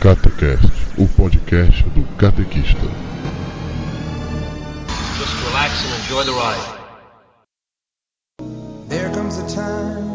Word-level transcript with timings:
Catecast, 0.00 0.70
o 0.96 1.08
podcast 1.08 1.82
do 1.90 2.06
catequista. 2.16 2.88
Just 5.18 5.34
relax 5.44 5.84
and 5.84 5.94
enjoy 6.00 6.22
the 6.22 6.32
ride. 6.34 6.78
There 8.86 9.10
comes 9.10 9.38
a 9.38 9.48
time 9.52 10.06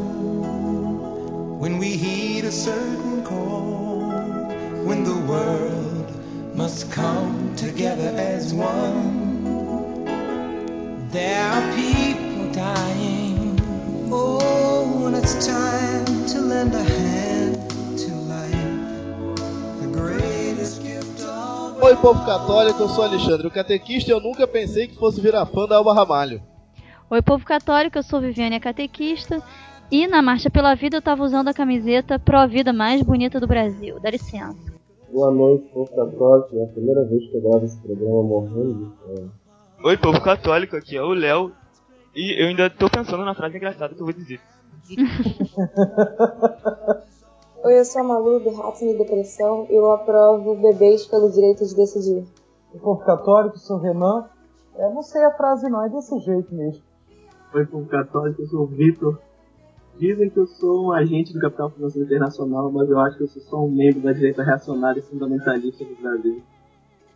when 1.60 1.80
we 1.80 1.98
heed 1.98 2.46
a 2.46 2.52
certain 2.52 3.26
call, 3.26 4.00
when 4.86 5.04
the 5.04 5.18
world 5.28 6.56
must 6.56 6.90
come 6.94 7.54
together 7.58 8.14
as 8.16 8.54
one. 8.54 10.06
There 11.12 11.44
are 11.44 11.76
people 11.76 12.54
dying. 12.54 13.60
Oh, 14.10 15.02
when 15.04 15.14
it's 15.14 15.46
time 15.46 16.26
to 16.28 16.40
lend 16.40 16.74
a 16.74 16.84
hand 16.84 17.73
Oi, 21.84 21.98
povo 21.98 22.26
católico, 22.26 22.82
eu 22.82 22.88
sou 22.88 23.04
Alexandre, 23.04 23.46
o 23.46 23.52
catequista, 23.52 24.10
e 24.10 24.14
eu 24.14 24.22
nunca 24.22 24.48
pensei 24.48 24.88
que 24.88 24.96
fosse 24.96 25.20
virar 25.20 25.46
fã 25.46 25.68
da 25.68 25.76
Alba 25.76 25.94
Ramalho. 25.94 26.42
Oi, 27.10 27.22
povo 27.22 27.44
católico, 27.44 27.98
eu 27.98 28.04
sou 28.04 28.22
Viviane 28.22 28.56
a 28.56 28.60
Catequista. 28.62 29.44
E 29.92 30.08
na 30.08 30.22
Marcha 30.22 30.50
pela 30.50 30.76
Vida 30.76 30.96
eu 30.96 31.02
tava 31.02 31.22
usando 31.22 31.50
a 31.50 31.54
camiseta 31.54 32.18
Pro 32.18 32.48
Vida 32.48 32.72
mais 32.72 33.02
bonita 33.02 33.38
do 33.38 33.48
Brasil. 33.48 34.00
Dá 34.00 34.10
licença. 34.10 34.56
Boa 35.12 35.30
noite, 35.30 35.68
povo 35.74 35.94
católico. 35.94 36.58
É 36.58 36.64
a 36.64 36.68
primeira 36.68 37.04
vez 37.04 37.30
que 37.30 37.36
eu 37.36 37.42
gravo 37.42 37.66
esse 37.66 37.78
programa 37.82 38.24
morrendo 38.24 38.76
de 38.76 38.90
fome. 39.04 39.30
Oi, 39.84 39.98
povo 39.98 40.22
católico, 40.22 40.78
aqui 40.78 40.96
é 40.96 41.04
o 41.04 41.12
Léo. 41.12 41.52
E 42.16 42.42
eu 42.42 42.48
ainda 42.48 42.70
tô 42.70 42.90
pensando 42.90 43.26
na 43.26 43.36
frase 43.36 43.58
engraçada 43.58 43.94
que 43.94 44.02
eu 44.02 44.06
vou 44.06 44.16
dizer. 44.16 44.40
Oi, 47.66 47.80
eu 47.80 47.86
sou 47.86 48.02
a 48.02 48.04
Malu 48.04 48.42
do 48.42 48.50
Ratos 48.50 48.82
e 48.82 48.94
Depressão 48.94 49.66
e 49.70 49.74
eu 49.74 49.90
aprovo 49.90 50.54
bebês 50.54 51.08
pelo 51.08 51.32
direito 51.32 51.66
de 51.66 51.74
decidir. 51.74 52.26
O 52.74 52.78
povo 52.78 53.00
católico, 53.06 53.58
sou 53.58 53.78
Renan. 53.78 54.26
É, 54.76 54.90
não 54.90 55.02
sei 55.02 55.24
a 55.24 55.32
frase 55.32 55.70
não, 55.70 55.82
é 55.82 55.88
desse 55.88 56.20
jeito 56.20 56.54
mesmo. 56.54 56.84
Oi, 57.54 57.66
povo 57.66 57.88
católico, 57.88 58.42
eu 58.42 58.48
sou 58.48 58.64
o 58.64 58.66
Vitor. 58.66 59.18
Dizem 59.98 60.30
que 60.30 60.38
eu 60.38 60.46
sou 60.46 60.88
um 60.88 60.92
agente 60.92 61.32
do 61.32 61.40
Capital 61.40 61.70
Financeiro 61.70 62.06
Internacional, 62.06 62.70
mas 62.70 62.90
eu 62.90 63.00
acho 63.00 63.16
que 63.16 63.24
eu 63.24 63.30
sou 63.30 63.42
só 63.44 63.64
um 63.64 63.72
membro 63.72 64.02
da 64.02 64.12
direita 64.12 64.44
reacionária 64.44 65.00
e 65.00 65.04
fundamentalista 65.04 65.86
do 65.86 65.96
Brasil. 65.96 66.44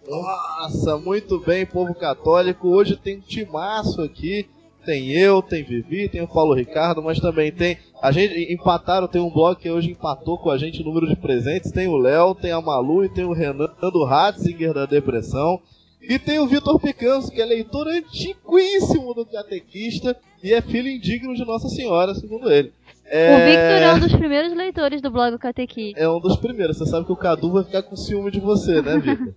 Nossa, 0.08 0.98
muito 0.98 1.42
bem, 1.42 1.66
povo 1.66 1.94
católico. 1.94 2.70
Hoje 2.70 2.96
tem 2.96 3.18
um 3.18 3.22
timaço 3.22 4.02
aqui. 4.02 4.48
Tem 4.88 5.12
eu, 5.12 5.42
tem 5.42 5.64
Vivi, 5.66 6.08
tem 6.08 6.22
o 6.22 6.28
Paulo 6.30 6.54
Ricardo, 6.54 7.04
mas 7.04 7.20
também 7.20 7.52
tem. 7.52 7.78
A 8.02 8.10
gente 8.10 8.54
empataram, 8.54 9.06
tem 9.06 9.20
um 9.22 9.30
blog 9.30 9.58
que 9.60 9.70
hoje 9.70 9.92
empatou 9.92 10.38
com 10.38 10.50
a 10.50 10.58
gente 10.58 10.82
o 10.82 10.86
número 10.86 11.06
de 11.10 11.18
presentes. 11.18 11.74
Tem 11.74 11.90
o 11.90 11.98
Léo, 11.98 12.34
tem 12.34 12.54
a 12.54 12.62
Malu 12.62 13.04
e 13.04 13.10
tem 13.10 13.26
o 13.26 13.34
Renan 13.34 13.68
do 13.92 14.06
Ratzinger 14.06 14.74
da 14.74 14.86
Depressão. 14.86 15.60
E 16.02 16.18
tem 16.18 16.40
o 16.40 16.48
Vitor 16.48 16.80
Picanso, 16.80 17.30
que 17.30 17.42
é 17.42 17.46
leitor 17.46 17.86
antiquíssimo 17.86 19.14
do 19.14 19.26
Catequista 19.26 20.16
e 20.42 20.54
é 20.54 20.62
filho 20.62 20.88
indigno 20.88 21.36
de 21.36 21.44
Nossa 21.44 21.68
Senhora, 21.68 22.16
segundo 22.16 22.50
ele. 22.50 22.72
É... 23.10 23.34
O 23.36 23.38
Victor 23.46 23.82
é 23.82 23.94
um 23.94 24.00
dos 24.00 24.16
primeiros 24.16 24.54
leitores 24.54 25.02
do 25.02 25.10
blog 25.10 25.38
Catequista. 25.38 26.00
É 26.00 26.10
um 26.10 26.20
dos 26.20 26.38
primeiros. 26.38 26.78
Você 26.78 26.86
sabe 26.86 27.06
que 27.06 27.12
o 27.12 27.16
Cadu 27.16 27.52
vai 27.52 27.64
ficar 27.64 27.82
com 27.84 27.96
ciúme 27.96 28.32
de 28.32 28.40
você, 28.40 28.82
né, 28.82 28.98
Vitor? 29.00 29.34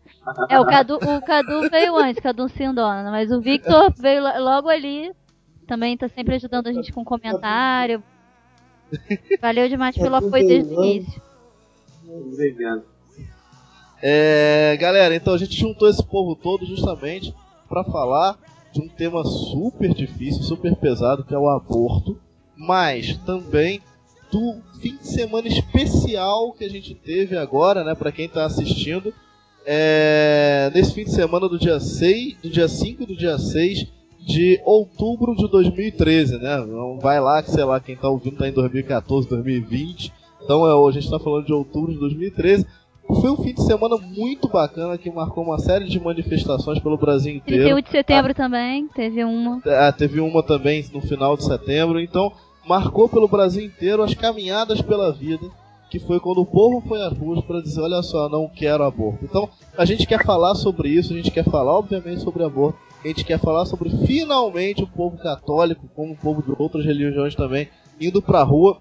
É, 0.48 0.60
o 0.60 0.64
Cadu, 0.64 0.94
o 0.96 1.20
Cadu 1.22 1.68
veio 1.70 1.96
antes, 1.96 2.20
Cadu 2.22 2.48
Sindona, 2.48 3.10
mas 3.10 3.30
o 3.32 3.40
Victor 3.40 3.92
veio 3.96 4.22
lo- 4.22 4.44
logo 4.44 4.68
ali. 4.68 5.10
Também 5.70 5.96
tá 5.96 6.08
sempre 6.08 6.34
ajudando 6.34 6.66
a 6.66 6.72
gente 6.72 6.92
com 6.92 7.04
comentário. 7.04 8.02
Valeu 9.40 9.68
demais 9.68 9.96
pelo 9.96 10.16
apoio 10.16 10.44
desde 10.44 10.74
o 10.74 10.84
início. 10.84 11.22
Obrigado. 12.08 12.82
É, 14.02 14.76
galera, 14.80 15.14
então 15.14 15.32
a 15.32 15.38
gente 15.38 15.56
juntou 15.56 15.88
esse 15.88 16.04
povo 16.04 16.34
todo 16.34 16.66
justamente 16.66 17.32
para 17.68 17.84
falar 17.84 18.36
de 18.72 18.80
um 18.80 18.88
tema 18.88 19.24
super 19.24 19.94
difícil, 19.94 20.42
super 20.42 20.74
pesado, 20.74 21.22
que 21.22 21.32
é 21.32 21.38
o 21.38 21.48
aborto, 21.48 22.18
mas 22.56 23.16
também 23.18 23.80
do 24.28 24.60
fim 24.80 24.96
de 24.96 25.06
semana 25.06 25.46
especial 25.46 26.52
que 26.52 26.64
a 26.64 26.68
gente 26.68 26.96
teve 26.96 27.38
agora, 27.38 27.84
né, 27.84 27.94
para 27.94 28.10
quem 28.10 28.28
tá 28.28 28.44
assistindo, 28.44 29.14
é, 29.64 30.68
nesse 30.74 30.92
fim 30.92 31.04
de 31.04 31.12
semana 31.12 31.48
do 31.48 31.60
dia 31.60 31.78
6, 31.78 32.38
do 32.42 32.50
dia 32.50 32.66
5 32.66 33.04
e 33.04 33.06
do 33.06 33.16
dia 33.16 33.38
6 33.38 33.99
de 34.30 34.60
outubro 34.64 35.34
de 35.34 35.48
2013, 35.48 36.38
né? 36.38 36.58
Não 36.58 36.98
vai 36.98 37.20
lá 37.20 37.42
que 37.42 37.50
sei 37.50 37.64
lá 37.64 37.80
quem 37.80 37.96
tá 37.96 38.08
ouvindo 38.08 38.36
tá 38.36 38.48
em 38.48 38.52
2014, 38.52 39.28
2020. 39.28 40.12
Então 40.42 40.66
é, 40.66 40.88
a 40.88 40.92
gente 40.92 41.10
tá 41.10 41.18
falando 41.18 41.46
de 41.46 41.52
outubro 41.52 41.92
de 41.92 41.98
2013. 41.98 42.66
Foi 43.06 43.30
um 43.30 43.36
fim 43.36 43.52
de 43.52 43.62
semana 43.64 43.96
muito 43.96 44.48
bacana 44.48 44.96
que 44.96 45.10
marcou 45.10 45.42
uma 45.42 45.58
série 45.58 45.86
de 45.86 45.98
manifestações 45.98 46.78
pelo 46.78 46.96
Brasil 46.96 47.34
inteiro. 47.34 47.64
31 47.64 47.82
de 47.82 47.90
setembro 47.90 48.34
também, 48.34 48.86
teve 48.88 49.24
uma. 49.24 49.60
Ah, 49.66 49.92
teve 49.92 50.20
uma 50.20 50.42
também 50.42 50.84
no 50.92 51.00
final 51.00 51.36
de 51.36 51.44
setembro. 51.44 52.00
Então, 52.00 52.32
marcou 52.66 53.08
pelo 53.08 53.26
Brasil 53.26 53.64
inteiro 53.64 54.02
as 54.02 54.14
caminhadas 54.14 54.80
pela 54.80 55.12
vida, 55.12 55.44
que 55.90 55.98
foi 55.98 56.20
quando 56.20 56.40
o 56.40 56.46
povo 56.46 56.80
foi 56.86 57.02
às 57.02 57.12
ruas 57.18 57.44
para 57.44 57.60
dizer: 57.60 57.80
olha 57.80 58.00
só, 58.02 58.28
não 58.28 58.48
quero 58.48 58.84
aborto. 58.84 59.24
Então, 59.24 59.50
a 59.76 59.84
gente 59.84 60.06
quer 60.06 60.24
falar 60.24 60.54
sobre 60.54 60.88
isso, 60.88 61.12
a 61.12 61.16
gente 61.16 61.32
quer 61.32 61.44
falar, 61.44 61.72
obviamente, 61.72 62.22
sobre 62.22 62.44
aborto. 62.44 62.78
A 63.04 63.08
gente 63.08 63.24
quer 63.24 63.40
falar 63.40 63.66
sobre 63.66 63.90
finalmente 64.06 64.82
o 64.82 64.86
povo 64.86 65.18
católico, 65.18 65.88
como 65.96 66.12
o 66.12 66.16
povo 66.16 66.42
de 66.42 66.54
outras 66.56 66.84
religiões 66.84 67.34
também, 67.34 67.68
indo 68.00 68.22
pra 68.22 68.42
rua. 68.42 68.80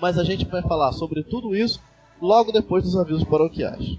Mas 0.00 0.16
a 0.16 0.24
gente 0.24 0.46
vai 0.46 0.62
falar 0.62 0.92
sobre 0.92 1.22
tudo 1.22 1.54
isso 1.54 1.80
logo 2.20 2.50
depois 2.50 2.84
dos 2.84 2.96
avisos 2.96 3.24
paroquiais. 3.24 3.98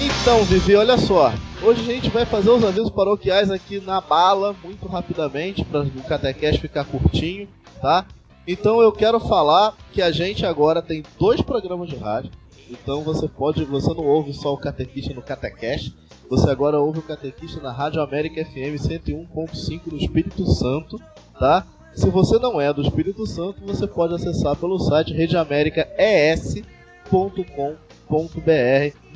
Então, 0.00 0.42
Vivi, 0.44 0.74
olha 0.74 0.96
só. 0.96 1.32
Hoje 1.64 1.80
a 1.80 1.94
gente 1.94 2.10
vai 2.10 2.26
fazer 2.26 2.50
os 2.50 2.62
avisos 2.62 2.90
paroquiais 2.90 3.50
aqui 3.50 3.80
na 3.80 3.98
bala, 3.98 4.54
muito 4.62 4.86
rapidamente, 4.86 5.64
para 5.64 5.80
o 5.80 6.02
Catequest 6.02 6.60
ficar 6.60 6.84
curtinho, 6.84 7.48
tá? 7.80 8.06
Então 8.46 8.82
eu 8.82 8.92
quero 8.92 9.18
falar 9.18 9.74
que 9.90 10.02
a 10.02 10.12
gente 10.12 10.44
agora 10.44 10.82
tem 10.82 11.02
dois 11.18 11.40
programas 11.40 11.88
de 11.88 11.96
rádio. 11.96 12.30
Então 12.68 13.02
você 13.02 13.26
pode, 13.26 13.64
você 13.64 13.94
não 13.94 14.04
ouve 14.04 14.34
só 14.34 14.52
o 14.52 14.58
Catequista 14.58 15.14
no 15.14 15.22
Catequest, 15.22 15.94
você 16.28 16.50
agora 16.50 16.78
ouve 16.78 16.98
o 16.98 17.02
Catequista 17.02 17.62
na 17.62 17.72
Rádio 17.72 18.02
América 18.02 18.44
FM 18.44 18.76
101.5 18.76 19.90
no 19.90 19.96
Espírito 19.96 20.44
Santo, 20.44 21.00
tá? 21.40 21.66
Se 21.94 22.10
você 22.10 22.38
não 22.38 22.60
é 22.60 22.74
do 22.74 22.82
Espírito 22.82 23.26
Santo, 23.26 23.64
você 23.64 23.86
pode 23.86 24.14
acessar 24.14 24.54
pelo 24.54 24.78
site 24.78 25.14
redeamericaes.com.br 25.14 27.83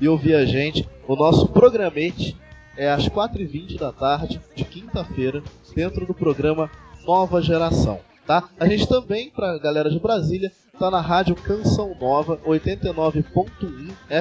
e 0.01 0.09
ouvir 0.09 0.35
a 0.35 0.45
gente. 0.45 0.89
O 1.07 1.17
nosso 1.17 1.49
programete 1.49 2.37
é 2.77 2.91
às 2.91 3.09
4h20 3.09 3.79
da 3.79 3.93
tarde, 3.93 4.41
de 4.55 4.65
quinta-feira, 4.65 5.43
dentro 5.75 6.07
do 6.07 6.15
programa 6.15 6.71
Nova 7.07 7.41
Geração. 7.43 8.01
Tá? 8.27 8.49
A 8.61 8.67
gente 8.67 8.87
também, 8.87 9.31
pra 9.31 9.59
galera 9.59 9.91
de 9.91 9.99
Brasília, 9.99 10.53
tá 10.79 10.91
na 10.91 11.01
rádio 11.01 11.35
Canção 11.35 11.97
Nova 11.99 12.37
89.1 12.47 13.25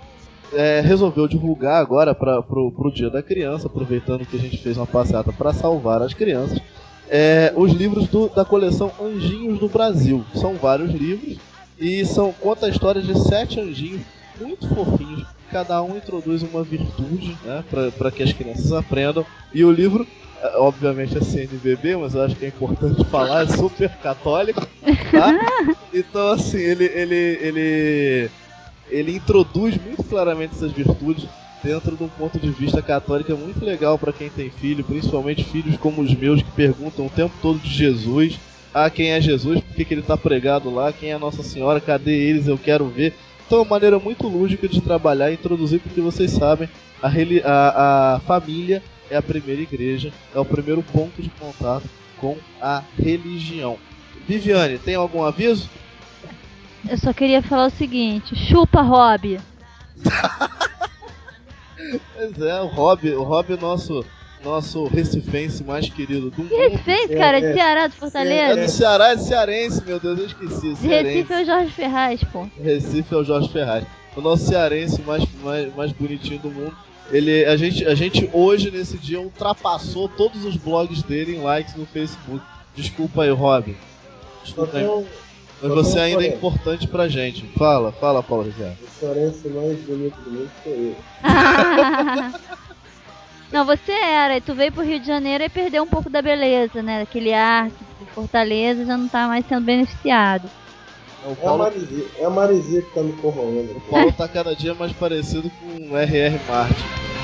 é, 0.53 0.81
resolveu 0.81 1.27
divulgar 1.27 1.81
agora 1.81 2.15
para 2.15 2.41
pro 2.41 2.91
Dia 2.94 3.09
da 3.09 3.21
Criança, 3.21 3.68
aproveitando 3.68 4.25
que 4.25 4.36
a 4.36 4.39
gente 4.39 4.57
fez 4.57 4.77
uma 4.77 4.88
passeata 4.88 5.31
para 5.31 5.53
salvar 5.53 6.01
as 6.01 6.13
crianças, 6.13 6.59
é, 7.10 7.54
os 7.56 7.72
livros 7.72 8.07
do- 8.07 8.30
da 8.30 8.44
coleção 8.46 8.92
Anjinhos 9.02 9.60
do 9.60 9.68
Brasil. 9.68 10.24
São 10.36 10.54
vários 10.56 10.92
livros 10.92 11.38
E 11.78 12.06
são 12.06 12.31
conta 12.31 12.68
a 12.68 12.69
história 12.69 13.02
de 13.02 13.19
sete 13.19 13.60
anjinhos 13.60 14.02
muito 14.40 14.66
fofinhos. 14.69 15.25
Cada 15.52 15.81
um 15.84 15.98
introduz 15.98 16.42
uma 16.42 16.63
virtude, 16.63 17.36
né, 17.44 17.63
para 17.98 18.12
que 18.12 18.24
as 18.24 18.31
crianças 18.31 18.72
aprendam. 18.72 19.25
E 19.54 19.63
o 19.66 19.72
livro, 19.72 20.07
é, 20.42 20.57
obviamente 20.57 21.18
é 21.18 21.22
CNBB, 21.22 21.98
mas 21.98 22.16
eu 22.16 22.22
acho 22.22 22.36
que 22.38 22.46
é 22.46 22.48
importante 22.48 23.04
falar, 23.12 23.44
é 23.44 23.48
super 23.48 23.90
católico, 23.98 24.66
tá? 25.12 25.38
Então 25.94 26.30
assim, 26.30 26.58
ele 26.60 26.86
ele 26.86 27.16
ele 27.42 28.31
ele 28.90 29.16
introduz 29.16 29.78
muito 29.78 30.04
claramente 30.04 30.56
essas 30.56 30.72
virtudes 30.72 31.25
dentro 31.65 31.97
de 31.97 32.03
um 32.03 32.07
ponto 32.07 32.39
de 32.39 32.51
vista 32.51 32.79
católico 32.79 33.35
muito 33.35 33.65
legal 33.65 33.97
para 33.97 34.13
quem 34.13 34.29
tem 34.29 34.51
filho, 34.51 34.83
principalmente 34.83 35.44
filhos 35.44 35.75
como 35.77 36.03
os 36.03 36.13
meus 36.13 36.44
que 36.44 36.51
perguntam 36.51 37.07
o 37.07 37.09
tempo 37.09 37.33
todo 37.41 37.57
de 37.57 37.69
Jesus. 37.69 38.39
Ah, 38.71 38.88
quem 38.88 39.12
é 39.12 39.19
Jesus? 39.19 39.62
Por 39.62 39.75
que, 39.75 39.83
que 39.83 39.94
ele 39.95 40.01
está 40.01 40.15
pregado 40.15 40.69
lá? 40.69 40.94
Quem 40.94 41.12
é 41.12 41.17
Nossa 41.17 41.41
Senhora? 41.41 41.81
Cadê 41.81 42.13
eles? 42.13 42.47
Eu 42.47 42.57
quero 42.57 42.85
ver. 42.85 43.15
Então 43.47 43.57
é 43.57 43.62
uma 43.62 43.69
maneira 43.69 43.97
muito 43.97 44.27
lúdica 44.27 44.67
de 44.67 44.79
trabalhar 44.79 45.31
e 45.31 45.33
introduzir, 45.33 45.79
porque 45.79 46.01
vocês 46.01 46.31
sabem, 46.31 46.69
a, 47.01 47.09
a, 47.09 48.15
a 48.15 48.19
família 48.19 48.83
é 49.09 49.17
a 49.17 49.21
primeira 49.21 49.62
igreja, 49.62 50.13
é 50.35 50.39
o 50.39 50.45
primeiro 50.45 50.83
ponto 50.83 51.19
de 51.19 51.29
contato 51.29 51.89
com 52.17 52.38
a 52.62 52.83
religião. 52.97 53.77
Viviane, 54.27 54.77
tem 54.77 54.95
algum 54.95 55.23
aviso? 55.23 55.69
Eu 56.88 56.97
só 56.97 57.12
queria 57.12 57.41
falar 57.41 57.67
o 57.67 57.71
seguinte: 57.71 58.35
chupa, 58.35 58.81
Rob! 58.81 59.39
pois 62.13 62.42
é, 62.42 62.62
o 62.62 62.68
Rob, 62.68 63.10
o 63.10 63.24
Rob 63.24 63.54
é 63.54 63.57
nosso 63.57 64.06
nosso 64.45 64.86
recifense 64.86 65.63
mais 65.63 65.89
querido 65.89 66.30
do 66.30 66.38
mundo. 66.38 66.50
Que 66.50 66.68
Recifense, 66.68 67.16
cara? 67.16 67.42
de 67.42 67.48
é, 67.48 67.54
Ceará, 67.54 67.88
de 67.88 67.95
Fortaleza? 67.95 68.60
É 68.60 68.63
do 68.63 68.72
Ceará, 68.72 69.12
é 69.12 69.16
de 69.16 69.24
cearense, 69.24 69.83
meu 69.83 70.00
Deus, 70.00 70.19
eu 70.19 70.25
esqueci. 70.27 70.74
De 70.75 70.88
Recife 70.88 71.33
é 71.33 71.42
o 71.42 71.45
Jorge 71.45 71.72
Ferraz, 71.72 72.24
pô. 72.25 72.48
Recife 72.62 73.13
é 73.13 73.18
o 73.18 73.24
Jorge 73.24 73.50
Ferraz. 73.50 73.86
O 74.16 74.22
nosso 74.22 74.45
cearense 74.45 75.01
mais, 75.01 75.27
mais, 75.44 75.75
mais 75.75 75.92
bonitinho 75.92 76.39
do 76.39 76.51
mundo. 76.51 76.77
Ele, 77.12 77.45
a, 77.45 77.57
gente, 77.57 77.86
a 77.86 77.94
gente 77.94 78.30
hoje, 78.31 78.72
nesse 78.72 78.98
dia, 78.98 79.19
ultrapassou 79.19 80.07
todos 80.07 80.45
os 80.45 80.56
blogs 80.56 81.04
dele 81.04 81.36
em 81.36 81.42
likes 81.42 81.75
no 81.75 81.86
Facebook. 81.86 82.44
Desculpa 82.75 83.24
aí, 83.24 83.30
Robin. 83.30 83.75
Desculpa 84.44 84.77
aí. 84.77 85.06
Mas 85.67 85.85
você 85.85 86.00
ainda 86.00 86.23
é 86.23 86.27
importante 86.27 86.88
pra 86.88 87.07
gente. 87.07 87.45
Fala, 87.57 87.91
fala, 87.91 88.21
Paulo 88.21 88.44
Ricardo. 88.44 88.77
O 88.83 89.00
cearense 89.00 89.47
mais 89.50 89.79
bonito 89.79 90.15
do 90.21 90.31
mundo 90.31 90.51
sou 90.63 90.73
eu. 90.73 90.95
Não, 93.51 93.63
você 93.63 93.91
era, 93.91 94.38
e 94.38 94.41
tu 94.41 94.53
veio 94.53 94.71
pro 94.71 94.83
Rio 94.83 95.00
de 95.00 95.07
Janeiro 95.07 95.44
e 95.44 95.50
perdeu 95.50 95.83
um 95.83 95.88
pouco 95.88 96.09
da 96.09 96.21
beleza, 96.21 96.81
né? 96.81 97.01
Aquele 97.01 97.33
ar 97.33 97.69
de 97.69 98.06
Fortaleza 98.13 98.85
já 98.85 98.97
não 98.97 99.07
tá 99.07 99.27
mais 99.27 99.45
sendo 99.47 99.63
beneficiado. 99.63 100.50
É, 101.25 101.31
o 101.31 101.35
Paulo... 101.35 101.63
é, 101.63 101.67
a 101.67 101.71
Marizia, 101.71 102.06
é 102.19 102.25
a 102.25 102.29
Marizia 102.29 102.81
que 102.81 102.94
tá 102.94 103.01
me 103.01 103.13
corroendo. 103.13 103.77
O 103.77 103.81
Paulo 103.81 104.12
tá 104.12 104.27
cada 104.27 104.56
dia 104.56 104.73
mais 104.73 104.91
parecido 104.94 105.50
com 105.50 105.94
o 105.94 105.97
R.R. 105.97 106.39
Martin. 106.47 107.14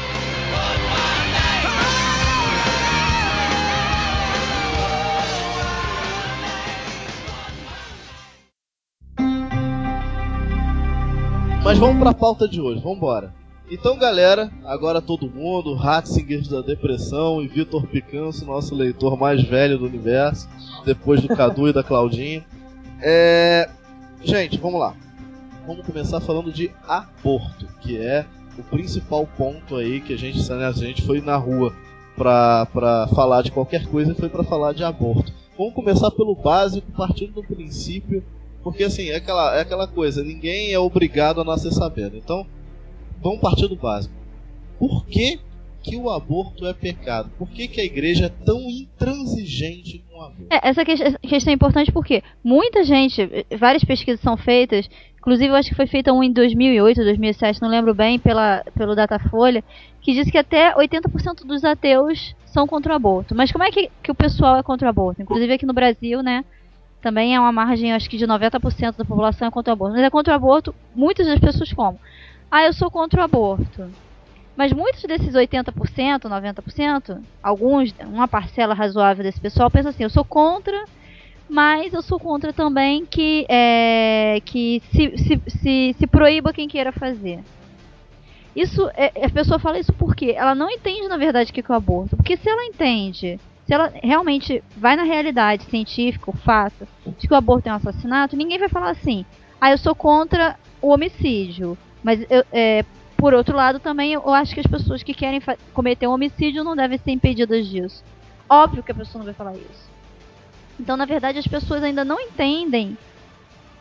Mas 11.72 11.80
vamos 11.80 12.00
pra 12.00 12.14
pauta 12.14 12.50
de 12.50 12.60
hoje, 12.60 12.82
vamos 12.82 12.98
embora. 12.98 13.34
Então, 13.72 13.98
galera, 13.98 14.52
agora 14.66 15.02
todo 15.02 15.32
mundo, 15.32 15.74
Ratzinger 15.74 16.46
da 16.50 16.60
Depressão 16.60 17.42
e 17.42 17.48
Vitor 17.48 17.88
Picanso, 17.88 18.46
nosso 18.46 18.76
leitor 18.76 19.18
mais 19.18 19.42
velho 19.42 19.78
do 19.78 19.86
universo, 19.86 20.50
depois 20.84 21.22
do 21.22 21.30
Cadu 21.30 21.70
e 21.70 21.74
da 21.74 21.82
Claudinha. 21.82 22.44
É... 23.02 23.70
Gente, 24.22 24.58
vamos 24.58 24.82
lá. 24.82 24.94
Vamos 25.66 25.86
começar 25.86 26.20
falando 26.20 26.52
de 26.52 26.70
aborto, 26.86 27.66
que 27.80 27.96
é 27.96 28.26
o 28.60 28.64
principal 28.64 29.26
ponto 29.38 29.78
aí 29.78 30.02
que 30.02 30.14
a 30.14 30.18
gente, 30.18 30.46
né, 30.52 30.68
a 30.68 30.74
gente 30.74 31.04
foi 31.04 31.22
na 31.22 31.38
rua 31.38 31.74
pra, 32.18 32.66
pra 32.66 33.08
falar 33.16 33.44
de 33.44 33.52
qualquer 33.54 33.88
coisa 33.88 34.12
e 34.12 34.16
foi 34.16 34.28
para 34.28 34.44
falar 34.44 34.74
de 34.74 34.84
aborto. 34.84 35.32
Vamos 35.58 35.74
começar 35.74 36.12
pelo 36.12 36.36
básico, 36.36 36.92
partindo 36.92 37.36
do 37.36 37.44
princípio, 37.44 38.22
porque 38.64 38.84
assim, 38.84 39.10
é 39.10 39.16
aquela, 39.16 39.56
é 39.58 39.62
aquela 39.62 39.88
coisa, 39.88 40.24
ninguém 40.24 40.72
é 40.72 40.80
obrigado 40.80 41.42
a 41.42 41.44
nascer 41.44 41.72
sabendo. 41.72 42.18
Então, 42.18 42.46
vamos 43.22 43.40
partir 43.40 43.68
do 43.68 43.76
básico. 43.76 44.14
Por 44.78 45.06
que, 45.06 45.40
que 45.84 45.96
o 45.96 46.10
aborto 46.10 46.66
é 46.66 46.74
pecado? 46.74 47.30
Por 47.38 47.50
que, 47.50 47.68
que 47.68 47.82
a 47.82 47.84
igreja 47.84 48.26
é 48.28 48.46
tão 48.46 48.60
intransigente 48.70 50.04
com 50.10 50.20
o 50.20 50.22
aborto? 50.22 50.48
É, 50.52 50.60
essa 50.70 50.86
questão 50.86 51.52
é 51.52 51.56
importante 51.56 51.92
porque 51.92 52.24
muita 52.44 52.84
gente, 52.84 53.28
várias 53.58 53.84
pesquisas 53.84 54.22
são 54.22 54.38
feitas, 54.38 54.90
inclusive 55.18 55.50
eu 55.50 55.56
acho 55.56 55.70
que 55.70 55.76
foi 55.76 55.88
feita 55.88 56.14
um 56.14 56.24
em 56.24 56.32
2008, 56.32 57.04
2007, 57.04 57.62
não 57.62 57.70
lembro 57.70 57.94
bem, 57.94 58.20
pela, 58.20 58.64
pelo 58.76 58.96
Datafolha, 58.96 59.64
que 60.02 60.14
diz 60.14 60.30
que 60.30 60.38
até 60.38 60.74
80% 60.76 61.46
dos 61.46 61.64
ateus 61.64 62.36
são 62.46 62.68
contra 62.68 62.94
o 62.94 62.96
aborto. 62.96 63.34
Mas 63.34 63.52
como 63.52 63.64
é 63.64 63.72
que, 63.72 63.90
que 64.04 64.12
o 64.12 64.16
pessoal 64.16 64.58
é 64.58 64.64
contra 64.64 64.88
o 64.88 64.90
aborto? 64.90 65.22
Inclusive 65.22 65.54
aqui 65.54 65.66
no 65.66 65.74
Brasil, 65.74 66.22
né? 66.22 66.44
Também 67.02 67.36
é 67.36 67.40
uma 67.40 67.52
margem, 67.52 67.94
acho 67.94 68.10
que 68.10 68.18
de 68.18 68.28
90% 68.28 68.98
da 68.98 69.06
população 69.06 69.48
é 69.48 69.52
contra 69.52 69.72
o 69.72 69.74
aborto. 69.74 69.96
Mas 69.96 70.04
é 70.04 70.10
contra 70.10 70.34
o 70.34 70.36
aborto, 70.36 70.76
muitas 70.96 71.26
das 71.26 71.40
pessoas 71.40 71.74
como? 71.74 72.00
ah, 72.52 72.66
eu 72.66 72.74
sou 72.74 72.92
contra 72.92 73.22
o 73.22 73.24
aborto. 73.24 73.90
Mas 74.58 74.74
muitos 74.74 75.02
desses 75.04 75.34
80%, 75.34 76.24
90%, 76.24 77.22
alguns, 77.42 77.96
uma 78.02 78.28
parcela 78.28 78.74
razoável 78.74 79.24
desse 79.24 79.40
pessoal 79.40 79.72
pensa 79.72 79.90
assim, 79.90 80.04
eu 80.04 80.10
sou 80.10 80.26
contra, 80.26 80.84
mas 81.50 81.94
eu 81.94 82.02
sou 82.02 82.20
contra 82.20 82.52
também 82.52 83.06
que, 83.06 83.46
é, 83.48 84.42
que 84.44 84.84
se, 84.92 85.18
se, 85.18 85.42
se, 85.48 85.96
se 85.98 86.08
proíba 86.08 86.52
quem 86.52 86.68
queira 86.68 86.92
fazer. 86.92 87.40
Isso, 88.54 88.90
é, 88.96 89.26
a 89.26 89.30
pessoa 89.30 89.58
fala 89.58 89.80
isso 89.80 89.94
porque 89.94 90.34
ela 90.36 90.54
não 90.54 90.70
entende 90.70 91.08
na 91.08 91.16
verdade 91.16 91.50
o 91.50 91.54
que 91.54 91.62
é 91.62 91.64
o 91.70 91.74
aborto. 91.74 92.18
Porque 92.18 92.36
se 92.36 92.50
ela 92.50 92.66
entende, 92.66 93.40
se 93.66 93.74
ela 93.74 93.92
realmente 94.04 94.64
vai 94.76 94.96
na 94.96 95.04
realidade 95.04 95.66
científica, 95.66 96.30
o 96.30 96.38
fato 96.38 96.88
de 97.18 97.28
que 97.28 97.34
o 97.34 97.38
aborto 97.38 97.70
é 97.70 97.72
um 97.72 97.76
assassinato, 97.76 98.36
ninguém 98.36 98.60
vai 98.60 98.70
falar 98.70 98.90
assim, 98.90 99.26
ah, 99.60 99.72
eu 99.72 99.78
sou 99.78 99.96
contra 99.96 100.58
o 100.82 100.90
homicídio 100.90 101.78
mas, 102.04 102.26
eu, 102.30 102.44
é, 102.52 102.84
por 103.16 103.34
outro 103.34 103.56
lado, 103.56 103.80
também 103.80 104.14
eu 104.14 104.30
acho 104.34 104.54
que 104.54 104.60
as 104.60 104.68
pessoas 104.68 105.04
que 105.04 105.14
querem 105.14 105.42
cometer 105.74 106.08
um 106.08 106.14
homicídio 106.14 106.64
não 106.64 106.76
devem 106.76 106.98
ser 106.98 107.12
impedidas 107.12 107.68
disso. 107.68 108.04
Óbvio 108.50 108.84
que 108.84 108.92
a 108.92 108.96
pessoa 108.96 109.20
não 109.20 109.26
vai 109.26 109.34
falar 109.34 109.54
isso. 109.54 109.92
Então, 110.80 110.98
na 110.98 111.06
verdade, 111.06 111.38
as 111.38 111.48
pessoas 111.48 111.84
ainda 111.84 112.04
não 112.04 112.20
entendem. 112.20 112.98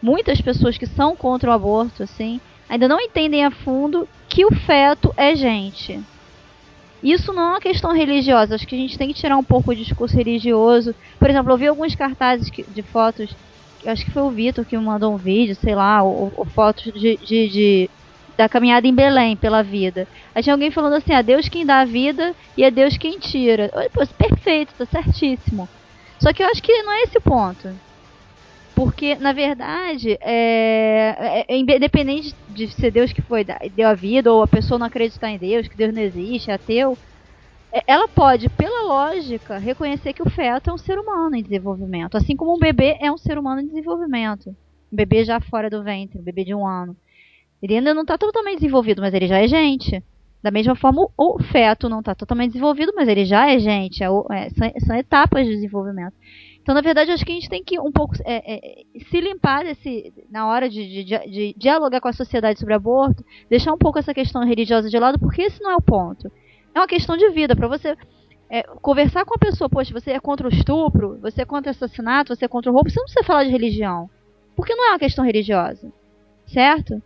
Muitas 0.03 0.41
pessoas 0.41 0.77
que 0.77 0.87
são 0.87 1.17
contra 1.17 1.51
o 1.51 1.53
aborto, 1.53 2.03
assim, 2.03 2.41
ainda 2.69 2.87
não 2.87 3.01
entendem 3.01 3.45
a 3.45 3.51
fundo 3.51 4.09
que 4.29 4.45
o 4.45 4.55
feto 4.55 5.13
é 5.17 5.35
gente. 5.35 6.01
Isso 7.03 7.33
não 7.33 7.43
é 7.43 7.47
uma 7.53 7.61
questão 7.61 7.93
religiosa. 7.93 8.55
Acho 8.55 8.67
que 8.67 8.75
a 8.75 8.79
gente 8.79 8.99
tem 8.99 9.09
que 9.09 9.15
tirar 9.15 9.37
um 9.37 9.45
pouco 9.45 9.71
o 9.71 9.77
discurso 9.77 10.17
religioso. 10.17 10.95
Por 11.19 11.31
exemplo, 11.31 11.53
eu 11.53 11.57
vi 11.57 11.67
alguns 11.67 11.95
cartazes 11.95 12.51
de 12.51 12.83
fotos. 12.83 13.35
Acho 13.87 14.05
que 14.05 14.11
foi 14.11 14.23
o 14.23 14.31
Vitor 14.31 14.65
que 14.65 14.77
me 14.77 14.85
mandou 14.85 15.15
um 15.15 15.17
vídeo, 15.17 15.55
sei 15.55 15.75
lá, 15.75 16.03
ou, 16.03 16.33
ou 16.37 16.45
fotos 16.45 16.93
de, 16.93 17.17
de, 17.17 17.49
de 17.49 17.91
da 18.37 18.49
caminhada 18.49 18.87
em 18.87 18.95
Belém 18.95 19.37
pela 19.37 19.63
vida. 19.63 20.09
Aí 20.35 20.43
tinha 20.43 20.55
alguém 20.55 20.71
falando 20.71 20.95
assim: 20.95 21.13
é 21.13 21.23
Deus 21.23 21.49
quem 21.49 21.67
dá 21.67 21.81
a 21.81 21.85
vida 21.85 22.35
e 22.57 22.65
é 22.65 22.71
Deus 22.71 22.97
quem 22.97 23.19
tira. 23.19 23.71
Pô, 23.93 24.07
perfeito, 24.07 24.73
tá 24.79 24.87
certíssimo. 24.87 25.69
Só 26.19 26.33
que 26.33 26.43
eu 26.43 26.47
acho 26.49 26.63
que 26.63 26.83
não 26.83 26.93
é 26.93 27.03
esse 27.03 27.19
o 27.19 27.23
ponto. 27.23 27.69
Porque, 28.81 29.15
na 29.17 29.35
verdade, 29.35 30.17
é, 30.23 31.45
é, 31.47 31.55
é 31.55 31.59
independente 31.59 32.35
de 32.49 32.67
ser 32.69 32.91
Deus 32.91 33.13
que 33.13 33.21
foi 33.21 33.45
deu 33.45 33.87
a 33.87 33.93
vida 33.93 34.33
ou 34.33 34.43
a 34.43 34.49
pessoa 34.49 34.79
não 34.79 34.87
acreditar 34.87 35.29
em 35.29 35.37
Deus, 35.37 35.69
que 35.69 35.77
Deus 35.77 35.93
não 35.93 36.01
existe, 36.01 36.51
é 36.51 36.55
ateu, 36.55 36.97
é, 37.71 37.83
ela 37.87 38.09
pode, 38.09 38.49
pela 38.49 38.85
lógica, 38.85 39.59
reconhecer 39.59 40.15
que 40.15 40.23
o 40.23 40.31
feto 40.31 40.71
é 40.71 40.73
um 40.73 40.79
ser 40.79 40.99
humano 40.99 41.37
em 41.37 41.43
desenvolvimento. 41.43 42.17
Assim 42.17 42.35
como 42.35 42.57
um 42.57 42.59
bebê 42.59 42.97
é 43.03 43.13
um 43.13 43.19
ser 43.19 43.37
humano 43.37 43.61
em 43.61 43.67
desenvolvimento. 43.67 44.49
Um 44.91 44.97
bebê 44.97 45.27
já 45.27 45.39
fora 45.41 45.69
do 45.69 45.83
ventre, 45.83 46.19
um 46.19 46.23
bebê 46.23 46.43
de 46.43 46.55
um 46.55 46.67
ano. 46.67 46.97
Ele 47.63 47.77
ainda 47.77 47.93
não 47.93 48.01
está 48.01 48.17
totalmente 48.17 48.61
desenvolvido, 48.61 49.03
mas 49.03 49.13
ele 49.13 49.27
já 49.27 49.41
é 49.41 49.47
gente. 49.47 50.03
Da 50.43 50.51
mesma 50.51 50.75
forma, 50.75 51.07
o 51.19 51.39
feto 51.53 51.87
não 51.87 51.99
está 51.99 52.15
totalmente 52.15 52.53
desenvolvido, 52.53 52.95
mas 52.97 53.07
ele 53.09 53.27
já 53.27 53.51
é 53.51 53.59
gente. 53.59 54.03
É, 54.03 54.07
é, 54.07 54.49
são, 54.49 54.73
são, 54.87 54.97
etapas 54.97 55.45
de 55.45 55.53
desenvolvimento. 55.53 56.15
Então, 56.63 56.75
na 56.75 56.81
verdade, 56.81 57.11
acho 57.11 57.25
que 57.25 57.33
a 57.33 57.35
gente 57.35 57.49
tem 57.49 57.65
que 57.65 57.79
um 57.81 57.91
pouco 57.91 58.15
é, 58.25 58.55
é, 58.55 58.85
se 59.11 59.21
limpar 59.21 59.65
desse, 59.65 60.13
na 60.31 60.47
hora 60.47 60.69
de, 60.69 61.05
de, 61.05 61.05
de, 61.05 61.55
dialogar 61.57 62.01
com 62.01 62.09
a 62.09 62.13
sociedade 62.13 62.59
sobre 62.59 62.75
aborto, 62.75 63.25
deixar 63.49 63.73
um 63.73 63.79
pouco 63.79 63.99
essa 63.99 64.13
questão 64.13 64.45
religiosa 64.45 64.89
de 64.89 64.99
lado, 64.99 65.19
porque 65.19 65.43
esse 65.43 65.63
não 65.63 65.71
é 65.71 65.77
o 65.77 65.83
ponto. 65.83 66.31
É 66.75 66.79
uma 66.79 66.87
questão 66.87 67.17
de 67.17 67.29
vida. 67.31 67.57
Para 67.57 67.67
você 67.67 67.97
é, 68.49 68.63
conversar 68.63 69.25
com 69.25 69.35
a 69.35 69.39
pessoa, 69.39 69.71
poxa, 69.71 69.93
você 69.93 70.13
é 70.13 70.21
contra 70.21 70.47
o 70.47 70.51
estupro, 70.51 71.19
você 71.21 71.43
é 71.43 71.47
contra 71.47 71.71
o 71.71 71.75
assassinato, 71.75 72.35
você 72.35 72.45
é 72.45 72.49
contra 72.49 72.71
o 72.71 72.75
roubo, 72.75 72.91
você 72.91 73.01
não 73.01 73.07
precisa 73.07 73.25
falar 73.25 73.45
de 73.45 73.51
religião. 73.51 74.09
Porque 74.55 74.75
não 74.75 74.87
é 74.87 74.91
uma 74.91 74.99
questão 74.99 75.25
religiosa. 75.25 75.91
Certo? 76.47 77.03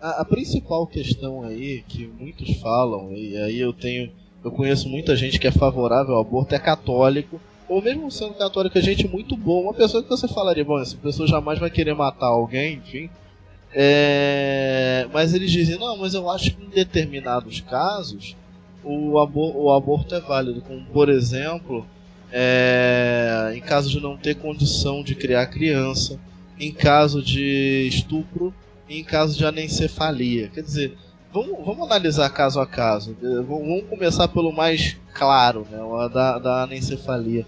a, 0.00 0.22
a, 0.22 0.24
principal 0.24 0.86
questão 0.86 1.42
aí 1.42 1.84
que 1.86 2.06
muitos 2.06 2.58
falam, 2.60 3.12
e 3.12 3.36
aí 3.36 3.60
eu 3.60 3.72
tenho. 3.72 4.10
Eu 4.42 4.50
conheço 4.50 4.88
muita 4.88 5.14
gente 5.14 5.38
que 5.38 5.46
é 5.46 5.52
favorável 5.52 6.14
ao 6.14 6.22
aborto, 6.22 6.54
é 6.54 6.58
católico, 6.58 7.38
ou 7.70 7.80
mesmo 7.80 8.10
sendo 8.10 8.34
católica, 8.34 8.82
gente 8.82 9.06
muito 9.06 9.36
boa, 9.36 9.62
uma 9.62 9.72
pessoa 9.72 10.02
que 10.02 10.08
você 10.08 10.26
falaria, 10.26 10.64
bom, 10.64 10.80
essa 10.80 10.96
pessoa 10.96 11.28
jamais 11.28 11.60
vai 11.60 11.70
querer 11.70 11.94
matar 11.94 12.26
alguém, 12.26 12.78
enfim. 12.78 13.08
É, 13.72 15.06
mas 15.12 15.32
eles 15.32 15.52
dizem, 15.52 15.78
não, 15.78 15.96
mas 15.96 16.12
eu 16.12 16.28
acho 16.28 16.50
que 16.50 16.64
em 16.64 16.68
determinados 16.68 17.60
casos 17.60 18.34
o, 18.82 19.20
abor 19.20 19.56
o 19.56 19.72
aborto 19.72 20.16
é 20.16 20.20
válido, 20.20 20.60
como 20.62 20.84
por 20.86 21.08
exemplo, 21.08 21.86
é, 22.32 23.52
em 23.54 23.60
caso 23.60 23.88
de 23.88 24.00
não 24.00 24.16
ter 24.16 24.34
condição 24.34 25.04
de 25.04 25.14
criar 25.14 25.46
criança, 25.46 26.18
em 26.58 26.72
caso 26.72 27.22
de 27.22 27.86
estupro 27.86 28.52
e 28.88 28.98
em 28.98 29.04
caso 29.04 29.38
de 29.38 29.46
anencefalia. 29.46 30.48
Quer 30.48 30.62
dizer, 30.62 30.98
vamos, 31.32 31.64
vamos 31.64 31.86
analisar 31.86 32.28
caso 32.30 32.58
a 32.58 32.66
caso. 32.66 33.16
Vamos 33.46 33.84
começar 33.88 34.26
pelo 34.26 34.52
mais 34.52 34.96
claro, 35.14 35.64
né, 35.70 35.78
da, 36.12 36.36
da 36.40 36.62
anencefalia 36.64 37.46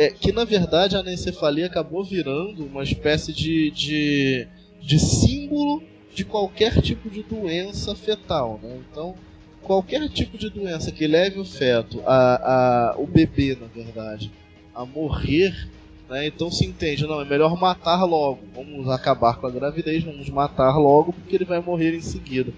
é, 0.00 0.08
que 0.08 0.32
na 0.32 0.46
verdade 0.46 0.96
a 0.96 1.00
anencefalia 1.00 1.66
acabou 1.66 2.02
virando 2.02 2.64
uma 2.64 2.82
espécie 2.82 3.34
de, 3.34 3.70
de, 3.70 4.48
de 4.80 4.98
símbolo 4.98 5.82
de 6.14 6.24
qualquer 6.24 6.80
tipo 6.80 7.10
de 7.10 7.22
doença 7.22 7.94
fetal. 7.94 8.58
Né? 8.62 8.80
Então, 8.90 9.14
qualquer 9.60 10.08
tipo 10.08 10.38
de 10.38 10.48
doença 10.48 10.90
que 10.90 11.06
leve 11.06 11.38
o 11.38 11.44
feto, 11.44 12.02
a, 12.06 12.92
a, 12.92 12.98
o 12.98 13.06
bebê, 13.06 13.54
na 13.60 13.66
verdade, 13.66 14.32
a 14.74 14.86
morrer, 14.86 15.68
né? 16.08 16.26
então 16.26 16.50
se 16.50 16.64
entende, 16.64 17.06
não, 17.06 17.20
é 17.20 17.26
melhor 17.26 17.54
matar 17.60 18.02
logo. 18.04 18.40
Vamos 18.54 18.88
acabar 18.88 19.36
com 19.36 19.48
a 19.48 19.50
gravidez, 19.50 20.02
vamos 20.02 20.30
matar 20.30 20.78
logo 20.78 21.12
porque 21.12 21.36
ele 21.36 21.44
vai 21.44 21.60
morrer 21.60 21.94
em 21.94 22.00
seguida. 22.00 22.54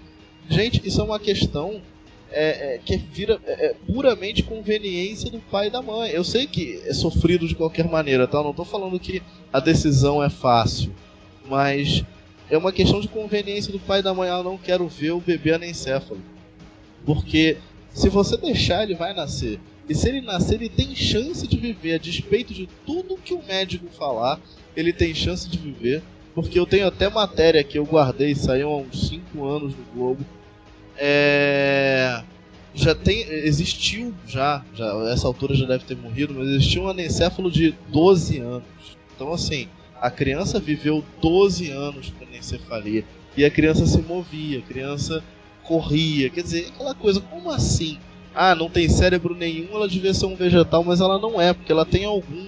Gente, 0.47 0.81
isso 0.87 1.01
é 1.01 1.03
uma 1.03 1.19
questão 1.19 1.81
é, 2.33 2.75
é, 2.75 2.77
que 2.83 2.97
vira 2.97 3.39
é, 3.45 3.67
é, 3.67 3.75
puramente 3.85 4.41
conveniência 4.41 5.29
do 5.29 5.39
pai 5.39 5.67
e 5.67 5.69
da 5.69 5.81
mãe. 5.81 6.09
Eu 6.09 6.23
sei 6.23 6.47
que 6.47 6.81
é 6.85 6.93
sofrido 6.93 7.47
de 7.47 7.55
qualquer 7.55 7.87
maneira, 7.87 8.27
tá? 8.27 8.41
Não 8.41 8.49
estou 8.49 8.65
falando 8.65 8.99
que 8.99 9.21
a 9.51 9.59
decisão 9.59 10.21
é 10.21 10.29
fácil, 10.29 10.91
mas 11.47 12.03
é 12.49 12.57
uma 12.57 12.71
questão 12.71 12.99
de 12.99 13.07
conveniência 13.07 13.71
do 13.71 13.79
pai 13.79 13.99
e 13.99 14.03
da 14.03 14.13
mãe. 14.13 14.29
Ah, 14.29 14.37
eu 14.37 14.43
não 14.43 14.57
quero 14.57 14.87
ver 14.87 15.11
o 15.11 15.21
bebê 15.21 15.53
anencéfalo. 15.53 16.19
Porque 17.05 17.57
se 17.93 18.09
você 18.09 18.35
deixar, 18.35 18.83
ele 18.83 18.95
vai 18.95 19.13
nascer. 19.13 19.59
E 19.87 19.93
se 19.93 20.09
ele 20.09 20.21
nascer, 20.21 20.55
ele 20.55 20.69
tem 20.69 20.95
chance 20.95 21.45
de 21.45 21.57
viver, 21.57 21.95
a 21.95 21.97
despeito 21.97 22.53
de 22.53 22.67
tudo 22.85 23.17
que 23.17 23.33
o 23.33 23.43
médico 23.43 23.87
falar, 23.97 24.39
ele 24.75 24.91
tem 24.91 25.13
chance 25.13 25.47
de 25.47 25.57
viver. 25.57 26.01
Porque 26.33 26.57
eu 26.57 26.65
tenho 26.65 26.87
até 26.87 27.07
matéria 27.09 27.63
que 27.63 27.77
eu 27.77 27.85
guardei, 27.85 28.33
saiu 28.33 28.69
há 28.69 28.77
uns 28.77 29.09
5 29.09 29.45
anos 29.45 29.75
no 29.75 29.83
Globo, 29.93 30.25
é, 30.97 32.21
já 32.73 32.95
tem 32.95 33.21
existiu 33.21 34.13
já, 34.27 34.63
já 34.73 34.85
essa 35.11 35.27
altura 35.27 35.55
já 35.55 35.65
deve 35.65 35.85
ter 35.85 35.97
morrido, 35.97 36.33
mas 36.33 36.47
existiu 36.49 36.83
um 36.83 36.89
anencéfalo 36.89 37.51
de 37.51 37.73
12 37.89 38.39
anos. 38.39 38.63
Então 39.15 39.31
assim, 39.31 39.67
a 40.01 40.09
criança 40.09 40.59
viveu 40.59 41.03
12 41.21 41.69
anos 41.69 42.11
com 42.17 42.25
anencefalia 42.25 43.05
e 43.35 43.45
a 43.45 43.49
criança 43.49 43.85
se 43.85 43.99
movia, 43.99 44.59
a 44.59 44.61
criança 44.61 45.23
corria, 45.63 46.29
quer 46.29 46.43
dizer, 46.43 46.67
aquela 46.73 46.93
coisa, 46.93 47.21
como 47.21 47.49
assim? 47.49 47.97
Ah, 48.35 48.55
não 48.55 48.69
tem 48.69 48.89
cérebro 48.89 49.35
nenhum, 49.35 49.75
ela 49.75 49.87
devia 49.87 50.13
ser 50.13 50.25
um 50.25 50.35
vegetal, 50.35 50.83
mas 50.83 50.99
ela 50.99 51.19
não 51.19 51.39
é, 51.39 51.53
porque 51.53 51.71
ela 51.71 51.85
tem 51.85 52.05
algum. 52.05 52.47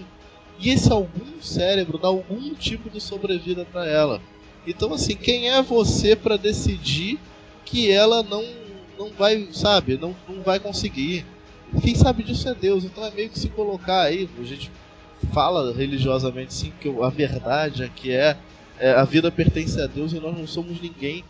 E 0.60 0.70
esse 0.70 0.92
algum 0.92 1.42
cérebro 1.42 1.98
dá 1.98 2.08
algum 2.08 2.54
tipo 2.56 2.90
de 2.90 3.00
sobrevida 3.00 3.66
para 3.66 3.88
ela. 3.88 4.22
Então 4.66 4.94
assim, 4.94 5.16
quem 5.16 5.50
é 5.50 5.62
você 5.62 6.16
para 6.16 6.38
decidir 6.38 7.20
que 7.66 7.92
ela 7.92 8.24
não 8.24 8.44
não 8.98 9.10
vai, 9.10 9.50
sabe, 9.52 9.98
não, 9.98 10.16
não 10.28 10.42
vai 10.42 10.60
conseguir. 10.60 11.26
Quem 11.82 11.96
sabe 11.96 12.24
disso 12.24 12.48
é 12.48 12.56
Deus, 12.56 12.86
então 12.86 13.04
é 13.04 13.12
meio 13.12 13.30
que 13.30 13.38
se 13.38 13.50
colocar 13.50 14.04
aí, 14.04 14.30
a 14.40 14.44
gente 14.44 14.72
fala 15.34 15.74
religiosamente 15.74 16.54
sim 16.54 16.72
que 16.80 16.88
a 17.02 17.10
verdade 17.10 17.84
é 17.84 17.90
que 17.94 18.12
é, 18.12 18.38
é 18.80 18.92
a 18.92 19.04
vida 19.04 19.32
pertence 19.32 19.82
a 19.82 19.88
Deus 19.88 20.14
e 20.14 20.20
nós 20.20 20.38
não 20.38 20.48
somos 20.48 20.80
ninguém 20.82 21.24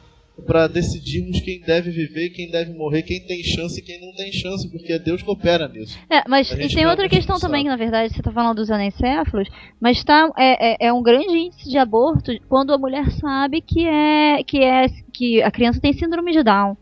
para 0.46 0.68
decidirmos 0.68 1.40
quem 1.40 1.62
deve 1.62 1.92
viver, 1.92 2.30
quem 2.30 2.50
deve 2.50 2.74
morrer, 2.74 3.04
quem 3.04 3.22
tem 3.22 3.42
chance 3.44 3.80
e 3.80 3.84
quem 3.84 4.00
não 4.02 4.14
tem 4.14 4.32
chance, 4.32 4.70
porque 4.70 4.94
é 4.94 5.00
Deus 5.00 5.22
que 5.22 5.30
opera 5.30 5.68
nisso. 5.68 5.98
É, 6.10 6.28
mas 6.28 6.52
e 6.52 6.68
tem 6.68 6.86
outra 6.86 7.08
questão 7.08 7.40
também, 7.40 7.64
que 7.64 7.70
na 7.70 7.78
verdade 7.78 8.14
você 8.14 8.20
está 8.20 8.32
falando 8.32 8.58
dos 8.58 8.70
anencéfalos, 8.70 9.48
mas 9.80 10.04
tá, 10.04 10.30
é, 10.38 10.86
é, 10.86 10.88
é, 10.88 10.94
um 10.94 11.02
grande 11.02 11.38
índice 11.38 11.70
de 11.70 11.78
aborto 11.78 12.32
quando 12.50 12.74
a 12.74 12.78
mulher 12.78 13.10
sabe 13.12 13.62
que 13.62 13.88
é 13.88 14.44
que 14.44 14.60
é 14.60 14.88
que 15.14 15.42
a 15.42 15.52
criança 15.52 15.80
tem 15.80 15.94
síndrome 15.94 16.32
de 16.32 16.44
Down. 16.44 16.76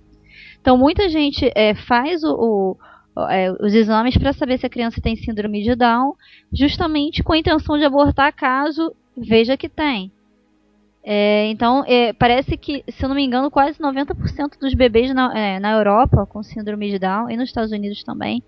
Então 0.60 0.78
muita 0.78 1.08
gente 1.10 1.52
é, 1.56 1.76
faz 1.76 2.24
o, 2.24 2.78
o 3.16 3.30
é, 3.30 3.52
os 3.52 3.76
exames 3.76 4.18
para 4.18 4.34
saber 4.34 4.58
se 4.58 4.66
a 4.66 4.70
criança 4.70 5.00
tem 5.00 5.16
síndrome 5.16 5.62
de 5.62 5.76
Down, 5.76 6.16
justamente 6.52 7.22
com 7.22 7.34
a 7.34 7.38
intenção 7.38 7.78
de 7.78 7.86
abortar 7.86 8.34
caso 8.34 8.92
veja 9.16 9.56
que 9.56 9.70
tem. 9.70 10.12
É, 11.04 11.48
então, 11.48 11.84
é, 11.86 12.14
parece 12.14 12.56
que, 12.56 12.84
se 12.88 13.04
eu 13.04 13.10
não 13.10 13.16
me 13.16 13.24
engano, 13.24 13.52
quase 13.52 13.78
90% 13.78 14.58
dos 14.60 14.74
bebês 14.74 15.14
na, 15.14 15.38
é, 15.38 15.60
na 15.60 15.74
Europa 15.74 16.26
com 16.26 16.42
síndrome 16.42 16.90
de 16.90 16.98
Down 16.98 17.30
e 17.30 17.36
nos 17.36 17.50
Estados 17.50 17.72
Unidos 17.74 18.04
também, 18.04 18.42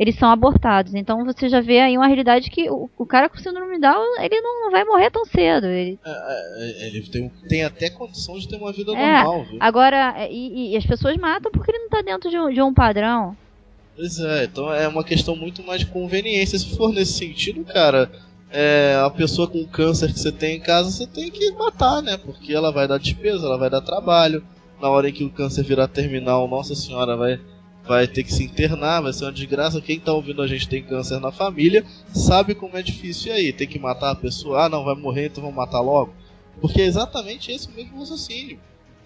eles 0.00 0.16
são 0.16 0.30
abortados. 0.30 0.94
Então 0.94 1.24
você 1.24 1.48
já 1.48 1.60
vê 1.60 1.80
aí 1.80 1.96
uma 1.96 2.06
realidade 2.06 2.50
que 2.50 2.70
o, 2.70 2.88
o 2.98 3.06
cara 3.06 3.28
com 3.28 3.38
síndrome 3.38 3.74
de 3.74 3.80
Down, 3.80 4.20
ele 4.20 4.40
não, 4.40 4.70
vai 4.70 4.84
morrer 4.84 5.10
tão 5.10 5.24
cedo. 5.24 5.66
Ele, 5.66 5.98
é, 6.04 6.10
é, 6.10 6.86
ele 6.86 7.02
tem, 7.02 7.28
tem, 7.48 7.64
até 7.64 7.88
condição 7.88 8.38
de 8.38 8.48
ter 8.48 8.56
uma 8.56 8.72
vida 8.72 8.92
é, 8.92 9.22
normal. 9.22 9.44
Viu? 9.44 9.58
Agora, 9.60 10.28
e, 10.30 10.72
e, 10.72 10.76
as 10.76 10.84
pessoas 10.84 11.16
matam 11.16 11.50
porque 11.52 11.70
ele 11.70 11.78
não 11.78 11.86
está 11.86 12.02
dentro 12.02 12.30
de 12.30 12.38
um, 12.38 12.50
de 12.52 12.62
um 12.62 12.72
padrão. 12.72 13.36
Pois 13.94 14.18
é, 14.18 14.44
então 14.44 14.72
é 14.72 14.88
uma 14.88 15.04
questão 15.04 15.36
muito 15.36 15.62
mais 15.62 15.80
de 15.80 15.86
conveniência. 15.86 16.58
Se 16.58 16.74
for 16.76 16.92
nesse 16.92 17.12
sentido, 17.12 17.62
cara, 17.64 18.10
é, 18.52 19.00
a 19.04 19.10
pessoa 19.10 19.48
com 19.48 19.64
câncer 19.66 20.12
que 20.12 20.18
você 20.18 20.32
tem 20.32 20.56
em 20.56 20.60
casa, 20.60 20.90
você 20.90 21.06
tem 21.06 21.30
que 21.30 21.52
matar, 21.52 22.02
né? 22.02 22.16
Porque 22.16 22.52
ela 22.52 22.72
vai 22.72 22.88
dar 22.88 22.98
despesa, 22.98 23.46
ela 23.46 23.58
vai 23.58 23.70
dar 23.70 23.80
trabalho. 23.80 24.44
Na 24.80 24.88
hora 24.88 25.08
em 25.08 25.12
que 25.12 25.24
o 25.24 25.30
câncer 25.30 25.62
virar 25.62 25.88
terminal, 25.88 26.48
nossa 26.48 26.74
senhora, 26.74 27.16
vai, 27.16 27.38
vai 27.86 28.08
ter 28.08 28.24
que 28.24 28.32
se 28.32 28.42
internar, 28.42 29.02
vai 29.02 29.12
ser 29.12 29.24
uma 29.24 29.32
desgraça. 29.32 29.80
Quem 29.80 30.00
tá 30.00 30.12
ouvindo 30.12 30.42
a 30.42 30.46
gente 30.46 30.68
tem 30.68 30.82
câncer 30.82 31.20
na 31.20 31.30
família, 31.30 31.84
sabe 32.12 32.54
como 32.54 32.76
é 32.76 32.82
difícil 32.82 33.32
e 33.32 33.36
aí. 33.36 33.52
Tem 33.52 33.68
que 33.68 33.78
matar 33.78 34.10
a 34.10 34.16
pessoa, 34.16 34.64
ah 34.64 34.68
não, 34.68 34.84
vai 34.84 34.96
morrer, 34.96 35.26
então 35.26 35.42
vamos 35.42 35.56
matar 35.56 35.80
logo. 35.80 36.12
Porque 36.60 36.80
é 36.80 36.86
exatamente 36.86 37.52
esse 37.52 37.70
mesmo 37.70 38.00
raciocínio. 38.00 38.58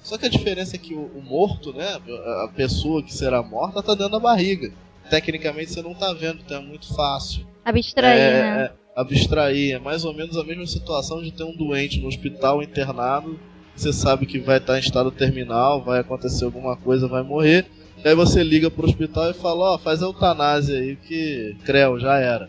Só 0.03 0.17
que 0.17 0.27
a 0.27 0.31
diferença 0.31 0.77
é 0.77 0.79
que 0.79 0.95
o, 0.95 1.07
o 1.17 1.23
morto, 1.23 1.73
né, 1.73 1.99
a 2.45 2.49
pessoa 2.55 3.03
que 3.03 3.13
será 3.13 3.43
morta, 3.43 3.83
tá 3.83 3.95
dentro 3.95 4.13
da 4.13 4.21
barriga. 4.21 4.73
Tecnicamente 5.11 5.73
você 5.73 5.83
não 5.83 5.95
tá 5.95 6.13
vendo, 6.13 6.41
então 6.45 6.59
é 6.59 6.65
muito 6.65 6.95
fácil. 6.95 7.47
Abstrair, 7.65 8.21
é, 8.21 8.33
né? 8.33 8.65
É, 8.65 8.84
abstrair. 8.95 9.75
É 9.75 9.79
mais 9.79 10.05
ou 10.05 10.15
menos 10.15 10.37
a 10.37 10.45
mesma 10.45 10.67
situação 10.67 11.23
de 11.23 11.33
ter 11.33 11.45
um 11.45 11.57
doente 11.57 12.01
no 12.01 12.09
hospital 12.09 12.63
internado. 12.63 13.39
Você 13.75 13.93
sabe 13.93 14.27
que 14.27 14.39
vai 14.39 14.59
estar 14.59 14.77
em 14.77 14.81
estado 14.81 15.11
terminal, 15.11 15.83
vai 15.83 16.01
acontecer 16.01 16.45
alguma 16.45 16.77
coisa, 16.77 17.09
vai 17.09 17.23
morrer. 17.23 17.67
Aí 18.05 18.15
você 18.15 18.43
liga 18.43 18.71
pro 18.71 18.87
hospital 18.87 19.31
e 19.31 19.35
fala, 19.35 19.73
ó, 19.73 19.75
oh, 19.75 19.79
faz 19.79 20.03
a 20.03 20.07
eutanásia 20.07 20.79
aí 20.79 20.97
que 20.97 21.57
creu, 21.65 21.99
já 21.99 22.19
era. 22.19 22.49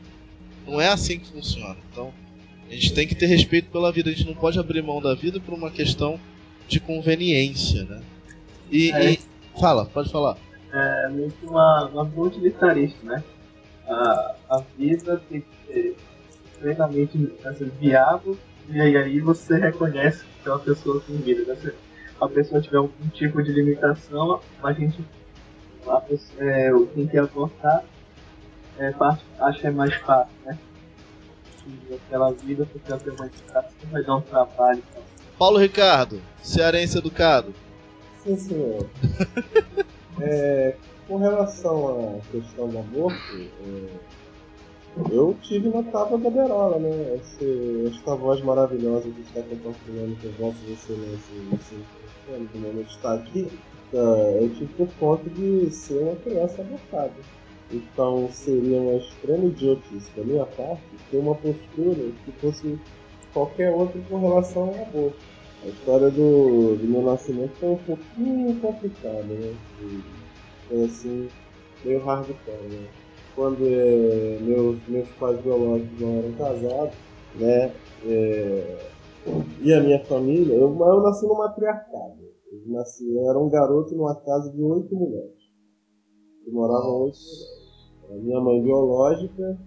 Não 0.68 0.82
é 0.82 0.90
assim 0.90 1.18
que 1.18 1.32
funciona. 1.32 1.78
Então, 1.92 2.12
a 2.70 2.74
gente 2.74 2.94
tem 2.94 3.08
que 3.08 3.16
ter 3.16 3.28
respeito 3.28 3.72
pela 3.72 3.92
vida. 3.92 4.10
A 4.10 4.14
gente 4.14 4.28
não 4.28 4.36
pode 4.36 4.60
abrir 4.60 4.82
mão 4.82 5.02
da 5.02 5.16
vida 5.16 5.40
por 5.40 5.54
uma 5.54 5.72
questão 5.72 6.20
de 6.68 6.80
conveniência, 6.80 7.84
né? 7.86 8.02
E, 8.72 8.92
é. 8.92 9.12
e... 9.14 9.20
fala, 9.60 9.86
pode 9.86 10.12
falar. 10.12 10.38
É 10.74 11.10
meio 11.10 11.32
que 11.32 11.46
uma, 11.46 11.86
uma 11.88 12.04
utilitarista, 12.04 12.98
né? 13.04 13.24
A, 13.88 14.36
a 14.50 14.64
vida 14.78 15.22
tem 15.30 15.42
que 15.42 15.74
ser 15.74 15.96
plenamente 16.60 17.34
assim, 17.46 17.72
viável 17.80 18.38
e 18.70 18.82
aí 18.82 19.20
você 19.20 19.58
reconhece 19.58 20.24
que 20.42 20.50
é 20.50 20.52
uma 20.52 20.60
pessoa 20.60 21.00
com 21.02 21.14
vida. 21.18 21.54
Né? 21.54 21.56
Se 21.62 21.74
a 22.20 22.28
pessoa 22.28 22.62
tiver 22.62 22.78
algum 22.78 23.08
tipo 23.10 23.44
de 23.44 23.52
limitação, 23.52 24.40
a 24.64 24.74
gente, 24.74 25.06
a 25.88 26.02
pessoa, 26.02 26.44
é, 26.44 26.72
quem 26.94 27.08
quer 27.08 27.20
abortar, 27.20 27.84
é, 28.80 28.94
acha 29.40 29.60
que 29.60 29.68
é 29.68 29.72
mais 29.72 29.94
fácil, 29.96 30.34
né? 30.46 30.58
Aquela 32.08 32.32
vida, 32.32 32.66
porque 32.66 32.92
ela 32.92 33.00
tem 33.00 33.14
uma 33.14 33.26
limitação, 33.26 33.90
vai 33.92 34.04
dar 34.04 34.16
um 34.16 34.22
trabalho. 34.22 34.84
Então. 34.90 35.04
Paulo 35.38 35.58
Ricardo, 35.58 36.22
cearense 36.42 36.98
educado. 36.98 37.54
Sim, 38.24 38.38
senhor. 38.38 38.90
é, 40.22 40.76
com 41.08 41.18
relação 41.18 42.18
à 42.18 42.32
questão 42.32 42.68
do 42.68 42.80
aborto, 42.80 43.18
é, 43.38 43.88
eu 45.12 45.36
tive 45.42 45.70
na 45.70 45.84
tapa 45.84 46.18
da 46.18 46.30
Berola, 46.30 46.80
né? 46.80 47.16
Esse, 47.16 47.92
esta 47.94 48.16
voz 48.16 48.42
maravilhosa 48.42 49.10
que 49.10 49.22
está 49.22 49.42
compartilhando 49.42 50.18
com 50.22 50.44
Vossa 50.44 50.72
Excelência 50.72 51.36
nesse 51.52 51.76
no 52.28 52.60
momento 52.60 52.90
está 52.90 53.14
aqui, 53.14 53.48
uh, 53.94 54.42
eu 54.42 54.50
tive 54.56 54.74
por 54.74 54.88
conta 55.00 55.30
de 55.30 55.70
ser 55.70 56.00
uma 56.02 56.16
criança 56.16 56.62
abortada. 56.62 57.14
Então 57.72 58.30
seria 58.32 58.80
uma 58.80 58.96
extrema 58.96 59.46
idiotice 59.46 60.10
da 60.16 60.24
minha 60.24 60.46
parte 60.46 60.84
ter 61.12 61.18
uma 61.18 61.36
postura 61.36 62.12
que 62.24 62.32
fosse 62.40 62.80
qualquer 63.34 63.72
outra 63.72 64.00
com 64.10 64.20
relação 64.20 64.64
ao 64.64 64.76
aborto. 64.76 65.18
A 65.64 65.68
história 65.68 66.10
do, 66.12 66.76
do 66.78 66.88
meu 66.88 67.02
nascimento 67.02 67.54
foi 67.60 67.70
um 67.70 67.78
pouquinho 67.78 68.60
complicada, 68.60 69.24
né? 69.24 69.56
foi 70.68 70.84
assim, 70.84 71.30
meio 71.84 72.04
hardcore, 72.04 72.68
né? 72.70 72.88
Quando 73.36 73.58
é, 73.64 74.40
meus, 74.42 74.88
meus 74.88 75.08
pais 75.20 75.40
biológicos 75.42 76.00
não 76.00 76.20
eram 76.20 76.32
casados, 76.34 76.96
né? 77.36 77.74
É, 78.06 78.78
e 79.62 79.74
a 79.74 79.82
minha 79.82 80.04
família, 80.06 80.54
eu, 80.54 80.70
eu 80.70 81.02
nasci 81.02 81.26
numa 81.26 81.48
matriarcado. 81.48 82.18
Eu, 82.52 82.62
nasci, 82.74 83.14
eu 83.14 83.30
era 83.30 83.40
um 83.40 83.50
garoto 83.50 83.96
numa 83.96 84.16
casa 84.16 84.52
de 84.52 84.62
oito 84.62 84.96
mulheres. 84.96 85.34
E 86.48 86.52
moravam 86.52 87.04
oito. 87.04 87.18
A 88.12 88.14
minha 88.14 88.40
mãe 88.40 88.62
biológica, 88.62 89.58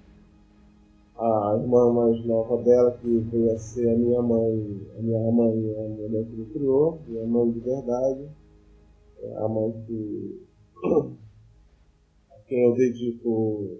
a 1.19 1.59
irmã 1.61 1.93
mais 1.93 2.25
nova 2.25 2.63
dela, 2.63 2.93
que 2.93 3.19
veio 3.19 3.53
a 3.53 3.59
ser 3.59 3.89
a 3.89 3.99
minha 3.99 4.23
mãe, 4.23 4.81
a 4.97 5.03
minha 5.03 5.33
mãe, 5.33 5.75
a 5.77 5.89
mulher 5.89 6.25
que 6.25 6.37
me 6.37 6.47
criou, 6.47 7.01
minha 7.09 7.27
mãe 7.27 7.51
de 7.51 7.61
verdade, 7.61 8.29
a 9.39 9.49
mãe 9.49 9.73
que 9.87 10.47
quem 12.49 12.65
eu 12.65 12.75
dedico 12.75 13.79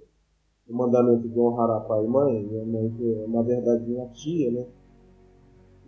o 0.69 0.75
mandamento 0.75 1.27
de 1.27 1.39
honrar 1.41 1.71
a 1.71 1.81
pai 1.81 2.05
e 2.05 2.09
mãe, 2.09 2.43
minha 2.43 2.65
mãe 2.65 2.91
que 2.91 3.15
é, 3.15 3.27
na 3.27 3.43
verdade 3.43 3.85
minha 3.85 4.07
tia, 4.09 4.51
né? 4.51 4.67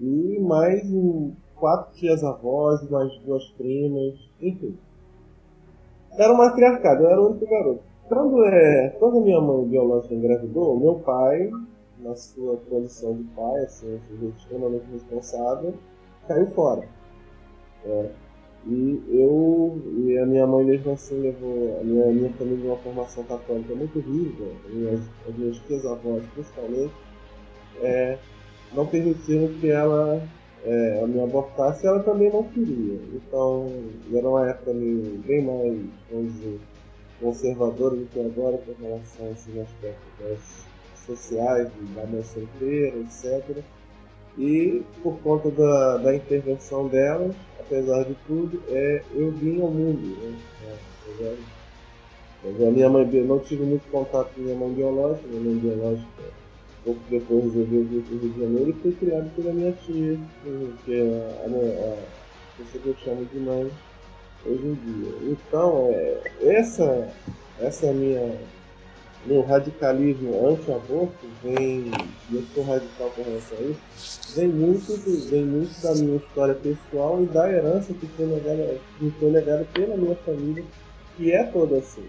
E 0.01 0.39
mais 0.41 0.91
um, 0.91 1.35
quatro 1.57 1.93
tias 1.93 2.25
avós, 2.25 2.89
mais 2.91 3.17
duas 3.19 3.47
primas, 3.51 4.19
enfim. 4.41 4.77
Era 6.13 6.33
uma 6.33 6.47
matriarcado, 6.47 7.03
eu 7.03 7.11
era 7.11 7.21
o 7.21 7.27
único 7.31 7.47
garoto. 7.47 7.83
Quando, 8.09 8.45
é, 8.45 8.89
quando 8.99 9.21
minha 9.21 9.41
mãe 9.41 9.69
biológica 9.69 10.15
engravidou, 10.15 10.81
meu 10.81 10.95
pai, 11.01 11.51
na 12.01 12.17
sua 12.17 12.57
condição 12.69 13.15
de 13.15 13.25
pai, 13.35 13.65
assim, 13.65 13.95
um 13.95 14.01
sujeito 14.09 14.39
extremamente 14.39 14.91
responsável, 14.91 15.75
caiu 16.27 16.47
fora. 16.51 16.89
É. 17.85 18.11
E 18.67 19.03
eu 19.09 19.81
e 20.07 20.19
a 20.19 20.27
minha 20.27 20.47
mãe 20.47 20.65
mesmo 20.65 20.93
assim 20.93 21.19
levou 21.21 21.79
a 21.81 21.85
minha, 21.85 22.05
a 22.05 22.13
minha 22.13 22.31
família 22.35 22.67
uma 22.67 22.77
formação 22.79 23.25
católica 23.25 23.75
muito 23.75 23.99
rígida, 24.01 24.45
as 25.27 25.35
minhas 25.35 25.59
tias 25.67 25.87
avós 25.87 26.23
principalmente, 26.35 26.93
é, 27.81 28.19
não 28.75 28.87
permitiram 28.87 29.49
que 29.61 29.69
ela 29.69 30.23
é, 30.65 31.07
me 31.07 31.21
abortasse 31.21 31.87
ela 31.87 32.03
também 32.03 32.31
não 32.31 32.45
queria. 32.45 33.01
Então 33.15 33.67
era 34.13 34.29
uma 34.29 34.51
época 34.51 34.75
meio, 34.75 35.19
bem 35.27 35.43
mais, 35.43 35.81
vamos 36.11 36.33
dizer, 36.35 36.61
conservadora 37.21 37.97
do 37.97 38.07
que 38.07 38.21
agora 38.21 38.59
com 38.59 38.73
relação 38.83 39.27
a 39.27 39.31
esses 39.31 39.57
aspectos 39.57 40.67
sociais, 41.07 41.71
da 41.95 42.07
mãe 42.07 42.23
solteira, 42.23 42.99
etc. 42.99 43.63
E 44.39 44.83
por 45.03 45.19
conta 45.19 45.51
da, 45.51 45.97
da 45.99 46.15
intervenção 46.15 46.89
delas, 46.89 47.35
apesar 47.59 48.05
de 48.05 48.15
tudo, 48.27 48.63
é, 48.69 49.03
eu 49.15 49.31
vim 49.33 49.61
ao 49.61 49.71
mundo. 49.71 50.17
Né? 51.21 51.37
É, 52.45 52.67
a 52.67 52.71
minha 52.71 52.89
mãe, 52.89 53.05
não 53.25 53.39
tive 53.39 53.65
muito 53.65 53.91
contato 53.91 54.35
com 54.35 54.41
minha 54.41 54.57
mãe 54.57 54.73
biológica, 54.73 55.29
minha 55.29 55.43
mãe 55.43 55.57
biológica, 55.57 56.09
pouco 56.85 57.01
depois 57.11 57.45
resolveu 57.45 57.85
vir 57.85 58.03
para 58.03 58.15
o 58.15 58.19
Rio 58.19 58.31
de 58.31 58.41
Janeiro 58.41 58.71
e 58.71 58.83
fui 58.83 58.93
criado 58.93 59.31
pela 59.37 59.53
minha 59.53 59.73
tia, 59.73 60.19
que 60.85 60.95
é 60.95 61.03
a, 61.03 61.47
a, 61.47 61.93
a 61.93 62.57
pessoa 62.57 62.83
que 62.83 62.89
eu 62.89 62.97
chamo 63.05 63.25
de 63.27 63.39
mãe 63.39 63.71
hoje 64.47 64.67
em 64.67 64.75
dia. 64.75 65.13
Então, 65.33 65.91
é, 65.93 66.21
essa, 66.41 67.13
essa 67.61 67.87
é 67.87 67.91
a 67.91 67.93
minha 67.93 68.39
meu 69.27 69.43
radicalismo 69.43 70.49
anti-aborto 70.49 71.27
vem, 71.43 71.91
e 72.31 72.35
eu 72.35 72.43
sou 72.55 72.65
radical 72.65 73.11
com 73.11 73.23
relação 73.23 73.59
a 73.59 73.63
isso, 73.63 74.35
vem 74.35 74.49
muito, 74.49 74.97
vem 75.29 75.45
muito 75.45 75.83
da 75.83 75.95
minha 75.95 76.17
história 76.17 76.55
pessoal 76.55 77.23
e 77.23 77.27
da 77.27 77.51
herança 77.51 77.93
que 77.93 78.07
foi 78.07 78.27
negada, 78.27 78.79
que 78.99 79.11
foi 79.19 79.31
negada 79.31 79.67
pela 79.75 79.97
minha 79.97 80.17
família, 80.17 80.65
que 81.17 81.33
é 81.33 81.45
toda 81.45 81.79
assim. 81.79 82.07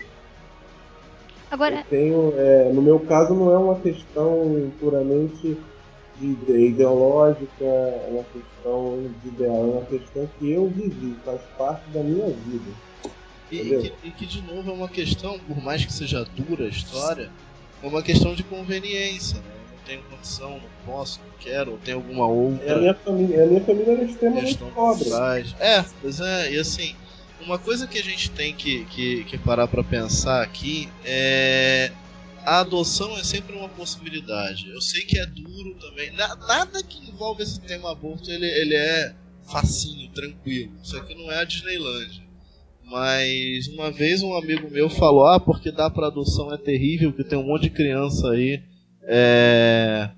Agora... 1.50 1.80
Eu 1.80 1.84
tenho, 1.90 2.34
é, 2.38 2.72
no 2.72 2.82
meu 2.82 3.00
caso, 3.02 3.34
não 3.34 3.52
é 3.52 3.58
uma 3.58 3.76
questão 3.76 4.72
puramente 4.80 5.58
de 6.18 6.68
ideológica, 6.68 7.64
é 7.64 8.08
uma 8.10 8.24
questão 8.24 9.04
de 9.22 9.28
ideal, 9.28 9.56
é 9.56 9.72
uma 9.78 9.86
questão 9.86 10.30
que 10.38 10.52
eu 10.52 10.68
vivi, 10.68 11.16
faz 11.26 11.42
parte 11.58 11.90
da 11.90 12.02
minha 12.02 12.28
vida. 12.28 12.72
E, 13.52 13.58
e, 13.58 13.82
que, 13.82 14.08
e, 14.08 14.12
que, 14.12 14.26
de 14.26 14.42
novo 14.42 14.72
é 14.72 14.74
uma 14.74 14.88
questão, 14.88 15.38
por 15.40 15.62
mais 15.62 15.84
que 15.84 15.92
seja 15.92 16.24
dura 16.24 16.66
a 16.66 16.70
história, 16.70 17.30
é 17.84 17.88
uma 17.88 18.02
questão 18.02 18.34
de 18.34 18.44
conveniência. 18.44 19.40
Né? 19.40 19.44
Eu 19.48 19.78
não 19.78 19.84
tenho 19.86 20.04
condição, 20.04 20.52
não 20.52 20.70
posso, 20.86 21.20
não 21.20 21.38
quero, 21.40 21.72
ou 21.72 21.78
tem 21.78 21.94
alguma 21.94 22.28
outra. 22.28 22.66
É 22.66 22.74
a 22.74 22.78
minha 22.78 22.94
família, 22.96 23.44
a 23.44 23.48
minha 23.48 23.62
família 23.62 23.92
era 23.92 24.04
extremamente 24.04 24.58
pobre. 24.58 25.10
É, 25.60 25.86
pois 26.02 26.20
é, 26.22 26.54
e 26.54 26.60
assim, 26.60 26.96
uma 27.46 27.58
coisa 27.58 27.88
que 27.88 27.98
a 27.98 28.04
gente 28.04 28.32
tem 28.32 28.54
que, 28.54 28.86
que, 28.86 29.24
que 29.26 29.38
parar 29.38 29.68
para 29.68 29.84
pensar 29.84 30.42
aqui 30.42 30.90
é. 31.04 31.92
A 32.44 32.62
adoção 32.62 33.16
é 33.20 33.24
sempre 33.24 33.56
uma 33.56 33.70
possibilidade. 33.70 34.68
Eu 34.72 34.82
sei 34.82 35.04
que 35.04 35.16
é 35.20 35.28
duro 35.28 35.76
também. 35.76 36.12
Nada 36.14 36.82
que 36.82 37.08
envolve 37.08 37.44
esse 37.44 37.62
tema 37.62 37.92
aborto 37.92 38.32
ele, 38.32 38.48
ele 38.48 38.74
é 38.74 39.14
facinho, 39.46 40.10
tranquilo. 40.10 40.72
Isso 40.84 40.98
aqui 40.98 41.14
não 41.14 41.32
é 41.32 41.38
a 41.38 41.44
Disneylandia. 41.44 42.31
Mas 42.92 43.70
uma 43.70 43.90
vez 43.90 44.22
um 44.22 44.36
amigo 44.36 44.70
meu 44.70 44.90
falou: 44.90 45.26
Ah, 45.26 45.40
porque 45.40 45.72
dar 45.72 45.90
para 45.90 46.08
adoção 46.08 46.54
é 46.54 46.58
terrível, 46.58 47.14
que 47.14 47.24
tem 47.24 47.40
um 47.40 47.48
monte 47.48 47.64
de 47.64 47.70
criança 47.70 48.30
aí 48.32 48.62
é, 49.04 50.10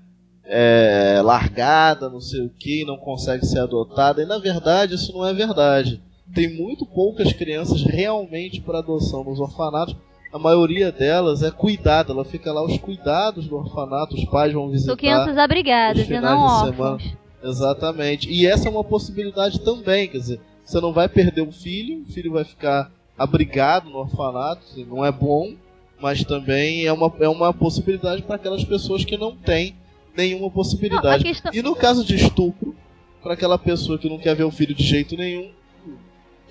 é, 0.44 1.20
largada, 1.22 2.10
não 2.10 2.20
sei 2.20 2.44
o 2.44 2.50
que, 2.50 2.84
não 2.84 2.96
consegue 2.96 3.46
ser 3.46 3.60
adotada. 3.60 4.22
E 4.22 4.26
na 4.26 4.38
verdade 4.38 4.96
isso 4.96 5.12
não 5.12 5.24
é 5.24 5.32
verdade. 5.32 6.02
Tem 6.34 6.52
muito 6.52 6.84
poucas 6.84 7.32
crianças 7.32 7.82
realmente 7.82 8.60
para 8.60 8.80
adoção 8.80 9.22
nos 9.22 9.38
orfanatos. 9.38 9.94
A 10.32 10.38
maioria 10.38 10.90
delas 10.90 11.44
é 11.44 11.52
cuidada, 11.52 12.12
ela 12.12 12.24
fica 12.24 12.52
lá 12.52 12.64
os 12.64 12.76
cuidados 12.78 13.46
do 13.46 13.54
orfanato, 13.54 14.16
os 14.16 14.24
pais 14.24 14.52
vão 14.52 14.68
visitar. 14.68 14.90
São 14.90 14.96
crianças 14.96 15.38
abrigadas 15.38 16.10
e 16.10 16.20
não 16.20 16.40
órfãos. 16.40 17.04
Exatamente. 17.40 18.28
E 18.28 18.44
essa 18.44 18.66
é 18.66 18.70
uma 18.70 18.82
possibilidade 18.82 19.60
também, 19.60 20.08
quer 20.08 20.18
dizer, 20.18 20.40
você 20.64 20.80
não 20.80 20.92
vai 20.92 21.08
perder 21.08 21.42
o 21.42 21.52
filho, 21.52 22.02
o 22.02 22.12
filho 22.12 22.32
vai 22.32 22.44
ficar 22.44 22.90
abrigado 23.16 23.90
no 23.90 23.98
orfanato, 23.98 24.62
não 24.88 25.04
é 25.04 25.12
bom, 25.12 25.54
mas 26.00 26.24
também 26.24 26.84
é 26.84 26.92
uma, 26.92 27.12
é 27.20 27.28
uma 27.28 27.52
possibilidade 27.52 28.22
para 28.22 28.36
aquelas 28.36 28.64
pessoas 28.64 29.04
que 29.04 29.16
não 29.16 29.36
têm 29.36 29.74
nenhuma 30.16 30.50
possibilidade. 30.50 31.24
Não, 31.24 31.30
questão... 31.30 31.52
E 31.54 31.62
no 31.62 31.74
caso 31.74 32.04
de 32.04 32.16
estupro, 32.16 32.74
para 33.22 33.34
aquela 33.34 33.58
pessoa 33.58 33.98
que 33.98 34.08
não 34.08 34.18
quer 34.18 34.34
ver 34.34 34.44
o 34.44 34.50
filho 34.50 34.74
de 34.74 34.82
jeito 34.82 35.16
nenhum, 35.16 35.50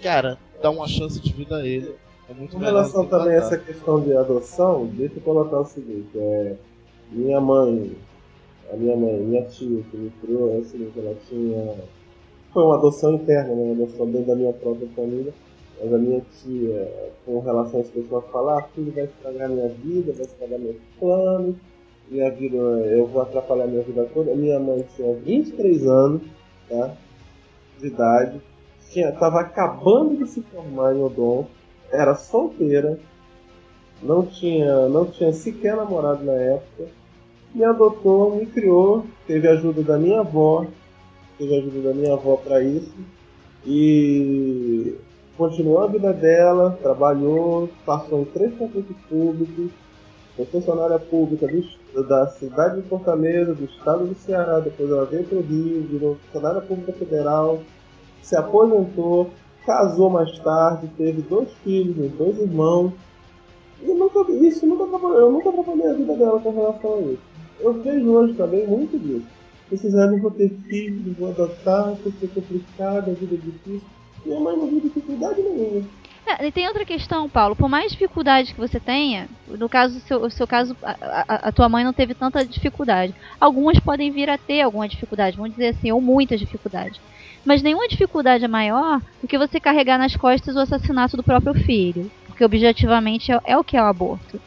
cara, 0.01 0.37
dá 0.61 0.69
uma 0.69 0.87
chance 0.87 1.19
de 1.19 1.31
vida 1.33 1.57
a 1.57 1.65
ele. 1.65 1.93
É 2.29 2.33
muito 2.33 2.55
Com 2.55 2.63
relação 2.63 3.05
também 3.05 3.33
a 3.33 3.37
essa 3.37 3.57
questão 3.57 4.01
de 4.01 4.15
adoção, 4.15 4.85
deixa 4.85 5.15
eu 5.17 5.21
colocar 5.21 5.59
o 5.59 5.65
seguinte, 5.65 6.09
é, 6.15 6.55
minha 7.11 7.41
mãe, 7.41 7.91
a 8.71 8.75
minha 8.75 8.95
mãe, 8.95 9.17
minha 9.17 9.43
tia 9.43 9.83
que 9.91 9.97
me 9.97 10.09
criou, 10.21 10.55
é 10.55 10.59
o 10.59 10.65
seguinte, 10.65 10.93
ela 10.97 11.15
tinha 11.27 11.75
foi 12.53 12.63
uma 12.63 12.75
adoção 12.75 13.13
interna, 13.13 13.55
né? 13.55 13.61
uma 13.61 13.83
adoção 13.83 14.05
dentro 14.05 14.27
da 14.27 14.35
minha 14.35 14.53
própria 14.53 14.87
família. 14.95 15.33
Mas 15.81 15.93
a 15.93 15.97
minha 15.97 16.21
tia, 16.21 17.11
com 17.25 17.39
relação 17.39 17.81
às 17.81 17.89
pessoas 17.89 18.23
falar, 18.31 18.59
ah, 18.59 18.67
vai 18.77 19.03
estragar 19.05 19.49
minha 19.49 19.69
vida, 19.69 20.13
vai 20.13 20.25
estragar 20.25 20.59
meus 20.59 20.77
planos, 20.99 21.55
minha 22.09 22.29
vida, 22.29 22.55
eu 22.55 23.07
vou 23.07 23.21
atrapalhar 23.21 23.67
minha 23.67 23.81
vida 23.81 24.07
toda. 24.13 24.35
Minha 24.35 24.59
mãe 24.59 24.85
tinha 24.95 25.13
23 25.13 25.87
anos, 25.87 26.21
tá? 26.69 26.95
De 27.79 27.87
idade, 27.87 28.41
tinha, 28.93 29.11
tava 29.11 29.41
acabando 29.41 30.17
de 30.17 30.29
se 30.29 30.41
formar 30.43 30.95
em 30.95 31.01
Odon, 31.01 31.47
era 31.91 32.15
solteira, 32.15 32.99
não 34.01 34.25
tinha, 34.25 34.87
não 34.87 35.05
tinha 35.05 35.33
sequer 35.33 35.75
namorado 35.75 36.23
na 36.23 36.33
época, 36.33 36.85
me 37.53 37.63
adotou, 37.63 38.35
me 38.35 38.45
criou, 38.45 39.05
teve 39.27 39.47
a 39.47 39.51
ajuda 39.51 39.81
da 39.81 39.97
minha 39.97 40.19
avó, 40.19 40.65
teve 41.43 41.55
a 41.55 41.57
ajuda 41.59 41.89
da 41.89 41.93
minha 41.93 42.13
avó 42.13 42.37
para 42.37 42.63
isso. 42.63 42.95
E 43.65 44.95
continuou 45.37 45.83
a 45.83 45.87
vida 45.87 46.13
dela, 46.13 46.77
trabalhou, 46.81 47.69
passou 47.85 48.21
em 48.21 48.25
três 48.25 48.53
concursos 48.55 48.95
públicos, 49.09 49.71
foi 50.35 50.45
funcionária 50.45 50.99
pública 50.99 51.47
do, 51.47 52.03
da 52.03 52.27
cidade 52.27 52.81
de 52.81 52.87
Fortaleza, 52.87 53.53
do 53.53 53.65
estado 53.65 54.05
do 54.05 54.15
Ceará, 54.15 54.59
depois 54.59 54.89
ela 54.89 55.05
veio 55.05 55.23
para 55.25 55.37
o 55.37 55.41
Rio, 55.41 55.83
virou 55.83 56.17
funcionária 56.25 56.61
pública 56.61 56.93
federal, 56.93 57.59
se 58.21 58.35
aposentou, 58.35 59.29
casou 59.65 60.09
mais 60.09 60.37
tarde, 60.39 60.89
teve 60.97 61.21
dois 61.21 61.49
filhos, 61.63 62.11
dois 62.13 62.37
irmãos. 62.39 62.93
E 63.81 63.93
nunca, 63.93 64.31
isso 64.31 64.65
nunca 64.65 64.83
eu 64.83 65.31
nunca 65.31 65.49
atrapalhei 65.49 65.89
a 65.89 65.93
vida 65.93 66.15
dela 66.15 66.39
com 66.39 66.51
relação 66.51 66.95
a 66.95 66.99
isso. 67.01 67.21
Eu 67.59 67.73
vejo 67.73 68.11
hoje 68.11 68.33
também 68.33 68.67
muito 68.67 68.97
disso 68.97 69.42
precisaram 69.73 70.19
vou 70.19 70.31
ter 70.31 70.49
filhos, 70.67 71.17
vou 71.17 71.29
adotar, 71.29 71.95
porque 72.01 72.25
é 72.25 72.27
complicado, 72.27 73.11
a 73.11 73.13
vida 73.13 73.35
é 73.35 73.37
difícil. 73.37 73.87
Minha 74.25 74.39
mãe 74.39 74.55
não 74.55 74.67
viu 74.67 74.79
dificuldade 74.79 75.41
nenhuma. 75.41 75.83
É, 76.25 76.47
e 76.47 76.51
tem 76.51 76.67
outra 76.67 76.85
questão, 76.85 77.27
Paulo. 77.27 77.55
Por 77.55 77.67
mais 77.67 77.91
dificuldade 77.91 78.53
que 78.53 78.59
você 78.59 78.79
tenha, 78.79 79.27
no 79.47 79.67
caso, 79.67 79.99
seu, 80.01 80.29
seu 80.29 80.47
caso, 80.47 80.75
a, 80.81 80.95
a, 81.01 81.35
a, 81.49 81.51
tua 81.51 81.67
mãe 81.67 81.83
não 81.83 81.91
teve 81.91 82.13
tanta 82.13 82.45
dificuldade. 82.45 83.13
Algumas 83.39 83.79
podem 83.79 84.09
vir 84.09 84.29
a 84.29 84.37
ter 84.37 84.61
alguma 84.61 84.87
dificuldade, 84.87 85.35
vamos 85.35 85.51
dizer 85.51 85.69
assim, 85.69 85.91
ou 85.91 85.99
muita 85.99 86.37
dificuldade. 86.37 87.01
Mas 87.43 87.61
nenhuma 87.61 87.89
dificuldade 87.89 88.45
é 88.45 88.47
maior 88.47 89.01
do 89.21 89.27
que 89.27 89.37
você 89.37 89.59
carregar 89.59 89.97
nas 89.97 90.15
costas 90.15 90.55
o 90.55 90.59
assassinato 90.59 91.17
do 91.17 91.23
próprio 91.23 91.53
filho. 91.53 92.09
Porque 92.27 92.45
objetivamente 92.45 93.31
é, 93.31 93.39
é 93.43 93.57
o 93.57 93.63
que 93.63 93.75
é 93.75 93.81
o 93.81 93.85
aborto. 93.85 94.39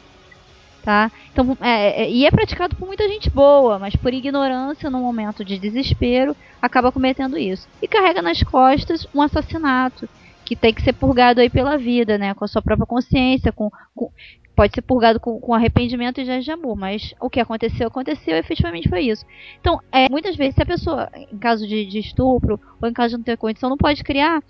Tá? 0.83 1.11
Então, 1.33 1.57
é, 1.59 2.03
é, 2.03 2.09
e 2.09 2.25
é 2.25 2.31
praticado 2.31 2.75
por 2.75 2.87
muita 2.87 3.07
gente 3.09 3.29
boa, 3.29 3.77
mas 3.77 3.95
por 3.95 4.13
ignorância, 4.13 4.89
num 4.89 5.01
momento 5.01 5.43
de 5.43 5.59
desespero, 5.59 6.33
acaba 6.61 6.93
cometendo 6.93 7.37
isso. 7.37 7.67
E 7.81 7.87
carrega 7.87 8.21
nas 8.21 8.41
costas 8.41 9.05
um 9.13 9.21
assassinato 9.21 10.07
que 10.45 10.55
tem 10.55 10.73
que 10.73 10.81
ser 10.81 10.93
purgado 10.93 11.41
aí 11.41 11.49
pela 11.49 11.77
vida, 11.77 12.17
né? 12.17 12.33
Com 12.33 12.45
a 12.45 12.47
sua 12.47 12.61
própria 12.61 12.85
consciência, 12.85 13.51
com, 13.51 13.69
com 13.93 14.09
pode 14.57 14.73
ser 14.73 14.81
purgado 14.81 15.19
com, 15.19 15.39
com 15.39 15.53
arrependimento 15.53 16.19
e 16.19 16.25
já 16.25 16.39
de 16.39 16.49
amor, 16.49 16.75
mas 16.75 17.13
o 17.21 17.29
que 17.29 17.39
aconteceu, 17.39 17.87
aconteceu, 17.87 18.35
efetivamente 18.35 18.89
foi 18.89 19.01
isso. 19.01 19.23
Então, 19.61 19.79
é, 19.91 20.09
muitas 20.09 20.35
vezes, 20.35 20.55
se 20.55 20.63
a 20.63 20.65
pessoa, 20.65 21.11
em 21.13 21.37
caso 21.37 21.67
de, 21.67 21.85
de 21.85 21.99
estupro, 21.99 22.59
ou 22.81 22.89
em 22.89 22.93
caso 22.93 23.11
de 23.11 23.17
não 23.17 23.23
ter 23.23 23.37
condição, 23.37 23.69
não 23.69 23.77
pode 23.77 24.03
criar, 24.03 24.41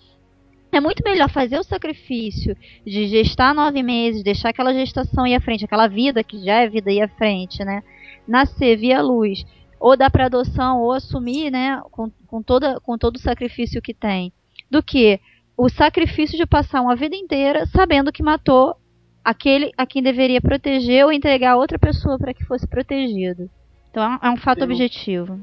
é 0.71 0.79
muito 0.79 1.03
melhor 1.03 1.29
fazer 1.29 1.57
o 1.57 1.63
sacrifício 1.63 2.55
de 2.85 3.07
gestar 3.07 3.53
nove 3.53 3.81
meses, 3.81 4.23
deixar 4.23 4.49
aquela 4.49 4.73
gestação 4.73 5.25
ir 5.25 5.35
à 5.35 5.39
frente, 5.41 5.65
aquela 5.65 5.87
vida 5.87 6.23
que 6.23 6.43
já 6.43 6.61
é 6.61 6.69
vida 6.69 6.91
ir 6.91 7.01
à 7.01 7.07
frente, 7.07 7.63
né? 7.63 7.83
Nascer 8.27 8.77
via 8.77 9.01
luz, 9.01 9.45
ou 9.79 9.95
dar 9.95 10.09
para 10.11 10.25
adoção, 10.25 10.81
ou 10.81 10.91
assumir, 10.91 11.49
né? 11.51 11.81
Com, 11.91 12.11
com, 12.27 12.41
toda, 12.43 12.79
com 12.81 12.97
todo 12.97 13.15
o 13.15 13.21
sacrifício 13.21 13.81
que 13.81 13.93
tem, 13.93 14.31
do 14.69 14.83
que 14.83 15.19
o 15.55 15.69
sacrifício 15.69 16.37
de 16.37 16.45
passar 16.45 16.81
uma 16.81 16.95
vida 16.95 17.15
inteira 17.15 17.65
sabendo 17.67 18.11
que 18.11 18.21
matou 18.21 18.75
aquele 19.23 19.71
a 19.77 19.85
quem 19.85 20.03
deveria 20.03 20.39
proteger 20.39 21.05
ou 21.05 21.11
entregar 21.11 21.51
a 21.53 21.57
outra 21.57 21.79
pessoa 21.79 22.17
para 22.17 22.33
que 22.33 22.45
fosse 22.45 22.67
protegido. 22.67 23.49
Então 23.89 24.03
é 24.03 24.07
um, 24.07 24.19
é 24.21 24.31
um 24.31 24.37
fato 24.37 24.61
um- 24.61 24.63
objetivo. 24.65 25.39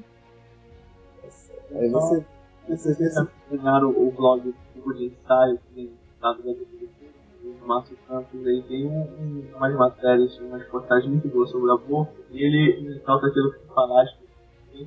Aí 1.75 1.89
você. 1.89 2.25
Vocês 2.68 3.16
acompanharam 3.16 3.90
o 3.90 4.11
blog 4.11 4.55
Clube 4.72 4.98
de 4.98 5.05
Ensaio, 5.07 5.59
que 5.59 5.74
tem 5.74 5.90
do 7.42 7.66
Márcio 7.66 7.96
Campos, 8.09 8.46
aí 8.46 8.62
tem 8.62 8.87
um, 8.87 9.00
um, 9.00 9.44
umas 9.57 9.74
matérias, 9.74 10.38
umas 10.38 10.64
postagens 10.68 11.11
muito 11.11 11.29
boas 11.29 11.50
sobre 11.50 11.70
o 11.70 11.74
aborto, 11.74 12.14
e 12.31 12.42
ele 12.42 12.94
ressalta 12.94 13.27
aquilo 13.27 13.55
falaste, 13.74 14.18
né, 14.74 14.87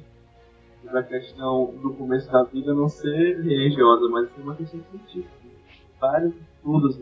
sobre 0.81 0.99
a 0.99 1.03
questão 1.03 1.73
do 1.81 1.93
começo 1.93 2.31
da 2.31 2.43
vida 2.43 2.73
não 2.73 2.89
ser 2.89 3.41
religiosa, 3.41 4.09
mas 4.09 4.29
ser 4.33 4.41
uma 4.41 4.55
questão 4.55 4.79
científica. 4.91 5.37
Vários 5.99 6.33
estudos. 6.35 6.99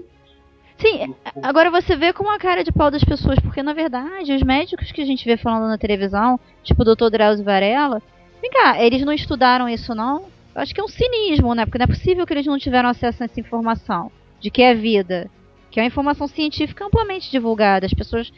Sim, 0.77 1.15
agora 1.41 1.71
você 1.71 1.95
vê 1.95 2.11
com 2.11 2.29
a 2.29 2.37
cara 2.37 2.63
de 2.63 2.71
pau 2.71 2.91
das 2.91 3.03
pessoas, 3.03 3.39
porque 3.39 3.63
na 3.63 3.73
verdade 3.73 4.33
os 4.33 4.43
médicos 4.43 4.91
que 4.91 5.01
a 5.01 5.05
gente 5.05 5.23
vê 5.23 5.37
falando 5.37 5.69
na 5.69 5.77
televisão, 5.77 6.37
tipo 6.63 6.81
o 6.81 6.95
Dr. 6.95 7.09
Drauzio 7.09 7.45
Varela, 7.45 8.01
vem 8.41 8.51
cá, 8.51 8.81
eles 8.81 9.05
não 9.05 9.13
estudaram 9.13 9.69
isso 9.69 9.95
não? 9.95 10.25
Eu 10.55 10.61
acho 10.61 10.73
que 10.73 10.79
é 10.79 10.83
um 10.83 10.87
cinismo, 10.87 11.53
né? 11.53 11.65
Porque 11.65 11.77
não 11.77 11.83
é 11.83 11.87
possível 11.87 12.25
que 12.25 12.33
eles 12.33 12.45
não 12.45 12.57
tiveram 12.57 12.87
acesso 12.87 13.21
a 13.21 13.25
essa 13.25 13.39
informação 13.39 14.09
de 14.39 14.49
que 14.49 14.61
é 14.61 14.73
vida, 14.73 15.29
que 15.69 15.79
é 15.79 15.83
uma 15.83 15.87
informação 15.87 16.27
científica 16.27 16.85
amplamente 16.85 17.29
divulgada. 17.29 17.85
As 17.85 17.93
pessoas 17.93 18.31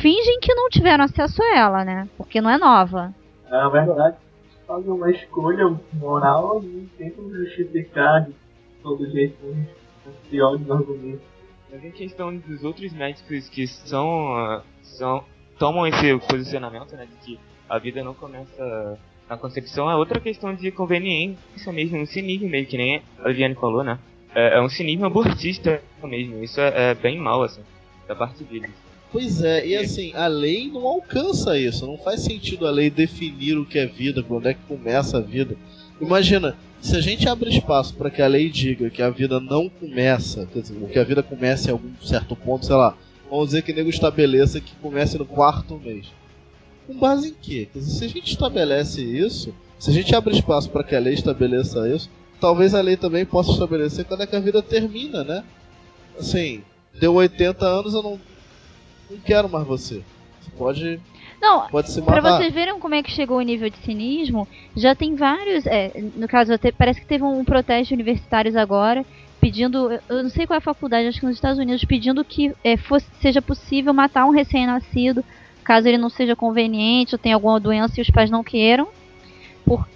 fingem 0.00 0.40
que 0.40 0.54
não 0.54 0.70
tiveram 0.70 1.04
acesso 1.04 1.42
a 1.42 1.56
ela, 1.56 1.84
né? 1.84 2.08
Porque 2.16 2.40
não 2.40 2.48
é 2.48 2.56
nova. 2.56 3.14
Na 3.50 3.68
verdade, 3.68 4.16
fazem 4.66 4.90
uma 4.90 5.10
escolha 5.10 5.78
moral 5.92 6.62
e 6.64 6.88
tentam 6.96 7.30
justificar 7.30 8.24
de 8.24 8.34
todo 8.82 9.10
jeito 9.10 9.36
com 9.40 10.10
os 10.10 10.16
piores 10.30 10.70
argumentos. 10.70 11.26
Mas 11.70 11.84
em 11.84 11.90
questão 11.90 12.34
dos 12.34 12.64
outros 12.64 12.94
médicos 12.94 13.46
que 13.50 13.66
são, 13.66 14.34
ah, 14.36 14.62
são 14.82 15.22
tomam 15.58 15.86
esse 15.86 16.16
posicionamento, 16.20 16.96
né, 16.96 17.06
de 17.06 17.16
que 17.16 17.38
a 17.68 17.78
vida 17.78 18.02
não 18.02 18.14
começa 18.14 18.98
na 19.28 19.36
concepção, 19.36 19.90
é 19.90 19.96
outra 19.96 20.20
questão 20.20 20.54
de 20.54 20.70
conveniência 20.70 21.72
mesmo, 21.72 21.98
um 21.98 22.06
cinismo 22.06 22.48
meio 22.48 22.66
que 22.66 22.76
nem 22.76 23.02
a 23.18 23.28
Viviane 23.28 23.54
falou, 23.54 23.84
né? 23.84 23.98
É, 24.34 24.56
é 24.56 24.60
um 24.60 24.68
cinismo 24.68 25.06
abortista 25.06 25.82
mesmo, 26.02 26.42
isso 26.42 26.60
é, 26.60 26.90
é 26.90 26.94
bem 26.94 27.18
mal, 27.18 27.42
assim, 27.42 27.60
da 28.06 28.14
parte 28.14 28.42
deles. 28.44 28.70
Pois 29.10 29.42
é, 29.42 29.66
e 29.66 29.74
assim, 29.74 30.12
a 30.14 30.26
lei 30.26 30.68
não 30.70 30.86
alcança 30.86 31.58
isso. 31.58 31.86
Não 31.86 31.96
faz 31.96 32.20
sentido 32.20 32.66
a 32.66 32.70
lei 32.70 32.90
definir 32.90 33.56
o 33.56 33.64
que 33.64 33.78
é 33.78 33.86
vida, 33.86 34.22
quando 34.22 34.46
é 34.46 34.54
que 34.54 34.60
começa 34.68 35.16
a 35.16 35.20
vida. 35.20 35.56
Imagina, 35.98 36.56
se 36.80 36.94
a 36.94 37.00
gente 37.00 37.26
abre 37.26 37.48
espaço 37.48 37.94
para 37.94 38.10
que 38.10 38.20
a 38.20 38.26
lei 38.26 38.50
diga 38.50 38.90
que 38.90 39.02
a 39.02 39.08
vida 39.08 39.40
não 39.40 39.68
começa, 39.68 40.46
quer 40.52 40.60
dizer, 40.60 40.78
que 40.90 40.98
a 40.98 41.04
vida 41.04 41.22
começa 41.22 41.68
em 41.68 41.72
algum 41.72 41.90
certo 42.02 42.36
ponto, 42.36 42.66
sei 42.66 42.76
lá, 42.76 42.96
vamos 43.30 43.46
dizer 43.46 43.62
que 43.62 43.72
nego 43.72 43.88
estabeleça 43.88 44.60
que 44.60 44.74
comece 44.76 45.16
no 45.16 45.24
quarto 45.24 45.78
mês. 45.78 46.06
Com 46.88 46.94
base 46.98 47.28
em 47.28 47.34
quê? 47.34 47.68
Dizer, 47.72 47.90
se 47.98 48.04
a 48.04 48.08
gente 48.08 48.30
estabelece 48.32 49.00
isso, 49.02 49.54
se 49.78 49.90
a 49.90 49.92
gente 49.92 50.12
abre 50.16 50.34
espaço 50.34 50.68
para 50.70 50.82
que 50.82 50.96
a 50.96 50.98
lei 50.98 51.14
estabeleça 51.14 51.88
isso, 51.88 52.10
talvez 52.40 52.74
a 52.74 52.80
lei 52.80 52.96
também 52.96 53.24
possa 53.24 53.52
estabelecer 53.52 54.04
quando 54.06 54.22
é 54.22 54.26
que 54.26 54.34
a 54.34 54.40
vida 54.40 54.60
termina, 54.62 55.22
né? 55.22 55.44
Assim, 56.18 56.62
deu 56.98 57.14
80 57.14 57.64
anos, 57.64 57.94
eu 57.94 58.02
não, 58.02 58.20
não 59.10 59.18
quero 59.24 59.48
mais 59.48 59.66
você. 59.66 60.02
Você 60.40 60.50
pode, 60.56 61.00
Não, 61.40 61.68
matar. 62.22 62.38
vocês 62.38 62.52
verem 62.54 62.78
como 62.80 62.94
é 62.94 63.02
que 63.02 63.10
chegou 63.12 63.36
o 63.38 63.42
nível 63.42 63.68
de 63.70 63.76
cinismo, 63.78 64.48
já 64.76 64.94
tem 64.94 65.14
vários. 65.14 65.66
é, 65.66 65.92
no 66.16 66.26
caso, 66.26 66.52
até, 66.52 66.72
parece 66.72 67.00
que 67.00 67.06
teve 67.06 67.22
um 67.22 67.44
protesto 67.44 67.88
de 67.88 67.94
universitários 67.94 68.56
agora, 68.56 69.04
pedindo. 69.40 69.92
eu- 69.92 70.00
Eu 70.08 70.22
não 70.24 70.30
sei 70.30 70.46
qual 70.46 70.56
é 70.56 70.58
a 70.58 70.62
faculdade, 70.62 71.06
acho 71.06 71.20
que 71.20 71.26
nos 71.26 71.36
Estados 71.36 71.58
Unidos, 71.58 71.84
pedindo 71.84 72.24
que 72.24 72.52
é, 72.64 72.76
fosse, 72.76 73.06
seja 73.20 73.40
possível 73.42 73.92
matar 73.94 74.24
um 74.24 74.30
recém-nascido, 74.30 75.22
caso 75.68 75.86
ele 75.86 75.98
não 75.98 76.08
seja 76.08 76.34
conveniente 76.34 77.14
ou 77.14 77.18
tenha 77.18 77.34
alguma 77.36 77.60
doença 77.60 77.94
e 77.98 78.02
os 78.02 78.10
pais 78.10 78.30
não 78.30 78.42
queiram. 78.42 78.88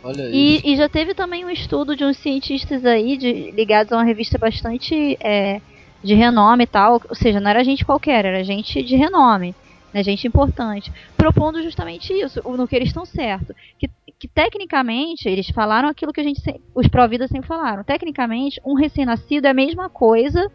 Olha 0.04 0.28
E, 0.30 0.56
isso. 0.56 0.66
e 0.66 0.76
já 0.76 0.86
teve 0.86 1.14
também 1.14 1.46
um 1.46 1.50
estudo 1.50 1.96
de 1.96 2.04
uns 2.04 2.18
cientistas 2.18 2.84
aí, 2.84 3.16
de- 3.16 3.50
ligados 3.52 3.90
a 3.90 3.96
uma 3.96 4.04
revista 4.04 4.36
bastante 4.36 5.16
é, 5.18 5.62
de 6.04 6.14
renome 6.14 6.64
e 6.64 6.66
tal, 6.66 7.00
ou 7.08 7.14
seja, 7.14 7.40
não 7.40 7.48
era 7.50 7.64
gente 7.64 7.82
qualquer, 7.84 8.26
era 8.26 8.44
gente 8.44 8.82
de 8.82 8.96
renome, 8.96 9.54
né, 9.94 10.02
gente 10.02 10.26
importante, 10.26 10.92
propondo 11.16 11.62
justamente 11.62 12.12
isso, 12.12 12.42
no 12.44 12.68
que 12.68 12.76
eles 12.76 12.88
estão 12.88 13.06
certo, 13.06 13.54
que, 13.78 13.88
que 14.18 14.28
tecnicamente, 14.28 15.26
eles 15.26 15.48
falaram 15.48 15.88
aquilo 15.88 16.12
que 16.12 16.20
a 16.20 16.24
gente, 16.24 16.42
os 16.74 16.86
pró-vida 16.88 17.26
sempre 17.26 17.48
falaram, 17.48 17.82
tecnicamente, 17.82 18.60
um 18.66 18.74
recém-nascido 18.74 19.46
é 19.46 19.50
a 19.50 19.54
mesma 19.54 19.88
coisa 19.88 20.50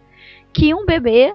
que 0.53 0.75
um 0.75 0.85
bebê 0.85 1.33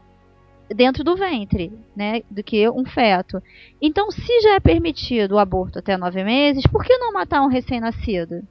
dentro 0.74 1.02
do 1.04 1.16
ventre, 1.16 1.72
né, 1.96 2.22
do 2.30 2.42
que 2.42 2.68
um 2.68 2.85
feto. 2.85 3.42
Então, 3.80 4.11
se 4.11 4.40
já 4.40 4.54
é 4.54 4.61
permitido 4.61 5.32
o 5.32 5.38
aborto 5.38 5.78
até 5.78 5.96
nove 5.96 6.22
meses, 6.24 6.66
por 6.66 6.85
que 6.85 6.96
não 6.98 7.12
matar 7.12 7.42
um 7.42 7.48
recém-nascido? 7.48 8.42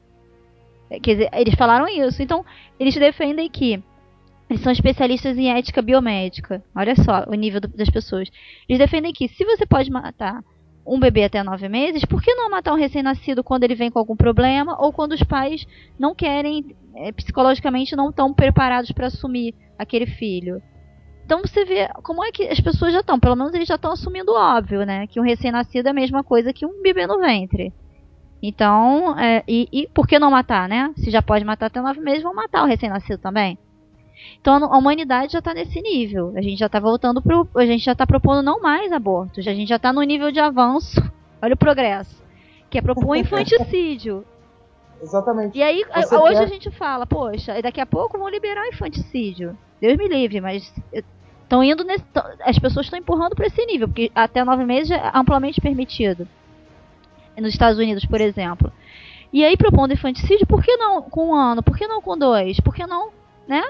É, 0.89 0.99
Quer 0.99 1.11
dizer, 1.13 1.29
eles 1.33 1.55
falaram 1.55 1.87
isso. 1.87 2.21
Então, 2.21 2.45
eles 2.79 2.95
defendem 2.95 3.49
que 3.49 3.81
eles 4.49 4.61
são 4.61 4.71
especialistas 4.71 5.37
em 5.37 5.49
ética 5.51 5.81
biomédica. 5.81 6.61
Olha 6.75 6.93
só 6.95 7.23
o 7.27 7.33
nível 7.33 7.61
do- 7.61 7.69
das 7.69 7.89
pessoas. 7.89 8.29
Eles 8.67 8.79
defendem 8.79 9.13
que 9.13 9.29
se 9.29 9.45
você 9.45 9.65
pode 9.65 9.89
matar 9.89 10.43
um 10.85 10.99
bebê 10.99 11.23
até 11.23 11.41
nove 11.43 11.69
meses, 11.69 12.03
por 12.03 12.21
que 12.21 12.33
não 12.33 12.49
matar 12.49 12.73
um 12.73 12.77
recém-nascido 12.77 13.43
quando 13.43 13.63
ele 13.63 13.75
vem 13.75 13.89
com 13.89 13.99
algum 13.99 14.15
problema 14.15 14.75
ou 14.83 14.91
quando 14.91 15.13
os 15.13 15.23
pais 15.23 15.65
não 15.97 16.13
querem, 16.13 16.75
é, 16.95 17.11
psicologicamente, 17.13 17.95
não 17.95 18.09
estão 18.09 18.33
preparados 18.33 18.91
para 18.91 19.07
assumir 19.07 19.53
aquele 19.77 20.05
filho? 20.05 20.61
Então 21.31 21.43
você 21.47 21.63
vê 21.63 21.87
como 22.03 22.21
é 22.25 22.29
que 22.29 22.43
as 22.49 22.59
pessoas 22.59 22.91
já 22.91 22.99
estão, 22.99 23.17
pelo 23.17 23.37
menos 23.37 23.53
eles 23.53 23.65
já 23.65 23.75
estão 23.75 23.93
assumindo 23.93 24.33
o 24.33 24.35
óbvio, 24.35 24.85
né? 24.85 25.07
Que 25.07 25.17
um 25.17 25.23
recém-nascido 25.23 25.87
é 25.87 25.91
a 25.91 25.93
mesma 25.93 26.25
coisa 26.25 26.51
que 26.51 26.65
um 26.65 26.81
bebê 26.81 27.07
no 27.07 27.19
ventre. 27.19 27.71
Então, 28.43 29.17
é, 29.17 29.41
e, 29.47 29.65
e 29.71 29.87
por 29.87 30.05
que 30.05 30.19
não 30.19 30.29
matar, 30.29 30.67
né? 30.67 30.93
Se 30.97 31.09
já 31.09 31.21
pode 31.21 31.45
matar 31.45 31.67
até 31.67 31.79
nove 31.79 32.01
meses, 32.01 32.21
vão 32.21 32.33
matar 32.33 32.63
o 32.63 32.67
recém-nascido 32.67 33.17
também. 33.17 33.57
Então 34.41 34.55
a 34.55 34.77
humanidade 34.77 35.31
já 35.31 35.39
está 35.39 35.53
nesse 35.53 35.81
nível. 35.81 36.33
A 36.35 36.41
gente 36.41 36.59
já 36.59 36.65
está 36.65 36.81
voltando 36.81 37.21
pro. 37.21 37.47
A 37.55 37.65
gente 37.65 37.85
já 37.85 37.93
está 37.93 38.05
propondo 38.05 38.43
não 38.43 38.59
mais 38.59 38.91
abortos. 38.91 39.47
A 39.47 39.53
gente 39.53 39.69
já 39.69 39.77
está 39.77 39.93
no 39.93 40.01
nível 40.01 40.33
de 40.33 40.39
avanço. 40.41 41.01
Olha 41.41 41.53
o 41.53 41.57
progresso. 41.57 42.21
Que 42.69 42.77
é 42.77 42.81
propor 42.81 43.15
infanticídio. 43.15 44.25
Exatamente. 45.01 45.57
E 45.57 45.63
aí, 45.63 45.85
Você 45.95 46.13
hoje 46.13 46.39
quer- 46.39 46.43
a 46.43 46.47
gente 46.47 46.71
fala, 46.71 47.07
poxa, 47.07 47.61
daqui 47.61 47.79
a 47.79 47.85
pouco 47.85 48.17
vão 48.17 48.27
liberar 48.27 48.63
o 48.65 48.67
infanticídio. 48.67 49.57
Deus 49.79 49.97
me 49.97 50.07
livre, 50.07 50.39
mas 50.39 50.71
estão 51.51 51.63
indo 51.63 51.83
nesse. 51.83 52.03
tão- 52.05 52.23
as 52.45 52.57
pessoas 52.57 52.85
estão 52.85 52.97
empurrando 52.97 53.35
para 53.35 53.45
esse 53.47 53.65
nível, 53.65 53.87
porque 53.89 54.09
até 54.15 54.43
nove 54.43 54.63
meses 54.63 54.91
é 54.91 55.11
amplamente 55.13 55.59
permitido. 55.59 56.25
Nos 57.37 57.49
Estados 57.53 57.77
Unidos, 57.77 58.05
por 58.05 58.21
exemplo. 58.21 58.71
E 59.33 59.43
aí, 59.43 59.55
propondo 59.57 59.93
infanticídio, 59.93 60.45
por 60.47 60.63
que 60.63 60.75
não 60.77 61.01
com 61.01 61.29
um 61.29 61.35
ano? 61.35 61.61
Por 61.63 61.77
que 61.77 61.87
não 61.87 62.01
com 62.01 62.17
dois? 62.17 62.59
Por 62.59 62.73
que 62.73 62.85
não, 62.85 63.09
né? 63.47 63.63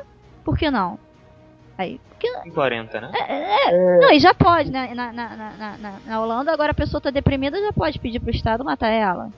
Por 0.43 0.57
que 0.57 0.69
não? 0.69 0.99
Aí, 1.77 1.99
porque 2.09 2.27
Em 2.47 2.51
40, 2.51 3.01
né? 3.01 3.11
é, 3.15 3.99
não, 3.99 4.11
e 4.11 4.19
já 4.19 4.33
pode, 4.33 4.71
né? 4.71 4.93
Na, 4.93 5.11
na, 5.13 5.29
na, 5.35 5.97
na- 6.05 6.21
Holanda, 6.21 6.51
agora 6.51 6.71
a 6.71 6.75
pessoa 6.75 6.99
tá 7.01 7.09
deprimida, 7.09 7.59
já 7.61 7.71
pode 7.73 7.97
pedir 7.99 8.19
pro 8.19 8.29
Estado 8.31 8.63
matar 8.65 8.89
ela. 8.89 9.29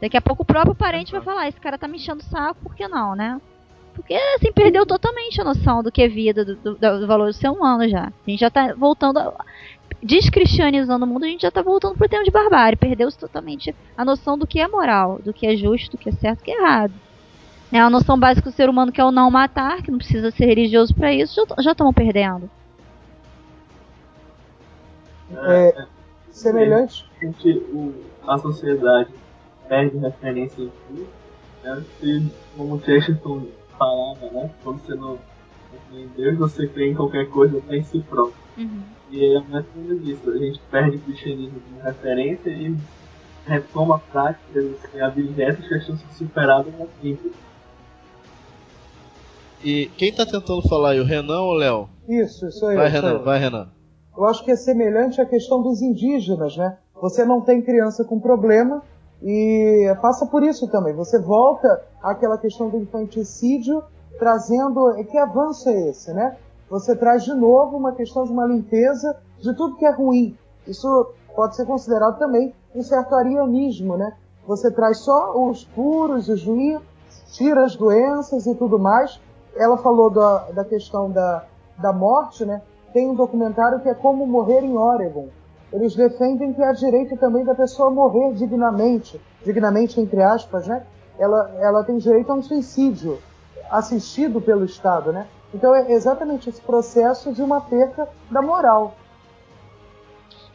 Daqui 0.00 0.16
a 0.16 0.22
pouco 0.22 0.42
o 0.42 0.46
próprio 0.46 0.74
parente 0.74 1.12
vai 1.12 1.20
falar, 1.22 1.48
esse 1.48 1.60
cara 1.60 1.78
tá 1.78 1.86
me 1.88 1.96
enchendo 1.96 2.20
o 2.20 2.24
saco, 2.26 2.60
por 2.62 2.74
que 2.74 2.86
não, 2.88 3.14
né? 3.14 3.40
Porque, 3.94 4.14
assim, 4.14 4.52
perdeu 4.52 4.84
totalmente 4.84 5.40
a 5.40 5.44
noção 5.44 5.82
do 5.82 5.90
que 5.92 6.02
é 6.02 6.08
vida, 6.08 6.44
do, 6.44 6.56
do- 6.56 6.74
do 6.76 7.06
valor 7.06 7.28
do 7.28 7.32
ser 7.32 7.48
humano 7.48 7.88
já. 7.88 8.06
A 8.26 8.30
gente 8.30 8.40
já 8.40 8.50
tá 8.50 8.74
voltando, 8.76 9.18
a, 9.18 9.32
descristianizando 10.02 11.04
o 11.04 11.08
mundo, 11.08 11.24
a 11.24 11.28
gente 11.28 11.42
já 11.42 11.50
tá 11.50 11.62
voltando 11.62 11.96
pro 11.96 12.08
tema 12.08 12.24
de 12.24 12.30
barbárie. 12.30 12.76
Perdeu-se 12.76 13.16
totalmente 13.18 13.74
a 13.96 14.04
noção 14.04 14.36
do 14.36 14.46
que 14.46 14.60
é 14.60 14.66
moral, 14.68 15.20
do 15.24 15.32
que 15.32 15.46
é 15.46 15.56
justo, 15.56 15.92
do 15.92 15.98
que 15.98 16.08
é 16.08 16.12
certo, 16.12 16.40
do 16.40 16.44
que 16.44 16.50
é 16.50 16.58
errado. 16.60 16.92
É 17.72 17.78
a 17.80 17.88
noção 17.90 18.18
básica 18.18 18.50
do 18.50 18.54
ser 18.54 18.68
humano 18.68 18.92
que 18.92 19.00
é 19.00 19.04
o 19.04 19.10
não 19.12 19.30
matar, 19.30 19.82
que 19.82 19.90
não 19.90 19.98
precisa 19.98 20.30
ser 20.30 20.46
religioso 20.46 20.94
pra 20.94 21.12
isso, 21.12 21.44
já- 21.60 21.72
estamos 21.72 21.94
perdendo. 21.94 22.50
É, 25.36 25.86
semelhante. 26.30 27.04
A, 27.20 27.24
gente, 27.24 27.48
o, 27.72 27.94
a 28.26 28.38
sociedade 28.38 29.10
perde 29.68 29.96
referência 29.98 30.62
em 30.62 30.72
tudo. 30.88 31.06
Né? 31.62 31.82
Se, 32.00 32.32
como 32.56 32.74
o 32.76 32.80
Chesterton 32.80 33.46
falava, 33.78 34.30
né? 34.30 34.50
Quando 34.62 34.80
você 34.80 34.94
não, 34.94 35.18
crê 35.90 36.02
em 36.02 36.08
Deus, 36.08 36.38
você 36.38 36.66
crê 36.66 36.90
em 36.90 36.94
qualquer 36.94 37.28
coisa, 37.28 37.58
até 37.58 37.76
em 37.76 37.84
si 37.84 38.00
próprio. 38.00 38.34
Uhum. 38.56 38.82
E 39.10 39.24
é 39.24 39.40
mais 39.40 39.64
ou 39.74 39.82
menos 39.82 40.08
isso. 40.08 40.30
A 40.30 40.38
gente 40.38 40.60
perde 40.70 40.96
o 40.96 41.00
cristianismo 41.00 41.60
como 41.60 41.82
referência 41.82 42.50
e 42.50 42.76
retoma 43.46 43.98
práticas 43.98 44.64
assim, 44.84 45.00
abjetas 45.00 45.66
que 45.66 45.74
estão 45.74 45.96
sendo 45.96 46.12
superadas 46.12 46.72
na 46.78 46.86
Bíblia. 47.02 47.32
E 49.62 49.86
quem 49.96 50.12
tá 50.12 50.26
tentando 50.26 50.62
falar 50.68 50.90
aí, 50.90 51.00
o 51.00 51.04
Renan 51.04 51.40
ou 51.40 51.52
o 51.52 51.54
Léo? 51.54 51.88
Isso, 52.08 52.46
isso 52.46 52.66
aí. 52.66 52.76
Vai, 52.76 52.88
isso 52.88 53.00
Renan, 53.00 53.18
vai, 53.18 53.38
Renan. 53.38 53.68
Eu 54.16 54.24
acho 54.26 54.44
que 54.44 54.50
é 54.50 54.56
semelhante 54.56 55.20
à 55.20 55.26
questão 55.26 55.62
dos 55.62 55.82
indígenas, 55.82 56.56
né? 56.56 56.78
Você 57.00 57.24
não 57.24 57.40
tem 57.40 57.62
criança 57.62 58.04
com 58.04 58.20
problema 58.20 58.82
e 59.24 59.96
passa 60.02 60.26
por 60.26 60.42
isso 60.42 60.68
também. 60.68 60.92
Você 60.94 61.18
volta 61.18 61.82
àquela 62.02 62.36
questão 62.36 62.68
do 62.68 62.76
infanticídio, 62.76 63.82
trazendo. 64.18 64.94
Que 65.10 65.16
avanço 65.16 65.70
é 65.70 65.88
esse, 65.88 66.12
né? 66.12 66.36
Você 66.68 66.94
traz 66.94 67.24
de 67.24 67.32
novo 67.32 67.78
uma 67.78 67.92
questão 67.92 68.24
de 68.24 68.32
uma 68.32 68.46
limpeza 68.46 69.16
de 69.40 69.56
tudo 69.56 69.76
que 69.76 69.86
é 69.86 69.90
ruim. 69.90 70.36
Isso 70.66 71.06
pode 71.34 71.56
ser 71.56 71.64
considerado 71.64 72.18
também 72.18 72.54
um 72.74 72.82
certo 72.82 73.14
arianismo, 73.14 73.96
né? 73.96 74.14
Você 74.46 74.70
traz 74.70 74.98
só 74.98 75.32
os 75.34 75.64
puros, 75.64 76.28
os 76.28 76.42
limpos, 76.42 76.86
tira 77.32 77.64
as 77.64 77.74
doenças 77.74 78.46
e 78.46 78.54
tudo 78.54 78.78
mais. 78.78 79.18
Ela 79.56 79.78
falou 79.78 80.10
da, 80.10 80.50
da 80.50 80.64
questão 80.64 81.10
da, 81.10 81.44
da 81.78 81.94
morte, 81.94 82.44
né? 82.44 82.60
Tem 82.92 83.08
um 83.08 83.14
documentário 83.14 83.80
que 83.80 83.88
é 83.88 83.94
Como 83.94 84.26
Morrer 84.26 84.60
em 84.60 84.76
Oregon. 84.76 85.28
Eles 85.74 85.96
defendem 85.96 86.52
que 86.52 86.62
há 86.62 86.72
direito 86.72 87.16
também 87.16 87.44
da 87.44 87.52
pessoa 87.52 87.90
morrer 87.90 88.32
dignamente, 88.34 89.20
dignamente 89.44 90.00
entre 90.00 90.22
aspas, 90.22 90.68
né? 90.68 90.86
Ela, 91.18 91.52
ela 91.58 91.82
tem 91.82 91.98
direito 91.98 92.30
a 92.30 92.36
um 92.36 92.42
suicídio 92.42 93.18
assistido 93.68 94.40
pelo 94.40 94.64
Estado, 94.64 95.12
né? 95.12 95.26
Então 95.52 95.74
é 95.74 95.90
exatamente 95.90 96.48
esse 96.48 96.60
processo 96.60 97.32
de 97.32 97.42
uma 97.42 97.60
perca 97.60 98.08
da 98.30 98.40
moral. 98.40 98.94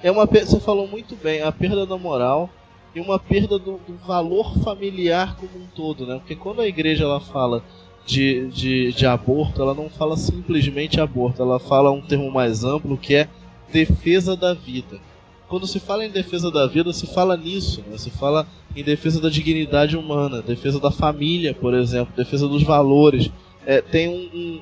É 0.02 0.10
uma 0.10 0.26
você 0.26 0.58
falou 0.62 0.88
muito 0.88 1.18
bem, 1.18 1.42
a 1.42 1.52
perda 1.52 1.86
da 1.86 1.98
moral 1.98 2.50
e 2.96 3.02
uma 3.02 3.20
perda 3.20 3.60
do, 3.60 3.74
do 3.74 3.98
valor 4.08 4.58
familiar 4.60 5.36
como 5.36 5.52
um 5.62 5.68
todo, 5.76 6.08
né? 6.08 6.16
Porque 6.20 6.36
quando 6.38 6.62
a 6.62 6.68
igreja 6.68 7.04
ela 7.04 7.20
fala 7.20 7.62
de, 8.06 8.48
de, 8.48 8.94
de 8.94 9.06
aborto, 9.06 9.62
ela 9.62 9.74
não 9.74 9.90
fala 9.90 10.16
simplesmente 10.16 11.02
aborto, 11.02 11.42
ela 11.42 11.60
fala 11.60 11.92
um 11.92 12.02
termo 12.02 12.32
mais 12.32 12.64
amplo 12.64 12.98
que 12.98 13.16
é 13.16 13.28
defesa 13.70 14.38
da 14.38 14.54
vida. 14.54 15.09
Quando 15.50 15.66
se 15.66 15.80
fala 15.80 16.06
em 16.06 16.12
defesa 16.12 16.52
da 16.52 16.68
vida, 16.68 16.94
se 16.94 17.08
fala 17.08 17.36
nisso, 17.36 17.84
né? 17.90 17.98
se 17.98 18.12
fala 18.12 18.48
em 18.76 18.84
defesa 18.84 19.20
da 19.20 19.30
dignidade 19.30 19.98
humana, 19.98 20.44
defesa 20.44 20.80
da 20.80 20.92
família, 20.92 21.56
por 21.56 21.74
exemplo, 21.74 22.14
defesa 22.16 22.48
dos 22.48 22.62
valores. 22.62 23.32
É, 23.66 23.82
tem 23.82 24.08
um, 24.08 24.62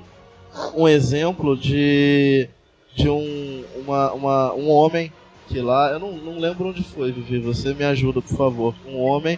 um, 0.76 0.84
um 0.84 0.88
exemplo 0.88 1.58
de, 1.58 2.48
de 2.96 3.10
um, 3.10 3.66
uma, 3.76 4.14
uma, 4.14 4.54
um 4.54 4.70
homem 4.70 5.12
que 5.48 5.60
lá, 5.60 5.92
eu 5.92 6.00
não, 6.00 6.14
não 6.14 6.40
lembro 6.40 6.70
onde 6.70 6.84
foi, 6.84 7.12
Vivi, 7.12 7.40
você 7.40 7.74
me 7.74 7.84
ajuda, 7.84 8.22
por 8.22 8.36
favor. 8.36 8.76
Um 8.86 9.00
homem 9.02 9.38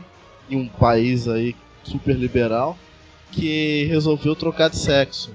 em 0.50 0.56
um 0.56 0.68
país 0.68 1.28
aí 1.28 1.56
super 1.84 2.16
liberal 2.16 2.78
que 3.32 3.86
resolveu 3.86 4.36
trocar 4.36 4.70
de 4.70 4.78
sexo. 4.78 5.32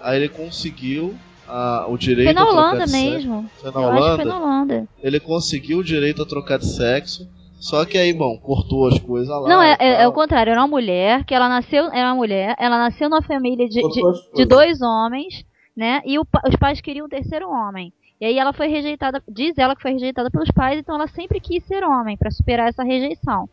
Aí 0.00 0.18
ele 0.18 0.28
conseguiu 0.28 1.14
ah, 1.54 1.86
o 1.86 1.98
direito 1.98 2.28
Foi 2.28 2.34
na 2.34 2.42
a 2.42 2.46
trocar 2.46 2.62
Holanda 2.62 2.84
de 2.84 2.90
sexo. 2.90 3.10
mesmo. 3.10 3.50
Foi 3.60 3.70
na 3.70 3.80
Eu 3.80 3.88
Holanda? 3.88 4.16
foi 4.16 4.24
na 4.24 4.38
Holanda. 4.38 4.88
Ele 5.02 5.20
conseguiu 5.20 5.78
o 5.78 5.84
direito 5.84 6.22
a 6.22 6.26
trocar 6.26 6.58
de 6.58 6.66
sexo. 6.66 7.28
Só 7.60 7.84
que 7.84 7.96
aí, 7.98 8.12
bom, 8.12 8.36
cortou 8.38 8.88
as 8.88 8.98
coisas 8.98 9.28
lá. 9.28 9.48
Não, 9.48 9.62
é, 9.62 9.76
é, 9.78 10.02
é 10.02 10.08
o 10.08 10.12
contrário. 10.12 10.50
Era 10.50 10.60
uma 10.60 10.66
mulher 10.66 11.24
que 11.24 11.34
ela 11.34 11.48
nasceu, 11.48 11.84
era 11.92 12.08
uma 12.08 12.16
mulher, 12.16 12.56
ela 12.58 12.76
nasceu 12.78 13.08
numa 13.08 13.22
família 13.22 13.68
de, 13.68 13.80
de, 13.80 14.02
de 14.34 14.44
dois 14.44 14.80
homens, 14.82 15.44
né? 15.76 16.00
E 16.04 16.18
o 16.18 16.26
os 16.48 16.56
pais 16.56 16.80
queriam 16.80 17.06
um 17.06 17.08
terceiro 17.08 17.48
homem. 17.48 17.92
E 18.20 18.24
aí 18.24 18.38
ela 18.38 18.52
foi 18.52 18.68
rejeitada, 18.68 19.22
diz 19.28 19.58
ela 19.58 19.76
que 19.76 19.82
foi 19.82 19.92
rejeitada 19.92 20.30
pelos 20.30 20.50
pais, 20.50 20.78
então 20.78 20.94
ela 20.94 21.06
sempre 21.08 21.38
quis 21.38 21.62
ser 21.64 21.84
homem 21.84 22.16
pra 22.16 22.30
superar 22.30 22.68
essa 22.68 22.82
rejeição. 22.82 23.48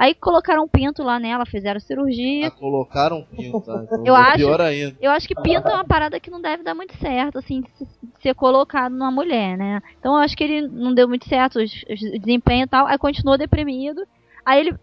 Aí 0.00 0.14
colocaram 0.14 0.64
um 0.64 0.68
pinto 0.68 1.02
lá 1.02 1.20
nela, 1.20 1.44
fizeram 1.44 1.78
cirurgia. 1.78 2.46
Ah, 2.46 2.50
colocaram 2.50 3.18
um 3.18 3.22
pinto, 3.36 3.60
tá? 3.60 3.82
Então, 3.84 4.02
Eu 4.06 4.16
é 4.16 4.18
acho- 4.18 4.36
pior 4.38 4.58
ainda. 4.62 4.96
Eu 4.98 5.10
acho 5.10 5.28
que 5.28 5.34
pinto 5.34 5.68
é 5.68 5.74
uma 5.74 5.84
parada 5.84 6.18
que 6.18 6.30
não 6.30 6.40
deve 6.40 6.62
dar 6.62 6.74
muito 6.74 6.96
certo, 6.96 7.36
assim, 7.38 7.60
de 7.60 7.68
se- 7.76 7.84
de 7.84 8.22
ser 8.22 8.34
colocado 8.34 8.92
numa 8.92 9.10
mulher, 9.10 9.58
né? 9.58 9.82
Então 9.98 10.14
eu 10.14 10.20
acho 10.22 10.34
que 10.34 10.42
ele 10.42 10.66
não 10.68 10.94
deu 10.94 11.06
muito 11.06 11.28
certo 11.28 11.58
o 11.58 11.64
desempenho 12.18 12.64
e 12.64 12.66
tal, 12.66 12.86
aí 12.86 12.96
continuou 12.96 13.36
deprimido. 13.36 14.02
Aí 14.42 14.60
ele, 14.60 14.74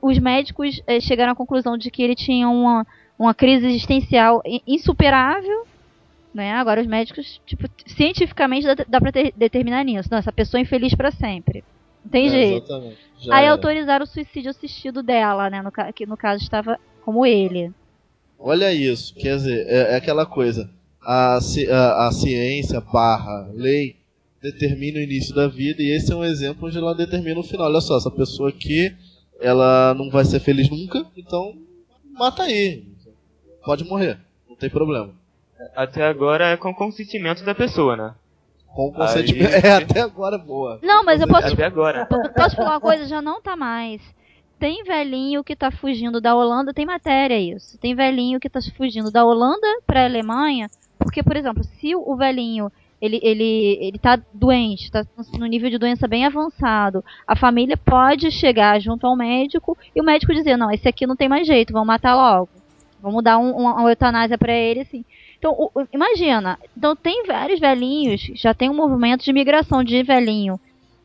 os 0.00 0.18
médicos 0.18 0.80
eh, 0.86 0.98
chegaram 0.98 1.32
à 1.32 1.36
conclusão 1.36 1.76
de 1.76 1.90
que 1.90 2.02
ele 2.02 2.14
tinha 2.14 2.48
uma, 2.48 2.86
uma 3.18 3.34
crise 3.34 3.66
existencial 3.66 4.40
insuperável, 4.66 5.66
né? 6.32 6.52
Agora 6.54 6.80
os 6.80 6.86
médicos, 6.86 7.38
tipo, 7.46 7.68
cientificamente 7.86 8.66
dá, 8.66 8.84
dá 8.88 8.98
pra 8.98 9.12
ter- 9.12 9.32
determinar 9.36 9.84
nisso. 9.84 10.08
Não, 10.10 10.16
essa 10.18 10.32
pessoa 10.32 10.58
é 10.58 10.62
infeliz 10.62 10.94
pra 10.94 11.10
sempre. 11.10 11.62
Não 12.04 12.10
tem 12.10 12.26
É, 12.26 12.30
jeito. 12.30 12.64
exatamente. 12.66 12.98
Já 13.20 13.34
Aí 13.34 13.44
era. 13.44 13.52
autorizaram 13.52 14.04
o 14.04 14.06
suicídio 14.08 14.50
assistido 14.50 15.02
dela, 15.02 15.48
né? 15.48 15.62
No, 15.62 15.72
que 15.92 16.04
no 16.06 16.16
caso 16.16 16.42
estava 16.42 16.78
como 17.04 17.24
ele. 17.24 17.72
Olha 18.38 18.72
isso, 18.72 19.14
quer 19.14 19.36
dizer, 19.36 19.66
é, 19.66 19.92
é 19.92 19.96
aquela 19.96 20.26
coisa. 20.26 20.70
A, 21.00 21.38
ci- 21.40 21.70
a, 21.70 22.06
a 22.08 22.12
ciência 22.12 22.80
barra 22.80 23.48
lei 23.54 23.96
determina 24.42 24.98
o 24.98 25.02
início 25.02 25.34
da 25.34 25.48
vida 25.48 25.82
e 25.82 25.90
esse 25.96 26.12
é 26.12 26.16
um 26.16 26.24
exemplo 26.24 26.66
onde 26.68 26.76
ela 26.76 26.94
determina 26.94 27.40
o 27.40 27.44
final. 27.44 27.66
Olha 27.70 27.80
só, 27.80 27.96
essa 27.96 28.10
pessoa 28.10 28.50
aqui, 28.50 28.94
ela 29.40 29.94
não 29.94 30.10
vai 30.10 30.24
ser 30.24 30.40
feliz 30.40 30.68
nunca, 30.68 31.06
então 31.16 31.54
mata 32.12 32.42
aí. 32.42 32.84
Pode 33.64 33.84
morrer, 33.84 34.18
não 34.48 34.56
tem 34.56 34.68
problema. 34.68 35.10
Até 35.74 36.04
agora 36.06 36.48
é 36.48 36.56
com 36.58 36.74
consentimento 36.74 37.42
da 37.44 37.54
pessoa, 37.54 37.96
né? 37.96 38.14
Com 38.74 38.92
consentimento. 38.92 39.54
Aí- 39.54 39.60
É, 39.64 39.74
até 39.76 40.00
agora 40.00 40.36
boa. 40.36 40.78
Não, 40.82 41.04
mas 41.04 41.20
eu 41.20 41.28
posso 41.28 41.46
Até 41.52 41.64
agora. 41.64 42.06
Posso 42.06 42.56
falar 42.56 42.70
uma 42.72 42.80
coisa? 42.80 43.06
Já 43.06 43.22
não 43.22 43.40
tá 43.40 43.56
mais. 43.56 44.00
Tem 44.58 44.82
velhinho 44.84 45.44
que 45.44 45.54
tá 45.56 45.70
fugindo 45.70 46.20
da 46.20 46.34
Holanda, 46.34 46.72
tem 46.72 46.86
matéria 46.86 47.38
isso. 47.38 47.76
Tem 47.78 47.94
velhinho 47.94 48.40
que 48.40 48.48
tá 48.48 48.60
fugindo 48.76 49.10
da 49.10 49.24
Holanda 49.24 49.66
pra 49.86 50.04
Alemanha, 50.04 50.70
porque, 50.98 51.22
por 51.22 51.36
exemplo, 51.36 51.62
se 51.64 51.94
o 51.94 52.16
velhinho 52.16 52.70
ele, 53.02 53.20
ele, 53.22 53.78
ele 53.80 53.98
tá 53.98 54.18
doente, 54.32 54.90
tá 54.90 55.04
no 55.38 55.44
nível 55.46 55.68
de 55.68 55.76
doença 55.76 56.08
bem 56.08 56.24
avançado, 56.24 57.04
a 57.26 57.36
família 57.36 57.76
pode 57.76 58.30
chegar 58.30 58.80
junto 58.80 59.06
ao 59.06 59.14
médico 59.16 59.76
e 59.94 60.00
o 60.00 60.04
médico 60.04 60.32
dizer, 60.32 60.56
não, 60.56 60.70
esse 60.70 60.88
aqui 60.88 61.06
não 61.06 61.16
tem 61.16 61.28
mais 61.28 61.46
jeito, 61.46 61.72
vamos 61.72 61.88
matar 61.88 62.14
logo. 62.14 62.48
Vamos 63.02 63.22
dar 63.22 63.36
um, 63.36 63.50
uma, 63.50 63.74
uma 63.74 63.90
eutanásia 63.90 64.38
pra 64.38 64.54
ele, 64.54 64.80
assim. 64.80 65.04
Então, 65.44 65.54
o- 65.74 65.86
imagina, 65.92 66.58
então 66.74 66.96
tem 66.96 67.26
vários 67.26 67.60
velhinhos, 67.60 68.22
já 68.34 68.54
tem 68.54 68.70
um 68.70 68.74
movimento 68.74 69.22
de 69.22 69.30
migração 69.30 69.84
de 69.84 70.02
velhinho 70.02 70.58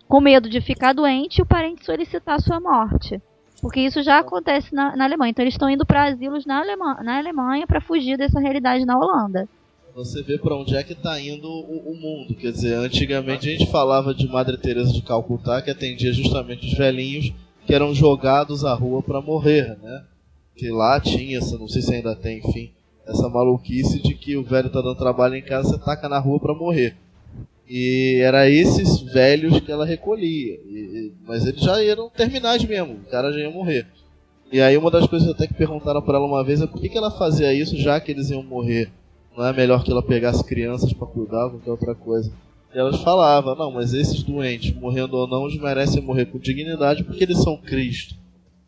com 0.08 0.22
medo 0.22 0.48
de 0.50 0.62
ficar 0.62 0.94
doente 0.94 1.40
e 1.40 1.42
o 1.42 1.46
parente 1.46 1.84
solicitar 1.86 2.40
sua 2.40 2.58
morte. 2.58 3.22
Porque 3.62 3.82
isso 3.82 4.02
já 4.02 4.20
acontece 4.20 4.74
na, 4.74 4.96
na 4.96 5.04
Alemanha. 5.04 5.32
Então 5.32 5.44
eles 5.44 5.56
estão 5.56 5.70
indo 5.70 5.86
para 5.86 6.06
asilos 6.06 6.46
na, 6.46 6.64
na 7.04 7.18
Alemanha 7.18 7.68
para 7.68 7.82
fugir 7.82 8.18
dessa 8.18 8.40
realidade 8.40 8.86
na 8.86 8.98
Holanda. 8.98 9.46
Você 9.94 10.24
vê 10.24 10.38
pra 10.38 10.56
onde 10.56 10.74
é 10.74 10.84
que 10.84 10.96
tá 10.96 11.20
indo 11.20 11.46
o, 11.46 11.92
o 11.92 11.96
mundo. 12.00 12.34
Quer 12.34 12.54
dizer, 12.54 12.76
antigamente 12.76 13.50
a 13.50 13.52
gente 13.52 13.70
falava 13.70 14.14
de 14.16 14.26
Madre 14.30 14.56
Teresa 14.56 14.94
de 14.94 15.02
Calcutá, 15.02 15.62
que 15.62 15.70
atendia 15.70 16.14
justamente 16.14 16.66
os 16.66 16.78
velhinhos 16.78 17.34
que 17.68 17.74
eram 17.76 17.94
jogados 17.94 18.64
à 18.64 18.74
rua 18.74 19.04
pra 19.04 19.20
morrer, 19.22 19.78
né? 19.84 20.06
Que 20.56 20.70
lá 20.72 20.98
tinha 21.02 21.42
não 21.60 21.68
sei 21.68 21.82
se 21.82 21.94
ainda 21.94 22.16
tem, 22.16 22.38
enfim, 22.40 22.72
essa 23.10 23.28
maluquice 23.28 24.02
de 24.02 24.14
que 24.14 24.38
o 24.38 24.44
velho 24.44 24.70
tá 24.70 24.82
dando 24.82 24.96
trabalho 24.96 25.36
em 25.36 25.42
casa, 25.42 25.70
você 25.70 25.80
taca 25.80 26.08
na 26.08 26.20
rua 26.20 26.40
pra 26.40 26.54
morrer. 26.54 26.96
E 27.68 28.20
era 28.24 28.50
esses 28.50 29.02
velhos 29.02 29.60
que 29.60 29.72
ela 29.72 29.86
recolhia. 29.86 30.54
E- 30.66 31.12
mas 31.28 31.46
eles 31.46 31.62
já 31.62 31.84
eram 31.84 32.10
terminais 32.10 32.64
mesmo, 32.66 32.94
o 32.94 33.10
cara 33.12 33.32
já 33.32 33.40
ia 33.40 33.52
morrer. 33.52 33.86
E 34.52 34.60
aí 34.60 34.76
uma 34.78 34.90
das 34.90 35.06
coisas 35.06 35.30
até 35.30 35.46
que 35.46 35.54
perguntaram 35.54 36.02
pra 36.02 36.18
ela 36.18 36.26
uma 36.26 36.44
vez 36.44 36.62
é 36.62 36.66
por 36.68 36.82
que, 36.82 36.90
que 36.90 36.98
ela 36.98 37.12
fazia 37.12 37.54
isso 37.54 37.78
já 37.78 38.00
que 38.00 38.12
eles 38.12 38.30
iam 38.32 38.42
morrer. 38.42 38.90
Não 39.38 39.46
é 39.46 39.54
melhor 39.54 39.84
que 39.84 39.92
ela 39.92 40.02
pegasse 40.02 40.44
crianças 40.44 40.92
pra 40.92 41.06
cuidar 41.08 41.50
qualquer 41.50 41.70
outra 41.72 41.96
coisa. 41.96 42.32
E 42.74 42.78
elas 42.78 43.00
falavam, 43.02 43.56
não, 43.56 43.72
mas 43.72 43.94
esses 43.94 44.24
doentes, 44.24 44.74
morrendo 44.76 45.16
ou 45.18 45.28
não, 45.28 45.48
eles 45.48 45.62
merecem 45.62 46.02
morrer 46.02 46.26
com 46.26 46.40
dignidade 46.40 47.04
porque 47.04 47.24
eles 47.24 47.42
são 47.44 47.56
Cristo. 47.58 48.16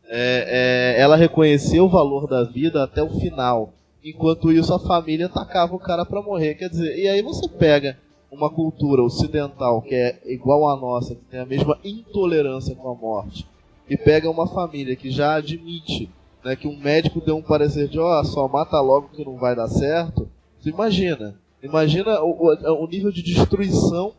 É, 0.08 0.95
é, 0.97 1.01
ela 1.01 1.15
reconheceu 1.15 1.86
o 1.86 1.89
valor 1.89 2.27
da 2.27 2.43
vida 2.43 2.84
até 2.84 3.01
o 3.01 3.10
final. 3.19 3.73
Enquanto 4.04 4.52
isso, 4.52 4.74
a 4.74 4.80
família 4.80 5.30
tacava 5.30 5.76
o 5.76 5.80
cara 5.80 6.06
pra 6.06 6.22
morrer. 6.22 6.56
Quer 6.56 6.70
dizer, 6.70 6.98
e 6.98 7.08
aí 7.08 7.22
você 7.22 7.48
pega 7.48 7.98
uma 8.32 8.50
cultura 8.50 9.04
ocidental 9.04 9.82
que 9.82 9.94
é 9.94 10.20
igual 10.26 10.70
à 10.70 10.80
nossa, 10.80 11.14
que 11.14 11.26
tem 11.26 11.40
a 11.40 11.46
mesma 11.46 11.78
intolerância 11.84 12.74
com 12.76 12.90
a 12.90 12.96
morte, 12.96 13.46
e 13.90 13.98
pega 13.98 14.30
uma 14.30 14.48
família 14.48 14.96
que 14.96 15.12
já 15.12 15.36
admite 15.36 16.10
né, 16.44 16.56
que 16.56 16.68
um 16.68 16.78
médico 16.78 17.22
deu 17.22 17.36
um 17.36 17.42
parecer 17.42 17.88
de 17.88 18.00
ó, 18.00 18.24
só 18.24 18.48
mata 18.48 18.80
logo 18.80 19.10
que 19.10 19.26
não 19.26 19.38
vai 19.38 19.56
dar 19.56 19.68
certo. 19.68 20.30
Você 20.60 20.70
imagina, 20.70 21.36
imagina 21.62 22.22
o, 22.22 22.48
o, 22.48 22.84
o 22.84 22.88
nível 22.88 23.12
de 23.12 23.22
destruição 23.22 24.14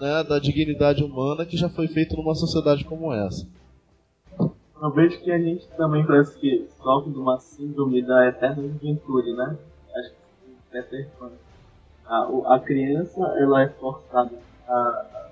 né, 0.00 0.24
da 0.24 0.38
dignidade 0.38 1.04
humana 1.04 1.46
que 1.46 1.56
já 1.56 1.68
foi 1.68 1.88
feito 1.88 2.16
numa 2.16 2.34
sociedade 2.34 2.84
como 2.84 3.12
essa. 3.12 3.46
Eu 4.82 4.90
vejo 4.90 5.20
que 5.20 5.30
a 5.30 5.38
gente 5.38 5.64
também 5.76 6.04
parece 6.04 6.36
que 6.40 6.68
sofre 6.82 7.12
de 7.12 7.18
uma 7.20 7.38
síndrome 7.38 8.02
da 8.02 8.26
eterna 8.26 8.64
juventude, 8.64 9.32
né? 9.32 9.56
Acho 9.94 10.10
que 10.10 11.06
Pan. 11.20 11.30
A, 12.04 12.56
a 12.56 12.58
criança 12.58 13.20
ela 13.38 13.62
é 13.62 13.68
forçada 13.68 14.36
a, 14.66 15.30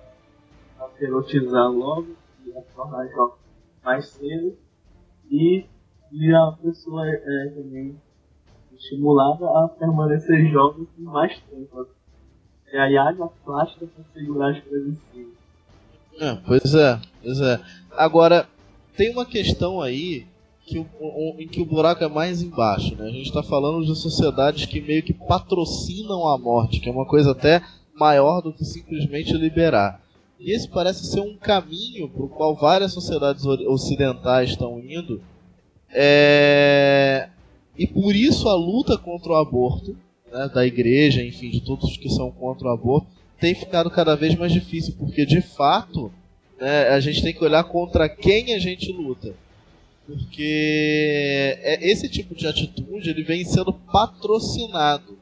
a 0.79 0.89
se 0.97 1.05
erotizar 1.05 1.69
logo 1.69 2.15
e 2.47 2.57
a 2.57 2.63
se 2.63 2.75
tornar 2.77 3.09
jovem 3.09 3.35
mais 3.83 4.07
cedo 4.11 4.57
e, 5.29 5.67
e 6.13 6.33
a 6.33 6.53
pessoa 6.63 7.09
é, 7.09 7.15
é 7.17 7.49
também 7.49 8.01
estimulada 8.73 9.47
a 9.47 9.69
permanecer 9.69 10.47
jovem 10.53 10.85
por 10.85 11.03
mais 11.03 11.37
tempo. 11.41 11.89
E 12.73 12.77
aí 12.77 12.97
haja 12.97 13.27
plástica 13.45 13.89
para 13.97 14.05
segurar 14.15 14.53
as 14.53 14.63
coisas 14.63 14.87
em 14.91 14.99
si. 15.13 15.35
É, 16.21 16.37
pois 16.47 16.73
é, 16.73 17.01
pois 17.21 17.41
é. 17.41 17.61
Agora, 17.91 18.47
tem 18.97 19.11
uma 19.11 19.25
questão 19.27 19.81
aí 19.81 20.27
que 20.67 20.79
o, 20.79 20.87
o- 21.01 21.35
em 21.39 21.49
que 21.49 21.61
o 21.61 21.65
buraco 21.67 22.05
é 22.05 22.09
mais 22.09 22.43
embaixo, 22.43 22.95
né? 22.97 23.07
A 23.07 23.11
gente 23.13 23.27
está 23.27 23.43
falando 23.43 23.85
de 23.85 23.95
sociedades 23.99 24.67
que 24.67 24.81
meio 24.81 25.03
que 25.03 25.13
patrocinam 25.13 26.29
a 26.29 26.39
morte, 26.39 26.81
que 26.81 26.89
é 26.89 26.93
uma 26.93 27.07
coisa 27.07 27.33
até 27.33 27.63
maior 27.95 28.41
do 28.41 28.53
que 28.53 28.65
simplesmente 28.65 29.33
liberar. 29.33 30.01
E 30.39 30.53
esse 30.55 30.69
parece 30.69 31.07
ser 31.07 31.21
um 31.21 31.37
caminho 31.37 32.09
para 32.09 32.23
o 32.23 32.29
qual 32.29 32.55
várias 32.57 32.93
sociedades 32.93 33.45
ocidentais 33.45 34.51
estão 34.51 34.79
indo. 34.81 35.21
É... 35.93 37.29
E 37.77 37.87
por 37.87 38.15
isso 38.15 38.49
a 38.49 38.55
luta 38.55 38.97
contra 38.97 39.33
o 39.33 39.37
aborto, 39.37 39.97
né, 40.33 40.49
da 40.55 40.67
igreja, 40.67 41.23
enfim, 41.23 41.51
de 41.51 41.61
todos 41.63 41.97
que 41.97 42.09
são 42.09 42.31
contra 42.31 42.69
o 42.69 42.71
aborto, 42.73 43.07
tem 43.39 43.55
ficado 43.55 43.91
cada 43.91 44.15
vez 44.15 44.35
mais 44.35 44.53
difícil, 44.53 44.95
porque 44.99 45.25
de 45.27 45.41
fato 45.41 46.13
né, 46.61 46.89
a 46.89 47.01
gente 47.01 47.23
tem 47.23 47.33
que 47.33 47.43
olhar 47.45 47.65
contra 47.65 48.09
quem 48.09 48.55
a 48.55 48.59
gente 48.59 48.93
luta. 48.93 49.35
Porque 50.07 51.57
é- 51.63 51.89
esse 51.89 52.09
tipo 52.09 52.35
de 52.35 52.47
atitude 52.47 53.11
ele 53.11 53.23
vem 53.23 53.45
sendo 53.45 53.73
patrocinado 53.73 55.19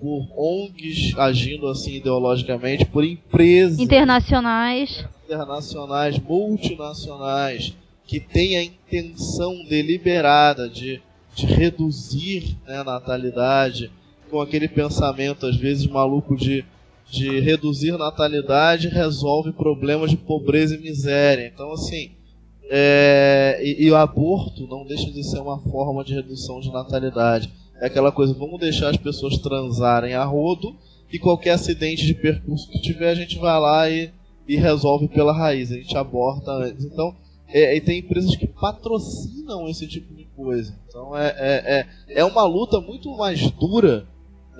por 0.00 0.26
ONGs 0.34 1.12
agindo 1.18 1.68
assim 1.68 1.96
ideologicamente, 1.96 2.86
por 2.86 3.04
empresas 3.04 3.78
Internacionais. 3.78 5.04
internacionais, 5.26 6.18
multinacionais, 6.18 7.74
que 8.06 8.18
têm 8.18 8.56
a 8.56 8.64
intenção 8.64 9.62
deliberada 9.68 10.68
de, 10.68 11.02
de 11.34 11.46
reduzir 11.46 12.56
né, 12.66 12.78
a 12.78 12.84
natalidade, 12.84 13.90
com 14.30 14.40
aquele 14.40 14.68
pensamento, 14.68 15.44
às 15.46 15.56
vezes, 15.56 15.86
maluco 15.86 16.34
de, 16.36 16.64
de 17.10 17.40
reduzir 17.40 17.96
natalidade 17.98 18.88
resolve 18.88 19.52
problemas 19.52 20.10
de 20.10 20.16
pobreza 20.16 20.76
e 20.76 20.78
miséria. 20.78 21.50
Então, 21.52 21.72
assim, 21.72 22.12
é, 22.70 23.60
e, 23.62 23.84
e 23.84 23.90
o 23.90 23.96
aborto 23.96 24.66
não 24.68 24.86
deixa 24.86 25.10
de 25.10 25.24
ser 25.24 25.40
uma 25.40 25.58
forma 25.58 26.04
de 26.04 26.14
redução 26.14 26.60
de 26.60 26.70
natalidade. 26.72 27.52
É 27.80 27.86
aquela 27.86 28.12
coisa, 28.12 28.32
vamos 28.32 28.60
deixar 28.60 28.90
as 28.90 28.96
pessoas 28.96 29.38
transarem 29.38 30.14
a 30.14 30.24
rodo 30.24 30.76
e 31.12 31.18
qualquer 31.18 31.52
acidente 31.52 32.06
de 32.06 32.14
percurso 32.14 32.70
que 32.70 32.80
tiver, 32.80 33.10
a 33.10 33.14
gente 33.14 33.38
vai 33.38 33.58
lá 33.58 33.90
e, 33.90 34.10
e 34.46 34.56
resolve 34.56 35.08
pela 35.08 35.32
raiz, 35.32 35.72
a 35.72 35.76
gente 35.76 35.96
aborta 35.96 36.52
antes. 36.52 36.84
Então, 36.84 37.14
é, 37.48 37.76
e 37.76 37.80
tem 37.80 37.98
empresas 37.98 38.36
que 38.36 38.46
patrocinam 38.46 39.68
esse 39.68 39.88
tipo 39.88 40.14
de 40.14 40.24
coisa. 40.36 40.78
Então, 40.88 41.16
é, 41.16 41.34
é, 41.36 41.80
é, 42.08 42.20
é 42.20 42.24
uma 42.24 42.44
luta 42.44 42.80
muito 42.80 43.10
mais 43.16 43.50
dura 43.50 44.06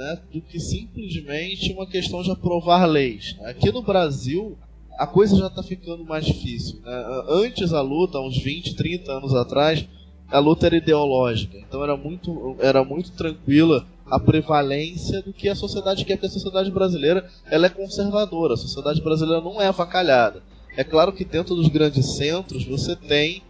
né, 0.01 0.19
do 0.33 0.41
que 0.41 0.59
simplesmente 0.59 1.75
uma 1.75 1.87
questão 1.87 2.23
de 2.23 2.31
aprovar 2.31 2.87
leis. 2.87 3.37
Aqui 3.43 3.71
no 3.71 3.83
Brasil, 3.83 4.57
a 4.99 5.07
coisa 5.07 5.37
já 5.37 5.49
está 5.49 5.63
ficando 5.63 6.07
mais 6.07 6.25
difícil. 6.25 6.81
né? 6.83 7.25
Antes 7.29 7.75
a 7.75 7.83
luta, 7.83 8.19
uns 8.19 8.43
20, 8.43 8.75
30 8.77 9.13
anos 9.13 9.35
atrás, 9.35 9.87
a 10.31 10.39
luta 10.39 10.67
era 10.67 10.77
ideológica. 10.79 11.59
Então 11.59 11.85
era 11.85 11.99
muito, 11.99 12.57
era 12.61 12.83
muito 12.83 13.13
tranquila 13.13 13.87
a 14.11 14.19
prevalência 14.19 15.21
do 15.21 15.35
que 15.35 15.51
a 15.51 15.55
sociedade 15.55 16.07
quer, 16.07 16.17
porque 16.17 16.29
a 16.29 16.31
sociedade 16.31 16.71
brasileira 16.71 17.29
ela 17.51 17.67
é 17.67 17.71
conservadora. 17.71 18.55
A 18.55 18.57
sociedade 18.57 19.03
brasileira 19.03 19.43
não 19.43 19.61
é 19.61 19.67
avacalhada. 19.67 20.43
É 20.79 20.83
claro 20.83 21.13
que 21.13 21.27
dentro 21.27 21.55
dos 21.55 21.69
grandes 21.69 22.07
centros 22.17 22.65
você 22.65 22.97
tem 22.97 23.43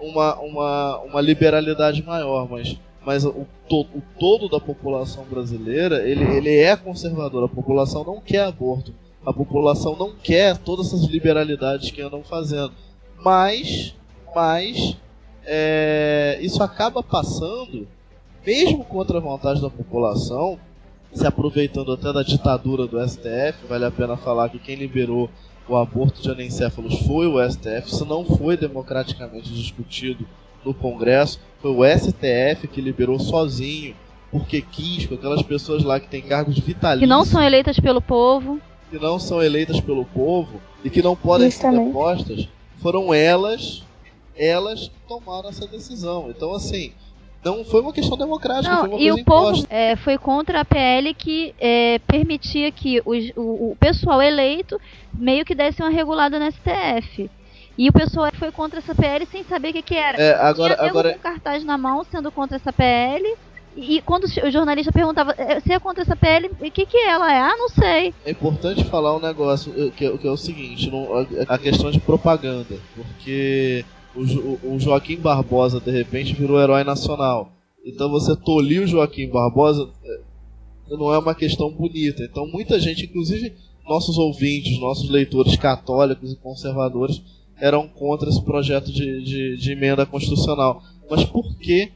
uma, 0.00 0.36
uma, 0.40 0.98
uma 1.00 1.20
liberalidade 1.20 2.02
maior, 2.02 2.48
mas, 2.48 2.78
mas 3.08 3.24
o, 3.24 3.46
to, 3.66 3.86
o 3.94 4.02
todo 4.20 4.50
da 4.50 4.60
população 4.60 5.24
brasileira 5.24 6.06
ele, 6.06 6.24
ele 6.24 6.58
é 6.58 6.76
conservador. 6.76 7.42
A 7.42 7.48
população 7.48 8.04
não 8.04 8.20
quer 8.20 8.44
aborto. 8.44 8.92
A 9.24 9.32
população 9.32 9.96
não 9.96 10.12
quer 10.12 10.58
todas 10.58 10.88
essas 10.88 11.04
liberalidades 11.04 11.90
que 11.90 12.02
andam 12.02 12.22
fazendo. 12.22 12.70
Mas, 13.24 13.94
mas 14.34 14.94
é, 15.46 16.38
isso 16.42 16.62
acaba 16.62 17.02
passando, 17.02 17.88
mesmo 18.46 18.84
contra 18.84 19.16
a 19.16 19.22
vontade 19.22 19.62
da 19.62 19.70
população, 19.70 20.58
se 21.10 21.26
aproveitando 21.26 21.92
até 21.92 22.12
da 22.12 22.22
ditadura 22.22 22.86
do 22.86 23.02
STF, 23.08 23.66
vale 23.66 23.86
a 23.86 23.90
pena 23.90 24.18
falar 24.18 24.50
que 24.50 24.58
quem 24.58 24.76
liberou 24.76 25.30
o 25.66 25.76
aborto 25.76 26.20
de 26.20 26.30
anencéfalos 26.30 26.98
foi 27.06 27.26
o 27.26 27.42
STF, 27.50 27.86
isso 27.86 28.04
não 28.04 28.26
foi 28.26 28.54
democraticamente 28.58 29.50
discutido 29.50 30.28
no 30.62 30.74
Congresso, 30.74 31.40
foi 31.60 31.70
o 31.70 31.84
STF 31.84 32.68
que 32.68 32.80
liberou 32.80 33.18
sozinho, 33.18 33.94
porque 34.30 34.60
quis, 34.60 35.06
com 35.06 35.14
aquelas 35.14 35.42
pessoas 35.42 35.82
lá 35.82 35.98
que 35.98 36.08
têm 36.08 36.22
cargos 36.22 36.58
vitalícios 36.58 37.00
Que 37.00 37.06
não 37.06 37.24
são 37.24 37.42
eleitas 37.42 37.78
pelo 37.80 38.00
povo. 38.00 38.60
que 38.90 38.98
não 38.98 39.18
são 39.18 39.42
eleitas 39.42 39.80
pelo 39.80 40.04
povo 40.04 40.60
e 40.84 40.90
que 40.90 41.02
não 41.02 41.14
podem 41.16 41.50
ser 41.50 41.62
Justamente. 41.62 41.86
depostas, 41.88 42.48
foram 42.80 43.12
elas, 43.12 43.82
elas 44.36 44.88
que 44.88 44.94
tomaram 45.08 45.48
essa 45.48 45.66
decisão. 45.66 46.26
Então, 46.30 46.54
assim, 46.54 46.92
não 47.44 47.64
foi 47.64 47.80
uma 47.80 47.92
questão 47.92 48.16
democrática, 48.16 48.76
foi 48.78 48.88
Não, 48.88 48.96
uma 48.96 49.00
e 49.02 49.08
coisa 49.08 49.22
o 49.22 49.24
povo 49.24 49.48
imposta. 49.50 49.66
é, 49.74 49.96
foi 49.96 50.16
contra 50.18 50.60
a 50.60 50.64
PL 50.64 51.12
que 51.14 51.54
é, 51.58 51.98
permitia 52.00 52.70
que 52.70 53.00
os- 53.04 53.30
o, 53.36 53.72
o 53.72 53.76
pessoal 53.80 54.22
eleito 54.22 54.80
meio 55.12 55.44
que 55.44 55.54
desse 55.54 55.82
uma 55.82 55.90
regulada 55.90 56.38
no 56.38 56.46
STF. 56.52 57.30
E 57.78 57.88
o 57.88 57.92
pessoal 57.92 58.28
foi 58.36 58.50
contra 58.50 58.80
essa 58.80 58.92
PL 58.94 59.24
sem 59.26 59.44
saber 59.44 59.70
o 59.70 59.72
que, 59.72 59.82
que 59.82 59.94
era. 59.94 60.20
É, 60.20 60.34
agora, 60.34 60.74
Tinha 60.74 60.88
agora 60.90 61.12
com 61.14 61.20
cartaz 61.20 61.64
na 61.64 61.78
mão 61.78 62.02
sendo 62.10 62.30
contra 62.32 62.56
essa 62.56 62.72
PL. 62.72 63.24
E, 63.76 64.02
quando 64.02 64.24
o 64.24 64.50
jornalista 64.50 64.90
perguntava, 64.90 65.32
"É, 65.38 65.60
você 65.60 65.74
é 65.74 65.78
contra 65.78 66.02
essa 66.02 66.16
PL? 66.16 66.50
O 66.60 66.70
que, 66.72 66.84
que 66.84 66.96
ela 66.96 67.32
é? 67.32 67.38
Ah, 67.40 67.54
não 67.56 67.68
sei. 67.68 68.12
é 68.26 68.32
importante 68.32 68.82
falar 68.84 69.16
um 69.16 69.20
negócio 69.20 69.72
que, 69.92 70.04
é- 70.04 70.18
que 70.18 70.26
é 70.26 70.30
o 70.30 70.36
seguinte, 70.36 70.90
não- 70.90 71.14
a, 71.14 71.54
a 71.54 71.58
questão 71.58 71.88
de 71.92 72.00
propaganda, 72.00 72.76
porque 72.96 73.84
o, 74.16 74.26
Jo- 74.26 74.58
o 74.64 74.80
Joaquim 74.80 75.16
Barbosa 75.16 75.78
de 75.78 75.92
repente 75.92 76.34
virou 76.34 76.60
herói 76.60 76.82
nacional. 76.82 77.52
Então 77.84 78.10
você 78.10 78.34
tolir 78.34 78.82
o 78.82 78.86
Joaquim 78.88 79.28
Barbosa 79.28 79.88
eh, 80.04 80.20
não 80.90 81.14
é 81.14 81.18
uma 81.18 81.34
questão 81.36 81.70
bonita. 81.70 82.24
Então 82.24 82.44
muita 82.48 82.80
gente, 82.80 83.04
inclusive 83.04 83.52
nossos 83.88 84.18
ouvintes, 84.18 84.80
nossos 84.80 85.08
leitores 85.08 85.54
católicos 85.56 86.32
e 86.32 86.36
conservadores, 86.36 87.22
eram 87.60 87.88
contra 87.88 88.28
esse 88.28 88.42
projeto 88.42 88.92
de, 88.92 89.22
de, 89.22 89.56
de 89.56 89.72
emenda 89.72 90.06
constitucional. 90.06 90.82
Mas 91.10 91.24
por 91.24 91.56
que? 91.58 91.90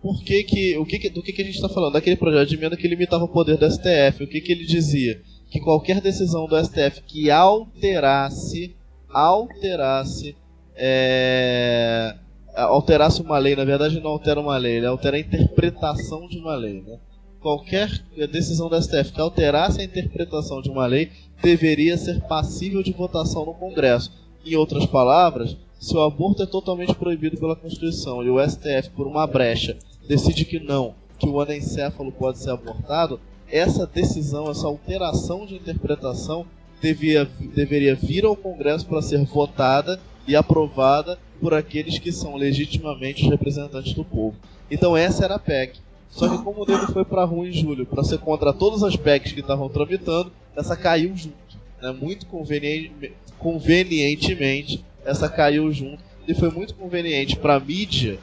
Por 0.00 0.22
que, 0.22 0.44
que, 0.44 0.78
o 0.78 0.86
que, 0.86 0.98
que 0.98 1.10
do 1.10 1.22
que, 1.22 1.32
que 1.32 1.42
a 1.42 1.44
gente 1.44 1.56
está 1.56 1.68
falando? 1.68 1.94
Daquele 1.94 2.16
projeto 2.16 2.48
de 2.48 2.54
emenda 2.54 2.76
que 2.76 2.86
limitava 2.86 3.24
o 3.24 3.28
poder 3.28 3.56
do 3.56 3.70
STF. 3.70 4.22
O 4.22 4.28
que, 4.28 4.40
que 4.40 4.52
ele 4.52 4.64
dizia? 4.64 5.20
Que 5.50 5.60
qualquer 5.60 6.00
decisão 6.00 6.46
do 6.46 6.56
STF 6.62 7.02
que 7.06 7.30
alterasse, 7.30 8.74
alterasse, 9.08 10.36
é, 10.76 12.14
alterasse 12.54 13.20
uma 13.20 13.38
lei, 13.38 13.56
na 13.56 13.64
verdade 13.64 14.00
não 14.00 14.10
altera 14.10 14.40
uma 14.40 14.56
lei, 14.56 14.76
ele 14.76 14.86
altera 14.86 15.16
a 15.16 15.20
interpretação 15.20 16.28
de 16.28 16.38
uma 16.38 16.54
lei. 16.54 16.82
Né? 16.86 16.98
Qualquer 17.40 17.90
decisão 18.30 18.68
do 18.68 18.80
STF 18.80 19.12
que 19.12 19.20
alterasse 19.20 19.80
a 19.80 19.84
interpretação 19.84 20.60
de 20.60 20.70
uma 20.70 20.86
lei 20.86 21.10
deveria 21.42 21.96
ser 21.96 22.20
passível 22.22 22.82
de 22.82 22.92
votação 22.92 23.44
no 23.44 23.54
Congresso. 23.54 24.10
Em 24.46 24.54
outras 24.54 24.86
palavras, 24.86 25.56
se 25.80 25.96
o 25.96 26.02
aborto 26.04 26.40
é 26.40 26.46
totalmente 26.46 26.94
proibido 26.94 27.36
pela 27.36 27.56
Constituição 27.56 28.22
e 28.22 28.30
o 28.30 28.38
STF, 28.38 28.90
por 28.94 29.04
uma 29.04 29.26
brecha, 29.26 29.76
decide 30.08 30.44
que 30.44 30.60
não, 30.60 30.94
que 31.18 31.28
o 31.28 31.40
anencéfalo 31.40 32.12
pode 32.12 32.38
ser 32.38 32.50
abortado, 32.50 33.18
essa 33.50 33.88
decisão, 33.88 34.48
essa 34.48 34.68
alteração 34.68 35.46
de 35.46 35.56
interpretação 35.56 36.46
devia, 36.80 37.28
deveria 37.56 37.96
vir 37.96 38.24
ao 38.24 38.36
Congresso 38.36 38.86
para 38.86 39.02
ser 39.02 39.24
votada 39.24 39.98
e 40.28 40.36
aprovada 40.36 41.18
por 41.40 41.52
aqueles 41.52 41.98
que 41.98 42.12
são 42.12 42.36
legitimamente 42.36 43.24
os 43.24 43.30
representantes 43.30 43.94
do 43.94 44.04
povo. 44.04 44.36
Então 44.70 44.96
essa 44.96 45.24
era 45.24 45.34
a 45.34 45.40
PEC. 45.40 45.80
Só 46.08 46.28
que 46.28 46.42
como 46.44 46.62
o 46.62 46.66
nego 46.66 46.92
foi 46.92 47.04
para 47.04 47.24
rua 47.24 47.48
em 47.48 47.52
julho 47.52 47.84
para 47.84 48.04
ser 48.04 48.18
contra 48.18 48.52
todas 48.52 48.84
as 48.84 48.94
PECs 48.94 49.32
que 49.32 49.40
estavam 49.40 49.68
tramitando, 49.68 50.30
essa 50.54 50.76
caiu 50.76 51.16
junto. 51.16 51.45
Né? 51.80 51.92
Muito 51.92 52.26
conveniente, 52.26 53.12
convenientemente, 53.38 54.84
essa 55.04 55.28
caiu 55.28 55.72
junto. 55.72 56.02
E 56.26 56.34
foi 56.34 56.50
muito 56.50 56.74
conveniente 56.74 57.36
para 57.36 57.54
a 57.54 57.60
mídia 57.60 58.18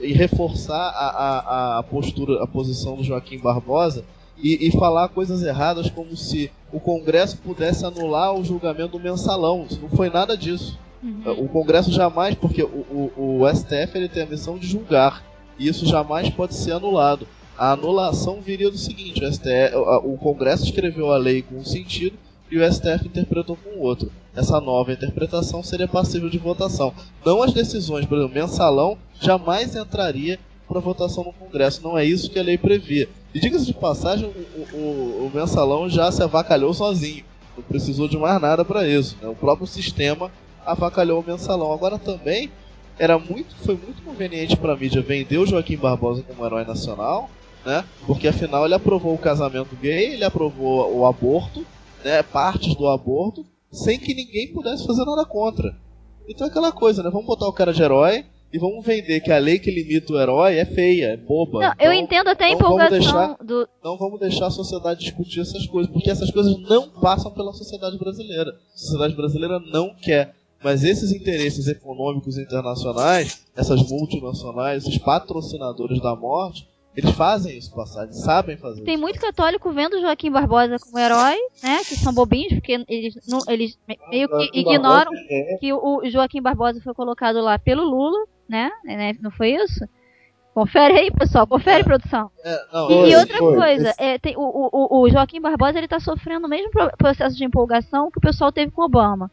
e 0.00 0.12
reforçar 0.12 0.76
a, 0.76 1.08
a, 1.08 1.78
a 1.78 1.82
postura, 1.82 2.42
a 2.42 2.46
posição 2.46 2.96
do 2.96 3.02
Joaquim 3.02 3.38
Barbosa, 3.38 4.04
e, 4.40 4.68
e 4.68 4.70
falar 4.72 5.08
coisas 5.08 5.42
erradas 5.42 5.90
como 5.90 6.16
se 6.16 6.50
o 6.72 6.78
Congresso 6.78 7.38
pudesse 7.38 7.84
anular 7.84 8.32
o 8.34 8.44
julgamento 8.44 8.92
do 8.96 9.00
mensalão. 9.00 9.66
Isso 9.68 9.80
não 9.80 9.88
foi 9.88 10.08
nada 10.08 10.36
disso. 10.36 10.78
Uhum. 11.02 11.44
O 11.44 11.48
Congresso 11.48 11.90
jamais, 11.90 12.34
porque 12.34 12.62
o, 12.62 13.12
o, 13.16 13.40
o 13.40 13.54
STF 13.54 13.96
ele 13.96 14.08
tem 14.08 14.22
a 14.22 14.26
missão 14.26 14.58
de 14.58 14.66
julgar, 14.66 15.24
e 15.58 15.68
isso 15.68 15.86
jamais 15.86 16.28
pode 16.30 16.54
ser 16.54 16.72
anulado. 16.72 17.26
A 17.56 17.72
anulação 17.72 18.40
viria 18.40 18.70
do 18.70 18.78
seguinte: 18.78 19.24
o, 19.24 19.32
STF, 19.32 19.74
o 20.04 20.16
Congresso 20.16 20.64
escreveu 20.64 21.12
a 21.12 21.16
lei 21.16 21.42
com 21.42 21.56
um 21.56 21.64
sentido 21.64 22.16
e 22.50 22.58
o 22.58 22.72
STF 22.72 23.06
interpretou 23.06 23.56
com 23.56 23.80
outro. 23.80 24.10
Essa 24.34 24.60
nova 24.60 24.92
interpretação 24.92 25.62
seria 25.62 25.88
passível 25.88 26.30
de 26.30 26.38
votação. 26.38 26.92
Não 27.24 27.42
as 27.42 27.52
decisões, 27.52 28.06
por 28.06 28.18
exemplo, 28.18 28.34
mensalão 28.34 28.96
jamais 29.20 29.74
entraria 29.74 30.38
para 30.68 30.80
votação 30.80 31.24
no 31.24 31.32
Congresso. 31.32 31.82
Não 31.82 31.96
é 31.96 32.04
isso 32.04 32.30
que 32.30 32.38
a 32.38 32.42
lei 32.42 32.58
previa. 32.58 33.08
E 33.34 33.40
diga-se 33.40 33.66
de 33.66 33.74
passagem, 33.74 34.26
o, 34.26 34.76
o, 34.76 35.26
o, 35.26 35.30
mensalão 35.34 35.88
já 35.88 36.10
se 36.12 36.22
avacalhou 36.22 36.72
sozinho. 36.72 37.24
Não 37.56 37.64
precisou 37.64 38.06
de 38.06 38.16
mais 38.16 38.40
nada 38.40 38.64
para 38.64 38.86
isso. 38.86 39.16
Né? 39.20 39.28
O 39.28 39.34
próprio 39.34 39.66
sistema 39.66 40.30
avacalhou 40.64 41.20
o 41.20 41.26
mensalão. 41.26 41.72
Agora 41.72 41.98
também 41.98 42.50
era 42.98 43.18
muito, 43.18 43.54
foi 43.64 43.76
muito 43.76 44.02
conveniente 44.02 44.56
para 44.56 44.72
a 44.72 44.76
mídia 44.76 45.00
vender 45.00 45.38
o 45.38 45.46
Joaquim 45.46 45.76
Barbosa 45.76 46.22
como 46.22 46.44
herói 46.44 46.64
nacional, 46.64 47.30
né? 47.64 47.84
Porque 48.06 48.26
afinal 48.26 48.64
ele 48.64 48.74
aprovou 48.74 49.14
o 49.14 49.18
casamento 49.18 49.76
gay, 49.76 50.14
ele 50.14 50.24
aprovou 50.24 50.96
o 50.96 51.06
aborto, 51.06 51.64
né? 52.04 52.22
Partes 52.22 52.74
do 52.74 52.86
aborto, 52.86 53.44
sem 53.70 53.98
que 53.98 54.14
ninguém 54.14 54.52
pudesse 54.52 54.86
fazer 54.86 55.04
nada 55.04 55.24
contra. 55.24 55.76
Então 56.28 56.46
é 56.46 56.50
aquela 56.50 56.72
coisa, 56.72 57.02
né? 57.02 57.10
Vamos 57.10 57.26
botar 57.26 57.48
o 57.48 57.52
cara 57.52 57.72
de 57.72 57.82
herói, 57.82 58.24
e 58.52 58.58
vamos 58.58 58.84
vender 58.84 59.20
que 59.20 59.30
a 59.30 59.38
lei 59.38 59.58
que 59.58 59.70
limita 59.70 60.12
o 60.12 60.18
herói 60.18 60.56
é 60.56 60.64
feia, 60.64 61.12
é 61.12 61.16
boba. 61.16 61.60
Não, 61.60 61.72
então, 61.72 61.86
eu 61.86 61.92
entendo 61.92 62.28
até 62.28 62.46
a 62.46 62.50
não 62.50 62.58
vamos 62.58 62.72
empolgação 62.72 62.98
deixar, 62.98 63.44
do. 63.44 63.68
Não 63.84 63.98
vamos 63.98 64.20
deixar 64.20 64.46
a 64.46 64.50
sociedade 64.50 65.00
discutir 65.00 65.40
essas 65.40 65.66
coisas, 65.66 65.92
porque 65.92 66.10
essas 66.10 66.30
coisas 66.30 66.58
não 66.62 66.88
passam 66.88 67.30
pela 67.30 67.52
sociedade 67.52 67.98
brasileira. 67.98 68.50
A 68.74 68.78
sociedade 68.78 69.14
brasileira 69.14 69.58
não 69.70 69.94
quer. 69.94 70.34
Mas 70.64 70.82
esses 70.82 71.12
interesses 71.12 71.68
econômicos 71.68 72.38
internacionais, 72.38 73.44
essas 73.54 73.82
multinacionais, 73.88 74.84
esses 74.84 74.98
patrocinadores 74.98 76.00
da 76.00 76.16
morte, 76.16 76.66
eles 76.96 77.10
fazem 77.12 77.56
isso 77.56 77.72
passar, 77.74 78.04
eles 78.04 78.20
sabem 78.20 78.56
fazer 78.56 78.82
Tem 78.82 78.94
isso 78.94 79.00
muito 79.02 79.20
católico 79.20 79.70
vendo 79.72 80.00
Joaquim 80.00 80.30
Barbosa 80.30 80.78
como 80.80 80.98
herói, 80.98 81.36
né? 81.62 81.78
Que 81.78 81.94
são 81.96 82.12
bobinhos, 82.12 82.54
porque 82.54 82.84
eles, 82.88 83.14
não, 83.28 83.40
eles 83.48 83.78
me- 83.88 83.98
meio 84.10 84.28
que 84.28 84.58
ignoram 84.58 85.10
é- 85.30 85.56
que 85.60 85.72
o 85.72 86.02
Joaquim 86.10 86.42
Barbosa 86.42 86.80
foi 86.82 86.94
colocado 86.94 87.40
lá 87.40 87.58
pelo 87.58 87.84
Lula, 87.84 88.26
né? 88.48 88.70
né? 88.84 89.12
Não 89.20 89.30
foi 89.30 89.50
isso? 89.54 89.84
Confere 90.52 90.98
aí, 90.98 91.10
pessoal. 91.12 91.46
Confere, 91.46 91.82
É. 91.82 91.84
produção. 91.84 92.30
É, 92.42 92.58
não, 92.72 92.90
E, 92.90 92.94
Foi, 93.12 93.14
outra 93.16 93.38
foi. 93.38 93.54
coisa, 93.56 93.90
Esse- 93.90 94.02
é, 94.02 94.18
tem, 94.18 94.34
o, 94.36 94.40
o, 94.72 95.02
o 95.02 95.08
Joaquim 95.08 95.40
Barbosa 95.40 95.78
ele 95.78 95.86
tá 95.86 96.00
sofrendo 96.00 96.46
o 96.46 96.50
mesmo 96.50 96.70
pro- 96.72 96.90
processo 96.96 97.36
de 97.36 97.44
empolgação 97.44 98.10
que 98.10 98.18
o 98.18 98.20
pessoal 98.20 98.50
teve 98.50 98.72
com 98.72 98.82
Obama. 98.82 99.30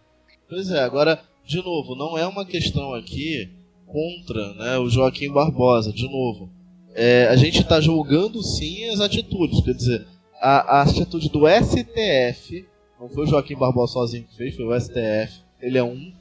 Pois 0.48 0.70
é, 0.70 0.84
agora, 0.84 1.20
de 1.44 1.58
novo, 1.64 1.96
não 1.96 2.16
é 2.16 2.28
uma 2.28 2.46
questão 2.46 2.94
aqui 2.94 3.50
contra 3.88 4.54
né, 4.54 4.78
o 4.78 4.88
Joaquim 4.88 5.32
Barbosa, 5.32 5.92
de 5.92 6.06
novo. 6.08 6.52
É, 6.96 7.28
a 7.28 7.36
gente 7.36 7.60
está 7.60 7.80
julgando 7.82 8.42
sim 8.42 8.86
as 8.90 9.02
atitudes, 9.02 9.62
quer 9.64 9.74
dizer, 9.74 10.08
a, 10.42 10.80
a 10.80 10.82
atitude 10.84 11.30
do 11.30 11.42
STF, 11.48 12.66
não 13.00 13.10
foi 13.10 13.26
o 13.26 13.28
Joaquim 13.28 13.56
Barbosa 13.56 13.94
sozinho 13.94 14.24
que 14.24 14.36
fez, 14.38 14.56
foi 14.56 14.66
o 14.66 14.80
STF, 14.80 15.42
ele 15.62 15.78
é 15.78 15.84
um, 15.84 16.12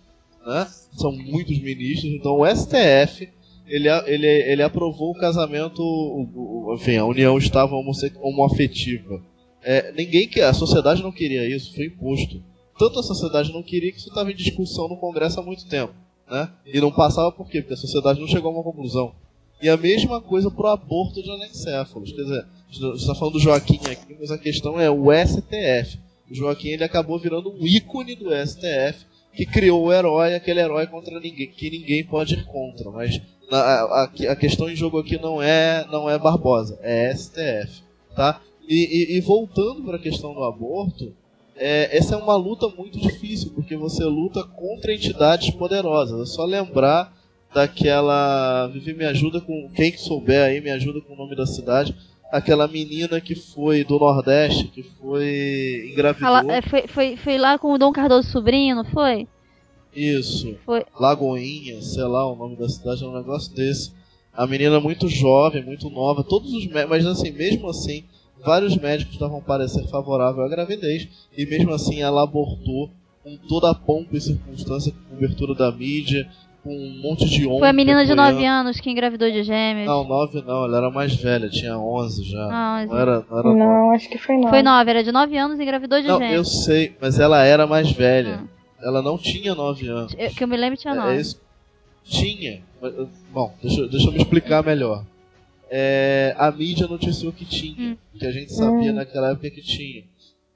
né? 0.44 0.66
São 0.96 1.12
muitos 1.12 1.58
ministros, 1.60 2.12
então 2.12 2.40
o 2.40 2.46
STF 2.46 3.28
ele, 3.66 3.88
ele, 4.06 4.26
ele 4.26 4.62
aprovou 4.62 5.12
o 5.12 5.18
casamento, 5.18 5.80
o- 5.82 6.28
o- 6.70 6.74
enfim, 6.74 6.96
a 6.96 7.04
união 7.06 7.38
estava 7.38 7.74
homoafetiva. 8.20 9.22
É, 9.62 9.92
ninguém 9.92 10.28
que 10.28 10.40
a 10.40 10.52
sociedade 10.52 11.02
não 11.02 11.10
queria 11.12 11.48
isso, 11.48 11.74
foi 11.74 11.86
imposto. 11.86 12.42
Tanto 12.78 12.98
a 12.98 13.02
sociedade 13.02 13.52
não 13.52 13.62
queria 13.62 13.90
que 13.92 13.98
isso 13.98 14.08
estava 14.08 14.30
em 14.30 14.34
discussão 14.36 14.88
no 14.88 14.96
Congresso 14.96 15.40
há 15.40 15.42
muito 15.42 15.66
tempo, 15.66 15.94
né? 16.30 16.50
E 16.66 16.80
não 16.80 16.90
passava 16.92 17.30
por 17.32 17.48
quê? 17.48 17.60
Porque 17.62 17.74
a 17.74 17.78
sociedade 17.78 18.20
não 18.20 18.26
chegou 18.28 18.50
a 18.50 18.54
uma 18.54 18.62
conclusão. 18.64 19.14
E 19.64 19.68
a 19.70 19.76
mesma 19.76 20.20
coisa 20.20 20.50
pro 20.50 20.66
aborto 20.68 21.22
de 21.22 21.30
anencéfalos. 21.30 22.12
Quer 22.12 22.22
dizer, 22.22 22.44
gente 22.70 22.96
está 22.96 23.14
falando 23.14 23.34
do 23.34 23.40
Joaquim 23.40 23.80
aqui, 23.90 24.14
mas 24.20 24.30
a 24.30 24.36
questão 24.38 24.78
é 24.78 24.90
o 24.90 25.06
STF. 25.12 25.98
O 26.30 26.34
Joaquim 26.34 26.68
ele 26.68 26.84
acabou 26.84 27.18
virando 27.18 27.50
um 27.50 27.66
ícone 27.66 28.14
do 28.14 28.30
STF 28.46 29.06
que 29.34 29.46
criou 29.46 29.84
o 29.84 29.92
herói, 29.92 30.34
aquele 30.34 30.60
herói 30.60 30.86
contra 30.86 31.18
ninguém, 31.18 31.48
que 31.48 31.70
ninguém 31.70 32.04
pode 32.04 32.34
ir 32.34 32.44
contra. 32.44 32.90
Mas 32.90 33.20
a, 33.50 33.56
a- 33.56 34.10
a 34.30 34.36
questão 34.36 34.68
em 34.68 34.76
jogo 34.76 34.98
aqui 34.98 35.16
não 35.20 35.40
é 35.42 35.86
não 35.90 36.08
é 36.10 36.18
Barbosa, 36.18 36.78
é 36.82 37.10
STF, 37.14 37.82
tá? 38.14 38.40
E, 38.68 39.14
e- 39.14 39.16
e 39.16 39.20
voltando 39.20 39.82
para 39.82 39.96
a 39.96 40.00
questão 40.00 40.32
do 40.34 40.44
aborto, 40.44 41.12
é, 41.56 41.96
essa 41.96 42.14
é 42.14 42.18
uma 42.18 42.36
luta 42.36 42.68
muito 42.68 42.98
difícil 43.00 43.50
porque 43.54 43.76
você 43.76 44.04
luta 44.04 44.42
contra 44.44 44.92
entidades 44.94 45.50
poderosas. 45.50 46.20
É 46.28 46.32
só 46.32 46.44
lembrar 46.44 47.12
daquela, 47.54 48.66
Vivi 48.68 48.92
me 48.94 49.04
ajuda 49.04 49.40
com 49.40 49.70
quem 49.74 49.92
que 49.92 49.98
souber 50.00 50.44
aí 50.44 50.60
me 50.60 50.70
ajuda 50.70 51.00
com 51.00 51.14
o 51.14 51.16
nome 51.16 51.36
da 51.36 51.46
cidade. 51.46 51.94
Aquela 52.32 52.66
menina 52.66 53.20
que 53.20 53.34
foi 53.34 53.84
do 53.84 53.98
Nordeste, 53.98 54.64
que 54.64 54.82
foi 54.82 55.90
engravidou. 55.92 56.26
Fala- 56.28 56.52
é, 56.52 56.60
foi, 56.62 56.86
foi, 56.88 57.16
foi 57.16 57.38
lá 57.38 57.56
com 57.58 57.72
o 57.72 57.78
Dom 57.78 57.92
Cardoso 57.92 58.28
Sobrinho, 58.30 58.74
não 58.76 58.84
foi? 58.84 59.28
Isso. 59.94 60.56
Foi. 60.66 60.84
Lagoinha, 60.98 61.80
sei 61.80 62.02
lá, 62.04 62.26
o 62.30 62.34
nome 62.34 62.56
da 62.56 62.68
cidade 62.68 63.04
é 63.04 63.06
um 63.06 63.14
negócio 63.14 63.54
desse. 63.54 63.92
A 64.32 64.46
menina 64.46 64.80
muito 64.80 65.08
jovem, 65.08 65.64
muito 65.64 65.88
nova, 65.88 66.24
todos 66.24 66.52
os 66.52 66.66
mas 66.88 67.06
assim, 67.06 67.30
mesmo 67.30 67.68
assim, 67.68 68.02
vários 68.44 68.76
médicos 68.76 69.16
davam 69.16 69.40
parecer 69.40 69.86
favorável 69.86 70.42
à 70.44 70.48
gravidez, 70.48 71.06
e 71.38 71.46
mesmo 71.46 71.72
assim 71.72 72.02
ela 72.02 72.24
abortou 72.24 72.90
com 73.22 73.36
toda 73.48 73.70
a 73.70 73.74
pompa 73.74 74.16
e 74.16 74.20
circunstância, 74.20 74.90
com 74.92 75.14
cobertura 75.14 75.54
da 75.54 75.70
mídia, 75.70 76.28
com 76.64 76.74
um 76.74 77.00
monte 77.02 77.26
de 77.28 77.46
honra. 77.46 77.58
Foi 77.60 77.68
a 77.68 77.72
menina 77.72 78.04
de 78.04 78.12
apoiando. 78.12 78.32
9 78.32 78.46
anos 78.46 78.80
que 78.80 78.90
engravidou 78.90 79.30
de 79.30 79.42
gêmeos. 79.44 79.86
Não, 79.86 80.02
9 80.08 80.42
não, 80.42 80.64
ela 80.64 80.78
era 80.78 80.90
mais 80.90 81.14
velha, 81.14 81.48
tinha 81.50 81.78
11 81.78 82.24
já. 82.24 82.48
Ah, 82.50 82.86
não 82.86 82.98
era, 82.98 83.24
não 83.30 83.38
era. 83.38 83.54
Não, 83.54 83.90
acho 83.92 84.08
que 84.08 84.18
foi 84.18 84.36
não. 84.38 84.48
Foi 84.48 84.62
9, 84.62 84.90
era 84.90 85.04
de 85.04 85.12
9 85.12 85.36
anos 85.36 85.60
e 85.60 85.62
engravidou 85.62 86.00
de 86.00 86.08
Não, 86.08 86.18
gêmeos. 86.18 86.34
eu 86.36 86.44
sei, 86.44 86.96
mas 87.00 87.20
ela 87.20 87.44
era 87.44 87.66
mais 87.66 87.92
velha. 87.92 88.40
Hum. 88.42 88.48
Ela 88.82 89.02
não 89.02 89.16
tinha 89.18 89.54
9 89.54 89.86
anos. 89.88 90.14
Eu- 90.18 90.30
que 90.30 90.42
eu 90.42 90.48
me 90.48 90.56
lembro 90.56 90.76
tinha 90.78 90.94
É, 90.94 90.96
9. 90.96 91.12
é 91.16 91.20
isso. 91.20 91.40
Tinha. 92.02 92.62
Mas, 92.82 92.92
Bom, 93.32 93.54
deixa, 93.62 93.80
eu- 93.80 93.88
deixa 93.88 94.08
eu 94.08 94.12
me 94.12 94.18
explicar 94.18 94.64
melhor. 94.64 95.04
É, 95.70 96.34
a 96.38 96.50
mídia 96.50 96.86
noticiou 96.86 97.32
que 97.32 97.44
tinha, 97.44 97.92
Hum. 97.92 97.96
que 98.18 98.26
a 98.26 98.30
gente 98.32 98.52
sabia 98.52 98.90
Hum. 98.92 98.94
naquela 98.96 99.30
época 99.30 99.50
que 99.50 99.62
tinha. 99.62 100.04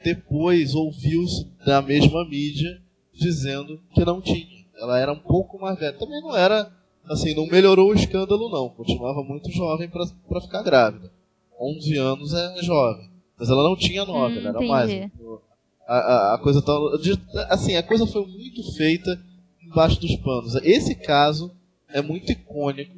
Depois 0.04 0.74
ouviu-se 0.74 1.46
da 1.66 1.82
mesma 1.82 2.24
mídia 2.28 2.78
dizendo 3.12 3.80
que 3.94 4.04
não 4.04 4.20
tinha. 4.20 4.57
Ela 4.80 4.98
era 4.98 5.12
um 5.12 5.18
pouco 5.18 5.58
mais 5.60 5.78
velha. 5.78 5.92
Também 5.98 6.20
não 6.20 6.36
era, 6.36 6.70
assim, 7.08 7.34
não 7.34 7.46
melhorou 7.46 7.90
o 7.90 7.94
escândalo 7.94 8.48
não. 8.48 8.68
Continuava 8.70 9.22
muito 9.22 9.50
jovem 9.50 9.88
pra 9.88 10.40
ficar 10.40 10.62
grávida. 10.62 11.10
11 11.60 11.96
anos 11.96 12.32
é 12.34 12.62
jovem. 12.62 13.08
Mas 13.38 13.50
ela 13.50 13.62
não 13.62 13.76
tinha 13.76 14.04
9, 14.04 14.34
Hum, 14.34 14.38
ela 14.38 14.48
era 14.48 14.58
entendi. 14.58 14.68
mais. 14.68 15.10
A, 15.86 15.94
a, 15.96 16.34
a 16.34 16.38
coisa 16.38 16.60
tão, 16.60 16.90
assim, 17.48 17.74
a 17.76 17.82
coisa 17.82 18.06
foi 18.06 18.26
muito 18.26 18.62
feita 18.74 19.18
embaixo 19.62 20.00
dos 20.00 20.14
panos. 20.16 20.54
Esse 20.56 20.94
caso 20.94 21.50
é 21.88 22.02
muito 22.02 22.30
icônico. 22.30 22.94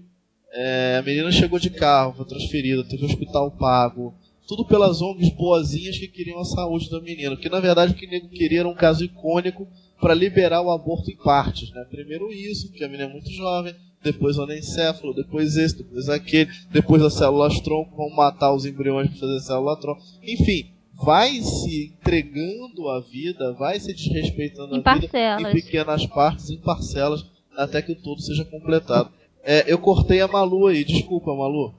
É, 0.52 0.96
a 0.98 1.02
menina 1.02 1.30
chegou 1.30 1.58
de 1.60 1.70
carro, 1.70 2.14
foi 2.14 2.24
transferida, 2.26 2.82
teve 2.84 3.04
hospital 3.04 3.50
pago. 3.52 4.12
Tudo 4.48 4.64
pelas 4.64 5.00
ONGs 5.00 5.30
boazinhas 5.36 5.96
que 5.96 6.08
queriam 6.08 6.40
a 6.40 6.44
saúde 6.44 6.90
da 6.90 7.00
menina. 7.00 7.36
Porque 7.36 7.48
na 7.48 7.60
verdade 7.60 7.92
o 7.92 7.94
que 7.96 8.04
o 8.06 8.10
nego 8.10 8.28
queria 8.28 8.60
era 8.60 8.68
um 8.68 8.74
caso 8.74 9.04
icônico 9.04 9.68
para 10.00 10.14
liberar 10.14 10.62
o 10.62 10.70
aborto 10.70 11.10
em 11.10 11.16
partes. 11.16 11.70
Né? 11.70 11.84
Primeiro 11.90 12.32
isso, 12.32 12.68
porque 12.68 12.84
a 12.84 12.88
menina 12.88 13.08
é 13.08 13.12
muito 13.12 13.30
jovem. 13.30 13.74
Depois 14.02 14.38
o 14.38 14.42
anencéfalo, 14.42 15.14
depois 15.14 15.56
esse, 15.56 15.76
depois 15.76 16.08
aquele. 16.08 16.50
Depois 16.70 17.02
as 17.02 17.14
células 17.14 17.60
tronco, 17.60 17.94
vão 17.96 18.08
matar 18.10 18.52
os 18.54 18.64
embriões 18.64 19.08
para 19.10 19.18
fazer 19.18 19.40
célula 19.40 19.78
tronco. 19.78 20.00
Enfim, 20.22 20.70
vai 20.94 21.34
se 21.40 21.94
entregando 21.98 22.88
a 22.88 23.00
vida, 23.00 23.52
vai 23.52 23.78
se 23.78 23.92
desrespeitando 23.92 24.74
Em 24.76 24.82
a 24.84 24.94
vida 24.94 25.08
parcelas. 25.08 25.54
em 25.54 25.60
pequenas 25.60 26.06
partes, 26.06 26.50
em 26.50 26.58
parcelas, 26.58 27.26
até 27.56 27.82
que 27.82 27.92
o 27.92 27.96
todo 27.96 28.20
seja 28.22 28.44
completado. 28.44 29.10
É, 29.42 29.70
eu 29.70 29.78
cortei 29.78 30.20
a 30.20 30.28
Malu 30.28 30.66
aí, 30.66 30.82
desculpa, 30.82 31.34
Malu. 31.34 31.74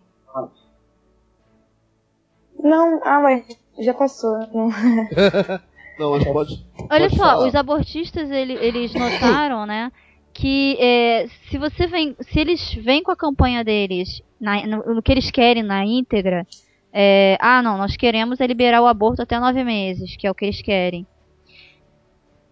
Não, 2.63 3.01
ah, 3.03 3.19
mas 3.19 3.43
já 3.79 3.93
passou. 3.93 4.37
Não. 4.53 4.69
Não, 6.01 6.11
mas 6.11 6.23
pode. 6.23 6.65
Olha 6.79 6.89
pode 6.89 7.15
só, 7.15 7.23
falar. 7.23 7.47
os 7.47 7.55
abortistas 7.55 8.29
ele- 8.31 8.57
eles 8.59 8.93
notaram, 8.93 9.65
né, 9.65 9.91
que 10.33 10.75
é, 10.79 11.27
se 11.49 11.57
você 11.57 11.85
vem, 11.87 12.15
se 12.21 12.39
eles 12.39 12.73
vêm 12.73 13.03
com 13.03 13.11
a 13.11 13.15
campanha 13.15 13.63
deles 13.63 14.21
na- 14.39 14.65
no, 14.65 14.95
no 14.95 15.01
que 15.01 15.11
eles 15.11 15.29
querem 15.29 15.61
na 15.63 15.85
íntegra, 15.85 16.45
é, 16.91 17.37
ah, 17.39 17.61
não, 17.61 17.77
nós 17.77 17.95
queremos 17.95 18.39
é 18.41 18.47
liberar 18.47 18.81
o 18.81 18.87
aborto 18.87 19.21
até 19.21 19.39
nove 19.39 19.63
meses, 19.63 20.15
que 20.17 20.25
é 20.25 20.31
o 20.31 20.35
que 20.35 20.45
eles 20.45 20.61
querem. 20.61 21.05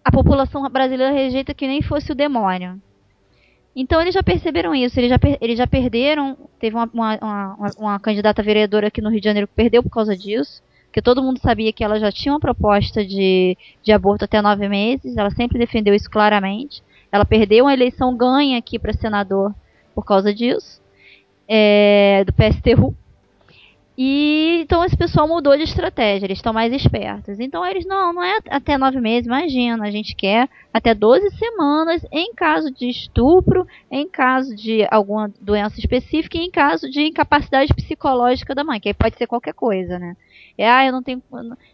A 0.04 0.10
população 0.10 0.62
brasileira 0.70 1.12
rejeita 1.12 1.52
que 1.52 1.66
nem 1.66 1.82
fosse 1.82 2.10
o 2.12 2.14
demônio. 2.14 2.80
Então 3.76 4.00
eles 4.00 4.14
já 4.14 4.22
perceberam 4.22 4.74
isso, 4.74 4.98
eles 4.98 5.10
já, 5.10 5.18
eles 5.40 5.56
já 5.58 5.66
perderam. 5.66 6.36
Teve 6.58 6.74
uma, 6.74 6.90
uma, 6.92 7.16
uma, 7.18 7.70
uma 7.78 8.00
candidata 8.00 8.42
vereadora 8.42 8.88
aqui 8.88 9.00
no 9.00 9.10
Rio 9.10 9.20
de 9.20 9.24
Janeiro 9.26 9.46
que 9.46 9.54
perdeu 9.54 9.82
por 9.82 9.90
causa 9.90 10.16
disso. 10.16 10.62
Porque 10.90 11.00
todo 11.00 11.22
mundo 11.22 11.38
sabia 11.38 11.72
que 11.72 11.84
ela 11.84 12.00
já 12.00 12.10
tinha 12.10 12.32
uma 12.32 12.40
proposta 12.40 13.06
de, 13.06 13.56
de 13.80 13.92
aborto 13.92 14.24
até 14.24 14.42
nove 14.42 14.68
meses, 14.68 15.16
ela 15.16 15.30
sempre 15.30 15.56
defendeu 15.56 15.94
isso 15.94 16.10
claramente. 16.10 16.82
Ela 17.12 17.24
perdeu 17.24 17.66
uma 17.66 17.72
eleição 17.72 18.16
ganha 18.16 18.58
aqui 18.58 18.76
para 18.76 18.92
senador 18.92 19.54
por 19.94 20.04
causa 20.04 20.34
disso, 20.34 20.82
é, 21.48 22.24
do 22.26 22.32
PSTU. 22.32 22.92
E 23.96 24.62
então 24.62 24.84
esse 24.84 24.96
pessoal 24.96 25.28
mudou 25.28 25.56
de 25.56 25.62
estratégia, 25.62 26.26
eles 26.26 26.38
estão 26.38 26.52
mais 26.52 26.72
espertos. 26.72 27.38
Então 27.38 27.64
eles 27.64 27.86
não, 27.86 28.12
não 28.12 28.24
é 28.24 28.38
até 28.48 28.76
nove 28.76 28.98
meses, 28.98 29.26
imagina, 29.26 29.84
a 29.84 29.90
gente 29.92 30.16
quer 30.16 30.48
até 30.72 30.92
12 30.92 31.30
semanas 31.36 32.04
em 32.10 32.34
caso 32.34 32.72
de 32.72 32.88
estupro, 32.88 33.64
em 33.90 34.08
caso 34.08 34.56
de 34.56 34.88
alguma 34.90 35.30
doença 35.40 35.78
específica 35.78 36.36
e 36.36 36.46
em 36.46 36.50
caso 36.50 36.90
de 36.90 37.02
incapacidade 37.02 37.72
psicológica 37.74 38.54
da 38.54 38.64
mãe, 38.64 38.80
que 38.80 38.88
aí 38.88 38.94
pode 38.94 39.16
ser 39.16 39.26
qualquer 39.26 39.54
coisa, 39.54 39.98
né? 39.98 40.16
É, 40.56 40.68
ah, 40.68 40.86
eu 40.86 40.92
não 40.92 41.02
tenho. 41.02 41.22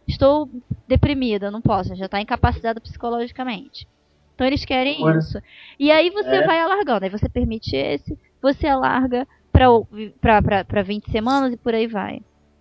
Estou 0.07 0.49
deprimida, 0.87 1.51
não 1.51 1.61
posso, 1.61 1.95
já 1.95 2.07
está 2.07 2.20
incapacitada 2.20 2.81
psicologicamente. 2.81 3.87
Então 4.35 4.47
eles 4.47 4.64
querem 4.64 4.99
isso. 5.16 5.39
E 5.79 5.91
aí 5.91 6.11
você 6.11 6.29
é. 6.29 6.47
vai 6.47 6.61
alargando, 6.61 7.05
aí 7.05 7.11
você 7.11 7.29
permite 7.29 7.74
esse, 7.74 8.18
você 8.41 8.66
alarga 8.66 9.27
para 9.51 10.83
20 10.83 11.11
semanas 11.11 11.53
e 11.53 11.57
por 11.57 11.74
aí 11.74 11.87
vai. 11.87 12.20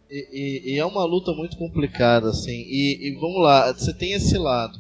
E, 0.10 0.30
e- 0.32 0.74
e 0.74 0.80
é 0.80 0.86
uma 0.86 1.04
luta 1.04 1.34
muito 1.34 1.58
complicada, 1.58 2.30
assim. 2.30 2.64
E, 2.68 3.10
e 3.10 3.16
vamos 3.20 3.42
lá, 3.42 3.74
você 3.74 3.94
tem 3.94 4.14
esse 4.14 4.38
lado. 4.38 4.80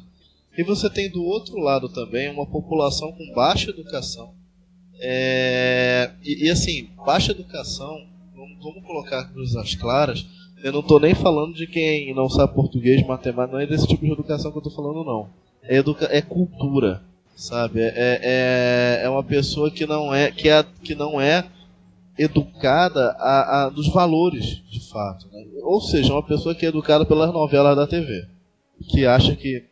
E 0.58 0.64
você 0.64 0.90
tem 0.90 1.10
do 1.12 1.22
outro 1.24 1.58
lado 1.58 1.90
também 1.90 2.30
uma 2.32 2.46
população 2.46 3.12
com 3.12 3.34
baixa 3.34 3.70
educação. 3.72 4.34
É, 5.00 6.12
e, 6.24 6.46
e, 6.46 6.50
assim, 6.50 6.90
baixa 7.06 7.32
educação, 7.32 8.08
vamos, 8.34 8.58
vamos 8.64 8.86
colocar 8.86 9.26
cruzes 9.34 9.58
às 9.58 9.76
claras. 9.76 10.26
Eu 10.66 10.72
não 10.72 10.82
tô 10.82 10.98
nem 10.98 11.14
falando 11.14 11.54
de 11.54 11.68
quem 11.68 12.12
não 12.16 12.28
sabe 12.28 12.56
português, 12.56 13.06
matemática, 13.06 13.56
não 13.56 13.62
é 13.62 13.68
desse 13.68 13.86
tipo 13.86 14.04
de 14.04 14.12
educação 14.12 14.52
que 14.52 14.58
eu 14.58 14.64
tô 14.64 14.72
falando, 14.72 15.04
não. 15.04 15.30
É, 15.62 15.78
educa 15.78 16.08
é 16.10 16.24
cultura, 16.24 17.04
sabe? 17.36 17.82
É, 17.82 17.92
é, 17.96 19.02
é 19.04 19.08
uma 19.08 19.24
pessoa 19.24 19.70
que 19.70 19.86
não 19.86 20.12
é, 20.12 20.32
que 20.32 20.50
é, 20.50 20.66
que 20.84 20.96
não 20.96 21.22
é 21.22 21.46
educada 22.18 23.12
a, 23.20 23.66
a, 23.66 23.70
dos 23.70 23.90
valores, 23.90 24.64
de 24.68 24.80
fato. 24.90 25.28
Né? 25.32 25.46
Ou 25.62 25.80
seja, 25.80 26.12
uma 26.12 26.24
pessoa 26.24 26.56
que 26.56 26.66
é 26.66 26.70
educada 26.70 27.06
pelas 27.06 27.32
novelas 27.32 27.76
da 27.76 27.86
TV. 27.86 28.26
Que 28.90 29.06
acha 29.06 29.36
que 29.36 29.64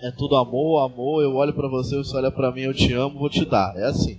é 0.00 0.10
tudo 0.10 0.36
amor, 0.36 0.86
amor, 0.86 1.22
eu 1.22 1.34
olho 1.34 1.52
pra 1.52 1.68
você, 1.68 1.98
você 1.98 2.16
olha 2.16 2.30
pra 2.30 2.50
mim, 2.50 2.62
eu 2.62 2.72
te 2.72 2.94
amo, 2.94 3.18
vou 3.18 3.28
te 3.28 3.44
dar. 3.44 3.76
É 3.76 3.84
assim. 3.84 4.18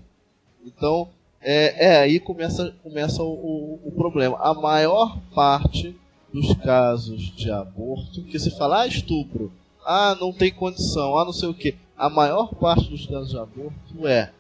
Então, 0.64 1.10
é, 1.42 1.88
é 1.88 1.98
aí 1.98 2.20
começa, 2.20 2.76
começa 2.84 3.24
o, 3.24 3.32
o, 3.34 3.80
o 3.86 3.92
problema. 3.94 4.38
A 4.40 4.54
maior 4.54 5.18
parte 5.34 6.00
dos 6.34 6.54
casos 6.56 7.34
de 7.36 7.52
aborto, 7.52 8.24
que 8.24 8.40
se 8.40 8.52
fala, 8.58 8.82
ah, 8.82 8.88
estupro, 8.88 9.52
ah, 9.86 10.16
não 10.20 10.32
tem 10.32 10.52
condição, 10.52 11.18
ah, 11.18 11.26
não 11.26 11.34
sei 11.34 11.50
o 11.50 11.54
que. 11.54 11.76
A 11.98 12.10
maior 12.10 12.54
parte 12.56 12.90
dos 12.90 13.06
casos 13.06 13.30
de 13.32 13.38
aborto 13.38 14.08
é 14.08 14.32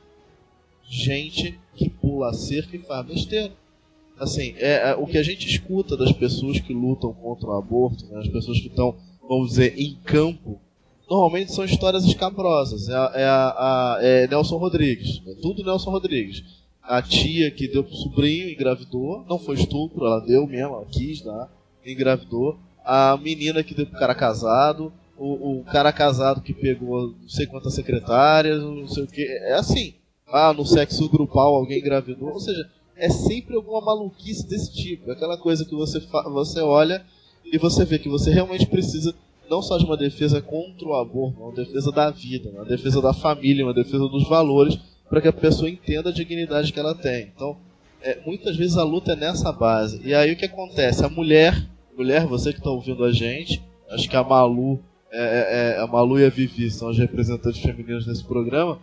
gente 0.89 1.59
que 1.75 1.89
pula 1.89 2.29
a 2.29 2.33
cerca 2.33 2.75
e 2.75 2.79
faz 2.79 3.05
besteira. 3.05 3.51
Assim, 4.19 4.53
é, 4.57 4.91
é 4.91 4.95
o 4.95 5.07
que 5.07 5.17
a 5.17 5.23
gente 5.23 5.47
escuta 5.47 5.97
das 5.97 6.11
pessoas 6.11 6.59
que 6.59 6.73
lutam 6.73 7.13
contra 7.13 7.47
o 7.47 7.57
aborto, 7.57 8.05
né, 8.05 8.19
as 8.19 8.27
pessoas 8.27 8.59
que 8.59 8.67
estão, 8.67 8.95
vamos 9.27 9.49
dizer, 9.49 9.79
em 9.79 9.95
campo, 10.03 10.59
normalmente 11.09 11.51
são 11.53 11.65
histórias 11.65 12.05
escabrosas. 12.05 12.87
É, 12.87 12.93
é, 12.93 13.25
a- 13.25 13.97
é 14.01 14.27
Nelson 14.27 14.57
Rodrigues, 14.57 15.21
é 15.27 15.33
tudo 15.35 15.63
Nelson 15.63 15.89
Rodrigues. 15.91 16.43
A 16.83 17.01
tia 17.01 17.49
que 17.51 17.67
deu 17.67 17.83
pro 17.83 17.95
sobrinho, 17.95 18.49
engravidou, 18.49 19.23
não 19.29 19.39
foi 19.39 19.55
estupro, 19.55 20.05
ela 20.05 20.19
deu 20.19 20.45
mesmo, 20.45 20.75
ela 20.75 20.85
quis 20.85 21.21
dar, 21.21 21.49
engravidou. 21.85 22.57
A 22.83 23.17
menina 23.17 23.63
que 23.63 23.75
deu 23.75 23.85
pro 23.85 23.99
cara 23.99 24.15
casado, 24.15 24.91
o, 25.17 25.59
o 25.59 25.63
cara 25.65 25.91
casado 25.91 26.41
que 26.41 26.53
pegou 26.53 27.13
não 27.21 27.29
sei 27.29 27.45
quantas 27.45 27.73
secretárias, 27.75 28.61
não 28.61 28.87
sei 28.87 29.03
o 29.03 29.07
que. 29.07 29.23
É 29.23 29.53
assim. 29.53 29.93
Ah, 30.27 30.53
no 30.53 30.65
sexo 30.65 31.09
grupal 31.09 31.53
alguém 31.55 31.79
engravidou. 31.79 32.29
Ou 32.29 32.39
seja, 32.39 32.69
é 32.95 33.09
sempre 33.09 33.55
alguma 33.55 33.81
maluquice 33.81 34.47
desse 34.47 34.73
tipo. 34.73 35.09
É 35.09 35.13
Aquela 35.13 35.37
coisa 35.37 35.65
que 35.65 35.75
você, 35.75 35.99
você 35.99 36.61
olha 36.61 37.05
e 37.45 37.57
você 37.57 37.83
vê 37.83 37.99
que 37.99 38.09
você 38.09 38.31
realmente 38.31 38.65
precisa 38.65 39.13
não 39.49 39.61
só 39.61 39.77
de 39.77 39.83
uma 39.83 39.97
defesa 39.97 40.41
contra 40.41 40.87
o 40.87 40.95
aborto, 40.95 41.41
uma 41.41 41.51
defesa 41.51 41.91
da 41.91 42.09
vida, 42.09 42.49
uma 42.49 42.63
defesa 42.63 43.01
da 43.01 43.13
família, 43.13 43.65
uma 43.65 43.73
defesa 43.73 44.07
dos 44.07 44.27
valores, 44.29 44.79
para 45.09 45.19
que 45.19 45.27
a 45.27 45.33
pessoa 45.33 45.69
entenda 45.69 46.09
a 46.09 46.13
dignidade 46.13 46.71
que 46.71 46.79
ela 46.79 46.95
tem. 46.95 47.33
Então, 47.35 47.57
é, 48.03 48.19
muitas 48.25 48.55
vezes 48.57 48.77
a 48.77 48.83
luta 48.83 49.13
é 49.13 49.15
nessa 49.15 49.51
base. 49.51 50.01
E 50.03 50.13
aí 50.13 50.31
o 50.31 50.35
que 50.35 50.45
acontece? 50.45 51.05
A 51.05 51.09
mulher, 51.09 51.67
mulher, 51.95 52.25
você 52.25 52.51
que 52.51 52.59
está 52.59 52.69
ouvindo 52.69 53.03
a 53.03 53.11
gente, 53.11 53.61
acho 53.89 54.09
que 54.09 54.15
a 54.15 54.23
Malu, 54.23 54.79
é, 55.11 55.19
é, 55.19 55.77
é, 55.77 55.81
a 55.81 55.87
Malu 55.87 56.19
e 56.19 56.25
a 56.25 56.29
Vivi 56.29 56.69
são 56.71 56.89
as 56.89 56.97
representantes 56.97 57.61
femininas 57.61 58.05
desse 58.05 58.23
programa, 58.23 58.79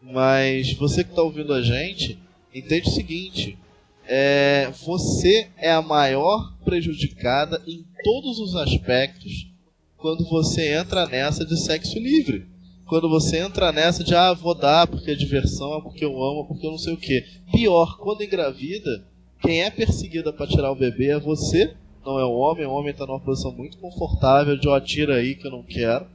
mas 0.00 0.72
você 0.74 1.04
que 1.04 1.10
está 1.10 1.22
ouvindo 1.22 1.52
a 1.52 1.62
gente, 1.62 2.18
entende 2.54 2.88
o 2.88 2.92
seguinte: 2.92 3.58
é, 4.06 4.70
você 4.84 5.48
é 5.56 5.72
a 5.72 5.82
maior 5.82 6.52
prejudicada 6.64 7.62
em 7.66 7.84
todos 8.04 8.38
os 8.38 8.56
aspectos 8.56 9.48
quando 9.96 10.28
você 10.28 10.74
entra 10.74 11.06
nessa 11.06 11.44
de 11.44 11.56
sexo 11.56 11.98
livre. 11.98 12.51
Quando 12.92 13.08
você 13.08 13.38
entra 13.38 13.72
nessa 13.72 14.04
de, 14.04 14.14
ah, 14.14 14.34
vou 14.34 14.54
dar 14.54 14.86
porque 14.86 15.12
é 15.12 15.14
diversão, 15.14 15.78
é 15.78 15.80
porque 15.80 16.04
eu 16.04 16.10
amo, 16.22 16.42
é 16.42 16.46
porque 16.46 16.66
eu 16.66 16.72
não 16.72 16.76
sei 16.76 16.92
o 16.92 16.98
que. 16.98 17.24
Pior, 17.50 17.96
quando 17.96 18.22
engravida, 18.22 19.02
quem 19.40 19.62
é 19.62 19.70
perseguida 19.70 20.30
para 20.30 20.46
tirar 20.46 20.70
o 20.70 20.76
bebê 20.76 21.06
é 21.06 21.18
você, 21.18 21.74
não 22.04 22.18
é 22.18 22.24
o 22.26 22.34
homem. 22.34 22.66
O 22.66 22.72
homem 22.72 22.90
está 22.90 23.06
numa 23.06 23.18
posição 23.18 23.50
muito 23.50 23.78
confortável 23.78 24.58
de, 24.58 24.68
ó, 24.68 24.78
tira 24.78 25.14
aí 25.14 25.34
que 25.34 25.46
eu 25.46 25.50
não 25.50 25.62
quero, 25.62 26.06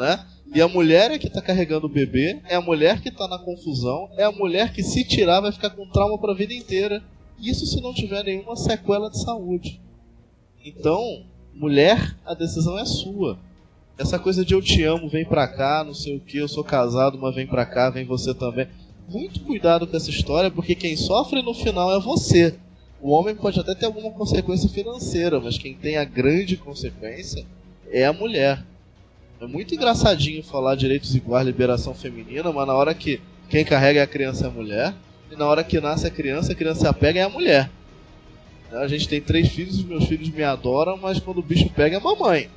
né? 0.00 0.24
E 0.54 0.62
a 0.62 0.66
mulher 0.66 1.10
é 1.10 1.18
que 1.18 1.28
tá 1.28 1.42
carregando 1.42 1.88
o 1.88 1.92
bebê, 1.92 2.40
é 2.48 2.54
a 2.54 2.62
mulher 2.62 3.02
que 3.02 3.10
tá 3.10 3.28
na 3.28 3.38
confusão, 3.38 4.08
é 4.16 4.24
a 4.24 4.32
mulher 4.32 4.72
que 4.72 4.82
se 4.82 5.04
tirar 5.04 5.42
vai 5.42 5.52
ficar 5.52 5.68
com 5.68 5.86
trauma 5.90 6.16
pra 6.16 6.32
vida 6.32 6.54
inteira. 6.54 7.02
Isso 7.38 7.66
se 7.66 7.82
não 7.82 7.92
tiver 7.92 8.24
nenhuma 8.24 8.56
sequela 8.56 9.10
de 9.10 9.20
saúde. 9.20 9.78
Então, 10.64 11.26
mulher, 11.52 12.16
a 12.24 12.32
decisão 12.32 12.78
é 12.78 12.86
sua. 12.86 13.38
Essa 13.96 14.18
coisa 14.18 14.44
de 14.44 14.54
eu 14.54 14.60
te 14.60 14.82
amo, 14.82 15.08
vem 15.08 15.24
pra 15.24 15.46
cá, 15.46 15.84
não 15.84 15.94
sei 15.94 16.16
o 16.16 16.20
que, 16.20 16.38
eu 16.38 16.48
sou 16.48 16.64
casado, 16.64 17.16
mas 17.16 17.34
vem 17.34 17.46
pra 17.46 17.64
cá, 17.64 17.90
vem 17.90 18.04
você 18.04 18.34
também. 18.34 18.66
Muito 19.08 19.40
cuidado 19.40 19.86
com 19.86 19.96
essa 19.96 20.10
história, 20.10 20.50
porque 20.50 20.74
quem 20.74 20.96
sofre 20.96 21.42
no 21.42 21.54
final 21.54 21.94
é 21.94 22.00
você. 22.00 22.56
O 23.00 23.10
homem 23.10 23.36
pode 23.36 23.60
até 23.60 23.72
ter 23.72 23.86
alguma 23.86 24.10
consequência 24.10 24.68
financeira, 24.68 25.38
mas 25.38 25.58
quem 25.58 25.74
tem 25.74 25.96
a 25.96 26.04
grande 26.04 26.56
consequência 26.56 27.46
é 27.88 28.04
a 28.04 28.12
mulher. 28.12 28.64
É 29.40 29.46
muito 29.46 29.74
engraçadinho 29.74 30.42
falar 30.42 30.74
direitos 30.74 31.14
iguais, 31.14 31.46
liberação 31.46 31.94
feminina, 31.94 32.50
mas 32.50 32.66
na 32.66 32.74
hora 32.74 32.94
que 32.94 33.20
quem 33.48 33.64
carrega 33.64 34.02
a 34.02 34.08
criança 34.08 34.46
é 34.46 34.48
a 34.48 34.50
mulher, 34.50 34.94
e 35.30 35.36
na 35.36 35.46
hora 35.46 35.62
que 35.62 35.80
nasce 35.80 36.06
a 36.06 36.10
criança, 36.10 36.50
a 36.50 36.56
criança 36.56 36.92
pega 36.92 37.20
é 37.20 37.22
a 37.22 37.28
mulher. 37.28 37.70
A 38.72 38.88
gente 38.88 39.06
tem 39.06 39.20
três 39.20 39.48
filhos, 39.50 39.76
os 39.76 39.84
meus 39.84 40.06
filhos 40.06 40.30
me 40.30 40.42
adoram, 40.42 40.96
mas 40.96 41.20
quando 41.20 41.38
o 41.38 41.42
bicho 41.42 41.68
pega 41.70 41.96
é 41.96 41.98
a 42.00 42.02
mamãe. 42.02 42.48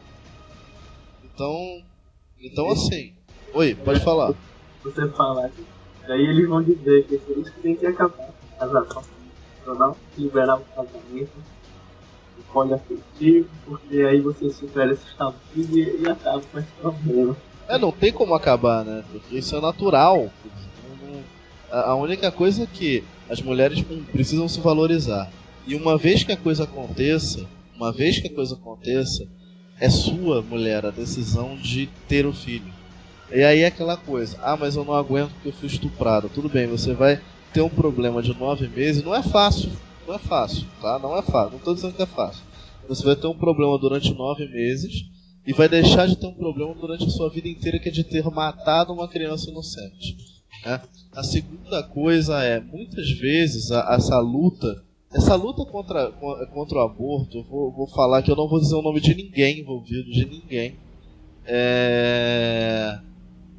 Então, 1.37 1.83
então 2.41 2.71
assim. 2.71 3.13
Oi, 3.53 3.75
pode 3.75 3.99
falar. 3.99 4.33
Você 4.83 5.07
fala 5.09 5.51
daí 6.07 6.25
eles 6.25 6.49
vão 6.49 6.63
dizer 6.63 7.05
que 7.05 7.15
por 7.19 7.37
isso 7.37 7.53
que 7.53 7.61
tem 7.61 7.75
que 7.75 7.85
acabar 7.85 8.31
casação. 8.57 9.03
Não 9.67 9.95
liberar 10.17 10.55
o 10.55 10.65
casamento 10.75 11.29
o 12.39 12.43
poliafetivo, 12.51 13.47
porque 13.65 13.97
aí 13.97 14.19
você 14.19 14.49
supera 14.49 14.93
esses 14.93 15.13
tabus 15.13 15.37
e, 15.55 16.01
e 16.01 16.09
acaba 16.09 16.41
com 16.41 16.57
esse 16.57 16.71
problema. 16.81 17.37
É, 17.67 17.77
não 17.77 17.91
tem 17.91 18.11
como 18.11 18.33
acabar, 18.33 18.83
né? 18.83 19.03
Porque 19.11 19.37
isso 19.37 19.55
é 19.55 19.61
natural. 19.61 20.31
A 21.69 21.93
única 21.93 22.31
coisa 22.31 22.63
é 22.63 22.65
que 22.65 23.03
as 23.29 23.43
mulheres 23.43 23.85
hum, 23.87 24.03
precisam 24.11 24.49
se 24.49 24.59
valorizar. 24.59 25.31
E 25.67 25.75
uma 25.75 25.99
vez 25.99 26.23
que 26.23 26.31
a 26.31 26.37
coisa 26.37 26.63
aconteça, 26.63 27.45
uma 27.75 27.91
vez 27.91 28.19
que 28.19 28.27
a 28.27 28.33
coisa 28.33 28.55
aconteça, 28.55 29.27
é 29.79 29.89
sua, 29.89 30.41
mulher, 30.41 30.85
a 30.85 30.91
decisão 30.91 31.55
de 31.57 31.87
ter 32.07 32.25
o 32.25 32.33
filho. 32.33 32.71
E 33.31 33.43
aí 33.43 33.59
é 33.61 33.67
aquela 33.67 33.97
coisa, 33.97 34.37
ah, 34.41 34.55
mas 34.55 34.75
eu 34.75 34.85
não 34.85 34.93
aguento 34.93 35.31
porque 35.33 35.49
eu 35.49 35.53
fui 35.53 35.67
estuprado. 35.67 36.29
Tudo 36.29 36.47
bem, 36.49 36.67
você 36.67 36.93
vai 36.93 37.21
ter 37.53 37.61
um 37.61 37.69
problema 37.69 38.21
de 38.21 38.33
nove 38.37 38.67
meses, 38.69 39.03
não 39.03 39.13
é 39.13 39.21
fácil, 39.21 39.69
não 40.07 40.15
é 40.15 40.19
fácil, 40.19 40.65
tá? 40.81 40.97
Não 40.99 41.17
é 41.17 41.21
fácil, 41.21 41.51
não 41.51 41.57
estou 41.57 41.75
dizendo 41.75 41.93
que 41.93 42.01
é 42.01 42.07
fácil. 42.07 42.43
Você 42.87 43.03
vai 43.03 43.15
ter 43.15 43.27
um 43.27 43.37
problema 43.37 43.77
durante 43.77 44.13
nove 44.13 44.47
meses 44.47 45.03
e 45.45 45.51
vai 45.53 45.67
deixar 45.67 46.07
de 46.07 46.15
ter 46.15 46.27
um 46.27 46.33
problema 46.33 46.73
durante 46.75 47.05
a 47.05 47.09
sua 47.09 47.29
vida 47.29 47.47
inteira, 47.49 47.79
que 47.79 47.89
é 47.89 47.91
de 47.91 48.03
ter 48.03 48.23
matado 48.25 48.93
uma 48.93 49.07
criança 49.09 49.49
inocente. 49.49 50.15
né? 50.65 50.81
A 51.13 51.23
segunda 51.23 51.83
coisa 51.83 52.41
é, 52.43 52.59
muitas 52.59 53.09
vezes, 53.11 53.71
a- 53.71 53.93
essa 53.95 54.17
luta, 54.19 54.83
essa 55.13 55.35
luta 55.35 55.65
contra, 55.65 56.11
co- 56.11 56.47
contra 56.47 56.77
o 56.79 56.81
aborto, 56.81 57.43
vou, 57.43 57.71
vou 57.71 57.87
falar 57.87 58.21
que 58.21 58.31
eu 58.31 58.35
não 58.35 58.47
vou 58.47 58.59
dizer 58.59 58.75
o 58.75 58.81
nome 58.81 58.99
de 59.01 59.15
ninguém 59.15 59.59
envolvido, 59.59 60.11
de 60.11 60.25
ninguém. 60.25 60.75
É, 61.45 62.99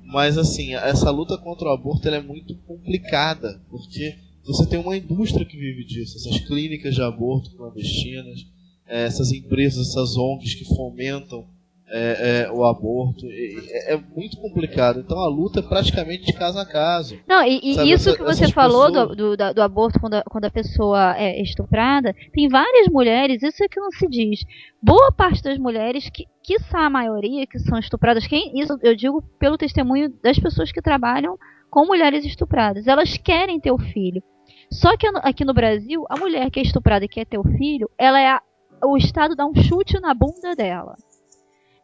Mas 0.04 0.38
assim, 0.38 0.74
essa 0.74 1.10
luta 1.10 1.38
contra 1.38 1.68
o 1.68 1.72
aborto 1.72 2.08
é 2.08 2.20
muito 2.22 2.54
complicada, 2.66 3.60
porque 3.70 4.16
você 4.44 4.66
tem 4.66 4.78
uma 4.78 4.96
indústria 4.96 5.44
que 5.46 5.56
vive 5.56 5.84
disso, 5.84 6.16
essas 6.16 6.40
clínicas 6.46 6.94
de 6.94 7.02
aborto 7.02 7.50
clandestinas, 7.56 8.46
é, 8.86 9.04
essas 9.04 9.32
empresas, 9.32 9.88
essas 9.90 10.16
ONGs 10.16 10.54
que 10.54 10.64
fomentam 10.76 11.46
é, 11.90 12.42
é, 12.42 12.52
o 12.52 12.64
aborto. 12.64 13.26
É, 13.26 13.94
é, 13.94 14.00
muito 14.14 14.36
complicado. 14.40 15.00
Então 15.00 15.18
a 15.18 15.28
luta 15.28 15.60
é 15.60 15.62
praticamente 15.62 16.26
de 16.26 16.32
caso 16.32 16.58
a 16.58 16.66
caso. 16.66 17.18
Não, 17.26 17.42
e, 17.42 17.60
e 17.62 17.92
isso 17.92 18.14
que 18.14 18.22
você 18.22 18.50
falou 18.52 18.86
pessoas... 18.86 19.16
do, 19.16 19.36
do, 19.36 19.54
do, 19.54 19.62
aborto 19.62 19.98
quando 19.98 20.14
a, 20.14 20.22
quando 20.22 20.44
a 20.44 20.50
pessoa 20.50 21.16
é 21.16 21.40
estuprada, 21.42 22.14
tem 22.32 22.48
várias 22.48 22.88
mulheres, 22.88 23.42
isso 23.42 23.62
é 23.62 23.68
que 23.68 23.80
não 23.80 23.90
se 23.90 24.06
diz. 24.08 24.40
Boa 24.82 25.12
parte 25.12 25.42
das 25.42 25.58
mulheres, 25.58 26.08
que, 26.10 26.26
quiçá 26.42 26.86
a 26.86 26.90
maioria, 26.90 27.46
que 27.46 27.58
são 27.58 27.78
estupradas, 27.78 28.26
quem, 28.26 28.58
isso 28.58 28.78
eu 28.82 28.94
digo 28.94 29.22
pelo 29.38 29.58
testemunho 29.58 30.12
das 30.22 30.38
pessoas 30.38 30.70
que 30.70 30.80
trabalham 30.80 31.36
com 31.70 31.86
mulheres 31.86 32.24
estupradas, 32.24 32.86
elas 32.86 33.16
querem 33.18 33.60
ter 33.60 33.70
o 33.70 33.78
filho. 33.78 34.22
Só 34.70 34.96
que 34.96 35.06
aqui 35.22 35.44
no 35.44 35.54
Brasil, 35.54 36.04
a 36.08 36.16
mulher 36.16 36.50
que 36.50 36.60
é 36.60 36.62
estuprada 36.62 37.04
e 37.04 37.08
quer 37.08 37.26
ter 37.26 37.38
o 37.38 37.44
filho, 37.44 37.90
ela 37.98 38.20
é 38.20 38.30
a, 38.30 38.42
o 38.84 38.96
Estado 38.96 39.34
dá 39.34 39.46
um 39.46 39.54
chute 39.54 39.98
na 40.00 40.14
bunda 40.14 40.54
dela 40.54 40.94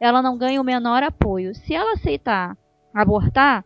ela 0.01 0.23
não 0.23 0.37
ganha 0.37 0.61
o 0.61 0.65
menor 0.65 1.03
apoio. 1.03 1.55
Se 1.55 1.75
ela 1.75 1.95
aceitar 1.95 2.57
abortar, 2.95 3.65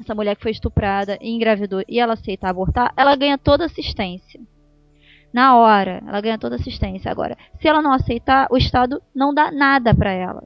essa 0.00 0.14
mulher 0.14 0.36
que 0.36 0.42
foi 0.42 0.50
estuprada 0.50 1.18
e 1.20 1.30
engravidou 1.30 1.82
e 1.88 2.00
ela 2.00 2.14
aceitar 2.14 2.50
abortar, 2.50 2.92
ela 2.96 3.14
ganha 3.16 3.38
toda 3.38 3.64
assistência. 3.64 4.40
Na 5.32 5.56
hora, 5.56 6.02
ela 6.06 6.20
ganha 6.20 6.38
toda 6.38 6.56
assistência. 6.56 7.10
Agora, 7.10 7.36
se 7.60 7.66
ela 7.66 7.82
não 7.82 7.92
aceitar, 7.92 8.46
o 8.50 8.56
Estado 8.56 9.02
não 9.14 9.34
dá 9.34 9.50
nada 9.50 9.94
para 9.94 10.12
ela. 10.12 10.44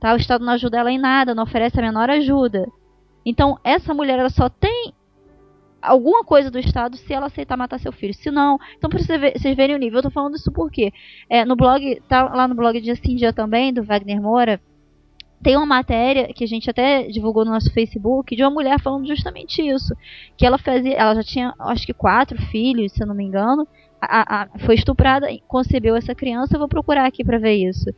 Tá? 0.00 0.12
O 0.12 0.16
Estado 0.16 0.44
não 0.44 0.52
ajuda 0.52 0.78
ela 0.78 0.90
em 0.90 0.98
nada, 0.98 1.34
não 1.34 1.44
oferece 1.44 1.78
a 1.78 1.82
menor 1.82 2.10
ajuda. 2.10 2.66
Então, 3.24 3.58
essa 3.62 3.94
mulher 3.94 4.18
ela 4.18 4.30
só 4.30 4.48
tem 4.48 4.92
alguma 5.82 6.24
coisa 6.24 6.50
do 6.50 6.58
Estado 6.58 6.96
se 6.96 7.12
ela 7.12 7.26
aceitar 7.26 7.56
matar 7.56 7.78
seu 7.80 7.92
filho. 7.92 8.14
Se 8.14 8.30
não, 8.30 8.58
então 8.76 8.88
pra 8.88 8.98
vocês 8.98 9.56
verem 9.56 9.76
o 9.76 9.78
nível. 9.78 9.98
Eu 9.98 10.04
tô 10.04 10.10
falando 10.10 10.36
isso 10.36 10.50
porque 10.52 10.92
é, 11.28 11.44
no 11.44 11.56
blog, 11.56 12.00
tá 12.08 12.22
lá 12.34 12.46
no 12.46 12.54
blog 12.54 12.80
de 12.80 12.90
Assim 12.90 13.16
Dia 13.16 13.32
também, 13.32 13.72
do 13.72 13.82
Wagner 13.82 14.20
Moura, 14.20 14.60
tem 15.42 15.56
uma 15.56 15.66
matéria 15.66 16.32
que 16.32 16.44
a 16.44 16.46
gente 16.46 16.70
até 16.70 17.02
divulgou 17.08 17.44
no 17.44 17.50
nosso 17.50 17.72
Facebook 17.72 18.36
de 18.36 18.42
uma 18.42 18.50
mulher 18.50 18.80
falando 18.80 19.06
justamente 19.06 19.60
isso. 19.60 19.94
Que 20.36 20.46
ela 20.46 20.56
fazia. 20.56 20.94
Ela 20.94 21.16
já 21.16 21.22
tinha 21.24 21.54
acho 21.58 21.84
que 21.84 21.92
quatro 21.92 22.40
filhos, 22.46 22.92
se 22.92 23.02
eu 23.02 23.06
não 23.06 23.14
me 23.14 23.24
engano 23.24 23.66
a, 24.04 24.42
a, 24.42 24.48
foi 24.58 24.74
estuprada, 24.74 25.28
concebeu 25.46 25.94
essa 25.94 26.14
criança, 26.14 26.54
eu 26.54 26.58
vou 26.58 26.68
procurar 26.68 27.06
aqui 27.06 27.24
para 27.24 27.38
ver 27.38 27.54
isso. 27.54 27.88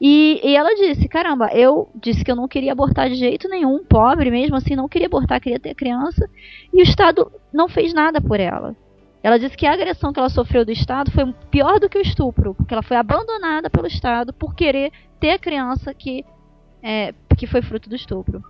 E, 0.00 0.40
e, 0.42 0.56
ela 0.56 0.74
disse, 0.74 1.08
caramba, 1.08 1.48
eu 1.52 1.88
disse 1.94 2.24
que 2.24 2.30
eu 2.30 2.36
não 2.36 2.48
queria 2.48 2.72
abortar 2.72 3.08
de 3.08 3.14
jeito 3.14 3.48
nenhum, 3.48 3.84
pobre 3.84 4.30
mesmo 4.30 4.56
assim, 4.56 4.74
não 4.74 4.88
queria 4.88 5.06
abortar, 5.06 5.40
queria 5.40 5.60
ter 5.60 5.74
criança, 5.74 6.28
e 6.74 6.80
o 6.80 6.82
Estado 6.82 7.30
não 7.52 7.68
fez 7.68 7.94
nada 7.94 8.20
por 8.20 8.40
ela. 8.40 8.74
Ela 9.22 9.38
disse 9.38 9.56
que 9.56 9.66
a 9.66 9.72
agressão 9.72 10.12
que 10.12 10.18
ela 10.18 10.28
sofreu 10.28 10.64
do 10.64 10.72
Estado 10.72 11.12
foi 11.12 11.32
pior 11.48 11.78
do 11.78 11.88
que 11.88 11.96
o 11.96 12.02
estupro, 12.02 12.54
porque 12.54 12.74
ela 12.74 12.82
foi 12.82 12.96
abandonada 12.96 13.70
pelo 13.70 13.86
Estado 13.86 14.32
por 14.32 14.56
querer 14.56 14.90
ter 15.20 15.30
a 15.30 15.38
criança 15.38 15.94
que, 15.94 16.24
é, 16.82 17.14
que 17.38 17.46
foi 17.46 17.62
fruto 17.62 17.88
do 17.88 17.94
estupro. 17.94 18.42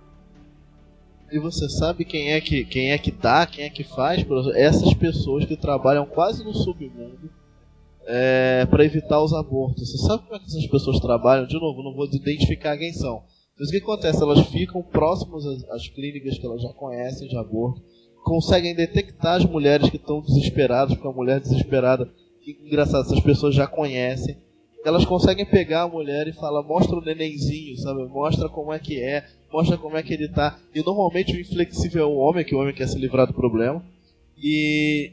E 1.33 1.39
você 1.39 1.67
sabe 1.67 2.05
quem 2.05 2.31
é 2.31 2.39
que 2.39 2.63
quem 2.63 2.91
é 2.91 2.97
que 2.99 3.09
dá, 3.09 3.43
quem 3.47 3.65
é 3.65 3.69
que 3.71 3.83
faz? 3.83 4.23
Essas 4.53 4.93
pessoas 4.93 5.43
que 5.45 5.57
trabalham 5.57 6.05
quase 6.05 6.43
no 6.43 6.53
submundo 6.53 7.27
é, 8.05 8.67
para 8.67 8.85
evitar 8.85 9.19
os 9.19 9.33
abortos. 9.33 9.89
Você 9.89 9.97
sabe 9.97 10.21
como 10.21 10.35
é 10.35 10.39
que 10.39 10.45
essas 10.45 10.67
pessoas 10.67 10.99
trabalham? 10.99 11.47
De 11.47 11.59
novo, 11.59 11.81
não 11.81 11.95
vou 11.95 12.05
identificar 12.05 12.77
quem 12.77 12.93
são. 12.93 13.23
Mas 13.59 13.69
o 13.69 13.71
que 13.71 13.77
acontece? 13.79 14.21
Elas 14.21 14.45
ficam 14.49 14.83
próximas 14.83 15.43
às, 15.43 15.63
às 15.71 15.87
clínicas 15.87 16.37
que 16.37 16.45
elas 16.45 16.61
já 16.61 16.69
conhecem 16.69 17.27
de 17.27 17.35
aborto, 17.35 17.81
conseguem 18.23 18.75
detectar 18.75 19.37
as 19.37 19.45
mulheres 19.45 19.89
que 19.89 19.97
estão 19.97 20.21
desesperadas, 20.21 20.93
porque 20.93 21.07
a 21.07 21.11
mulher 21.11 21.39
desesperada, 21.39 22.07
que 22.43 22.59
engraçado, 22.63 23.05
essas 23.05 23.21
pessoas 23.21 23.55
já 23.55 23.65
conhecem 23.65 24.37
elas 24.85 25.05
conseguem 25.05 25.45
pegar 25.45 25.83
a 25.83 25.87
mulher 25.87 26.27
e 26.27 26.33
falar, 26.33 26.61
mostra 26.61 26.95
o 26.97 27.01
nenenzinho, 27.01 27.77
sabe? 27.77 28.05
Mostra 28.05 28.49
como 28.49 28.73
é 28.73 28.79
que 28.79 29.01
é, 29.01 29.25
mostra 29.53 29.77
como 29.77 29.95
é 29.95 30.01
que 30.01 30.13
ele 30.13 30.27
tá. 30.27 30.57
E 30.73 30.81
normalmente 30.83 31.37
o 31.37 31.39
inflexível 31.39 32.03
é 32.03 32.05
o 32.05 32.15
homem, 32.15 32.43
que 32.43 32.55
o 32.55 32.59
homem 32.59 32.73
quer 32.73 32.87
se 32.87 32.97
livrar 32.97 33.27
do 33.27 33.33
problema. 33.33 33.83
E. 34.35 35.11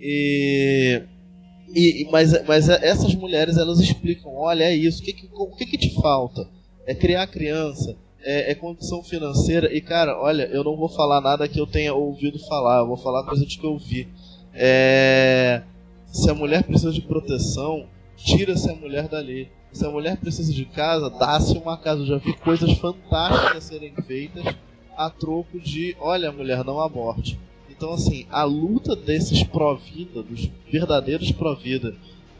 e, 1.68 2.02
e 2.02 2.10
mas, 2.10 2.32
mas 2.46 2.68
essas 2.70 3.14
mulheres 3.14 3.58
elas 3.58 3.78
explicam: 3.78 4.34
olha, 4.34 4.64
é 4.64 4.74
isso, 4.74 5.02
o 5.02 5.04
que, 5.04 5.12
que, 5.12 5.28
o 5.32 5.56
que, 5.56 5.66
que 5.66 5.78
te 5.78 5.94
falta? 6.00 6.48
É 6.86 6.94
criar 6.94 7.26
criança, 7.26 7.94
é, 8.22 8.50
é, 8.50 8.54
condição 8.54 9.04
financeira. 9.04 9.72
E 9.72 9.80
cara, 9.82 10.18
olha, 10.18 10.44
eu 10.44 10.64
não 10.64 10.76
vou 10.76 10.88
falar 10.88 11.20
nada 11.20 11.46
que 11.46 11.60
eu 11.60 11.66
tenha 11.66 11.94
ouvido 11.94 12.38
falar, 12.48 12.78
eu 12.78 12.86
vou 12.86 12.96
falar 12.96 13.24
coisas 13.24 13.54
que 13.54 13.64
eu 13.64 13.78
vi. 13.78 14.08
É, 14.54 15.62
se 16.06 16.28
a 16.30 16.34
mulher 16.34 16.64
precisa 16.64 16.90
de 16.90 17.02
proteção, 17.02 17.86
tira-se 18.16 18.68
a 18.70 18.74
mulher 18.74 19.06
dali. 19.06 19.48
Se 19.72 19.86
a 19.86 19.90
mulher 19.90 20.16
precisa 20.16 20.52
de 20.52 20.64
casa, 20.64 21.10
dá-se 21.10 21.56
uma 21.56 21.76
casa. 21.76 22.02
Eu 22.02 22.06
já 22.06 22.16
vi 22.18 22.32
coisas 22.34 22.72
fantásticas 22.78 23.64
serem 23.64 23.94
feitas 24.06 24.54
a 24.96 25.08
troco 25.08 25.58
de, 25.58 25.96
olha, 26.00 26.32
mulher, 26.32 26.64
não 26.64 26.80
aborte. 26.80 27.38
Então, 27.70 27.94
assim, 27.94 28.26
a 28.30 28.44
luta 28.44 28.94
desses 28.94 29.42
pró-vida, 29.42 30.22
dos 30.22 30.50
verdadeiros 30.70 31.32
pró-vida, 31.32 31.94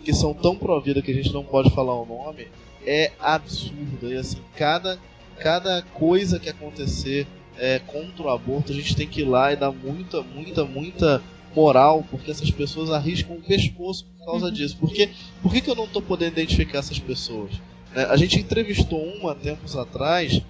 que 0.05 0.12
são 0.12 0.35
tão 0.35 0.57
pró-vida 0.57 1.01
que 1.01 1.11
a 1.11 1.14
gente 1.14 1.33
não 1.33 1.45
pode 1.45 1.70
falar 1.70 1.95
o 1.95 2.05
nome, 2.05 2.49
é 2.85 3.12
absurda. 3.18 4.09
E, 4.09 4.16
assim, 4.16 4.39
cada, 4.57 4.99
cada 5.39 5.81
coisa 5.95 6.39
que 6.39 6.51
acontecer 6.51 7.26
é, 7.57 7.78
contra 7.78 8.24
o 8.24 8.28
aborto, 8.28 8.72
a 8.72 8.74
gente 8.74 8.95
tem 8.97 9.07
que 9.07 9.22
ir 9.22 9.24
lá 9.24 9.53
e 9.53 9.57
dar 9.57 9.70
muita, 9.70 10.20
muita, 10.22 10.64
muita 10.64 11.22
moral, 11.55 12.05
porque 12.11 12.30
essas 12.30 12.51
pessoas 12.51 12.90
arriscam 12.90 13.36
o 13.36 13.42
pescoço 13.42 14.05
por 14.05 14.26
causa 14.26 14.46
uhum. 14.46 14.53
disso. 14.53 14.76
Porque, 14.78 15.11
por 15.42 15.53
que, 15.53 15.61
que 15.61 15.70
eu 15.70 15.74
não 15.74 15.84
estou 15.84 16.03
podendo 16.03 16.32
identificar 16.32 16.78
essas 16.78 16.98
pessoas? 16.98 17.53
É, 17.94 18.05
a 18.05 18.16
gente 18.16 18.38
entrevistou 18.38 19.03
uma 19.16 19.34
tempos 19.34 19.76
atrás, 19.76 20.40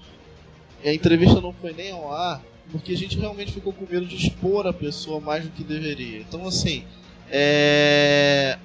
e 0.82 0.88
a 0.88 0.94
entrevista 0.94 1.40
não 1.40 1.52
foi 1.52 1.72
nem 1.72 1.90
ao 1.90 2.12
ar, 2.12 2.42
porque 2.70 2.92
a 2.92 2.96
gente 2.96 3.18
realmente 3.18 3.52
ficou 3.52 3.72
com 3.72 3.86
medo 3.90 4.06
de 4.06 4.16
expor 4.16 4.66
a 4.66 4.72
pessoa 4.72 5.20
mais 5.20 5.44
do 5.44 5.50
que 5.50 5.64
deveria. 5.64 6.20
Então, 6.20 6.46
assim, 6.46 6.84
é... 7.30 8.58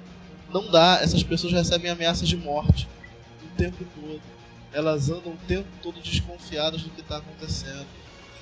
não 0.52 0.70
dá, 0.70 1.00
essas 1.02 1.22
pessoas 1.22 1.52
recebem 1.52 1.90
ameaças 1.90 2.28
de 2.28 2.36
morte 2.36 2.86
o 3.44 3.56
tempo 3.56 3.84
todo. 3.94 4.20
Elas 4.72 5.08
andam 5.08 5.32
o 5.32 5.38
tempo 5.48 5.68
todo 5.82 6.00
desconfiadas 6.00 6.82
do 6.82 6.90
que 6.90 7.00
está 7.00 7.16
acontecendo. 7.16 7.86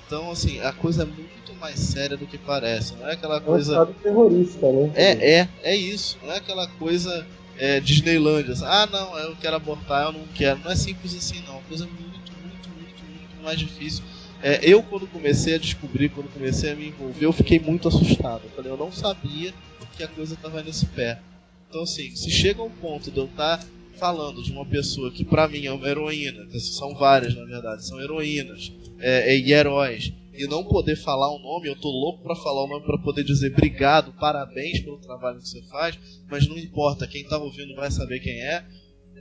Então, 0.06 0.30
assim, 0.30 0.60
a 0.60 0.72
coisa 0.72 1.02
é 1.02 1.06
muito 1.06 1.54
mais 1.60 1.78
séria 1.78 2.16
do 2.16 2.26
que 2.26 2.38
parece. 2.38 2.94
Não 2.94 3.08
é 3.08 3.12
aquela 3.12 3.40
coisa. 3.40 3.76
É 3.76 3.82
um 3.82 3.92
terrorista, 3.92 4.70
né? 4.70 4.92
É, 4.94 5.38
é, 5.38 5.48
é 5.62 5.76
isso. 5.76 6.18
Não 6.22 6.32
é 6.32 6.38
aquela 6.38 6.66
coisa 6.66 7.26
é, 7.58 7.80
Disneylândia. 7.80 8.52
Assim, 8.52 8.64
ah, 8.66 8.86
não, 8.86 9.18
eu 9.18 9.36
quero 9.36 9.56
abortar, 9.56 10.06
eu 10.06 10.12
não 10.12 10.26
quero. 10.34 10.60
Não 10.60 10.70
é 10.70 10.76
simples 10.76 11.14
assim, 11.16 11.40
não. 11.46 11.54
É 11.54 11.56
uma 11.58 11.62
coisa 11.62 11.86
muito, 11.86 12.32
muito, 12.42 12.68
muito, 12.70 13.04
muito 13.04 13.42
mais 13.42 13.58
difícil. 13.58 14.04
É, 14.42 14.60
eu, 14.62 14.82
quando 14.82 15.06
comecei 15.06 15.54
a 15.54 15.58
descobrir, 15.58 16.10
quando 16.10 16.30
comecei 16.32 16.72
a 16.72 16.74
me 16.74 16.88
envolver, 16.88 17.24
eu 17.24 17.32
fiquei 17.32 17.58
muito 17.58 17.88
assustado. 17.88 18.42
Eu 18.44 18.50
falei, 18.50 18.70
eu 18.70 18.76
não 18.76 18.92
sabia 18.92 19.54
que 19.96 20.02
a 20.02 20.08
coisa 20.08 20.34
estava 20.34 20.62
nesse 20.62 20.86
pé. 20.86 21.18
Então, 21.68 21.82
assim, 21.82 22.14
se 22.14 22.30
chega 22.30 22.62
um 22.62 22.70
ponto 22.70 23.10
de 23.10 23.18
eu 23.18 23.24
estar 23.24 23.58
tá 23.58 23.64
falando 23.94 24.42
de 24.42 24.52
uma 24.52 24.66
pessoa 24.66 25.10
que 25.10 25.24
para 25.24 25.48
mim 25.48 25.66
é 25.66 25.72
uma 25.72 25.88
heroína, 25.88 26.46
são 26.58 26.94
várias 26.94 27.34
na 27.34 27.44
verdade, 27.44 27.86
são 27.86 28.00
heroínas 28.00 28.72
é, 28.98 29.36
e 29.36 29.52
heróis, 29.52 30.12
e 30.36 30.46
não 30.46 30.64
poder 30.64 30.96
falar 30.96 31.30
o 31.32 31.38
nome, 31.38 31.68
eu 31.68 31.76
tô 31.76 31.88
louco 31.88 32.22
para 32.22 32.34
falar 32.34 32.64
o 32.64 32.66
nome 32.66 32.84
para 32.84 32.98
poder 32.98 33.22
dizer 33.22 33.52
obrigado, 33.52 34.12
parabéns 34.18 34.80
pelo 34.80 34.98
trabalho 34.98 35.38
que 35.38 35.48
você 35.48 35.62
faz, 35.62 35.98
mas 36.28 36.46
não 36.48 36.58
importa, 36.58 37.06
quem 37.06 37.24
tá 37.24 37.38
ouvindo 37.38 37.74
vai 37.74 37.90
saber 37.90 38.18
quem 38.20 38.42
é. 38.42 38.64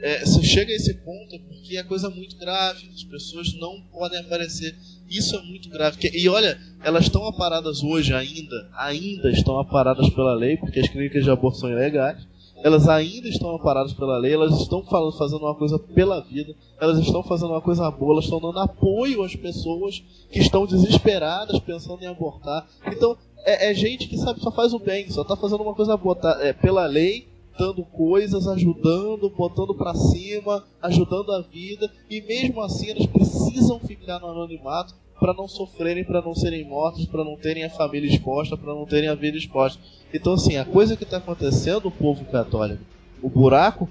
é 0.01 0.25
se 0.25 0.43
chega 0.43 0.71
a 0.71 0.75
esse 0.75 0.93
ponto 0.95 1.35
é 1.35 1.39
porque 1.39 1.77
é 1.77 1.83
coisa 1.83 2.09
muito 2.09 2.35
grave, 2.37 2.89
as 2.93 3.03
pessoas 3.03 3.53
não 3.55 3.81
podem 3.91 4.19
aparecer. 4.19 4.75
Isso 5.07 5.35
é 5.35 5.41
muito 5.43 5.69
grave. 5.69 5.97
E 6.11 6.27
olha, 6.27 6.59
elas 6.83 7.03
estão 7.03 7.27
aparadas 7.27 7.83
hoje 7.83 8.13
ainda, 8.13 8.69
ainda 8.75 9.29
estão 9.29 9.59
aparadas 9.59 10.09
pela 10.09 10.33
lei, 10.33 10.57
porque 10.57 10.79
as 10.79 10.89
clínicas 10.89 11.23
de 11.23 11.29
aborto 11.29 11.59
são 11.59 11.69
ilegais 11.69 12.25
elas 12.63 12.87
ainda 12.87 13.27
estão 13.27 13.53
amparadas 13.53 13.91
pela 13.91 14.17
lei, 14.17 14.33
elas 14.33 14.57
estão 14.61 14.81
fazendo 15.11 15.41
uma 15.41 15.53
coisa 15.53 15.77
pela 15.77 16.21
vida, 16.21 16.55
elas 16.79 16.97
estão 16.97 17.21
fazendo 17.21 17.49
uma 17.51 17.61
coisa 17.61 17.91
boa, 17.91 18.13
elas 18.13 18.23
estão 18.23 18.39
dando 18.39 18.57
apoio 18.59 19.21
às 19.21 19.35
pessoas 19.35 20.01
que 20.31 20.39
estão 20.39 20.65
desesperadas 20.65 21.59
pensando 21.59 22.01
em 22.01 22.07
abortar. 22.07 22.65
Então, 22.87 23.17
é, 23.45 23.69
é 23.69 23.73
gente 23.73 24.07
que 24.07 24.17
sabe 24.17 24.39
só 24.39 24.49
faz 24.49 24.73
o 24.73 24.79
bem, 24.79 25.09
só 25.09 25.23
está 25.23 25.35
fazendo 25.35 25.61
uma 25.61 25.75
coisa 25.75 25.97
boa, 25.97 26.15
tá, 26.15 26.37
é, 26.39 26.53
pela 26.53 26.85
lei, 26.85 27.27
dando 27.59 27.83
coisas, 27.83 28.47
ajudando, 28.47 29.29
botando 29.29 29.75
para 29.75 29.93
cima, 29.93 30.63
ajudando 30.81 31.33
a 31.33 31.41
vida, 31.41 31.91
e 32.09 32.21
mesmo 32.21 32.61
assim 32.61 32.91
elas 32.91 33.05
precisam 33.07 33.77
ficar 33.79 34.19
no 34.19 34.27
anonimato 34.27 34.95
para 35.23 35.33
não 35.33 35.47
sofrerem, 35.47 36.03
para 36.03 36.21
não 36.21 36.35
serem 36.35 36.65
mortos, 36.65 37.05
para 37.05 37.23
não 37.23 37.37
terem 37.37 37.63
a 37.63 37.69
família 37.69 38.09
exposta, 38.09 38.57
para 38.57 38.73
não 38.73 38.85
terem 38.85 39.07
a 39.07 39.15
vida 39.15 39.37
exposta. 39.37 39.81
Então, 40.13 40.33
assim, 40.33 40.57
a 40.57 40.65
coisa 40.65 40.97
que 40.97 41.05
está 41.05 41.15
acontecendo, 41.15 41.85
o 41.85 41.91
povo 41.91 42.25
católico, 42.25 42.83
o 43.21 43.29
buraco 43.29 43.87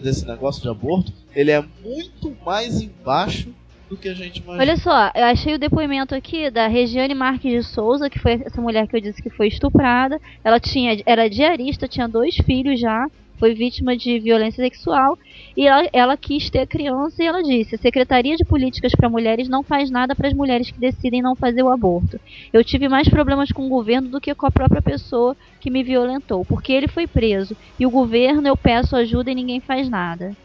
desse 0.00 0.24
negócio 0.24 0.62
de 0.62 0.68
aborto, 0.68 1.12
ele 1.34 1.50
é 1.50 1.60
muito 1.82 2.36
mais 2.46 2.80
embaixo 2.80 3.52
do 3.88 3.96
que 3.96 4.08
a 4.08 4.14
gente 4.14 4.36
imagina. 4.38 4.62
Olha 4.62 4.76
só, 4.76 5.10
eu 5.12 5.24
achei 5.24 5.56
o 5.56 5.58
depoimento 5.58 6.14
aqui 6.14 6.48
da 6.48 6.68
Regiane 6.68 7.14
Marques 7.14 7.50
de 7.50 7.68
Souza, 7.68 8.08
que 8.08 8.20
foi 8.20 8.40
essa 8.44 8.60
mulher 8.60 8.86
que 8.86 8.94
eu 8.94 9.00
disse 9.00 9.20
que 9.20 9.28
foi 9.28 9.48
estuprada. 9.48 10.20
Ela 10.44 10.60
tinha, 10.60 11.02
era 11.04 11.28
diarista, 11.28 11.88
tinha 11.88 12.06
dois 12.06 12.36
filhos 12.36 12.78
já. 12.78 13.10
Foi 13.40 13.54
vítima 13.54 13.96
de 13.96 14.18
violência 14.18 14.62
sexual 14.62 15.18
e 15.56 15.66
ela, 15.66 15.88
ela 15.94 16.16
quis 16.16 16.50
ter 16.50 16.66
criança 16.66 17.22
e 17.22 17.26
ela 17.26 17.42
disse: 17.42 17.74
a 17.74 17.78
Secretaria 17.78 18.36
de 18.36 18.44
Políticas 18.44 18.92
para 18.94 19.08
Mulheres 19.08 19.48
não 19.48 19.62
faz 19.62 19.90
nada 19.90 20.14
para 20.14 20.28
as 20.28 20.34
mulheres 20.34 20.70
que 20.70 20.78
decidem 20.78 21.22
não 21.22 21.34
fazer 21.34 21.62
o 21.62 21.70
aborto. 21.70 22.20
Eu 22.52 22.62
tive 22.62 22.86
mais 22.86 23.08
problemas 23.08 23.50
com 23.50 23.64
o 23.64 23.68
governo 23.70 24.10
do 24.10 24.20
que 24.20 24.34
com 24.34 24.44
a 24.44 24.50
própria 24.50 24.82
pessoa 24.82 25.34
que 25.58 25.70
me 25.70 25.82
violentou, 25.82 26.44
porque 26.44 26.70
ele 26.70 26.86
foi 26.86 27.06
preso 27.06 27.56
e 27.78 27.86
o 27.86 27.90
governo 27.90 28.46
eu 28.46 28.56
peço 28.56 28.94
ajuda 28.94 29.30
e 29.30 29.34
ninguém 29.34 29.58
faz 29.58 29.88
nada. 29.88 30.36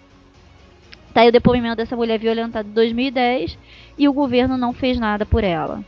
Tá 1.14 1.22
aí 1.22 1.30
o 1.30 1.34
depoimento 1.34 1.76
dessa 1.76 1.96
mulher 1.96 2.18
violentada 2.18 2.68
em 2.68 2.72
2010 2.72 3.58
e 3.98 4.08
o 4.08 4.14
governo 4.14 4.58
não 4.58 4.74
fez 4.74 4.98
nada 4.98 5.26
por 5.26 5.44
ela. 5.44 5.84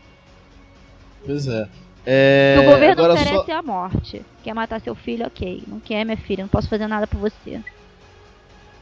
Pois 1.26 1.48
é. 1.48 1.68
É, 2.10 2.56
o 2.60 2.64
governo 2.64 3.04
oferece 3.04 3.46
só- 3.46 3.52
a 3.52 3.62
morte. 3.62 4.22
Quer 4.42 4.54
matar 4.54 4.80
seu 4.80 4.96
filho, 4.96 5.26
ok. 5.28 5.64
Não 5.68 5.80
quer, 5.82 6.06
minha 6.06 6.16
filha, 6.16 6.44
não 6.44 6.48
posso 6.48 6.70
fazer 6.70 6.88
nada 6.88 7.06
por 7.06 7.20
você. 7.20 7.62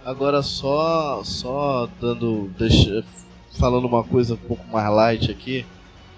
Agora 0.05 0.43
só 0.43 1.23
só 1.23 1.89
dando 1.99 2.47
deixa, 2.59 3.03
falando 3.57 3.87
uma 3.87 4.03
coisa 4.03 4.35
um 4.35 4.37
pouco 4.37 4.63
mais 4.71 4.87
light 4.91 5.31
aqui, 5.31 5.65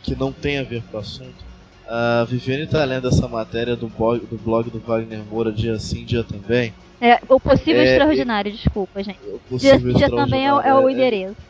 que 0.03 0.13
não 0.15 0.33
tem 0.33 0.59
a 0.59 0.63
ver 0.63 0.83
com 0.83 0.97
o 0.97 0.99
assunto. 0.99 1.47
A 1.87 2.25
Viviane 2.27 2.67
tá 2.67 2.83
lendo 2.83 3.07
essa 3.07 3.29
matéria 3.29 3.73
do 3.77 3.87
blog 3.87 4.25
do, 4.25 4.37
blog 4.37 4.69
do 4.69 4.79
Wagner 4.79 5.23
Moura 5.23 5.53
dia 5.53 5.79
sim, 5.79 6.03
dia 6.03 6.25
também. 6.25 6.73
É, 6.99 7.17
o 7.29 7.39
possível 7.39 7.81
É, 7.81 7.85
extraordinário, 7.93 8.51
desculpa, 8.51 9.01
gente. 9.01 9.19
O 9.21 9.39
possível 9.47 9.93
Dia, 9.93 10.07
dia 10.07 10.09
também 10.09 10.45
é, 10.45 10.53
o- 10.53 10.55
é 10.55 10.57
o 10.57 10.59
extraordinário, 10.59 10.91
endereço. 10.91 11.41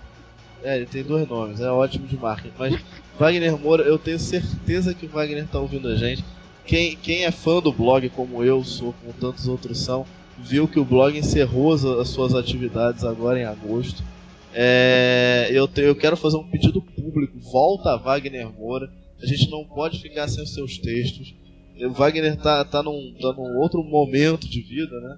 É, 0.63 0.75
ele 0.77 0.85
tem 0.85 1.03
dois 1.03 1.27
nomes, 1.27 1.59
é 1.59 1.69
ótimo 1.69 2.07
de 2.07 2.17
marketing. 2.17 2.53
Mas 2.57 2.81
Wagner 3.17 3.57
Moura, 3.57 3.83
eu 3.83 3.97
tenho 3.97 4.19
certeza 4.19 4.93
que 4.93 5.05
o 5.05 5.09
Wagner 5.09 5.47
tá 5.47 5.59
ouvindo 5.59 5.87
a 5.87 5.95
gente. 5.95 6.23
Quem, 6.65 6.95
quem 6.97 7.23
é 7.25 7.31
fã 7.31 7.61
do 7.61 7.71
blog, 7.71 8.09
como 8.09 8.43
eu 8.43 8.63
sou, 8.63 8.93
como 8.93 9.13
tantos 9.13 9.47
outros 9.47 9.79
são, 9.79 10.05
viu 10.37 10.67
que 10.67 10.79
o 10.79 10.85
blog 10.85 11.17
encerrou 11.17 11.73
as, 11.73 11.85
as 11.85 12.09
suas 12.09 12.33
atividades 12.35 13.03
agora 13.03 13.39
em 13.39 13.45
agosto. 13.45 14.03
É, 14.53 15.49
eu, 15.51 15.67
te- 15.67 15.81
eu 15.81 15.95
quero 15.95 16.17
fazer 16.17 16.37
um 16.37 16.49
pedido 16.49 16.81
público. 16.81 17.39
Volta 17.39 17.91
a 17.91 17.97
Wagner 17.97 18.51
Moura. 18.51 18.89
A 19.21 19.25
gente 19.25 19.49
não 19.49 19.63
pode 19.63 19.99
ficar 20.01 20.27
sem 20.27 20.43
os 20.43 20.53
seus 20.53 20.77
textos. 20.77 21.33
O 21.79 21.91
Wagner 21.91 22.35
tá, 22.37 22.65
tá, 22.65 22.81
num, 22.83 23.13
tá 23.21 23.31
num 23.33 23.57
outro 23.59 23.83
momento 23.83 24.47
de 24.49 24.61
vida, 24.61 24.99
né? 24.99 25.17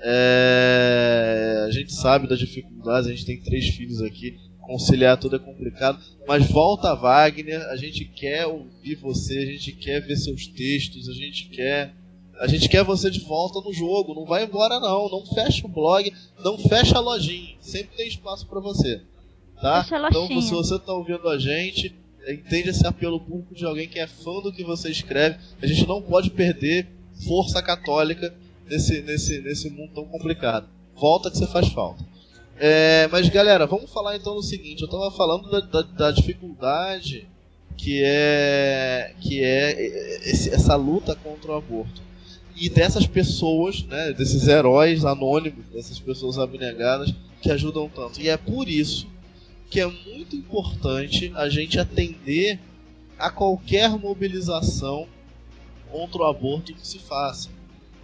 É, 0.00 1.64
a 1.66 1.70
gente 1.70 1.92
sabe 1.92 2.28
das 2.28 2.38
dificuldades, 2.38 3.08
a 3.08 3.12
gente 3.12 3.26
tem 3.26 3.40
três 3.40 3.66
filhos 3.68 4.00
aqui, 4.00 4.36
conciliar 4.68 5.16
tudo 5.16 5.36
é 5.36 5.38
complicado, 5.38 5.98
mas 6.26 6.46
volta 6.46 6.94
Wagner, 6.94 7.62
a 7.70 7.76
gente 7.76 8.04
quer 8.04 8.46
ouvir 8.46 8.96
você, 8.96 9.38
a 9.38 9.46
gente 9.46 9.72
quer 9.72 10.00
ver 10.00 10.16
seus 10.16 10.46
textos, 10.46 11.08
a 11.08 11.14
gente 11.14 11.48
quer 11.48 11.94
a 12.38 12.46
gente 12.46 12.68
quer 12.68 12.84
você 12.84 13.10
de 13.10 13.18
volta 13.20 13.60
no 13.60 13.72
jogo, 13.72 14.14
não 14.14 14.24
vai 14.24 14.44
embora 14.44 14.78
não, 14.78 15.08
não 15.08 15.26
fecha 15.26 15.66
o 15.66 15.70
blog, 15.70 16.12
não 16.44 16.56
fecha 16.58 16.96
a 16.96 17.00
lojinha, 17.00 17.56
sempre 17.60 17.96
tem 17.96 18.06
espaço 18.06 18.46
para 18.46 18.60
você, 18.60 19.00
tá? 19.60 19.80
Então 20.10 20.28
se 20.42 20.52
você 20.52 20.78
tá 20.78 20.92
ouvindo 20.92 21.28
a 21.28 21.38
gente, 21.38 21.92
entende 22.28 22.68
esse 22.68 22.86
apelo 22.86 23.18
público 23.18 23.54
de 23.54 23.64
alguém 23.64 23.88
que 23.88 23.98
é 23.98 24.06
fã 24.06 24.40
do 24.42 24.52
que 24.52 24.62
você 24.62 24.90
escreve, 24.90 25.38
a 25.62 25.66
gente 25.66 25.88
não 25.88 26.02
pode 26.02 26.30
perder 26.30 26.86
força 27.26 27.62
católica 27.62 28.32
nesse, 28.68 29.00
nesse, 29.00 29.40
nesse 29.40 29.70
mundo 29.70 29.92
tão 29.94 30.04
complicado. 30.04 30.68
Volta 30.94 31.30
que 31.30 31.38
você 31.38 31.46
faz 31.46 31.68
falta. 31.68 32.04
É, 32.60 33.06
mas 33.12 33.28
galera, 33.28 33.66
vamos 33.66 33.90
falar 33.90 34.16
então 34.16 34.34
no 34.34 34.42
seguinte, 34.42 34.82
eu 34.82 34.88
tava 34.88 35.10
falando 35.12 35.48
da, 35.50 35.60
da, 35.60 35.82
da 35.82 36.10
dificuldade 36.10 37.28
que 37.76 38.02
é 38.04 39.14
que 39.20 39.40
é 39.42 40.20
esse- 40.28 40.50
essa 40.50 40.74
luta 40.74 41.14
contra 41.14 41.52
o 41.52 41.54
aborto 41.54 42.02
e 42.56 42.68
dessas 42.68 43.06
pessoas, 43.06 43.84
né, 43.84 44.12
desses 44.12 44.48
heróis 44.48 45.04
anônimos, 45.04 45.64
dessas 45.72 46.00
pessoas 46.00 46.36
abnegadas 46.38 47.14
que 47.40 47.48
ajudam 47.52 47.88
tanto. 47.88 48.20
E 48.20 48.28
é 48.28 48.36
por 48.36 48.68
isso 48.68 49.06
que 49.70 49.78
é 49.80 49.86
muito 49.86 50.34
importante 50.34 51.30
a 51.36 51.48
gente 51.48 51.78
atender 51.78 52.58
a 53.16 53.30
qualquer 53.30 53.90
mobilização 53.90 55.06
contra 55.92 56.22
o 56.22 56.24
aborto 56.24 56.74
que 56.74 56.84
se 56.86 56.98
faça. 56.98 57.48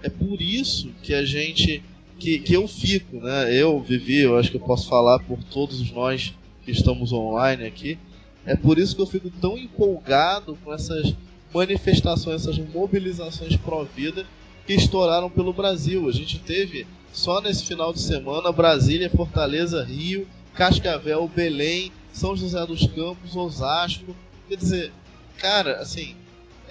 É 0.03 0.09
por 0.09 0.41
isso 0.41 0.93
que 1.03 1.13
a 1.13 1.25
gente 1.25 1.83
que, 2.19 2.39
que 2.39 2.55
eu 2.55 2.67
fico, 2.67 3.17
né? 3.17 3.53
Eu 3.55 3.81
vivi, 3.81 4.21
eu 4.21 4.39
acho 4.39 4.51
que 4.51 4.57
eu 4.57 4.61
posso 4.61 4.89
falar 4.89 5.19
por 5.21 5.39
todos 5.45 5.91
nós 5.91 6.35
que 6.65 6.71
estamos 6.71 7.13
online 7.13 7.65
aqui. 7.65 7.99
É 8.47 8.57
por 8.57 8.79
isso 8.79 8.95
que 8.95 9.03
eu 9.03 9.07
fico 9.07 9.31
tão 9.31 9.57
empolgado 9.57 10.59
com 10.65 10.73
essas 10.73 11.15
manifestações, 11.53 12.43
essas 12.43 12.59
mobilizações 12.59 13.57
pró-vida 13.57 14.27
que 14.67 14.75
estouraram 14.75 15.31
pelo 15.31 15.53
Brasil. 15.53 16.09
A 16.09 16.13
gente 16.13 16.39
teve 16.39 16.87
só 17.13 17.41
nesse 17.41 17.65
final 17.65 17.93
de 17.93 18.01
semana 18.01 18.53
Brasília, 18.53 19.09
Fortaleza, 19.11 19.85
Rio, 19.85 20.27
Cascavel, 20.55 21.29
Belém, 21.29 21.93
São 22.13 22.37
José 22.37 22.67
dos 22.67 22.87
Campos, 22.89 23.37
Osasco. 23.37 24.15
Quer 24.49 24.57
dizer, 24.57 24.93
cara, 25.39 25.79
assim, 25.79 26.15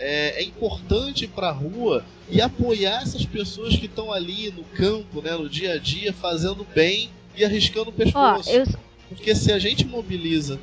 é, 0.03 0.41
é 0.41 0.43
importante 0.43 1.23
ir 1.23 1.29
pra 1.29 1.51
rua 1.51 2.03
e 2.29 2.41
apoiar 2.41 3.01
essas 3.01 3.25
pessoas 3.25 3.75
que 3.75 3.85
estão 3.85 4.11
ali 4.11 4.51
no 4.51 4.63
campo, 4.63 5.21
né, 5.21 5.31
no 5.31 5.49
dia 5.49 5.73
a 5.73 5.77
dia, 5.77 6.11
fazendo 6.11 6.67
bem 6.75 7.09
e 7.35 7.45
arriscando 7.45 7.89
o 7.89 7.93
pescoço. 7.93 8.49
eu, 8.49 8.65
Porque 9.07 9.33
se 9.33 9.51
a 9.51 9.59
gente 9.59 9.85
mobiliza, 9.85 10.59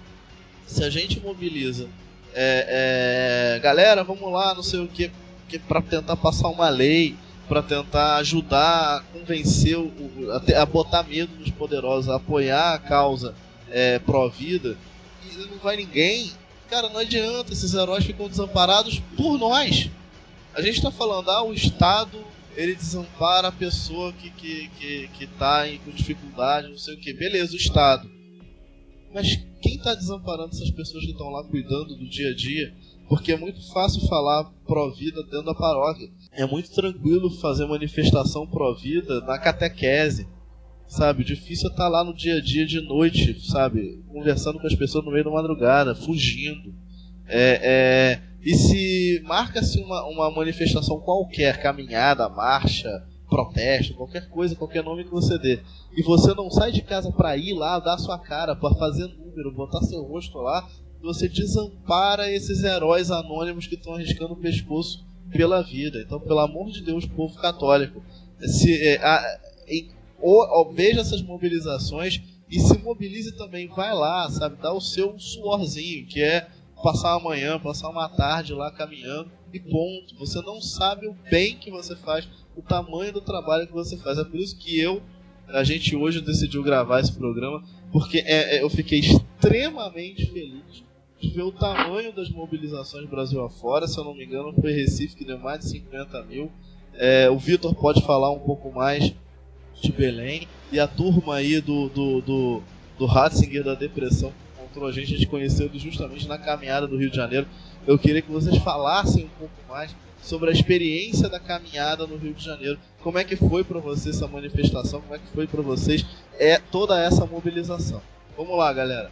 se 0.67 0.85
a 0.85 0.91
gente 0.91 1.19
mobiliza, 1.21 1.89
é, 2.35 3.57
é, 3.57 3.61
galera, 3.61 4.05
vamos 4.05 4.31
lá, 4.31 4.55
não 4.55 4.63
sei 4.63 4.81
o 4.81 4.89
que, 4.89 5.11
que 5.49 5.59
para 5.59 5.81
tentar 5.81 6.17
passar 6.17 6.49
uma 6.49 6.69
lei, 6.69 7.17
para 7.49 7.63
tentar 7.63 8.17
ajudar 8.17 8.99
a 8.99 9.01
convencer, 9.13 9.77
o, 9.77 9.91
a, 10.31 10.63
a 10.63 10.67
botar 10.67 11.03
medo 11.03 11.33
nos 11.39 11.51
poderosos, 11.51 12.11
a 12.11 12.17
apoiar 12.17 12.75
a 12.75 12.79
causa 12.79 13.35
é, 13.71 13.99
pró-vida, 13.99 14.77
e 15.25 15.37
não 15.47 15.59
vai 15.63 15.77
ninguém, 15.77 16.31
cara, 16.71 16.89
não 16.89 17.01
adianta, 17.01 17.53
esses 17.53 17.75
heróis 17.75 18.05
ficam 18.05 18.29
desamparados 18.29 19.01
por 19.17 19.37
nós. 19.37 19.91
A 20.55 20.63
gente 20.63 20.81
tá 20.81 20.91
falando, 20.91 21.29
ah, 21.31 21.43
o 21.43 21.53
Estado 21.53 22.25
ele 22.57 22.75
desampara 22.75 23.49
a 23.49 23.53
pessoa 23.53 24.13
que, 24.13 24.31
que, 24.31 24.69
que, 24.79 25.09
que 25.09 25.27
tá 25.27 25.65
com 25.85 25.91
dificuldade, 25.91 26.69
não 26.69 26.79
sei 26.79 26.95
o 26.95 27.01
que. 27.01 27.13
Beleza, 27.13 27.53
o 27.53 27.57
Estado. 27.57 28.09
Mas 29.13 29.37
quem 29.61 29.79
tá 29.79 29.95
desamparando 29.95 30.51
essas 30.55 30.71
pessoas 30.71 31.05
que 31.05 31.11
estão 31.11 31.31
lá 31.31 31.43
cuidando 31.45 31.97
do 31.97 32.09
dia 32.09 32.31
a 32.31 32.35
dia? 32.35 32.73
Porque 33.09 33.33
é 33.33 33.37
muito 33.37 33.61
fácil 33.73 34.07
falar 34.07 34.45
pró-vida 34.67 35.23
dentro 35.25 35.47
da 35.47 35.55
paróquia. 35.55 36.09
É 36.33 36.47
muito 36.47 36.71
tranquilo 36.71 37.31
fazer 37.41 37.67
manifestação 37.67 38.47
pró-vida 38.47 39.21
na 39.23 39.39
catequese. 39.39 40.29
Sabe? 40.91 41.23
Difícil 41.23 41.71
estar 41.71 41.89
lá 41.89 42.03
no 42.03 42.13
dia 42.13 42.39
a 42.39 42.41
dia 42.41 42.67
de 42.67 42.81
noite, 42.81 43.41
sabe? 43.49 44.03
Conversando 44.09 44.59
com 44.59 44.67
as 44.67 44.75
pessoas 44.75 45.05
no 45.05 45.13
meio 45.13 45.25
da 45.25 45.31
madrugada, 45.31 45.95
fugindo. 45.95 46.75
É, 47.29 47.61
é, 47.63 48.23
e 48.43 48.53
se 48.57 49.23
marca-se 49.25 49.79
uma, 49.81 50.05
uma 50.09 50.31
manifestação 50.33 50.99
qualquer, 50.99 51.63
caminhada, 51.63 52.29
marcha, 52.29 52.89
protesto, 53.29 53.95
qualquer 53.95 54.29
coisa, 54.31 54.57
qualquer 54.57 54.83
nome 54.83 55.05
que 55.05 55.13
você 55.13 55.39
dê, 55.39 55.61
e 55.97 56.03
você 56.03 56.35
não 56.35 56.51
sai 56.51 56.73
de 56.73 56.83
casa 56.83 57.13
para 57.13 57.37
ir 57.37 57.53
lá, 57.55 57.79
dar 57.79 57.97
sua 57.97 58.19
cara, 58.19 58.57
para 58.57 58.75
fazer 58.75 59.07
número, 59.07 59.55
botar 59.55 59.83
seu 59.83 60.03
rosto 60.03 60.39
lá, 60.39 60.69
você 61.01 61.29
desampara 61.29 62.29
esses 62.33 62.65
heróis 62.65 63.13
anônimos 63.13 63.69
que 63.69 63.77
estão 63.77 63.95
arriscando 63.95 64.33
o 64.33 64.41
pescoço 64.41 65.07
pela 65.31 65.63
vida. 65.63 66.03
Então, 66.05 66.19
pelo 66.19 66.41
amor 66.41 66.73
de 66.73 66.83
Deus, 66.83 67.07
povo 67.07 67.37
católico, 67.37 68.03
se, 68.41 68.75
é, 68.89 68.97
a- 69.01 69.39
ou, 70.21 70.47
ou 70.59 70.73
veja 70.73 71.01
essas 71.01 71.23
mobilizações 71.23 72.21
e 72.51 72.59
se 72.59 72.77
mobilize 72.79 73.33
também, 73.37 73.69
vai 73.69 73.95
lá, 73.95 74.29
sabe, 74.29 74.57
dá 74.61 74.73
o 74.73 74.81
seu 74.81 75.19
suorzinho, 75.19 76.07
que 76.07 76.21
é 76.21 76.49
passar 76.83 77.17
uma 77.17 77.31
manhã, 77.31 77.59
passar 77.61 77.89
uma 77.89 78.09
tarde 78.09 78.53
lá 78.53 78.71
caminhando 78.73 79.31
e 79.53 79.61
ponto. 79.61 80.17
Você 80.19 80.41
não 80.43 80.61
sabe 80.61 81.07
o 81.07 81.17
bem 81.31 81.57
que 81.57 81.71
você 81.71 81.95
faz, 81.97 82.29
o 82.57 82.63
tamanho 82.63 83.13
do 83.13 83.21
trabalho 83.21 83.67
que 83.67 83.73
você 83.73 83.97
faz. 83.99 84.19
É 84.19 84.25
por 84.25 84.39
isso 84.39 84.59
que 84.59 84.81
eu, 84.81 85.03
a 85.49 85.63
gente 85.63 85.95
hoje 85.95 86.21
decidiu 86.21 86.63
gravar 86.63 87.01
esse 87.01 87.13
programa, 87.13 87.63
porque 87.93 88.19
é, 88.19 88.57
é, 88.57 88.63
eu 88.63 88.71
fiquei 88.71 88.99
extremamente 88.99 90.27
feliz 90.27 90.83
de 91.21 91.31
ver 91.31 91.43
o 91.43 91.53
tamanho 91.53 92.13
das 92.13 92.31
mobilizações 92.31 93.09
Brasil 93.09 93.45
afora. 93.45 93.87
Se 93.87 93.99
eu 93.99 94.05
não 94.05 94.15
me 94.15 94.25
engano, 94.25 94.53
foi 94.61 94.73
Recife 94.73 95.15
que 95.15 95.25
deu 95.25 95.39
mais 95.39 95.61
de 95.61 95.69
50 95.69 96.23
mil. 96.25 96.51
É, 96.95 97.31
o 97.31 97.39
Vitor 97.39 97.75
pode 97.75 98.03
falar 98.03 98.31
um 98.31 98.41
pouco 98.41 98.73
mais 98.73 99.15
de 99.81 99.93
Belém 99.93 100.47
e 100.73 100.79
a 100.79 100.87
turma 100.87 101.37
aí 101.37 101.61
do, 101.61 101.89
do, 101.89 102.21
do, 102.21 102.63
do 102.99 103.07
Ratzinger 103.07 103.65
da 103.65 103.75
Depressão 103.75 104.31
que 104.31 104.63
encontrou 104.63 104.89
a 104.89 104.93
gente, 104.93 105.15
a 105.15 105.17
gente 105.17 105.27
conheceu 105.29 105.71
justamente 105.75 106.29
na 106.29 106.39
caminhada 106.39 106.87
do 106.87 106.97
Rio 106.97 107.11
de 107.11 107.17
Janeiro. 107.17 107.47
Eu 107.87 107.99
queria 107.99 108.23
que 108.23 108.31
vocês 108.31 108.57
falassem 108.59 109.25
um 109.25 109.29
pouco 109.39 109.55
mais 109.69 109.95
sobre 110.23 110.51
a 110.51 110.53
experiência 110.53 111.29
da 111.29 111.41
caminhada 111.41 112.07
no 112.07 112.17
Rio 112.17 112.35
de 112.35 112.45
Janeiro. 112.45 112.79
Como 113.03 113.19
é 113.19 113.25
que 113.25 113.37
foi 113.37 113.65
para 113.65 113.81
você 113.81 114.11
essa 114.11 114.29
manifestação? 114.29 115.01
Como 115.01 115.15
é 115.15 115.19
que 115.19 115.27
foi 115.35 115.47
para 115.47 115.63
vocês 115.63 116.05
é 116.39 116.59
toda 116.59 117.01
essa 117.03 117.25
mobilização? 117.27 118.03
Vamos 118.37 118.57
lá, 118.57 118.73
galera. 118.73 119.11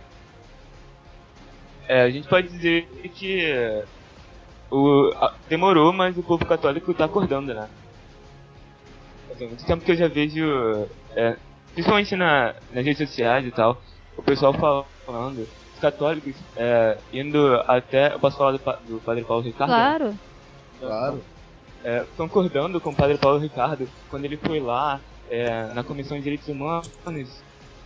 É, 1.89 2.03
a 2.03 2.11
gente 2.11 2.29
pode 2.29 2.49
dizer 2.49 2.87
que 3.15 3.41
é, 3.43 3.85
o, 4.71 5.11
a- 5.17 5.35
demorou, 5.49 5.93
mas 5.93 6.17
o 6.19 6.23
povo 6.23 6.45
católico 6.45 6.93
tá 6.93 7.07
acordando, 7.07 7.55
né? 7.55 7.69
Assim, 9.39 9.47
muito 9.47 9.65
tempo 9.65 9.85
que 9.85 9.93
eu 9.93 9.97
já 9.97 10.09
vejo, 10.09 10.89
é, 11.15 11.37
principalmente 11.73 12.17
na, 12.17 12.55
nas 12.73 12.85
redes 12.85 13.09
sociais 13.09 13.47
e 13.47 13.51
tal, 13.51 13.81
o 14.17 14.23
pessoal 14.23 14.53
falando, 15.07 15.49
os 15.75 15.81
católicos 15.81 16.35
é, 16.57 16.99
indo 17.13 17.55
até. 17.67 18.13
Eu 18.13 18.19
posso 18.19 18.37
falar 18.37 18.53
do, 18.53 18.59
do 18.59 19.01
Padre 19.01 19.25
Paulo 19.25 19.43
Ricardo? 19.43 19.71
Claro. 19.71 20.19
Claro. 20.81 21.23
É, 21.85 22.05
concordando 22.17 22.81
com 22.81 22.91
o 22.91 22.95
Padre 22.95 23.17
Paulo 23.17 23.39
Ricardo 23.39 23.89
quando 24.11 24.25
ele 24.25 24.37
foi 24.37 24.59
lá 24.59 25.01
é, 25.31 25.73
na 25.73 25.85
Comissão 25.85 26.17
de 26.17 26.25
Direitos 26.25 26.49
Humanos 26.49 27.41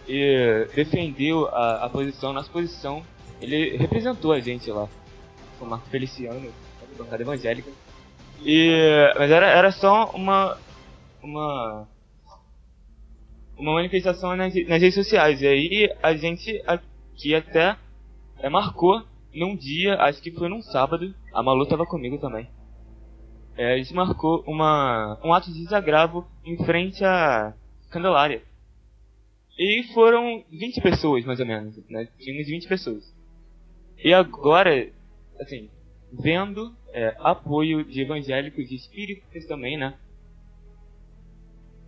e 0.08 0.66
defendeu 0.74 1.48
a, 1.48 1.84
a 1.84 1.88
posição, 1.90 2.32
nossa 2.32 2.50
posição. 2.50 3.02
Ele 3.40 3.76
representou 3.76 4.32
a 4.32 4.40
gente 4.40 4.70
lá, 4.70 4.88
com 5.58 5.66
o 5.66 5.68
Marco 5.68 5.88
Feliciano, 5.90 6.40
da 6.40 7.04
bancada 7.04 7.22
evangélica. 7.22 7.70
E, 8.44 9.12
mas 9.18 9.30
era, 9.30 9.46
era 9.46 9.70
só 9.70 10.10
uma, 10.14 10.56
uma, 11.22 11.88
uma 13.56 13.74
manifestação 13.74 14.36
nas, 14.36 14.54
nas 14.54 14.82
redes 14.82 14.94
sociais. 14.94 15.40
E 15.40 15.46
aí 15.46 15.96
a 16.02 16.14
gente 16.14 16.62
aqui 16.66 17.34
até 17.34 17.76
é, 18.38 18.48
marcou 18.48 19.02
num 19.34 19.56
dia, 19.56 19.96
acho 19.96 20.20
que 20.20 20.30
foi 20.30 20.48
num 20.48 20.62
sábado, 20.62 21.14
a 21.32 21.42
Malu 21.42 21.66
tava 21.66 21.86
comigo 21.86 22.18
também. 22.18 22.48
É, 23.56 23.74
a 23.74 23.76
gente 23.76 23.94
marcou 23.94 24.42
uma, 24.46 25.18
um 25.24 25.32
ato 25.32 25.52
de 25.52 25.62
desagravo 25.62 26.26
em 26.44 26.56
frente 26.64 27.04
à 27.04 27.54
Candelária. 27.90 28.42
E 29.58 29.82
foram 29.94 30.42
20 30.50 30.80
pessoas, 30.80 31.24
mais 31.24 31.38
ou 31.38 31.46
menos, 31.46 31.76
né? 31.88 32.08
Tínhamos 32.18 32.46
20 32.46 32.66
pessoas. 32.66 33.14
E 34.02 34.12
agora, 34.12 34.90
assim, 35.38 35.68
vendo 36.10 36.74
é, 36.92 37.14
apoio 37.18 37.84
de 37.84 38.00
evangélicos 38.00 38.70
e 38.70 38.74
espíritas 38.74 39.46
também, 39.46 39.76
né? 39.76 39.94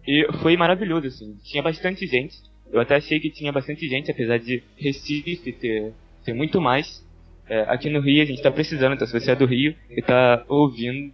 E 0.07 0.27
foi 0.43 0.57
maravilhoso, 0.57 1.07
assim. 1.07 1.37
Tinha 1.45 1.63
bastante 1.63 2.07
gente. 2.07 2.37
Eu 2.73 2.81
até 2.81 2.97
achei 2.97 3.21
que 3.21 3.31
tinha 3.31 3.53
bastante 3.53 3.87
gente, 3.89 4.11
apesar 4.11 4.39
de 4.39 4.63
Recife 4.77 5.53
ter, 5.53 5.93
ter 6.25 6.35
muito 6.35 6.61
mais. 6.61 7.05
É, 7.49 7.61
aqui 7.69 7.91
no 7.91 8.01
Rio 8.01 8.23
a 8.23 8.27
gente 8.27 8.43
tá 8.43 8.51
precisando, 8.51 8.95
então 8.95 9.07
se 9.07 9.13
você 9.19 9.33
é 9.33 9.37
do 9.37 9.45
Rio 9.47 9.75
e 9.91 10.01
tá 10.03 10.43
ouvindo, 10.49 11.13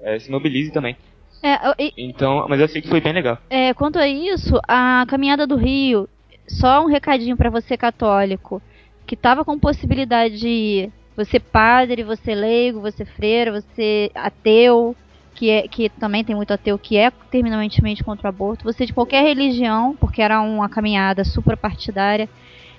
é, 0.00 0.18
se 0.18 0.30
mobilize 0.30 0.72
também. 0.72 0.96
É, 1.42 1.58
e- 1.84 1.92
Então, 1.98 2.46
mas 2.48 2.58
eu 2.60 2.64
achei 2.66 2.80
que 2.80 2.88
foi 2.88 3.00
bem 3.00 3.12
legal. 3.12 3.38
É, 3.50 3.74
quanto 3.74 3.98
a 3.98 4.08
isso, 4.08 4.58
a 4.66 5.04
caminhada 5.08 5.46
do 5.46 5.56
Rio, 5.56 6.08
só 6.48 6.82
um 6.84 6.86
recadinho 6.86 7.36
pra 7.36 7.50
você 7.50 7.76
católico, 7.76 8.62
que 9.06 9.16
tava 9.16 9.44
com 9.44 9.58
possibilidade 9.58 10.38
de 10.38 10.48
ir, 10.48 10.92
você 11.16 11.38
padre, 11.40 12.02
você 12.04 12.34
leigo, 12.34 12.80
você 12.80 13.04
freira, 13.04 13.52
você 13.60 14.10
ateu, 14.14 14.94
que 15.36 15.50
é 15.50 15.68
que 15.68 15.88
também 15.88 16.24
tem 16.24 16.34
muito 16.34 16.52
ateu 16.52 16.78
que 16.78 16.96
é 16.96 17.10
terminantemente 17.30 18.02
contra 18.02 18.26
o 18.26 18.28
aborto, 18.28 18.64
você 18.64 18.86
de 18.86 18.92
qualquer 18.92 19.22
religião, 19.22 19.96
porque 20.00 20.22
era 20.22 20.40
uma 20.40 20.68
caminhada 20.68 21.24
suprapartidária 21.24 22.28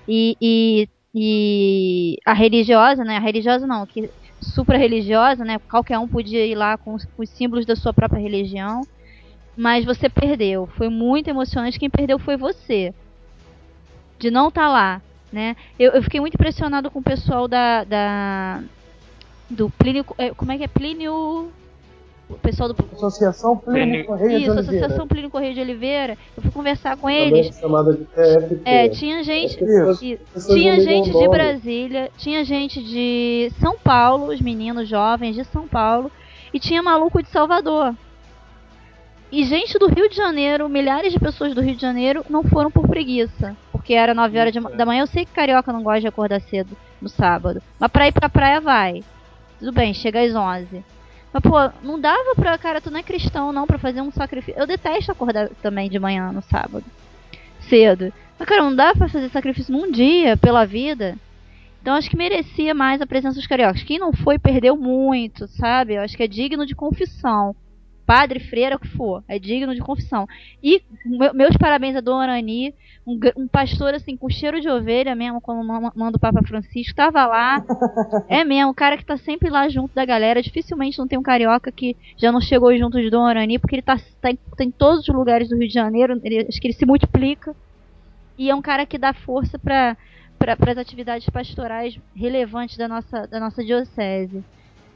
e, 0.08 0.36
e, 0.42 0.90
e 1.14 2.18
a 2.26 2.34
religiosa, 2.34 3.04
né? 3.04 3.18
A 3.18 3.22
religiosa 3.22 3.66
não, 3.66 3.86
que 3.86 4.10
supra-religiosa, 4.42 5.46
né? 5.46 5.60
Qualquer 5.70 6.00
um 6.00 6.08
podia 6.08 6.46
ir 6.46 6.56
lá 6.56 6.78
com 6.78 6.96
os, 6.96 7.06
com 7.06 7.24
os 7.24 7.30
símbolos 7.30 7.66
da 7.66 7.76
sua 7.76 7.94
própria 7.94 8.20
religião 8.20 8.82
mas 9.58 9.84
você 9.84 10.08
perdeu. 10.08 10.68
Foi 10.78 10.88
muito 10.88 11.30
emocionante. 11.30 11.80
Quem 11.80 11.90
perdeu 11.90 12.20
foi 12.20 12.38
você. 12.38 12.94
De 14.20 14.30
não 14.30 14.50
estar 14.50 14.68
lá, 14.68 15.02
né? 15.32 15.56
Eu, 15.80 15.94
eu 15.94 16.04
fiquei 16.04 16.20
muito 16.20 16.36
impressionado 16.36 16.92
com 16.92 17.00
o 17.00 17.04
pessoal 17.04 17.48
da, 17.48 17.84
da 17.84 18.64
do 19.50 19.70
Plínio, 19.70 20.06
é, 20.18 20.32
como 20.32 20.52
é 20.52 20.58
que 20.58 20.64
é 20.64 20.68
Plínio? 20.68 21.52
O 22.30 22.34
pessoal 22.36 22.68
do 22.74 22.76
Associação 22.94 23.56
Plínio 23.58 24.06
Correia 24.06 24.38
de 24.38 24.44
isso, 24.44 24.52
Oliveira. 24.52 24.60
Associação 24.86 25.08
Plínio 25.08 25.30
Correia 25.30 25.54
de 25.54 25.62
Oliveira. 25.62 26.18
Eu 26.36 26.44
fui 26.44 26.52
conversar 26.52 26.98
com 26.98 27.08
Também 27.08 27.28
eles. 27.38 27.58
chamada 27.58 27.94
de 27.94 28.04
TFT. 28.04 28.62
É, 28.66 28.90
tinha 28.90 29.24
gente, 29.24 29.58
pessoas- 29.58 30.00
pessoas 30.34 30.46
tinha 30.60 30.80
gente 30.82 31.12
de. 31.12 31.28
Brasília, 31.30 32.12
tinha 32.18 32.44
gente 32.44 32.84
de 32.84 33.50
São 33.62 33.78
Paulo, 33.78 34.34
os 34.34 34.42
meninos 34.42 34.90
jovens 34.90 35.36
de 35.36 35.46
São 35.46 35.68
Paulo, 35.68 36.12
e 36.54 36.60
tinha 36.60 36.84
maluco 36.84 37.24
de 37.24 37.30
Salvador. 37.30 37.96
E 39.32 39.44
gente 39.44 39.78
do 39.78 39.88
Rio 39.88 40.10
de 40.10 40.16
Janeiro, 40.16 40.68
milhares 40.70 41.12
de 41.14 41.20
pessoas 41.20 41.54
do 41.54 41.62
Rio 41.62 41.76
de 41.76 41.82
Janeiro 41.82 42.26
não 42.30 42.44
foram 42.44 42.72
por 42.72 42.88
preguiça, 42.88 43.56
porque 43.72 43.94
era 43.94 44.14
9 44.14 44.38
horas 44.40 44.52
de 44.54 44.60
ma- 44.60 44.70
da 44.72 44.86
manhã. 44.86 45.04
Eu 45.04 45.08
sei 45.08 45.26
que 45.26 45.32
carioca 45.34 45.72
não 45.72 45.84
gosta 45.84 46.02
de 46.02 46.08
acordar 46.08 46.40
cedo 46.42 46.76
no 47.02 47.08
sábado, 47.10 47.62
mas 47.80 47.92
pra 47.92 48.08
ir 48.08 48.12
pra 48.14 48.30
praia 48.30 48.60
vai. 48.62 49.04
Tudo 49.60 49.72
bem, 49.72 49.94
chega 49.94 50.22
às 50.22 50.34
11. 50.36 50.84
Mas, 51.38 51.44
pô, 51.44 51.86
não 51.86 52.00
dava 52.00 52.34
pra, 52.36 52.58
cara, 52.58 52.82
tu 52.82 52.90
não 52.90 53.00
é 53.00 53.04
cristão 53.04 53.54
não, 53.54 53.68
pra 53.68 53.78
fazer 53.78 54.02
um 54.02 54.12
sacrifício. 54.12 54.60
Eu 54.60 54.66
detesto 54.66 55.12
acordar 55.12 55.50
também 55.62 55.88
de 55.88 56.00
manhã 56.00 56.32
no 56.32 56.42
sábado, 56.42 56.84
cedo. 57.60 58.12
Mas, 58.40 58.48
cara, 58.48 58.64
não 58.64 58.76
dá 58.76 58.94
pra 58.96 59.08
fazer 59.08 59.30
sacrifício 59.30 59.72
num 59.72 59.92
dia 59.92 60.36
pela 60.36 60.66
vida. 60.66 61.16
Então, 61.80 61.94
acho 61.94 62.10
que 62.10 62.18
merecia 62.18 62.74
mais 62.74 63.02
a 63.02 63.06
presença 63.06 63.36
dos 63.36 63.46
cariocas. 63.46 63.84
Quem 63.84 64.00
não 64.00 64.12
foi, 64.12 64.40
perdeu 64.40 64.76
muito, 64.76 65.48
sabe? 65.48 65.94
Eu 65.94 66.02
acho 66.02 66.18
que 66.18 66.24
é 66.24 66.28
digno 66.28 66.66
de 66.66 66.74
confissão. 66.74 67.56
Padre, 68.08 68.40
freira, 68.40 68.78
o 68.78 68.80
que 68.80 68.88
for. 68.88 69.22
É 69.28 69.38
digno 69.38 69.76
de 69.76 69.82
confissão. 69.82 70.26
E 70.64 70.82
meu- 71.06 71.34
meus 71.34 71.58
parabéns 71.58 71.94
a 71.98 72.00
Dona 72.02 72.38
Ani, 72.38 72.74
um, 73.06 73.20
um 73.36 73.48
pastor 73.50 73.94
assim, 73.94 74.16
com 74.16 74.30
cheiro 74.30 74.62
de 74.62 74.70
ovelha 74.70 75.14
mesmo, 75.14 75.42
como 75.42 75.62
ma- 75.62 75.92
manda 75.94 76.16
o 76.16 76.20
Papa 76.20 76.42
Francisco, 76.48 76.96
tava 76.96 77.26
lá. 77.28 77.62
É 78.30 78.44
mesmo, 78.46 78.72
o 78.72 78.74
cara 78.74 78.98
que 78.98 79.06
tá 79.06 79.18
sempre 79.18 79.50
lá 79.50 79.68
junto 79.68 79.94
da 79.94 80.06
galera. 80.06 80.42
Dificilmente 80.42 80.98
não 80.98 81.08
tem 81.08 81.20
um 81.20 81.24
carioca 81.24 81.70
que 81.72 81.96
já 82.18 82.32
não 82.32 82.40
chegou 82.40 82.76
junto 82.78 82.98
de 83.02 83.10
Dona 83.10 83.30
Arani, 83.30 83.60
porque 83.60 83.76
ele 83.76 83.82
tá, 83.82 83.98
tá, 84.22 84.32
em, 84.32 84.36
tá 84.56 84.64
em 84.64 84.72
todos 84.72 85.08
os 85.08 85.14
lugares 85.14 85.50
do 85.50 85.58
Rio 85.58 85.68
de 85.68 85.74
Janeiro. 85.74 86.20
Ele, 86.24 86.46
acho 86.48 86.62
que 86.62 86.68
ele 86.68 86.74
se 86.74 86.86
multiplica. 86.86 87.54
E 88.38 88.50
é 88.50 88.56
um 88.56 88.62
cara 88.62 88.86
que 88.86 88.98
dá 88.98 89.14
força 89.14 89.60
para 89.60 89.98
para 90.40 90.56
as 90.72 90.78
atividades 90.78 91.28
pastorais 91.30 92.00
relevantes 92.16 92.78
da 92.78 92.88
nossa, 92.88 93.26
da 93.28 93.40
nossa 93.40 93.64
diocese. 93.66 94.44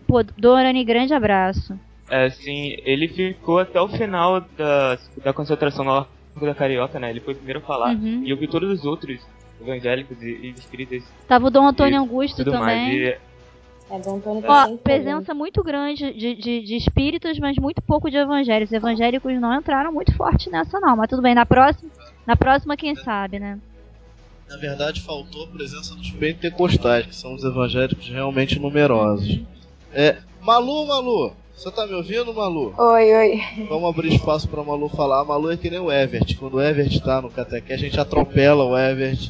Pô, 0.07 0.21
Dona 0.23 0.59
Arani, 0.61 0.83
grande 0.85 1.13
abraço. 1.15 1.77
É, 2.11 2.25
assim, 2.25 2.75
ele 2.83 3.07
ficou 3.07 3.59
até 3.59 3.79
o 3.79 3.87
final 3.87 4.41
da, 4.57 4.99
da 5.23 5.31
concentração 5.31 5.85
Largo 5.85 6.09
da 6.41 6.53
Carioca, 6.53 6.99
né? 6.99 7.09
Ele 7.09 7.21
foi 7.21 7.33
o 7.33 7.37
primeiro 7.37 7.59
a 7.59 7.61
falar. 7.61 7.95
Uhum. 7.95 8.21
E 8.25 8.29
eu 8.29 8.35
vi 8.35 8.49
todos 8.49 8.69
os 8.69 8.85
outros 8.85 9.21
evangélicos 9.61 10.21
e, 10.21 10.25
e 10.25 10.49
espíritas 10.49 11.03
Tava 11.25 11.47
o 11.47 11.49
Dom 11.49 11.65
Antônio 11.65 11.93
e 11.93 11.97
Augusto 11.97 12.43
também. 12.43 12.59
mais. 12.59 12.93
E, 12.93 13.17
É, 13.89 13.99
Dom 13.99 14.17
Antônio 14.17 14.43
Ó, 14.45 14.77
presença 14.77 15.33
muito 15.33 15.63
grande 15.63 16.11
de, 16.11 16.35
de, 16.35 16.61
de 16.61 16.75
espíritas, 16.75 17.39
mas 17.39 17.55
muito 17.57 17.81
pouco 17.81 18.11
de 18.11 18.17
evangélicos. 18.17 18.71
Os 18.71 18.77
evangélicos 18.77 19.33
não 19.39 19.57
entraram 19.57 19.93
muito 19.93 20.13
forte 20.17 20.49
nessa, 20.49 20.81
não. 20.81 20.97
Mas 20.97 21.09
tudo 21.09 21.21
bem, 21.21 21.33
na 21.33 21.45
próxima, 21.45 21.89
na 22.27 22.35
próxima 22.35 22.75
quem 22.75 22.93
sabe, 22.93 23.39
né? 23.39 23.57
Na 24.49 24.57
verdade, 24.57 24.99
faltou 24.99 25.45
a 25.45 25.47
presença 25.47 25.95
dos 25.95 26.11
pentecostais, 26.11 27.05
que 27.05 27.15
são 27.15 27.33
os 27.35 27.43
evangélicos 27.45 28.09
realmente 28.09 28.59
numerosos. 28.59 29.39
É, 29.93 30.17
Malu, 30.41 30.87
Malu, 30.87 31.33
você 31.61 31.69
tá 31.69 31.85
me 31.85 31.93
ouvindo, 31.93 32.33
Malu? 32.33 32.73
Oi, 32.75 33.13
oi. 33.13 33.41
Vamos 33.69 33.87
abrir 33.87 34.15
espaço 34.15 34.47
pra 34.49 34.63
Malu 34.63 34.89
falar. 34.89 35.21
A 35.21 35.23
Malu 35.23 35.51
é 35.51 35.57
que 35.57 35.69
nem 35.69 35.79
o 35.79 35.91
Evert. 35.91 36.35
Quando 36.39 36.55
o 36.55 36.61
Evert 36.61 36.99
tá 37.01 37.21
no 37.21 37.29
catequese, 37.29 37.73
a 37.85 37.87
gente 37.87 37.99
atropela 37.99 38.63
o 38.63 38.75
Evert. 38.75 39.29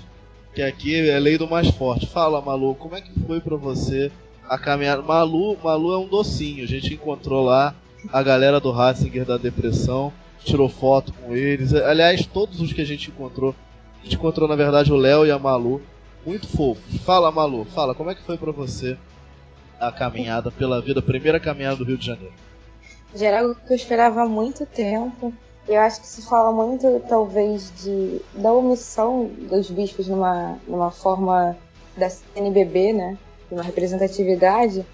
Que 0.55 0.61
aqui 0.61 1.09
é 1.09 1.19
lei 1.19 1.37
do 1.37 1.45
mais 1.45 1.69
forte. 1.71 2.07
Fala, 2.07 2.41
Malu, 2.41 2.73
como 2.75 2.95
é 2.95 3.01
que 3.01 3.11
foi 3.27 3.41
pra 3.41 3.57
você 3.57 4.09
a 4.47 4.57
caminhada? 4.57 5.01
Malu, 5.01 5.57
Malu 5.61 5.91
é 5.91 5.97
um 5.97 6.07
docinho. 6.07 6.63
A 6.63 6.67
gente 6.67 6.93
encontrou 6.93 7.43
lá 7.43 7.75
a 8.13 8.23
galera 8.23 8.61
do 8.61 8.71
Ratzinger 8.71 9.25
da 9.25 9.35
depressão, 9.35 10.13
tirou 10.41 10.69
foto 10.69 11.11
com 11.11 11.35
eles. 11.35 11.73
Aliás, 11.73 12.25
todos 12.25 12.61
os 12.61 12.71
que 12.71 12.79
a 12.79 12.85
gente 12.85 13.09
encontrou, 13.09 13.53
a 13.99 14.03
gente 14.05 14.15
encontrou 14.15 14.47
na 14.47 14.55
verdade 14.55 14.93
o 14.93 14.95
Léo 14.95 15.25
e 15.25 15.31
a 15.31 15.37
Malu. 15.37 15.81
Muito 16.25 16.47
fofo. 16.47 16.81
Fala, 16.99 17.29
Malu, 17.29 17.65
fala, 17.65 17.93
como 17.93 18.09
é 18.09 18.15
que 18.15 18.23
foi 18.23 18.37
pra 18.37 18.53
você 18.53 18.97
a 19.81 19.91
caminhada 19.91 20.51
pela 20.51 20.79
vida, 20.79 20.99
a 20.99 21.03
primeira 21.03 21.39
caminhada 21.39 21.75
do 21.75 21.83
Rio 21.83 21.97
de 21.97 22.05
Janeiro? 22.05 22.33
Já 23.15 23.27
era 23.27 23.41
algo 23.41 23.55
que 23.55 23.73
eu 23.73 23.75
esperava 23.75 24.21
há 24.21 24.25
muito 24.25 24.65
tempo. 24.65 25.33
Eu 25.67 25.79
acho 25.81 26.01
que 26.01 26.07
se 26.07 26.21
fala 26.21 26.51
muito, 26.51 27.01
talvez, 27.07 27.71
de 27.83 28.21
da 28.33 28.53
omissão 28.53 29.25
dos 29.49 29.69
bispos 29.69 30.07
numa, 30.07 30.57
numa 30.67 30.91
forma 30.91 31.57
da 31.97 32.09
CNBB, 32.09 32.93
né? 32.93 33.17
De 33.49 33.55
uma 33.55 33.63
representatividade. 33.63 34.85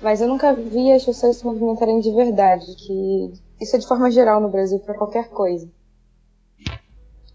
Mas 0.00 0.20
eu 0.20 0.28
nunca 0.28 0.54
vi 0.54 0.92
as 0.92 1.04
pessoas 1.04 1.36
se 1.36 1.44
movimentarem 1.44 2.00
de 2.00 2.10
verdade. 2.12 2.74
Que 2.76 3.32
isso 3.60 3.76
é 3.76 3.78
de 3.78 3.86
forma 3.86 4.10
geral 4.10 4.40
no 4.40 4.48
Brasil, 4.48 4.78
para 4.78 4.94
qualquer 4.94 5.28
coisa. 5.28 5.68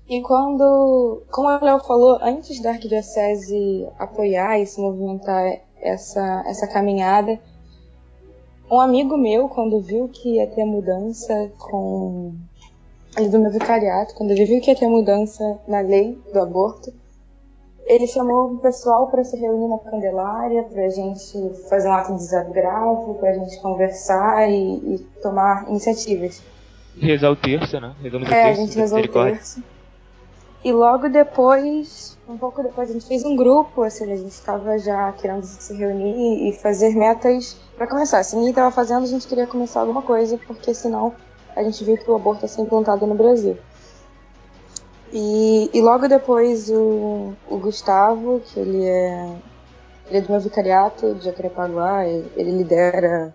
E 0.07 0.21
quando, 0.21 1.23
como 1.29 1.47
o 1.47 1.63
Léo 1.63 1.79
falou, 1.81 2.17
antes 2.19 2.59
da 2.61 2.71
arquidiocese 2.71 3.87
apoiar 3.99 4.59
e 4.59 4.65
se 4.65 4.81
movimentar 4.81 5.61
essa, 5.81 6.43
essa 6.47 6.67
caminhada, 6.67 7.39
um 8.71 8.79
amigo 8.79 9.17
meu, 9.17 9.49
quando 9.49 9.81
viu 9.81 10.07
que 10.07 10.35
ia 10.35 10.47
ter 10.47 10.63
mudança 10.63 11.51
com. 11.57 12.35
ali 13.15 13.27
do 13.29 13.39
meu 13.39 13.51
vicariato, 13.51 14.13
quando 14.13 14.31
ele 14.31 14.45
viu 14.45 14.61
que 14.61 14.69
ia 14.69 14.77
ter 14.77 14.87
mudança 14.87 15.59
na 15.67 15.81
lei 15.81 16.17
do 16.31 16.39
aborto, 16.39 16.93
ele 17.87 18.05
chamou 18.05 18.53
o 18.53 18.57
pessoal 18.59 19.07
para 19.07 19.23
se 19.23 19.35
reunir 19.35 19.67
na 19.67 19.79
Candelária, 19.79 20.61
para 20.63 20.85
a 20.85 20.89
gente 20.89 21.53
fazer 21.67 21.89
um 21.89 21.93
ato 21.93 22.11
de 22.11 22.19
desagravo, 22.19 23.15
para 23.15 23.31
a 23.31 23.33
gente 23.33 23.59
conversar 23.59 24.47
e, 24.47 24.95
e 24.95 24.99
tomar 25.23 25.67
iniciativas. 25.67 26.43
rezar 26.95 27.31
o 27.31 27.35
terço, 27.35 27.79
né? 27.79 27.95
Rezamos 27.99 28.29
o 28.29 28.31
É, 28.31 28.41
a 28.41 28.45
terço 28.45 28.61
gente 28.61 28.75
da 28.75 28.81
rezou 28.81 28.99
o 28.99 29.07
terço. 29.07 29.63
E 30.63 30.71
logo 30.71 31.09
depois, 31.09 32.18
um 32.29 32.37
pouco 32.37 32.61
depois, 32.61 32.89
a 32.91 32.93
gente 32.93 33.07
fez 33.07 33.25
um 33.25 33.35
grupo, 33.35 33.81
assim, 33.81 34.03
a 34.03 34.15
gente 34.15 34.29
estava 34.29 34.77
já 34.77 35.11
querendo 35.13 35.43
se 35.43 35.73
reunir 35.73 36.47
e 36.47 36.53
fazer 36.53 36.95
metas 36.95 37.57
para 37.75 37.87
começar. 37.87 38.23
Se 38.23 38.35
ninguém 38.35 38.51
estava 38.51 38.69
fazendo, 38.69 39.03
a 39.03 39.07
gente 39.07 39.27
queria 39.27 39.47
começar 39.47 39.79
alguma 39.81 40.03
coisa, 40.03 40.37
porque 40.37 40.71
senão 40.73 41.15
a 41.55 41.63
gente 41.63 41.83
viu 41.83 41.97
que 41.97 42.09
o 42.09 42.15
aborto 42.15 42.45
está 42.45 42.55
sendo 42.55 42.67
implantado 42.67 43.07
no 43.07 43.15
Brasil. 43.15 43.57
E, 45.11 45.71
e 45.73 45.81
logo 45.81 46.07
depois 46.07 46.69
o, 46.69 47.33
o 47.49 47.57
Gustavo, 47.57 48.39
que 48.41 48.59
ele 48.59 48.85
é, 48.85 49.35
ele 50.07 50.17
é 50.19 50.21
do 50.21 50.31
meu 50.31 50.39
vicariato 50.39 51.15
de 51.15 51.25
Jacarepaguá, 51.25 52.05
ele, 52.05 52.31
ele 52.35 52.51
lidera 52.51 53.33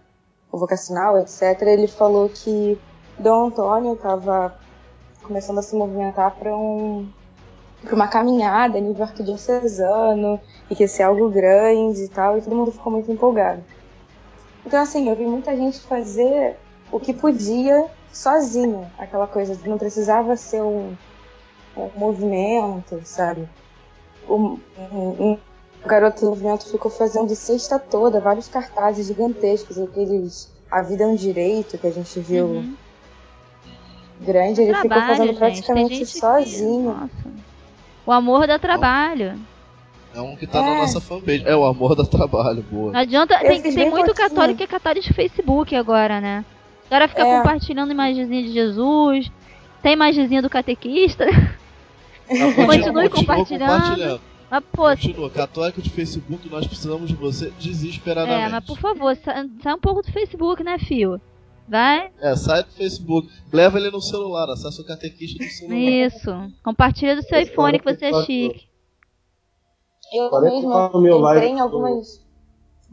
o 0.53 0.57
vocacional, 0.57 1.19
etc. 1.19 1.61
Ele 1.63 1.89
falou 1.89 2.29
que 2.29 2.79
Dom 3.19 3.49
Antônio 3.49 3.95
estava 3.95 4.57
começando 5.21 5.59
a 5.59 5.63
se 5.63 5.75
movimentar 5.75 6.37
para 6.37 6.57
um, 6.57 7.09
pra 7.85 7.95
uma 7.95 8.09
caminhada 8.09 8.81
nível 8.81 9.05
arquidiocesano 9.05 10.41
e 10.71 10.75
que 10.75 10.83
ia 10.83 10.89
ser 10.89 11.03
algo 11.05 11.29
grande 11.31 12.05
e 12.05 12.09
tal, 12.09 12.39
e 12.39 12.43
todo 12.43 12.57
mundo 12.57 12.73
ficou 12.73 12.93
muito 12.93 13.11
empolgado. 13.13 13.63
Então, 14.67 14.81
assim, 14.81 15.09
eu 15.09 15.15
vi 15.17 15.27
muita 15.27 15.55
gente 15.57 15.79
fazer 15.81 16.57
o 16.91 16.99
que 16.99 17.13
podia 17.13 17.87
sozinha, 18.13 18.91
aquela 18.99 19.27
coisa 19.27 19.55
de 19.55 19.69
não 19.69 19.77
precisava 19.77 20.37
ser 20.37 20.63
um, 20.63 20.95
um 21.77 21.91
movimento, 21.97 23.01
sabe? 23.05 23.49
Um, 24.29 24.59
um, 24.79 25.33
um 25.33 25.39
garoto 25.85 26.21
do 26.23 26.31
movimento 26.31 26.71
ficou 26.71 26.91
fazendo 26.91 27.35
sexta 27.35 27.79
toda, 27.79 28.21
vários 28.21 28.49
cartazes 28.49 29.07
gigantescos, 29.07 29.79
aqueles 29.79 30.51
A 30.71 30.81
Vida 30.83 31.05
é 31.05 31.07
um 31.07 31.15
Direito 31.15 31.77
que 31.77 31.87
a 31.87 31.91
gente 31.93 32.19
viu 32.21 32.47
Uhum. 32.47 32.75
grande, 34.21 34.63
ele 34.63 34.75
ficou 34.75 34.89
Trabalho, 34.89 35.07
fazendo 35.09 35.27
gente. 35.29 35.39
praticamente 35.39 35.99
que- 35.99 36.07
sozinho. 36.07 36.85
Nossa. 36.95 37.54
O 38.07 38.13
amor 38.13 38.47
dá 38.47 38.59
trabalho. 38.59 39.39
É 40.15 40.21
um 40.21 40.37
que 40.37 40.47
tá 40.47 40.61
na 40.63 40.69
É. 40.75 40.79
nossa 40.79 41.01
fanpage. 41.01 41.43
É 41.47 41.57
o 41.57 41.65
amor 41.65 41.97
do 41.97 42.07
trabalho, 42.07 42.63
boa. 42.71 42.93
Não 42.93 43.01
adianta. 43.01 43.35
Eu 43.43 43.49
Tem, 43.49 43.63
tem 43.75 43.91
muito 43.91 44.15
católico 44.15 44.59
que 44.59 44.63
é 44.65 44.67
católico 44.67 45.07
de 45.07 45.13
Facebook 45.13 45.75
agora, 45.75 46.21
né? 46.21 46.45
O 46.87 46.91
cara 46.91 47.09
fica 47.09 47.23
É. 47.23 47.37
compartilhando 47.39 47.91
imagenzinha 47.91 48.43
de 48.43 48.53
Jesus. 48.53 49.31
Tem 49.83 49.95
imagenzinha 49.95 50.41
do 50.43 50.49
catequista. 50.51 51.25
Ah, 51.27 52.29
Continue 52.67 53.09
compartilhando. 53.09 54.21
Mas, 54.51 54.63
pô, 54.73 54.83
Continua. 54.85 55.31
Católico 55.31 55.83
de 55.83 55.91
Facebook, 55.91 56.49
nós 56.49 56.67
precisamos 56.67 57.09
de 57.09 57.17
você 57.17 57.51
desesperadamente. 57.59 58.45
é, 58.45 58.49
mas 58.49 58.65
por 58.65 58.79
favor, 58.79 59.17
sa- 59.17 59.45
sai 59.63 59.75
um 59.75 59.81
pouco 59.81 60.03
do 60.03 60.13
Facebook, 60.13 60.63
né, 60.63 60.79
fio? 60.79 61.21
Vai? 61.69 62.13
É, 62.21 62.37
sai 62.37 62.63
do 62.63 62.71
Facebook. 62.73 63.29
Leva 63.53 63.79
ele 63.79 63.91
no 63.91 64.01
celular, 64.01 64.51
acessa 64.51 64.83
o 64.83 64.87
catequista 64.87 65.43
no 65.43 65.51
celular. 65.51 65.77
Isso. 65.77 66.31
Compartilha 66.63 67.17
do 67.17 67.23
seu 67.23 67.39
Esse 67.39 67.51
iPhone 67.53 67.79
que 67.79 67.85
você 67.85 68.07
é 68.07 68.11
44. 68.11 68.27
chique. 68.27 68.69
Eu 70.13 70.31
44 70.31 71.01
mesma 71.01 71.19
mil 71.19 71.31
entrei 71.31 71.49
em 71.51 71.61
algumas. 71.61 72.25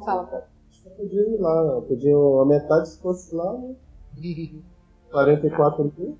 Fala, 0.03 0.24
Pedro. 0.24 0.45
Eu 0.86 0.91
podia 0.91 1.22
ir 1.22 1.38
lá, 1.39 1.63
né? 1.63 1.82
Podia 1.88 2.15
a 2.15 2.45
metade 2.45 2.89
se 2.89 3.01
fosse 3.01 3.36
lá, 3.36 3.53
né? 3.53 3.76
44 5.11 5.93
mil. 5.97 6.17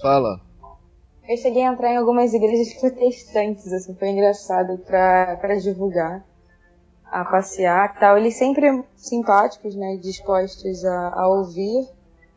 Fala. 0.00 0.40
Eu 1.28 1.36
cheguei 1.36 1.62
a 1.62 1.72
entrar 1.72 1.92
em 1.92 1.96
algumas 1.96 2.32
igrejas 2.32 2.74
protestantes, 2.74 3.72
assim, 3.72 3.94
foi 3.94 4.08
engraçado 4.08 4.78
pra, 4.78 5.36
pra 5.36 5.56
divulgar, 5.56 6.26
a 7.10 7.24
passear 7.24 7.94
e 7.96 8.00
tal. 8.00 8.16
Eles 8.18 8.36
sempre 8.36 8.84
simpáticos, 8.96 9.74
né, 9.74 9.96
dispostos 10.00 10.84
a, 10.84 11.08
a 11.14 11.28
ouvir. 11.28 11.88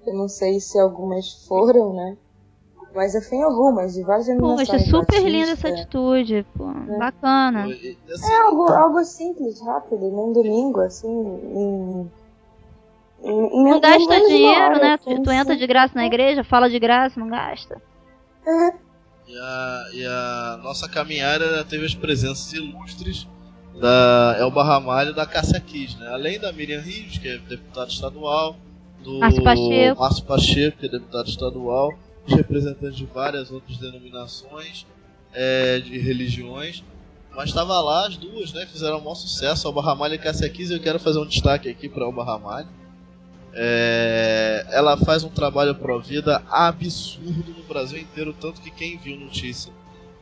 Eu 0.05 0.13
não 0.15 0.27
sei 0.27 0.59
se 0.59 0.77
algumas 0.79 1.45
foram, 1.47 1.93
né, 1.93 2.17
mas 2.93 3.15
eu 3.15 3.21
fui 3.21 3.37
em 3.37 3.43
algumas, 3.43 3.93
de 3.93 4.03
várias 4.03 4.27
Poxa, 4.27 4.35
denominações. 4.35 4.89
super 4.89 5.23
linda 5.23 5.51
essa 5.53 5.69
batista. 5.69 5.81
atitude, 5.81 6.45
pô. 6.57 6.65
Bacana. 6.99 7.67
E, 7.67 7.97
assim, 8.11 8.31
É 8.31 8.41
algo, 8.41 8.63
algo 8.71 9.03
simples, 9.03 9.59
rápido, 9.61 10.09
num 10.11 10.31
domingo, 10.33 10.81
assim, 10.81 11.07
em... 11.09 12.11
em, 13.23 13.45
em 13.47 13.63
Não 13.63 13.79
gasta 13.79 14.19
dinheiro, 14.27 14.61
hora, 14.75 14.79
né? 14.79 14.93
assim, 14.99 15.15
Tu, 15.15 15.23
tu 15.23 15.31
entra 15.31 15.55
de 15.55 15.65
graça 15.65 15.93
na 15.95 16.05
igreja, 16.05 16.43
fala 16.43 16.69
de 16.69 16.77
graça, 16.77 17.19
não 17.19 17.29
gasta. 17.29 17.81
E 19.25 19.37
a, 19.39 19.83
e 19.93 20.05
a 20.05 20.59
nossa 20.61 20.87
caminhada 20.89 21.63
teve 21.63 21.85
as 21.85 21.95
presenças 21.95 22.51
ilustres 22.53 23.25
da 23.79 24.35
Elba 24.39 24.63
Ramalho 24.63 25.11
e 25.11 25.13
da 25.13 25.25
Cássia 25.25 25.59
Kiss, 25.59 25.97
né? 25.97 26.07
Além 26.09 26.39
da 26.39 26.51
Miriam 26.51 26.79
Rios, 26.81 27.17
que 27.17 27.27
é 27.27 27.37
deputada 27.37 27.89
estadual, 27.89 28.55
do 29.03 29.19
Márcio 29.19 29.43
Pacheco. 29.43 29.99
Márcio 30.01 30.23
Pacheco, 30.25 30.77
que 30.77 30.85
é 30.85 30.89
deputado 30.89 31.27
estadual, 31.27 31.93
os 32.27 32.33
representantes 32.35 32.95
de 32.97 33.05
várias 33.05 33.51
outras 33.51 33.77
denominações, 33.77 34.85
é, 35.33 35.79
de 35.79 35.97
religiões. 35.97 36.83
Mas 37.35 37.49
estava 37.49 37.81
lá 37.81 38.07
as 38.07 38.15
duas, 38.15 38.53
né? 38.53 38.65
Fizeram 38.67 38.97
um 38.97 39.01
maior 39.01 39.15
sucesso, 39.15 39.67
Elba 39.67 39.81
Ramalho 39.81 40.13
e 40.13 40.19
Cássia 40.19 40.47
Kiss. 40.49 40.71
e 40.71 40.75
Eu 40.75 40.81
quero 40.81 40.99
fazer 40.99 41.19
um 41.19 41.25
destaque 41.25 41.67
aqui 41.67 41.89
para 41.89 42.03
Elba 42.05 42.23
Ramalho. 42.23 42.67
É, 43.55 44.65
ela 44.71 44.97
faz 44.97 45.23
um 45.23 45.29
trabalho 45.29 45.75
pro 45.75 45.99
vida 45.99 46.41
absurdo 46.49 47.53
no 47.55 47.63
Brasil 47.63 47.99
inteiro, 47.99 48.33
tanto 48.39 48.61
que 48.61 48.71
quem 48.71 48.97
viu 48.97 49.15
notícia 49.19 49.71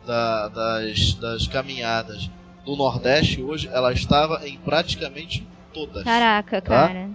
da- 0.06 0.48
das, 0.50 1.14
das 1.16 1.48
caminhadas 1.48 2.30
do 2.66 2.76
Nordeste 2.76 3.42
hoje, 3.42 3.70
ela 3.72 3.92
estava 3.92 4.48
em 4.48 4.58
praticamente 4.58 5.48
todas. 5.74 6.04
Caraca, 6.04 6.62
Tá? 6.62 6.88
cara. 6.88 7.10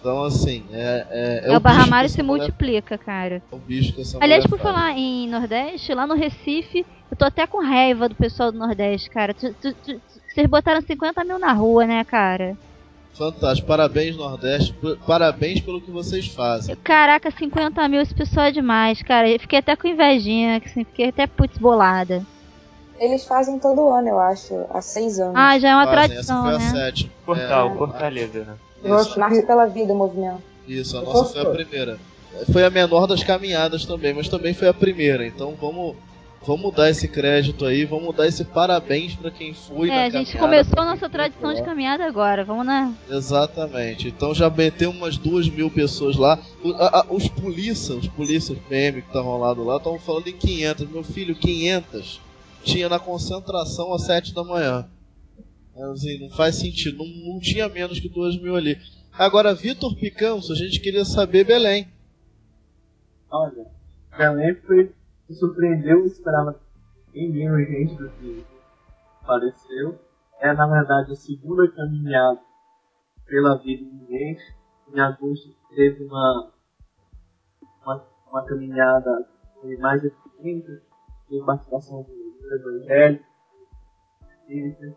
Então 0.00 0.24
assim, 0.24 0.64
é, 0.72 1.06
é, 1.10 1.36
É, 1.36 1.38
o 1.38 1.40
bicho 1.42 1.56
que 1.56 1.60
Barramário 1.60 2.08
se 2.10 2.22
mulher- 2.22 2.46
multiplica, 2.46 2.98
cara. 2.98 3.40
É 3.50 3.54
o 3.54 3.58
bicho 3.58 3.92
que 3.94 4.00
essa 4.00 4.18
Aliás, 4.20 4.44
por 4.46 4.58
faz. 4.58 4.62
falar 4.74 4.98
em 4.98 5.28
Nordeste, 5.28 5.94
lá 5.94 6.06
no 6.06 6.14
Recife, 6.14 6.84
eu 7.10 7.16
tô 7.16 7.24
até 7.24 7.46
com 7.46 7.62
raiva 7.64 8.08
do 8.08 8.14
pessoal 8.16 8.50
do 8.50 8.58
Nordeste, 8.58 9.08
cara. 9.10 9.32
Tu- 9.32 9.54
tu- 9.54 9.74
tu- 9.74 10.00
Vocês 10.34 10.46
botaram 10.48 10.80
50 10.80 11.22
mil 11.24 11.38
na 11.38 11.52
rua, 11.52 11.86
né, 11.86 12.02
cara? 12.04 12.56
Fantástico, 13.16 13.68
parabéns 13.68 14.16
Nordeste, 14.16 14.74
parabéns 15.06 15.60
pelo 15.60 15.80
que 15.82 15.90
vocês 15.90 16.26
fazem. 16.28 16.74
Caraca, 16.76 17.30
50 17.30 17.86
mil, 17.86 18.00
esse 18.00 18.14
pessoal 18.14 18.46
é 18.46 18.50
demais, 18.52 19.02
cara. 19.02 19.28
Eu 19.30 19.38
fiquei 19.38 19.58
até 19.58 19.76
com 19.76 19.86
invejinha, 19.86 20.56
assim, 20.64 20.82
fiquei 20.84 21.10
até 21.10 21.26
putz 21.26 21.58
bolada. 21.58 22.24
Eles 22.98 23.24
fazem 23.24 23.58
todo 23.58 23.88
ano, 23.88 24.08
eu 24.08 24.18
acho, 24.20 24.54
há 24.70 24.80
seis 24.80 25.18
anos. 25.18 25.34
Ah, 25.36 25.58
já 25.58 25.70
é 25.70 25.74
uma 25.74 25.86
Fazem, 25.86 26.08
tradição, 26.10 26.48
essa 26.50 26.58
foi 26.58 26.58
né? 26.58 26.66
a 26.66 26.84
sétima. 26.86 27.10
Portal, 27.26 27.68
É, 27.74 27.76
Fortaleza, 27.78 28.38
né? 28.44 28.54
Eu 28.84 28.96
Isso. 29.00 29.18
Marcha 29.18 29.42
pela 29.42 29.66
vida, 29.66 29.92
o 29.92 29.96
movimento. 29.96 30.42
Isso, 30.68 30.96
a 30.98 31.02
nossa 31.02 31.32
foi 31.32 31.42
a 31.42 31.50
primeira. 31.50 31.98
Foi 32.52 32.64
a 32.64 32.70
menor 32.70 33.06
das 33.06 33.22
caminhadas 33.22 33.84
também, 33.84 34.14
mas 34.14 34.28
também 34.28 34.54
foi 34.54 34.68
a 34.68 34.74
primeira. 34.74 35.26
Então 35.26 35.54
vamos, 35.60 35.96
vamos 36.46 36.74
dar 36.74 36.88
esse 36.90 37.06
crédito 37.08 37.64
aí, 37.66 37.84
vamos 37.84 38.14
dar 38.16 38.26
esse 38.26 38.44
parabéns 38.44 39.14
pra 39.14 39.30
quem 39.30 39.52
foi 39.52 39.88
na 39.88 39.94
É, 39.94 40.06
a 40.06 40.10
gente 40.10 40.32
caminhada, 40.36 40.38
começou 40.64 40.80
a 40.82 40.84
nossa 40.94 41.08
tradição 41.08 41.52
de 41.52 41.60
lá. 41.60 41.66
caminhada 41.66 42.04
agora. 42.06 42.44
Vamos 42.44 42.64
na. 42.66 42.92
Exatamente. 43.10 44.08
Então 44.08 44.32
já 44.34 44.48
meteu 44.48 44.90
umas 44.90 45.16
duas 45.16 45.48
mil 45.48 45.70
pessoas 45.70 46.16
lá. 46.16 46.38
O- 46.64 46.72
a- 46.72 47.00
a- 47.00 47.06
os 47.10 47.28
polícia, 47.28 47.94
os 47.94 48.08
polícias 48.08 48.56
PM 48.68 49.02
que 49.02 49.08
estavam 49.08 49.38
lá 49.38 49.52
do 49.52 49.64
lado, 49.64 49.78
estavam 49.78 49.98
falando 49.98 50.28
em 50.28 50.32
500. 50.36 50.88
Meu 50.88 51.02
filho, 51.04 51.34
500 51.34 52.20
tinha 52.62 52.88
na 52.88 52.98
concentração 52.98 53.92
às 53.92 54.02
7 54.02 54.34
da 54.34 54.44
manhã. 54.44 54.88
Assim, 55.92 56.20
não 56.20 56.30
faz 56.36 56.56
sentido. 56.56 56.98
Não, 56.98 57.34
não 57.34 57.40
tinha 57.40 57.68
menos 57.68 57.98
que 57.98 58.08
duas 58.08 58.40
mil 58.40 58.54
ali. 58.56 58.78
Agora, 59.12 59.54
Vitor 59.54 59.94
Picanso, 59.96 60.52
a 60.52 60.56
gente 60.56 60.80
queria 60.80 61.04
saber 61.04 61.44
Belém. 61.44 61.88
Olha, 63.30 63.66
Belém 64.16 64.54
foi, 64.66 64.94
me 65.28 65.34
surpreendeu, 65.34 66.00
eu 66.00 66.06
esperava 66.06 66.60
bem 67.12 67.30
menos 67.30 67.66
gente 67.66 67.94
do 67.94 68.08
que 68.10 68.44
faleceu. 69.24 69.98
É, 70.40 70.52
na 70.52 70.66
verdade, 70.66 71.12
a 71.12 71.16
segunda 71.16 71.70
caminhada 71.70 72.40
pela 73.26 73.56
vida 73.56 73.84
de 73.84 73.90
ninguém. 73.90 74.36
Em 74.94 75.00
agosto 75.00 75.54
teve 75.74 76.04
uma, 76.04 76.52
uma, 77.82 78.06
uma 78.30 78.44
caminhada 78.44 79.26
de 79.62 79.76
mais 79.78 80.02
de 80.02 80.10
30, 80.38 80.82
de 81.30 81.44
participação 81.46 82.02
do 82.02 82.21
Evangelho. 82.54 83.20
espírita. 84.30 84.96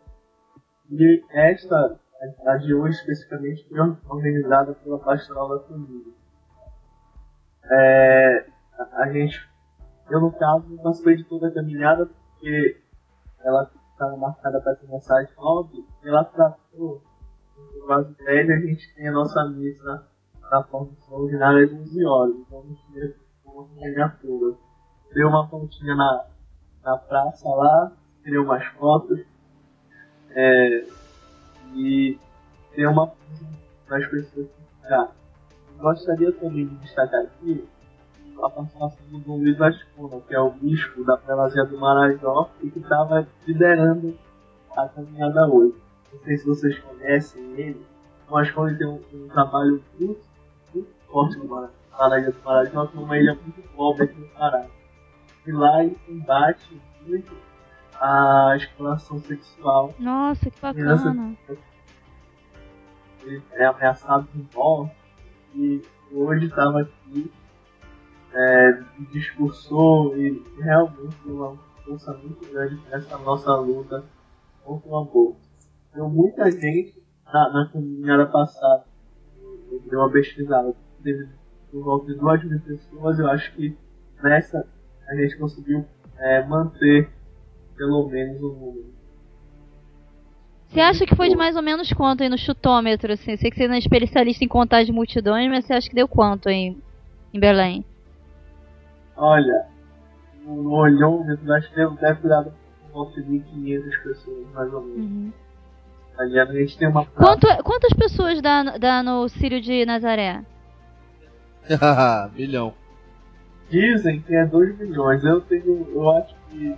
E 0.91 1.23
esta, 1.31 1.99
a 2.45 2.57
de 2.57 2.73
hoje 2.73 2.97
especificamente, 2.99 3.67
foi 3.67 3.79
organizada 4.07 4.73
pela 4.73 4.99
Pastoral 4.99 5.49
da 5.49 5.67
Família. 5.67 6.13
É, 7.71 8.45
a, 8.77 9.03
a 9.03 9.11
gente, 9.11 9.49
eu 10.09 10.21
no 10.21 10.31
caso, 10.31 10.69
não 10.69 10.77
participei 10.83 11.17
de 11.17 11.23
toda 11.25 11.47
a 11.47 11.53
caminhada, 11.53 12.05
porque 12.05 12.81
ela 13.43 13.71
estava 13.91 14.15
marcada 14.17 14.61
para 14.61 14.75
começar 14.75 15.21
às 15.21 15.35
9, 15.35 15.77
e 16.03 16.07
ela 16.07 16.23
tratou, 16.25 17.01
quase 17.87 18.13
10, 18.15 18.49
a 18.49 18.59
gente 18.67 18.95
tem 18.95 19.07
a 19.07 19.11
nossa 19.11 19.45
missa 19.49 20.07
na 20.51 20.63
formação 20.63 21.17
ordinária 21.17 21.65
às 21.65 21.73
11 21.73 22.05
horas, 22.05 22.35
então 22.35 22.59
a 22.59 22.63
gente 22.63 22.85
tinha 22.85 23.15
ganhar 23.75 24.19
toda. 24.19 24.57
Deu 25.13 25.29
uma 25.29 25.47
pontinha 25.47 25.95
na, 25.95 26.27
na 26.85 26.97
praça 26.97 27.49
lá, 27.49 27.91
tirei 28.23 28.37
umas 28.37 28.63
fotos, 28.77 29.19
é, 30.29 30.85
e 31.73 32.17
deu 32.75 32.91
uma 32.91 33.11
para 33.87 33.97
as 33.97 34.07
pessoas 34.07 34.47
ficar. 34.81 35.11
gostaria 35.79 36.31
também 36.33 36.67
de 36.67 36.75
destacar 36.75 37.21
aqui 37.21 37.67
a 38.37 38.49
participação 38.49 39.05
do 39.09 39.19
Dom 39.19 39.37
Luiz 39.37 39.59
Ascuna, 39.59 40.21
que 40.27 40.35
é 40.35 40.39
o 40.39 40.51
bispo 40.51 41.03
da 41.03 41.17
prelazia 41.17 41.65
do 41.65 41.77
Marajó 41.79 42.49
e 42.61 42.69
que 42.69 42.79
estava 42.79 43.27
liderando 43.47 44.15
a 44.75 44.87
caminhada 44.87 45.47
hoje. 45.47 45.75
Não 46.13 46.19
sei 46.19 46.37
se 46.37 46.45
vocês 46.45 46.79
conhecem 46.79 47.41
ele, 47.57 47.85
mas 48.29 48.51
quando 48.51 48.77
tem 48.77 48.87
um, 48.87 49.01
um 49.13 49.27
trabalho 49.29 49.81
muito, 49.99 50.21
muito 50.73 50.93
forte 51.07 51.37
no 51.37 51.45
Marajó 51.45 52.31
do 52.31 52.43
Marajó, 52.43 52.87
que 52.87 52.97
é 52.97 52.99
uma 52.99 53.17
ilha 53.17 53.33
muito 53.33 53.61
pobre 53.75 54.03
aqui 54.03 54.19
no 54.19 54.27
Pará. 54.27 54.65
E 55.45 55.51
lá 55.51 55.83
ele 55.83 55.95
combate 56.05 56.81
muito 57.05 57.31
a 57.99 58.53
exploração 58.57 59.19
sexual. 59.19 59.93
Nossa, 59.99 60.49
que 60.49 60.59
bacana. 60.59 61.35
Ele 63.23 63.41
é 63.53 63.65
ameaçado 63.65 64.27
de 64.33 64.47
morte 64.55 64.95
e 65.55 65.81
hoje 66.11 66.45
estava 66.45 66.81
aqui, 66.81 67.31
é, 68.33 68.83
discursou 69.11 70.15
e 70.17 70.43
realmente 70.59 71.15
deu 71.25 71.35
uma 71.35 71.57
força 71.83 72.13
muito 72.13 72.45
grande 72.51 72.79
nessa 72.89 73.17
nossa 73.17 73.55
luta 73.55 74.03
contra 74.63 74.89
o 74.89 74.97
aborto. 74.97 75.39
Deu 75.93 76.09
muita 76.09 76.51
gente 76.51 77.01
na, 77.25 77.49
na 77.49 77.69
caminhada 77.71 78.25
passada, 78.27 78.85
eu 79.71 79.79
dei 79.79 79.97
uma 79.97 80.11
pesquisada, 80.11 80.75
teve 81.01 81.29
por 81.71 81.83
volta 81.83 82.07
de 82.07 82.19
duas 82.19 82.43
mil 82.43 82.59
pessoas, 82.59 83.19
eu 83.19 83.27
acho 83.29 83.53
que 83.53 83.77
nessa 84.21 84.67
a 85.07 85.15
gente 85.15 85.37
conseguiu 85.37 85.85
é, 86.17 86.45
manter 86.45 87.09
pelo 87.75 88.07
menos 88.07 88.41
o 88.41 88.49
número. 88.49 88.95
Você 90.67 90.81
acha 90.81 91.05
que 91.05 91.15
foi 91.15 91.29
de 91.29 91.35
mais 91.35 91.55
ou 91.55 91.61
menos 91.61 91.91
quanto 91.93 92.23
aí 92.23 92.29
no 92.29 92.37
chutômetro, 92.37 93.13
assim? 93.13 93.37
Sei 93.37 93.49
que 93.49 93.55
você 93.55 93.67
não 93.67 93.75
é 93.75 93.79
especialista 93.79 94.43
em 94.43 94.47
contagem 94.47 94.87
de 94.87 94.91
multidões, 94.91 95.49
mas 95.49 95.65
você 95.65 95.73
acha 95.73 95.87
que 95.87 95.95
deu 95.95 96.07
quanto 96.07 96.49
aí 96.49 96.75
em 97.33 97.39
Belém? 97.39 97.85
Olha, 99.15 99.67
no 100.43 100.73
olhômetro, 100.73 101.53
acho 101.53 101.69
que 101.69 101.75
deve 101.75 102.27
dar 102.27 102.43
por 102.43 102.53
volta 102.91 103.21
de 103.21 103.29
1.500 103.29 104.03
pessoas, 104.03 104.47
mais 104.53 104.73
ou 104.73 104.81
menos. 104.81 104.97
Uhum. 104.99 105.33
Ali 106.17 106.39
a 106.39 106.45
gente 106.45 106.77
tem 106.77 106.87
uma 106.87 107.05
Quanto, 107.05 107.47
quantas 107.63 107.93
pessoas 107.93 108.41
dá, 108.41 108.77
dá 108.77 109.03
no 109.03 109.27
Círio 109.27 109.61
de 109.61 109.85
Nazaré? 109.85 110.43
Milhão. 112.35 112.73
Dizem 113.69 114.21
que 114.21 114.35
é 114.35 114.45
2 114.45 114.77
milhões. 114.77 115.23
Eu 115.23 115.41
tenho. 115.41 115.87
Eu 115.93 116.09
acho 116.11 116.35
que. 116.49 116.75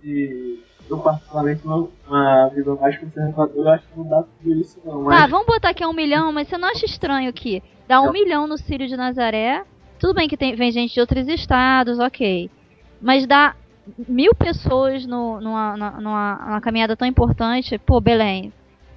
que 0.00 0.64
eu 0.88 0.98
particularmente 0.98 1.64
não- 1.64 1.88
uma 2.08 2.48
vida 2.48 2.74
mais 2.74 2.98
conservadora, 2.98 3.52
eu 3.54 3.68
acho 3.70 3.86
que 3.86 3.96
não 3.98 4.08
dá 4.08 4.22
tudo 4.24 4.60
isso 4.60 4.80
não. 4.84 5.02
Mas 5.02 5.30
vamos 5.30 5.46
botar 5.46 5.72
que 5.72 5.84
é 5.84 5.86
um 5.86 5.92
milhão, 5.92 6.32
mas 6.32 6.48
você 6.48 6.58
não 6.58 6.68
acha 6.68 6.84
estranho 6.84 7.32
que 7.32 7.62
dá 7.86 8.00
um 8.00 8.10
milhão 8.10 8.46
no 8.48 8.58
Círio 8.58 8.88
de 8.88 8.96
Nazaré? 8.96 9.62
Tudo 10.00 10.14
bem 10.14 10.26
que 10.28 10.36
tem, 10.36 10.56
vem 10.56 10.72
gente 10.72 10.94
de 10.94 11.00
outros 11.00 11.28
estados, 11.28 11.98
ok. 12.00 12.50
Mas 13.00 13.24
dá 13.26 13.54
mil 14.08 14.34
pessoas 14.34 15.06
no, 15.06 15.40
numa, 15.40 15.76
numa, 15.76 15.90
numa 16.00 16.60
caminhada 16.60 16.96
tão 16.96 17.06
importante. 17.06 17.78
Pô, 17.78 18.00
Belém, 18.00 18.52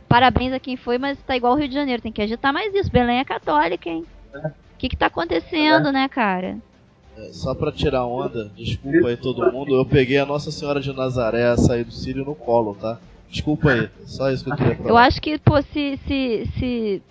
parabéns 0.09 0.51
a 0.53 0.59
quem 0.59 0.75
foi, 0.77 0.97
mas 0.97 1.21
tá 1.23 1.35
igual 1.35 1.53
o 1.53 1.57
Rio 1.57 1.67
de 1.67 1.75
Janeiro, 1.75 2.01
tem 2.01 2.11
que 2.11 2.21
agitar 2.23 2.51
mais 2.51 2.73
isso. 2.73 2.89
Belém 2.91 3.19
é 3.19 3.25
católica, 3.25 3.87
hein? 3.89 4.03
O 4.33 4.77
que 4.79 4.89
que 4.89 4.97
tá 4.97 5.05
acontecendo, 5.07 5.91
né, 5.91 6.07
cara? 6.09 6.57
É, 7.17 7.31
Só 7.31 7.53
pra 7.53 7.71
tirar 7.71 8.05
onda, 8.05 8.51
desculpa 8.55 9.07
aí 9.07 9.17
todo 9.17 9.51
mundo, 9.51 9.75
eu 9.75 9.85
peguei 9.85 10.17
a 10.17 10.25
Nossa 10.25 10.51
Senhora 10.51 10.79
de 10.79 10.91
Nazaré 10.93 11.45
a 11.47 11.57
sair 11.57 11.83
do 11.83 11.91
Sírio 11.91 12.25
no 12.25 12.33
colo, 12.35 12.75
tá? 12.75 12.99
Desculpa 13.29 13.71
aí, 13.71 13.89
só 14.05 14.31
isso 14.31 14.43
que 14.43 14.51
eu 14.51 14.55
queria 14.55 14.75
falar. 14.75 14.89
Eu 14.89 14.97
acho 14.97 15.21
que, 15.21 15.37
pô, 15.39 15.61
se, 15.61 15.97
se, 16.07 16.49
se 16.57 17.01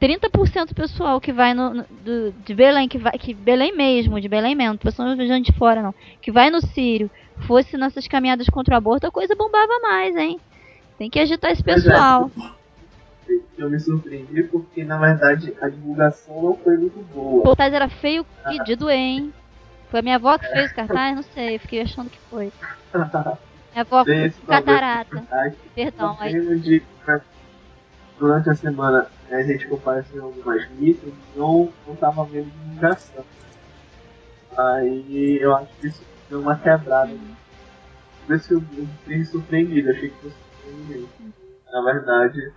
30% 0.00 0.68
do 0.68 0.74
pessoal 0.74 1.20
que 1.20 1.32
vai 1.32 1.54
no, 1.54 1.74
no- 1.74 1.86
do, 2.04 2.32
de 2.44 2.54
Belém, 2.54 2.88
que 2.88 2.98
vai, 2.98 3.12
que 3.12 3.32
Belém 3.34 3.76
mesmo, 3.76 4.20
de 4.20 4.28
Belém 4.28 4.54
mesmo, 4.54 4.78
pessoal 4.78 5.08
não 5.08 5.16
viajando 5.16 5.44
de 5.44 5.52
fora 5.52 5.82
não, 5.82 5.94
que 6.20 6.32
vai 6.32 6.50
no 6.50 6.60
Sírio, 6.60 7.10
fosse 7.46 7.76
nessas 7.76 8.08
caminhadas 8.08 8.48
contra 8.48 8.74
o 8.74 8.78
aborto, 8.78 9.06
a 9.06 9.12
coisa 9.12 9.34
bombava 9.36 9.78
mais, 9.80 10.16
hein? 10.16 10.40
Tem 10.98 11.08
que 11.10 11.18
agitar 11.20 11.52
esse 11.52 11.62
pessoal. 11.62 12.30
eu 13.58 13.70
me 13.70 13.78
surpreendi 13.78 14.42
porque 14.44 14.84
na 14.84 14.98
verdade 14.98 15.52
a 15.60 15.68
divulgação 15.68 16.42
não 16.42 16.56
foi 16.56 16.76
muito 16.76 16.98
boa. 17.14 17.48
O 17.48 17.62
era 17.62 17.88
feio 17.88 18.26
que 18.48 18.62
de 18.62 18.76
doer, 18.76 18.96
hein? 18.96 19.32
Foi 19.92 20.00
a 20.00 20.02
minha 20.02 20.16
avó 20.16 20.38
que 20.38 20.50
fez 20.50 20.70
o 20.70 20.74
cartaz? 20.74 21.14
Não 21.14 21.22
sei, 21.22 21.56
eu 21.56 21.60
fiquei 21.60 21.82
achando 21.82 22.08
que 22.08 22.18
foi. 22.30 22.50
Minha 22.94 23.82
avó 23.82 24.04
Tem 24.04 24.30
problema. 24.30 24.62
catarata. 24.62 25.28
Perdão, 25.74 26.16
aí. 26.18 26.32
Tenho 26.32 26.60
de- 26.60 26.82
Durante 28.18 28.48
a 28.48 28.54
semana 28.54 29.10
né, 29.28 29.36
a 29.36 29.42
gente 29.42 29.66
compareceu 29.68 30.24
algumas 30.24 30.62
e 30.80 30.98
não, 31.36 31.70
não 31.86 31.94
tava 31.96 32.24
vendo 32.24 32.50
divulgação. 32.50 33.22
Aí 34.56 35.38
eu 35.42 35.54
acho 35.56 35.68
que 35.78 35.88
isso 35.88 36.02
deu 36.30 36.40
uma 36.40 36.56
quebrada. 36.56 37.12
Por 38.26 38.34
isso 38.36 38.48
que 38.48 38.54
eu 38.54 38.62
eu 38.78 38.86
fiquei 39.04 39.24
surpreendido, 39.26 39.90
achei 39.90 40.08
que 40.08 40.16
fosse 40.22 40.36
surpreendente. 40.64 41.08
Na 41.70 41.82
verdade, 41.82 42.52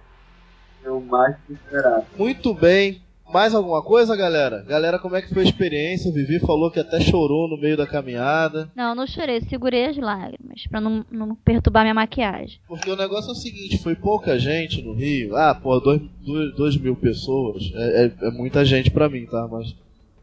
eu 0.86 1.02
mais 1.02 1.36
do 1.36 1.42
que 1.48 1.54
esperava. 1.54 2.06
Muito 2.18 2.54
bem. 2.54 3.05
Mais 3.34 3.54
alguma 3.56 3.82
coisa, 3.82 4.16
galera? 4.16 4.64
Galera, 4.68 5.00
como 5.00 5.16
é 5.16 5.22
que 5.22 5.34
foi 5.34 5.42
a 5.44 5.46
experiência? 5.46 6.12
Vivi 6.12 6.40
falou 6.40 6.70
que 6.72 6.80
até 6.80 7.00
chorou 7.02 7.50
no 7.50 7.58
meio 7.60 7.76
da 7.76 7.88
caminhada. 7.88 8.70
Não, 8.76 8.94
não 8.94 9.08
chorei, 9.08 9.42
segurei 9.42 9.86
as 9.88 9.98
lágrimas 9.98 10.66
pra 10.70 10.80
não, 10.80 11.04
não 11.12 11.36
perturbar 11.36 11.84
minha 11.84 11.94
maquiagem. 11.94 12.60
Porque 12.68 12.90
o 12.90 12.96
negócio 12.96 13.30
é 13.30 13.32
o 13.34 13.36
seguinte, 13.36 13.80
foi 13.80 13.96
pouca 13.96 14.38
gente 14.40 14.82
no 14.84 14.94
Rio. 14.94 15.36
Ah, 15.36 15.56
pô, 15.56 15.80
2 15.80 16.78
mil 16.78 16.96
pessoas 16.96 17.64
é, 17.74 18.06
é- 18.06 18.28
é 18.28 18.32
muita 18.32 18.64
gente 18.64 18.92
pra 18.92 19.10
mim, 19.10 19.26
tá? 19.26 19.48
Mas 19.52 19.76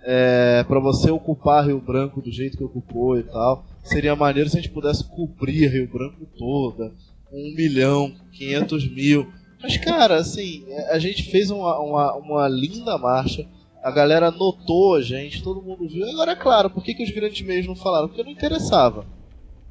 é, 0.04 0.64
para 0.64 0.78
você 0.80 1.10
ocupar 1.10 1.66
Rio 1.66 1.80
Branco 1.80 2.20
do 2.22 2.30
jeito 2.30 2.56
que 2.56 2.64
ocupou 2.64 3.18
e 3.18 3.24
tal, 3.24 3.64
seria 3.82 4.16
maneiro 4.16 4.48
se 4.48 4.56
a 4.58 4.60
gente 4.60 4.72
pudesse 4.72 5.04
cobrir 5.04 5.66
Rio 5.68 5.88
Branco 5.92 6.24
toda. 6.38 6.92
Um 7.32 7.54
milhão, 7.56 8.12
500 8.32 8.88
mil. 8.92 9.26
Mas, 9.62 9.76
cara, 9.78 10.16
assim, 10.16 10.64
a 10.90 10.98
gente 10.98 11.30
fez 11.30 11.50
uma, 11.50 11.78
uma, 11.80 12.14
uma 12.16 12.48
linda 12.48 12.98
marcha. 12.98 13.46
A 13.82 13.90
galera 13.90 14.30
notou 14.30 14.94
a 14.94 15.02
gente, 15.02 15.42
todo 15.42 15.62
mundo 15.62 15.88
viu. 15.88 16.08
Agora, 16.10 16.32
é 16.32 16.36
claro, 16.36 16.70
por 16.70 16.82
que, 16.84 16.94
que 16.94 17.02
os 17.02 17.10
grandes 17.10 17.44
meios 17.46 17.66
não 17.66 17.74
falaram? 17.76 18.08
Porque 18.08 18.22
não 18.22 18.30
interessava. 18.30 19.04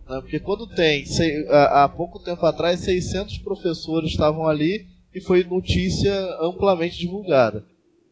né? 0.09 0.19
Porque 0.21 0.39
quando 0.39 0.67
tem, 0.67 1.05
sei- 1.05 1.47
há 1.49 1.83
há 1.83 1.89
pouco 1.89 2.19
tempo 2.19 2.45
atrás, 2.45 2.79
600 2.81 3.37
professores 3.39 4.11
estavam 4.11 4.47
ali 4.47 4.85
e 5.13 5.21
foi 5.21 5.43
notícia 5.43 6.13
amplamente 6.41 6.97
divulgada. 6.97 7.63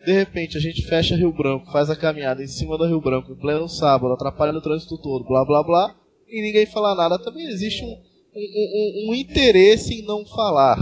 De 0.06 0.12
repente 0.14 0.58
a 0.58 0.62
gente 0.62 0.82
fecha 0.88 1.16
Rio 1.18 1.32
Branco, 1.34 1.70
faz 1.72 1.90
a 1.90 1.96
caminhada 1.96 2.42
em 2.42 2.48
cima 2.48 2.78
da 2.78 2.88
Rio 2.88 3.02
Branco, 3.02 3.34
em 3.34 3.36
pleno 3.36 3.68
sábado, 3.68 4.14
atrapalha 4.14 4.58
o 4.58 4.62
trânsito 4.62 4.98
todo, 4.98 5.26
blá 5.26 5.44
blá 5.44 5.62
blá, 5.62 5.96
e 6.30 6.42
ninguém 6.42 6.66
fala 6.66 6.96
nada. 6.96 7.20
Também 7.20 7.46
existe 7.48 7.84
um, 7.84 7.88
um, 7.90 9.08
um- 9.08 9.12
um 9.12 9.16
interesse 9.16 9.96
em 9.96 10.06
não 10.06 10.26
falar. 10.26 10.78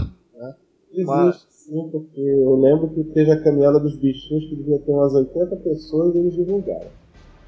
Existe 0.92 1.46
sim, 1.50 1.88
porque 1.92 2.20
eu 2.20 2.56
lembro 2.56 2.88
que 2.90 3.04
teve 3.12 3.30
a 3.30 3.42
caminhada 3.42 3.78
dos 3.78 3.94
bichinhos 3.96 4.44
que 4.48 4.56
devia 4.56 4.78
ter 4.78 4.90
umas 4.90 5.12
80 5.14 5.56
pessoas 5.56 6.14
e 6.14 6.18
eles 6.18 6.34
divulgaram. 6.34 6.90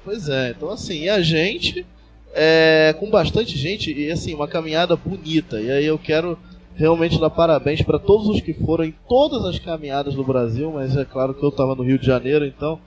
Pois 0.03 0.29
é, 0.29 0.51
então 0.51 0.69
assim, 0.69 1.03
e 1.03 1.09
a 1.09 1.21
gente, 1.21 1.85
é, 2.33 2.95
com 2.99 3.09
bastante 3.09 3.57
gente, 3.57 3.91
e 3.91 4.11
assim, 4.11 4.33
uma 4.33 4.47
caminhada 4.47 4.95
bonita. 4.95 5.59
E 5.59 5.69
aí 5.71 5.85
eu 5.85 5.97
quero 5.97 6.37
realmente 6.75 7.19
dar 7.19 7.29
parabéns 7.29 7.81
para 7.81 7.99
todos 7.99 8.27
os 8.27 8.41
que 8.41 8.53
foram 8.53 8.85
em 8.85 8.93
todas 9.07 9.43
as 9.45 9.59
caminhadas 9.59 10.15
do 10.15 10.23
Brasil, 10.23 10.71
mas 10.71 10.95
é 10.95 11.05
claro 11.05 11.33
que 11.33 11.43
eu 11.43 11.49
estava 11.49 11.75
no 11.75 11.83
Rio 11.83 11.99
de 11.99 12.05
Janeiro, 12.05 12.45
então 12.45 12.79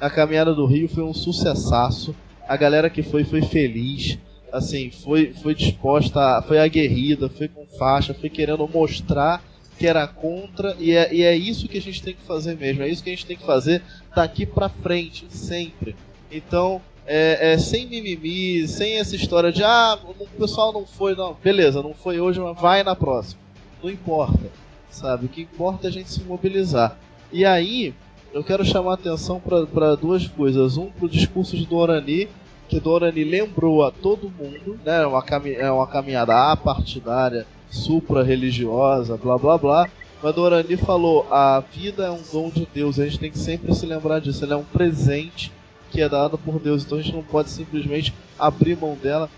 a 0.00 0.08
caminhada 0.08 0.54
do 0.54 0.66
Rio 0.66 0.88
foi 0.88 1.02
um 1.04 1.14
sucessaço. 1.14 2.14
A 2.46 2.56
galera 2.56 2.88
que 2.90 3.02
foi 3.02 3.24
foi 3.24 3.42
feliz, 3.42 4.18
assim, 4.52 4.90
foi, 4.90 5.32
foi 5.34 5.54
disposta, 5.54 6.20
a- 6.38 6.42
foi 6.42 6.58
aguerrida, 6.58 7.28
foi 7.28 7.48
com 7.48 7.66
faixa, 7.78 8.14
foi 8.14 8.28
querendo 8.30 8.66
mostrar 8.68 9.42
que 9.78 9.86
era 9.86 10.06
contra, 10.06 10.76
e 10.78 10.92
é, 10.92 11.12
e 11.12 11.22
é 11.22 11.36
isso 11.36 11.68
que 11.68 11.78
a 11.78 11.82
gente 11.82 12.02
tem 12.02 12.14
que 12.14 12.22
fazer 12.22 12.56
mesmo, 12.56 12.82
é 12.82 12.88
isso 12.88 13.02
que 13.02 13.10
a 13.10 13.12
gente 13.12 13.26
tem 13.26 13.36
que 13.36 13.44
fazer 13.44 13.82
daqui 14.14 14.46
pra 14.46 14.68
frente, 14.68 15.26
sempre. 15.28 15.96
Então, 16.30 16.80
é, 17.06 17.52
é, 17.52 17.58
sem 17.58 17.86
mimimi, 17.86 18.66
sem 18.66 18.98
essa 18.98 19.14
história 19.14 19.52
de 19.52 19.62
ah, 19.62 19.98
o 20.04 20.26
pessoal 20.38 20.72
não 20.72 20.86
foi, 20.86 21.14
não, 21.14 21.36
beleza, 21.42 21.82
não 21.82 21.94
foi 21.94 22.20
hoje, 22.20 22.40
mas 22.40 22.58
vai 22.58 22.82
na 22.82 22.94
próxima. 22.94 23.40
Não 23.82 23.90
importa, 23.90 24.50
sabe? 24.90 25.26
O 25.26 25.28
que 25.28 25.42
importa 25.42 25.86
é 25.86 25.88
a 25.88 25.92
gente 25.92 26.10
se 26.10 26.22
mobilizar. 26.22 26.96
E 27.32 27.44
aí, 27.44 27.94
eu 28.32 28.42
quero 28.42 28.64
chamar 28.64 28.92
a 28.92 28.94
atenção 28.94 29.40
para 29.40 29.94
duas 29.94 30.26
coisas. 30.26 30.76
Um, 30.76 30.86
pro 30.86 31.08
discurso 31.08 31.56
de 31.56 31.66
Dorani, 31.66 32.28
que 32.68 32.80
Dorani 32.80 33.22
lembrou 33.22 33.84
a 33.84 33.90
todo 33.90 34.30
mundo, 34.30 34.78
né? 34.84 35.02
É 35.02 35.06
uma, 35.06 35.22
cami 35.22 35.52
é 35.54 35.70
uma 35.70 35.86
caminhada 35.86 36.50
apartidária, 36.50 37.46
supra-religiosa, 37.74 39.16
blá 39.16 39.36
blá 39.36 39.58
blá. 39.58 39.88
Mas 40.22 40.34
Dorani 40.34 40.76
falou: 40.76 41.26
a 41.30 41.60
vida 41.60 42.04
é 42.04 42.10
um 42.10 42.22
dom 42.32 42.48
de 42.48 42.66
Deus, 42.72 42.98
a 42.98 43.04
gente 43.04 43.18
tem 43.18 43.30
que 43.30 43.38
sempre 43.38 43.74
se 43.74 43.84
lembrar 43.84 44.20
disso. 44.20 44.44
Ela 44.44 44.54
é 44.54 44.56
um 44.56 44.64
presente 44.64 45.52
que 45.90 46.00
é 46.00 46.08
dado 46.08 46.38
por 46.38 46.58
Deus, 46.58 46.84
então 46.84 46.98
a 46.98 47.02
gente 47.02 47.14
não 47.14 47.22
pode 47.22 47.50
simplesmente 47.50 48.14
abrir 48.38 48.76
mão 48.76 48.96
dela 49.00 49.28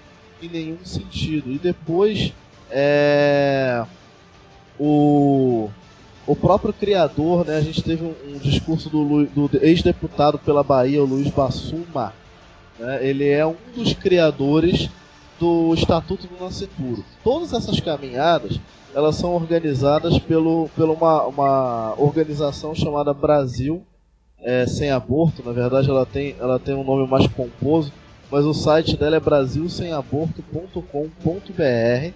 em 0.43 0.49
nenhum 0.49 0.85
sentido. 0.85 1.51
E 1.51 1.59
depois, 1.59 2.33
é. 2.71 3.85
O. 4.79 5.69
o 6.27 6.37
próprio 6.37 6.73
criador, 6.73 7.47
né, 7.47 7.57
a 7.57 7.61
gente 7.63 7.83
teve 7.83 8.05
um, 8.05 8.15
um 8.35 8.39
discurso 8.39 8.91
do, 8.91 9.25
do 9.27 9.51
ex-deputado 9.63 10.39
pela 10.39 10.63
Bahia, 10.63 11.03
o 11.03 11.07
Luiz 11.07 11.31
Bassuma. 11.31 12.13
né, 12.79 12.99
ele 13.01 13.29
é 13.29 13.45
um 13.47 13.57
dos 13.75 13.95
criadores 13.95 14.89
do 15.39 15.75
Estatuto 15.75 16.27
do 16.27 16.43
Nascituro. 16.43 17.05
Todas 17.23 17.53
essas 17.53 17.79
caminhadas 17.81 18.59
elas 18.97 19.15
são 19.17 19.35
organizadas 19.35 20.19
pelo, 20.19 20.71
pela 20.75 20.95
uma, 20.95 21.27
uma 21.27 21.95
organização 21.99 22.75
chamada 22.75 23.13
Brasil 23.13 23.83
é, 24.41 24.67
Sem 24.67 24.91
Aborto. 24.91 25.43
Na 25.45 25.53
verdade, 25.53 25.91
ela 25.91 26.07
tem, 26.07 26.35
ela 26.41 26.59
tem 26.59 26.75
um 26.75 26.83
nome 26.83 27.07
mais 27.07 27.27
pomposo, 27.27 27.93
mas 28.31 28.47
o 28.47 28.55
site 28.55 28.97
dela 28.97 29.17
é 29.17 29.21
brasilsemaborto.com.br. 29.21 32.15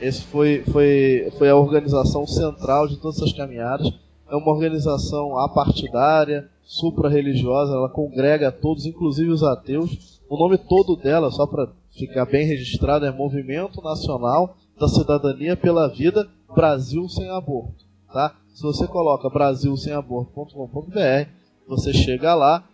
Esse 0.00 0.22
foi, 0.22 0.62
foi, 0.70 1.32
foi 1.36 1.50
a 1.50 1.56
organização 1.56 2.24
central 2.28 2.86
de 2.86 2.96
todas 2.96 3.16
essas 3.16 3.32
caminhadas. 3.32 3.92
É 4.30 4.36
uma 4.36 4.52
organização 4.52 5.36
apartidária, 5.36 6.48
supra-religiosa, 6.62 7.74
ela 7.74 7.88
congrega 7.88 8.52
todos, 8.52 8.86
inclusive 8.86 9.30
os 9.30 9.42
ateus. 9.42 10.20
O 10.28 10.38
nome 10.38 10.56
todo 10.56 10.94
dela, 10.94 11.32
só 11.32 11.44
para 11.44 11.66
ficar 11.96 12.24
bem 12.26 12.46
registrado, 12.46 13.04
é 13.06 13.10
Movimento 13.12 13.80
Nacional 13.82 14.56
da 14.78 14.88
Cidadania 14.88 15.56
pela 15.56 15.88
Vida 15.88 16.28
Brasil 16.54 17.08
Sem 17.08 17.28
Aborto. 17.30 17.84
Tá? 18.12 18.34
Se 18.54 18.62
você 18.62 18.86
coloca 18.86 19.28
brasilsemaborto.com.br, 19.30 21.28
você 21.68 21.92
chega 21.92 22.34
lá 22.34 22.64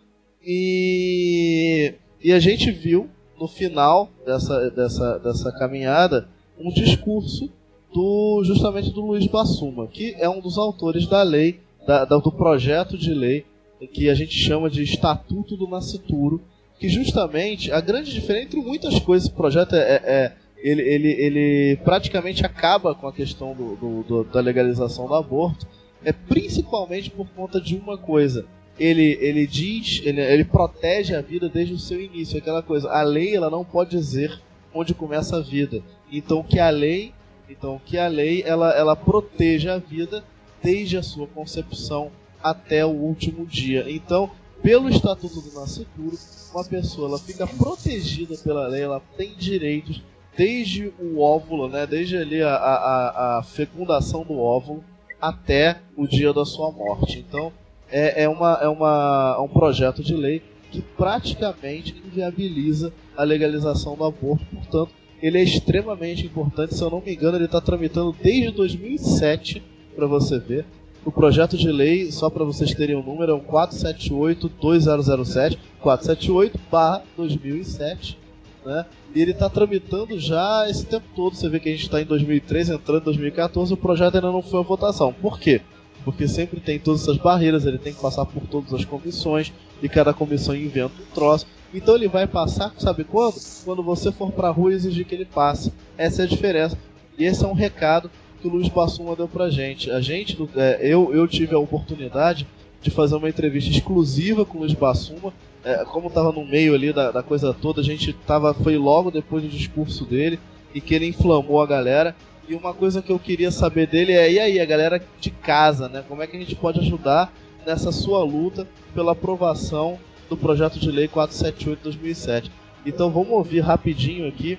e, 0.42 1.94
e 2.22 2.32
a 2.32 2.38
gente 2.40 2.70
viu 2.70 3.08
no 3.38 3.46
final 3.48 4.08
dessa, 4.24 4.70
dessa, 4.70 5.18
dessa 5.18 5.52
caminhada 5.58 6.28
um 6.58 6.70
discurso 6.72 7.50
do 7.92 8.42
justamente 8.44 8.90
do 8.90 9.00
Luiz 9.02 9.26
Bassuma, 9.26 9.86
que 9.88 10.14
é 10.18 10.28
um 10.28 10.40
dos 10.40 10.56
autores 10.56 11.06
da 11.06 11.22
lei, 11.22 11.60
da, 11.86 12.04
da- 12.04 12.16
do 12.18 12.32
projeto 12.32 12.96
de 12.96 13.12
lei 13.12 13.44
que 13.92 14.08
a 14.08 14.14
gente 14.14 14.32
chama 14.34 14.70
de 14.70 14.82
Estatuto 14.82 15.54
do 15.56 15.66
Nascituro, 15.68 16.40
que 16.78 16.88
justamente 16.88 17.72
a 17.72 17.80
grande 17.80 18.12
diferença 18.12 18.44
entre 18.46 18.60
muitas 18.60 18.98
coisas, 18.98 19.28
esse 19.28 19.36
projeto 19.36 19.74
é, 19.74 19.78
é- 19.80 20.02
é- 20.04 20.32
ele, 20.58 20.82
ele, 20.82 21.08
ele 21.12 21.76
praticamente 21.84 22.44
acaba 22.44 22.94
com 22.94 23.06
a 23.06 23.12
questão 23.12 23.54
do, 23.54 23.76
do- 23.76 24.02
do- 24.02 24.24
da 24.24 24.40
legalização 24.40 25.06
do 25.06 25.14
aborto, 25.14 25.66
é 26.04 26.12
principalmente 26.12 27.10
por 27.10 27.26
conta 27.28 27.60
de 27.60 27.76
uma 27.76 27.96
coisa. 27.98 28.44
Ele, 28.78 29.16
ele 29.20 29.46
diz, 29.46 30.02
ele, 30.04 30.20
ele 30.20 30.44
protege 30.44 31.14
a 31.14 31.20
vida 31.20 31.48
desde 31.48 31.72
o 31.74 31.78
seu 31.78 32.00
início, 32.00 32.36
aquela 32.38 32.62
coisa. 32.62 32.90
A 32.90 33.02
lei 33.02 33.34
ela 33.34 33.48
não 33.50 33.64
pode 33.64 33.90
dizer 33.90 34.38
onde 34.74 34.92
começa 34.92 35.36
a 35.36 35.40
vida. 35.40 35.82
Então 36.12 36.42
que 36.42 36.58
a 36.58 36.68
lei, 36.70 37.12
então 37.48 37.80
que 37.84 37.96
a 37.96 38.06
lei 38.08 38.42
ela, 38.44 38.70
ela 38.76 38.94
proteja 38.96 39.74
a 39.74 39.78
vida 39.78 40.22
desde 40.62 40.96
a 40.96 41.02
sua 41.02 41.26
concepção 41.26 42.10
até 42.42 42.84
o 42.84 42.90
último 42.90 43.46
dia. 43.46 43.84
Então, 43.88 44.30
pelo 44.66 44.88
Estatuto 44.88 45.40
do 45.40 45.60
Nascituro, 45.60 46.18
uma 46.52 46.64
pessoa 46.64 47.06
ela 47.08 47.18
fica 47.20 47.46
protegida 47.46 48.36
pela 48.38 48.66
lei, 48.66 48.82
ela 48.82 49.00
tem 49.16 49.32
direitos 49.36 50.02
desde 50.36 50.92
o 50.98 51.20
óvulo, 51.20 51.68
né, 51.68 51.86
desde 51.86 52.16
ali 52.16 52.42
a, 52.42 52.56
a, 52.56 53.38
a- 53.38 53.42
fecundação 53.44 54.24
do 54.24 54.36
óvulo 54.36 54.82
até 55.20 55.78
o 55.96 56.04
dia 56.04 56.32
da 56.32 56.44
sua 56.44 56.72
morte. 56.72 57.20
Então, 57.20 57.52
é, 57.88 58.24
é, 58.24 58.28
uma, 58.28 58.58
é, 58.60 58.66
uma, 58.66 59.36
é 59.38 59.40
um 59.40 59.46
projeto 59.46 60.02
de 60.02 60.16
lei 60.16 60.42
que 60.72 60.82
praticamente 60.82 61.94
inviabiliza 62.04 62.92
a 63.16 63.22
legalização 63.22 63.94
do 63.94 64.02
aborto. 64.02 64.44
Portanto, 64.46 64.90
ele 65.22 65.38
é 65.38 65.44
extremamente 65.44 66.26
importante. 66.26 66.74
Se 66.74 66.82
eu 66.82 66.90
não 66.90 67.00
me 67.00 67.14
engano, 67.14 67.36
ele 67.36 67.44
está 67.44 67.60
tramitando 67.60 68.16
desde 68.20 68.50
2007, 68.50 69.62
para 69.94 70.08
você 70.08 70.40
ver. 70.40 70.66
O 71.06 71.12
projeto 71.12 71.56
de 71.56 71.70
lei, 71.70 72.10
só 72.10 72.28
para 72.28 72.44
vocês 72.44 72.74
terem 72.74 72.96
o 72.96 73.02
número, 73.02 73.30
é 73.30 73.34
o 73.36 73.40
478-2007, 73.40 75.56
478-2007, 75.80 78.16
né? 78.64 78.84
E 79.14 79.22
ele 79.22 79.30
está 79.30 79.48
tramitando 79.48 80.18
já 80.18 80.68
esse 80.68 80.84
tempo 80.84 81.06
todo. 81.14 81.36
Você 81.36 81.48
vê 81.48 81.60
que 81.60 81.68
a 81.68 81.72
gente 81.72 81.84
está 81.84 82.02
em 82.02 82.04
2013, 82.04 82.74
entrando 82.74 83.02
em 83.02 83.04
2014, 83.04 83.72
o 83.72 83.76
projeto 83.76 84.16
ainda 84.16 84.32
não 84.32 84.42
foi 84.42 84.58
a 84.58 84.64
votação. 84.64 85.12
Por 85.12 85.38
quê? 85.38 85.60
Porque 86.04 86.26
sempre 86.26 86.58
tem 86.58 86.80
todas 86.80 87.02
essas 87.02 87.18
barreiras, 87.18 87.64
ele 87.64 87.78
tem 87.78 87.94
que 87.94 88.00
passar 88.00 88.26
por 88.26 88.42
todas 88.48 88.74
as 88.74 88.84
comissões, 88.84 89.52
e 89.80 89.88
cada 89.88 90.12
comissão 90.12 90.56
inventa 90.56 91.00
um 91.00 91.06
troço. 91.14 91.46
Então 91.72 91.94
ele 91.94 92.08
vai 92.08 92.26
passar, 92.26 92.74
sabe 92.78 93.04
quando? 93.04 93.36
Quando 93.64 93.80
você 93.80 94.10
for 94.10 94.32
pra 94.32 94.50
rua 94.50 94.72
e 94.72 94.74
exigir 94.74 95.06
que 95.06 95.14
ele 95.14 95.24
passe. 95.24 95.72
Essa 95.96 96.22
é 96.22 96.24
a 96.24 96.28
diferença. 96.28 96.76
E 97.16 97.24
esse 97.24 97.44
é 97.44 97.46
um 97.46 97.54
recado 97.54 98.10
que 98.36 98.46
o 98.46 98.50
Luiz 98.50 98.68
Bassuma 98.68 99.16
deu 99.16 99.28
pra 99.28 99.50
gente. 99.50 99.90
A 99.90 100.00
gente, 100.00 100.36
é, 100.56 100.78
eu, 100.82 101.12
eu 101.12 101.26
tive 101.26 101.54
a 101.54 101.58
oportunidade 101.58 102.46
de 102.82 102.90
fazer 102.90 103.16
uma 103.16 103.28
entrevista 103.28 103.70
exclusiva 103.70 104.44
com 104.44 104.58
o 104.58 104.60
Luiz 104.60 104.72
Bassuma. 104.72 105.32
É, 105.64 105.84
como 105.84 106.10
tava 106.10 106.30
no 106.30 106.44
meio 106.44 106.74
ali 106.74 106.92
da, 106.92 107.10
da 107.10 107.22
coisa 107.22 107.52
toda, 107.52 107.80
a 107.80 107.84
gente 107.84 108.12
tava, 108.12 108.54
foi 108.54 108.76
logo 108.76 109.10
depois 109.10 109.42
do 109.42 109.48
discurso 109.48 110.04
dele 110.04 110.38
e 110.72 110.80
que 110.80 110.94
ele 110.94 111.06
inflamou 111.06 111.60
a 111.60 111.66
galera. 111.66 112.14
E 112.48 112.54
uma 112.54 112.72
coisa 112.72 113.02
que 113.02 113.10
eu 113.10 113.18
queria 113.18 113.50
saber 113.50 113.88
dele 113.88 114.12
é, 114.12 114.30
e 114.30 114.38
aí, 114.38 114.60
a 114.60 114.64
galera 114.64 115.02
de 115.20 115.30
casa, 115.30 115.88
né? 115.88 116.04
Como 116.06 116.22
é 116.22 116.26
que 116.26 116.36
a 116.36 116.40
gente 116.40 116.54
pode 116.54 116.78
ajudar 116.78 117.32
nessa 117.66 117.90
sua 117.90 118.22
luta 118.22 118.68
pela 118.94 119.12
aprovação 119.12 119.98
do 120.28 120.36
projeto 120.36 120.78
de 120.78 120.90
lei 120.90 121.08
478-2007? 121.08 122.50
Então 122.84 123.10
vamos 123.10 123.30
ouvir 123.30 123.60
rapidinho 123.60 124.28
aqui 124.28 124.56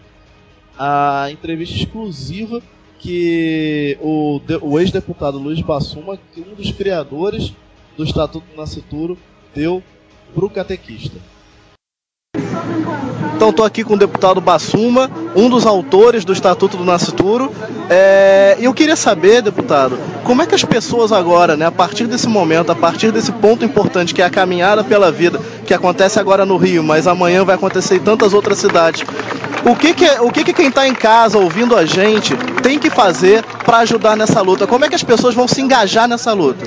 a 0.77 1.29
entrevista 1.31 1.75
exclusiva 1.75 2.61
que 2.99 3.98
o, 4.02 4.41
o 4.61 4.80
ex-deputado 4.80 5.38
Luiz 5.38 5.61
Bassuma, 5.61 6.19
um 6.38 6.56
dos 6.56 6.72
criadores 6.72 7.53
do 7.95 8.03
Estatuto 8.03 8.45
do 8.48 8.57
Nascituro, 8.57 9.18
deu 9.53 9.84
pro 10.34 10.49
catequista. 10.49 11.18
Então 13.35 13.49
estou 13.49 13.64
aqui 13.64 13.84
com 13.84 13.93
o 13.93 13.97
deputado 13.97 14.41
Bassuma, 14.41 15.11
um 15.35 15.47
dos 15.47 15.68
autores 15.68 16.26
do 16.26 16.34
Estatuto 16.34 16.76
do 16.76 16.84
Nascituro. 16.84 17.51
É, 17.88 18.57
eu 18.59 18.73
queria 18.73 18.95
saber, 18.95 19.43
deputado, 19.43 19.97
como 20.23 20.41
é 20.41 20.47
que 20.47 20.55
as 20.55 20.64
pessoas 20.64 21.11
agora, 21.11 21.55
né, 21.55 21.68
a 21.68 21.72
partir 21.72 22.07
desse 22.07 22.27
momento, 22.27 22.72
a 22.72 22.76
partir 22.76 23.11
desse 23.11 23.31
ponto 23.31 23.64
importante 23.64 24.14
que 24.14 24.23
é 24.23 24.26
a 24.26 24.30
caminhada 24.30 24.84
pela 24.84 25.11
vida, 25.11 25.39
que 25.68 25.73
acontece 25.73 26.19
agora 26.19 26.47
no 26.47 26.57
Rio, 26.57 26.84
mas 26.84 27.05
amanhã 27.05 27.45
vai 27.45 27.53
acontecer 27.53 27.97
em 27.97 27.99
tantas 27.99 28.34
outras 28.34 28.57
cidades, 28.57 29.05
o 29.64 29.76
que 29.76 29.93
que, 29.93 30.09
o 30.19 30.31
que, 30.31 30.43
que 30.43 30.53
quem 30.53 30.69
está 30.69 30.88
em 30.88 30.95
casa 30.95 31.38
ouvindo 31.38 31.76
a 31.76 31.85
gente 31.85 32.35
tem 32.64 32.80
que 32.80 32.89
fazer 32.89 33.43
para 33.65 33.80
ajudar 33.80 34.15
nessa 34.15 34.41
luta? 34.41 34.65
Como 34.65 34.84
é 34.84 34.89
que 34.89 34.95
as 34.95 35.03
pessoas 35.03 35.35
vão 35.35 35.47
se 35.47 35.61
engajar 35.61 36.07
nessa 36.07 36.34
luta? 36.34 36.65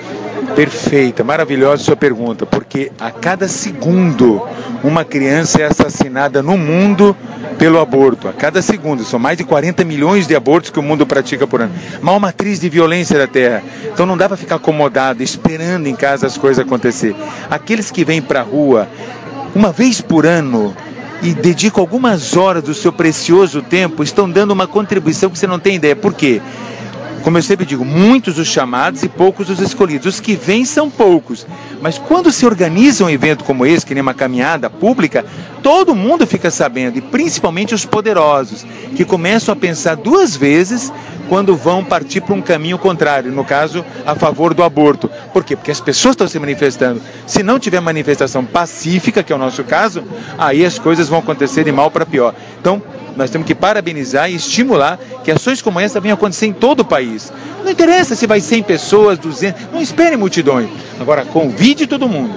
Perfeita, 0.55 1.23
maravilhosa 1.23 1.83
sua 1.83 1.97
pergunta, 1.97 2.45
porque 2.45 2.91
a 2.99 3.11
cada 3.11 3.49
segundo 3.49 4.43
uma 4.83 5.05
criança 5.05 5.63
é 5.63 5.65
assassinada 5.65 6.43
no 6.43 6.59
mundo 6.59 7.17
pelo 7.59 7.79
aborto. 7.79 8.29
A 8.29 8.33
cada 8.33 8.61
segundo, 8.61 9.05
são 9.05 9.19
mais 9.19 9.39
de 9.39 9.45
40 9.45 9.85
milhões 9.85 10.27
de 10.27 10.35
abortos 10.35 10.71
que 10.71 10.79
o 10.79 10.83
mundo 10.83 11.07
pratica 11.07 11.47
por 11.47 11.63
ano. 11.63 11.73
Mas 12.01 12.17
uma 12.17 12.33
crise 12.33 12.61
de 12.61 12.69
violência 12.69 13.19
da 13.19 13.27
terra. 13.27 13.63
Então 13.93 14.07
não 14.07 14.17
dá 14.17 14.29
para 14.29 14.37
ficar 14.37 14.57
acomodado, 14.57 15.23
esperando 15.23 15.87
em 15.87 15.95
casa 15.95 16.27
as 16.27 16.37
coisas 16.37 16.65
acontecer. 16.65 17.15
Aqueles 17.51 17.91
que 17.91 18.05
vêm 18.05 18.21
para 18.21 18.41
a 18.41 18.45
rua 18.45 18.89
uma 19.55 19.73
vez 19.73 20.01
por 20.01 20.27
ano 20.27 20.75
e 21.23 21.35
dedicam 21.35 21.83
algumas 21.83 22.37
horas 22.37 22.63
do 22.63 22.75
seu 22.75 22.93
precioso 22.93 23.63
tempo, 23.63 24.03
estão 24.03 24.31
dando 24.31 24.53
uma 24.53 24.67
contribuição 24.67 25.29
que 25.29 25.39
você 25.39 25.47
não 25.47 25.59
tem 25.59 25.77
ideia. 25.77 25.95
Por 25.95 26.15
quê? 26.15 26.41
Como 27.23 27.37
eu 27.37 27.43
sempre 27.43 27.67
digo, 27.67 27.85
muitos 27.85 28.39
os 28.39 28.49
chamados 28.49 29.03
e 29.03 29.09
poucos 29.09 29.51
os 29.51 29.61
escolhidos. 29.61 30.07
Os 30.07 30.21
que 30.21 30.35
vêm 30.35 30.65
são 30.65 30.91
poucos. 30.91 31.47
Mas 31.81 31.99
quando 31.99 32.33
se 32.33 32.47
organiza 32.47 33.05
um 33.05 33.11
evento 33.11 33.45
como 33.45 33.67
esse, 33.67 33.85
que 33.85 33.95
nem 33.95 34.03
uma 34.03 34.15
caminhada 34.15 34.71
pública, 34.71 35.25
todo 35.63 35.95
mundo 35.95 36.27
fica 36.27 36.51
sabendo, 36.51 36.97
e 36.99 37.01
principalmente 37.01 37.75
os 37.75 37.85
poderosos, 37.85 38.65
que 38.97 39.05
começam 39.05 39.53
a 39.53 39.57
pensar 39.57 39.97
duas 39.97 40.35
vezes 40.35 40.93
quando 41.29 41.57
vão 41.57 41.85
partir 41.85 42.21
para 42.23 42.35
um 42.35 42.43
caminho 42.43 42.79
contrário, 42.79 43.31
no 43.31 43.45
caso, 43.45 43.85
a 44.05 44.15
favor 44.15 44.53
do 44.53 44.63
aborto. 44.63 45.11
Por 45.33 45.45
quê? 45.45 45.55
Porque 45.55 45.71
as 45.71 45.81
pessoas 45.81 46.15
estão 46.15 46.27
se 46.27 46.39
manifestando. 46.39 47.01
Se 47.27 47.43
não 47.43 47.59
tiver 47.59 47.81
manifestação 47.81 48.45
pacífica, 48.45 49.23
que 49.23 49.33
é 49.33 49.37
o 49.37 49.39
nosso 49.39 49.63
caso, 49.63 50.03
aí 50.39 50.65
as 50.65 50.79
coisas 50.79 51.09
vão 51.09 51.21
acontecer 51.21 51.65
de 51.65 51.73
mal 51.73 51.91
para 51.91 52.05
pior. 52.05 52.35
Então, 52.61 52.83
nós 53.17 53.31
temos 53.31 53.47
que 53.47 53.55
parabenizar 53.55 54.31
e 54.31 54.35
estimular 54.35 54.99
que 55.25 55.31
ações 55.31 55.63
como 55.63 55.81
essa 55.81 56.01
venham 56.01 56.15
acontecer 56.15 56.47
em 56.47 56.53
todo 56.53 56.81
o 56.81 56.85
país. 56.85 57.33
Não 57.65 57.71
interessa 57.71 58.15
se 58.15 58.27
vai 58.27 58.41
100 58.41 58.63
pessoas, 58.63 59.19
200, 59.19 59.73
não 59.73 59.81
espere 59.81 60.17
multidões. 60.17 60.69
Agora, 60.99 61.25
convide 61.25 61.87
todo 61.87 62.09
mundo. 62.09 62.35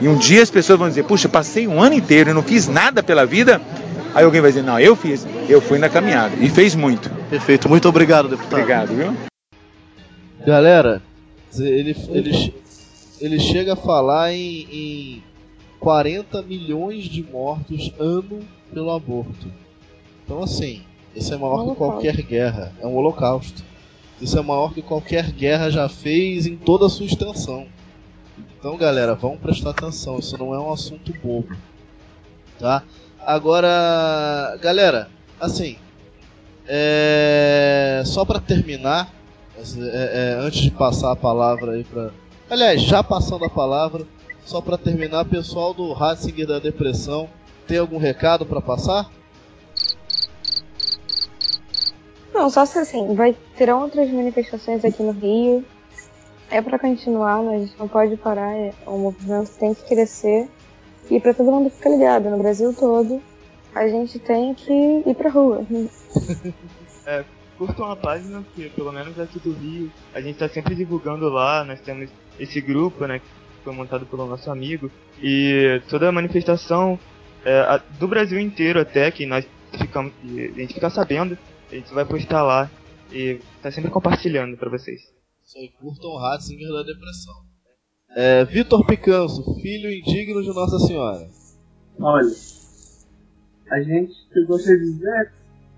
E 0.00 0.08
um 0.08 0.16
dia 0.16 0.42
as 0.42 0.50
pessoas 0.50 0.78
vão 0.78 0.88
dizer, 0.88 1.04
puxa, 1.04 1.28
passei 1.28 1.66
um 1.66 1.80
ano 1.80 1.94
inteiro 1.94 2.30
e 2.30 2.32
não 2.32 2.42
fiz 2.42 2.68
nada 2.68 3.02
pela 3.02 3.24
vida. 3.24 3.60
Aí 4.14 4.24
alguém 4.24 4.40
vai 4.40 4.50
dizer, 4.50 4.62
não, 4.62 4.78
eu 4.78 4.94
fiz, 4.94 5.26
eu 5.48 5.60
fui 5.60 5.78
na 5.78 5.88
caminhada. 5.88 6.36
E 6.40 6.48
fez 6.48 6.74
muito. 6.74 7.10
Perfeito, 7.30 7.68
muito 7.68 7.88
obrigado, 7.88 8.28
deputado. 8.28 8.60
Obrigado, 8.60 8.94
viu? 8.94 9.14
Galera, 10.46 11.02
ele, 11.58 11.96
ele, 12.10 12.54
ele 13.20 13.40
chega 13.40 13.72
a 13.72 13.76
falar 13.76 14.32
em, 14.32 14.68
em 14.70 15.22
40 15.80 16.42
milhões 16.42 17.04
de 17.04 17.22
mortos 17.22 17.92
ano 17.98 18.40
pelo 18.72 18.90
aborto. 18.90 19.46
Então, 20.24 20.42
assim, 20.42 20.82
isso 21.14 21.32
é 21.32 21.36
maior 21.36 21.68
que 21.68 21.76
qualquer 21.76 22.16
guerra. 22.22 22.72
É 22.80 22.86
um 22.86 22.96
holocausto. 22.96 23.62
Isso 24.20 24.38
é 24.38 24.42
maior 24.42 24.72
que 24.72 24.82
qualquer 24.82 25.30
guerra 25.30 25.70
já 25.70 25.88
fez 25.88 26.46
em 26.46 26.56
toda 26.56 26.86
a 26.86 26.88
sua 26.88 27.06
extensão. 27.06 27.66
Então, 28.58 28.76
galera, 28.76 29.14
vamos 29.14 29.40
prestar 29.40 29.70
atenção. 29.70 30.18
Isso 30.18 30.36
não 30.38 30.54
é 30.54 30.58
um 30.58 30.72
assunto 30.72 31.12
bobo, 31.22 31.54
tá? 32.58 32.82
Agora, 33.20 34.58
galera, 34.60 35.08
assim, 35.40 35.76
é... 36.66 38.02
só 38.06 38.24
para 38.24 38.40
terminar, 38.40 39.12
é, 39.56 40.36
é, 40.38 40.38
antes 40.40 40.60
de 40.60 40.70
passar 40.70 41.12
a 41.12 41.16
palavra 41.16 41.72
aí 41.72 41.84
para, 41.84 42.10
aliás, 42.50 42.82
já 42.82 43.02
passando 43.02 43.44
a 43.44 43.50
palavra, 43.50 44.06
só 44.44 44.60
para 44.60 44.76
terminar, 44.76 45.24
pessoal 45.24 45.72
do 45.72 45.92
Ratzinger 45.92 46.46
da 46.46 46.58
Depressão, 46.58 47.28
tem 47.66 47.78
algum 47.78 47.98
recado 47.98 48.44
para 48.44 48.60
passar? 48.60 49.10
Não, 52.34 52.50
só 52.50 52.66
se 52.66 52.78
assim, 52.80 53.14
vai 53.14 53.36
terão 53.56 53.82
outras 53.82 54.10
manifestações 54.10 54.84
aqui 54.84 55.02
no 55.02 55.12
Rio. 55.12 55.64
É 56.50 56.60
para 56.60 56.78
continuar, 56.78 57.42
mas 57.42 57.54
a 57.54 57.64
gente 57.64 57.78
não 57.78 57.88
pode 57.88 58.16
parar, 58.16 58.52
é, 58.54 58.74
o 58.86 58.98
movimento 58.98 59.50
tem 59.58 59.72
que 59.72 59.84
crescer. 59.84 60.48
E 61.08 61.20
para 61.20 61.32
todo 61.32 61.50
mundo 61.50 61.70
ficar 61.70 61.90
ligado, 61.90 62.28
no 62.28 62.38
Brasil 62.38 62.74
todo, 62.74 63.22
a 63.74 63.86
gente 63.88 64.18
tem 64.18 64.52
que 64.52 64.72
ir 64.72 65.14
pra 65.14 65.30
rua. 65.30 65.64
É, 67.06 67.22
curtam 67.58 67.90
a 67.90 67.94
página, 67.94 68.42
que 68.54 68.70
pelo 68.70 68.90
menos 68.90 69.20
aqui 69.20 69.38
do 69.38 69.52
Rio, 69.52 69.92
a 70.14 70.22
gente 70.22 70.38
tá 70.38 70.48
sempre 70.48 70.74
divulgando 70.74 71.28
lá, 71.28 71.62
nós 71.62 71.78
temos 71.78 72.08
esse 72.40 72.62
grupo, 72.62 73.06
né, 73.06 73.18
que 73.18 73.26
foi 73.62 73.74
montado 73.74 74.06
pelo 74.06 74.24
nosso 74.24 74.50
amigo, 74.50 74.90
e 75.22 75.82
toda 75.90 76.08
a 76.08 76.12
manifestação 76.12 76.98
é, 77.44 77.60
a, 77.60 77.76
do 77.98 78.08
Brasil 78.08 78.40
inteiro 78.40 78.80
até, 78.80 79.10
que 79.10 79.26
nós 79.26 79.46
ficamos, 79.78 80.14
a 80.24 80.60
gente 80.60 80.72
fica 80.72 80.88
sabendo, 80.88 81.36
a 81.74 81.78
gente 81.78 81.92
vai 81.92 82.04
postar 82.04 82.42
lá 82.44 82.70
e 83.12 83.40
tá 83.60 83.70
sempre 83.70 83.90
compartilhando 83.90 84.56
para 84.56 84.70
vocês. 84.70 85.00
Isso 85.44 85.58
aí, 85.58 85.68
curtam 85.70 86.16
Ratzinger 86.16 86.72
da 86.72 86.82
Depressão. 86.84 87.34
É, 88.16 88.44
Vitor 88.44 88.86
Picanso, 88.86 89.42
filho 89.60 89.90
indigno 89.90 90.40
de 90.40 90.54
Nossa 90.54 90.78
Senhora. 90.78 91.28
Olha, 91.98 92.30
a 93.72 93.82
gente, 93.82 94.12
o 94.12 94.32
que 94.32 94.38
eu 94.38 94.46
gostaria 94.46 94.78
de 94.78 94.84
dizer 94.84 95.32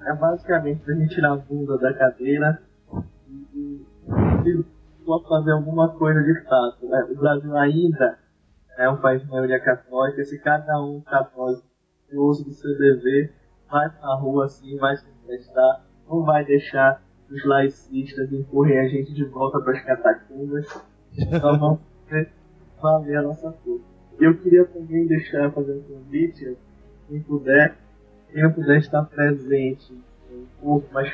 é 0.07 0.15
basicamente 0.15 0.83
pra 0.85 0.95
gente 0.95 1.15
tirar 1.15 1.33
a 1.33 1.37
bunda 1.37 1.79
da 1.79 1.95
cadeira 1.95 2.63
e, 3.55 3.83
e 4.45 4.65
fazer 5.29 5.53
alguma 5.53 5.89
coisa 5.97 6.23
de 6.23 6.45
fato. 6.45 6.87
Né? 6.87 7.09
O 7.11 7.17
Brasil 7.17 7.57
ainda 7.57 8.19
é 8.77 8.89
um 8.91 9.01
país 9.01 9.23
de 9.23 9.29
maioria 9.29 9.59
católica, 9.61 10.23
se 10.25 10.39
cada 10.41 10.79
um 10.83 11.01
católico 11.01 11.65
uso 12.13 12.45
do 12.45 12.53
seu 12.53 12.77
dever, 12.77 13.33
vai 13.71 13.89
pra 13.89 14.15
rua 14.15 14.45
assim, 14.45 14.77
vai 14.77 14.97
se 14.97 15.07
manifestar, 15.27 15.86
não 16.09 16.23
vai 16.23 16.45
deixar 16.45 17.03
os 17.31 17.45
laicistas 17.45 18.33
empurrem 18.33 18.79
a 18.79 18.89
gente 18.89 19.13
de 19.13 19.25
volta 19.25 19.61
para 19.61 19.73
as 19.73 19.85
catacumbas. 19.85 20.67
Então 21.17 21.59
vamos 21.59 21.81
fazer 22.09 22.31
valer 22.81 23.19
a 23.19 23.23
nossa 23.23 23.53
força. 23.53 23.85
Eu 24.19 24.37
queria 24.39 24.65
também 24.65 25.07
deixar, 25.07 25.51
fazer 25.53 25.73
um 25.73 25.83
convite, 25.83 26.57
quem 27.09 27.21
puder, 27.21 27.77
quem 28.33 28.43
não 28.43 28.53
puder 28.53 28.79
estar 28.79 29.03
presente 29.05 29.93
um 30.31 30.47
pouco, 30.61 30.89
mas 30.93 31.13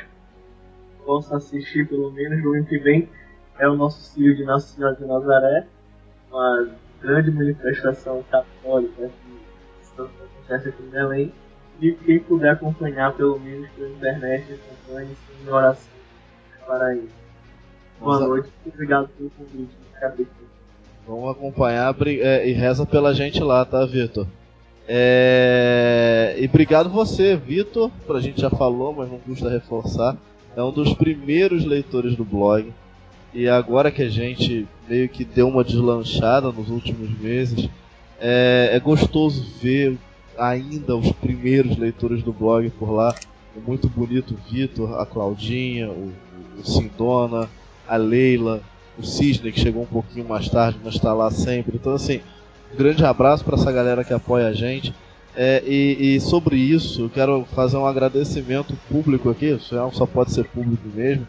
possa 1.05 1.37
assistir 1.37 1.87
pelo 1.87 2.11
menos 2.11 2.41
no 2.41 2.53
ano 2.53 2.65
que 2.65 2.77
vem, 2.77 3.09
é 3.59 3.67
o 3.67 3.75
nosso 3.75 4.01
Círio 4.01 4.35
de 4.35 4.43
Nossa 4.43 4.73
Senhora 4.73 4.95
de 4.95 5.05
Nazaré, 5.05 5.67
uma 6.31 6.69
grande 7.01 7.29
manifestação 7.31 8.23
católica 8.31 9.09
que 9.95 10.01
acontece 10.01 10.69
aqui 10.69 10.83
em 10.83 10.89
Belém. 10.89 11.33
E 11.83 11.91
quem 11.91 12.19
puder 12.19 12.51
acompanhar 12.51 13.11
pelo 13.13 13.37
menos 13.39 13.69
pela 13.71 13.89
internet, 13.89 14.45
acompanhe 14.53 15.09
em 15.45 15.49
oração 15.49 15.91
para 16.65 16.95
isso. 16.95 17.09
Boa 17.99 18.19
Vamos 18.19 18.21
a- 18.23 18.27
noite, 18.29 18.49
obrigado 18.65 19.09
pelo 19.17 19.29
convite. 19.31 19.73
Vamos 21.05 21.29
acompanhar 21.31 21.93
é, 22.07 22.47
e 22.47 22.53
reza 22.53 22.85
pela 22.85 23.13
gente 23.13 23.43
lá, 23.43 23.65
tá, 23.65 23.85
Vitor? 23.85 24.25
É, 24.87 26.35
E 26.39 26.45
obrigado 26.45 26.89
você, 26.89 27.35
Vitor, 27.35 27.91
pra 28.07 28.21
gente 28.21 28.39
já 28.39 28.49
falou, 28.49 28.93
mas 28.93 29.11
não 29.11 29.19
custa 29.19 29.49
reforçar. 29.49 30.15
É 30.55 30.63
um 30.63 30.71
dos 30.71 30.93
primeiros 30.93 31.65
leitores 31.65 32.15
do 32.15 32.23
blog. 32.23 32.71
E 33.33 33.49
agora 33.49 33.91
que 33.91 34.03
a 34.03 34.09
gente 34.09 34.65
meio 34.87 35.09
que 35.09 35.25
deu 35.25 35.47
uma 35.49 35.63
deslanchada 35.63 36.51
nos 36.51 36.69
últimos 36.69 37.09
meses, 37.19 37.67
é, 38.21 38.69
é 38.71 38.79
gostoso 38.79 39.43
ver 39.61 39.97
ainda 40.37 40.95
os 40.95 41.11
primeiros 41.11 41.77
leitores 41.77 42.23
do 42.23 42.33
blog 42.33 42.69
por 42.71 42.91
lá. 42.91 43.15
É 43.55 43.59
muito 43.59 43.87
bonito 43.87 44.33
o 44.33 44.51
Vitor, 44.51 44.99
a 44.99 45.05
Claudinha, 45.05 45.89
o, 45.89 46.11
o 46.59 46.65
Sindona, 46.65 47.49
a 47.87 47.95
Leila, 47.95 48.61
o 48.97 49.03
Cisne, 49.03 49.51
que 49.51 49.59
chegou 49.59 49.83
um 49.83 49.87
pouquinho 49.87 50.27
mais 50.27 50.49
tarde, 50.49 50.79
mas 50.83 50.95
está 50.95 51.13
lá 51.13 51.29
sempre. 51.29 51.75
Então, 51.75 51.93
assim, 51.93 52.21
um 52.73 52.77
grande 52.77 53.05
abraço 53.05 53.43
para 53.43 53.55
essa 53.55 53.71
galera 53.71 54.03
que 54.03 54.13
apoia 54.13 54.47
a 54.47 54.53
gente. 54.53 54.93
É, 55.35 55.63
e, 55.65 56.15
e 56.15 56.21
sobre 56.21 56.55
isso, 56.55 57.01
eu 57.01 57.09
quero 57.09 57.45
fazer 57.55 57.77
um 57.77 57.87
agradecimento 57.87 58.75
público 58.87 59.29
aqui, 59.29 59.47
isso 59.47 59.75
é- 59.75 59.91
só 59.91 60.05
pode 60.05 60.31
ser 60.31 60.45
público 60.45 60.87
mesmo. 60.93 61.27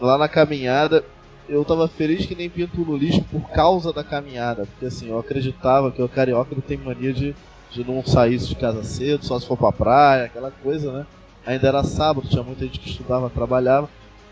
Lá 0.00 0.16
na 0.16 0.28
caminhada, 0.28 1.04
eu 1.48 1.62
tava 1.64 1.86
feliz 1.86 2.24
que 2.24 2.34
nem 2.34 2.48
pinto 2.48 2.80
no 2.80 2.96
lixo 2.96 3.22
por 3.30 3.50
causa 3.50 3.92
da 3.92 4.02
caminhada, 4.02 4.64
porque 4.66 4.86
assim, 4.86 5.10
eu 5.10 5.18
acreditava 5.18 5.92
que 5.92 6.02
o 6.02 6.08
carioca 6.08 6.54
ele 6.54 6.62
tem 6.62 6.78
mania 6.78 7.12
de, 7.12 7.34
de 7.74 7.84
não 7.84 8.04
sair 8.04 8.38
de 8.38 8.54
casa 8.54 8.84
cedo, 8.84 9.24
só 9.24 9.38
se 9.38 9.46
for 9.46 9.56
pra 9.56 9.72
praia, 9.72 10.24
aquela 10.26 10.50
coisa, 10.50 10.92
né? 10.92 11.06
Ainda 11.44 11.68
era 11.68 11.82
sábado, 11.82 12.28
tinha 12.28 12.42
muita 12.42 12.64
gente 12.64 12.78
que 12.78 12.88
estudava, 12.88 13.28
trabalhava. 13.28 13.90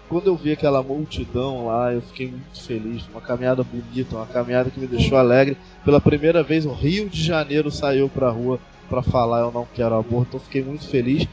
Quando 0.08 0.28
eu 0.28 0.36
vi 0.36 0.52
aquela 0.52 0.82
multidão 0.82 1.66
lá, 1.66 1.92
eu 1.92 2.00
fiquei 2.02 2.28
muito 2.28 2.62
feliz. 2.62 3.02
Uma 3.08 3.20
caminhada 3.20 3.64
bonita, 3.64 4.16
uma 4.16 4.26
caminhada 4.26 4.70
que 4.70 4.78
me 4.78 4.86
deixou 4.86 5.18
alegre. 5.18 5.56
Pela 5.84 6.00
primeira 6.00 6.42
vez, 6.42 6.64
o 6.64 6.72
Rio 6.72 7.08
de 7.08 7.22
Janeiro 7.22 7.70
saiu 7.70 8.08
pra 8.08 8.30
rua 8.30 8.60
para 8.88 9.02
falar 9.02 9.40
eu 9.40 9.50
não 9.50 9.66
quero 9.74 9.94
aborto, 9.94 10.28
então 10.28 10.40
fiquei 10.40 10.62
muito 10.62 10.86
feliz. 10.86 11.26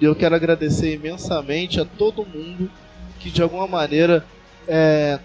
E 0.00 0.04
eu 0.04 0.14
quero 0.14 0.34
agradecer 0.34 0.94
imensamente 0.94 1.80
a 1.80 1.84
todo 1.84 2.26
mundo 2.26 2.70
que 3.18 3.30
de 3.30 3.42
alguma 3.42 3.66
maneira 3.66 4.24
é, 4.68 5.18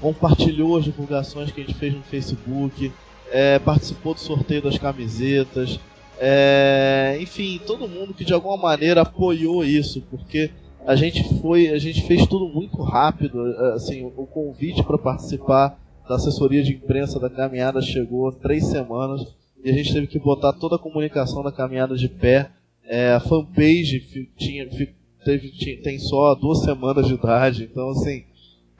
compartilhou 0.00 0.76
as 0.76 0.84
divulgações 0.84 1.50
que 1.50 1.60
a 1.60 1.64
gente 1.64 1.78
fez 1.78 1.94
no 1.94 2.02
Facebook, 2.02 2.92
é, 3.32 3.58
participou 3.58 4.14
do 4.14 4.20
sorteio 4.20 4.62
das 4.62 4.78
camisetas, 4.78 5.80
é, 6.20 7.18
enfim, 7.20 7.60
todo 7.66 7.88
mundo 7.88 8.14
que 8.14 8.24
de 8.24 8.32
alguma 8.32 8.56
maneira 8.56 9.00
apoiou 9.00 9.64
isso, 9.64 10.00
porque 10.10 10.50
a 10.86 10.94
gente 10.94 11.22
foi, 11.40 11.68
a 11.68 11.78
gente 11.78 12.02
fez 12.06 12.26
tudo 12.26 12.46
muito 12.48 12.80
rápido, 12.82 13.40
assim, 13.74 14.04
o 14.04 14.26
convite 14.26 14.82
para 14.84 14.98
participar 14.98 15.78
da 16.08 16.16
assessoria 16.16 16.62
de 16.62 16.72
imprensa 16.74 17.18
da 17.18 17.30
caminhada 17.30 17.80
chegou 17.80 18.28
há 18.28 18.32
três 18.32 18.66
semanas 18.66 19.22
e 19.64 19.70
a 19.70 19.72
gente 19.72 19.92
teve 19.92 20.06
que 20.06 20.18
botar 20.18 20.52
toda 20.52 20.76
a 20.76 20.78
comunicação 20.78 21.42
da 21.42 21.52
caminhada 21.52 21.96
de 21.96 22.08
pé. 22.08 22.50
É, 22.84 23.12
a 23.12 23.20
fanpage 23.20 24.28
tinha, 24.36 24.68
teve, 25.24 25.50
tinha- 25.52 25.80
tem 25.82 25.98
só 26.00 26.34
duas 26.34 26.62
semanas 26.64 27.06
de 27.06 27.14
idade, 27.14 27.68
então 27.70 27.90
assim 27.90 28.24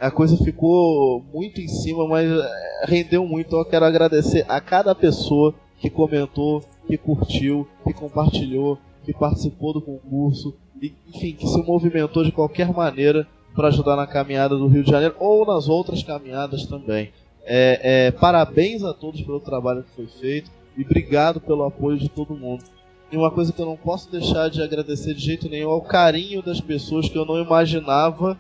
a 0.03 0.11
coisa 0.11 0.37
ficou 0.37 1.25
muito 1.33 1.61
em 1.61 1.69
cima, 1.69 2.07
mas 2.09 2.29
é, 2.29 2.87
rendeu 2.87 3.25
muito. 3.25 3.47
Então 3.47 3.61
eu 3.61 3.65
quero 3.65 3.85
agradecer 3.85 4.45
a 4.49 4.61
cada 4.61 4.97
pessoa 4.97 5.55
que 5.79 5.89
comentou, 5.89 6.61
que 6.89 6.99
curtiu, 6.99 7.69
que 7.85 7.93
compartilhou, 7.93 8.79
que 9.05 9.13
participou 9.13 9.73
do 9.73 9.81
concurso, 9.81 10.57
e, 10.81 10.93
enfim, 11.09 11.35
que 11.35 11.47
se 11.47 11.63
movimentou 11.63 12.25
de 12.25 12.33
qualquer 12.33 12.73
maneira 12.73 13.29
para 13.55 13.69
ajudar 13.69 13.95
na 13.95 14.07
caminhada 14.07 14.57
do 14.57 14.67
Rio 14.67 14.83
de 14.83 14.91
Janeiro 14.91 15.15
ou 15.21 15.47
nas 15.47 15.69
outras 15.69 16.03
caminhadas 16.03 16.67
também. 16.67 17.13
É, 17.45 18.07
é, 18.07 18.11
parabéns 18.11 18.83
a 18.83 18.93
todos 18.93 19.23
pelo 19.23 19.39
trabalho 19.39 19.85
que 19.85 19.95
foi 19.95 20.07
feito 20.07 20.51
e 20.77 20.83
obrigado 20.83 21.41
pelo 21.41 21.63
apoio 21.63 21.97
de 21.97 22.09
todo 22.09 22.35
mundo. 22.35 22.65
E 23.13 23.17
uma 23.17 23.31
coisa 23.31 23.53
que 23.53 23.61
eu 23.61 23.67
não 23.67 23.77
posso 23.77 24.11
deixar 24.11 24.49
de 24.49 24.63
agradecer 24.63 25.15
de 25.15 25.25
jeito 25.25 25.49
nenhum 25.49 25.71
é 25.71 25.75
o 25.75 25.81
carinho 25.81 26.43
das 26.43 26.61
pessoas 26.61 27.09
que 27.09 27.17
eu 27.17 27.25
não 27.25 27.41
imaginava 27.41 28.37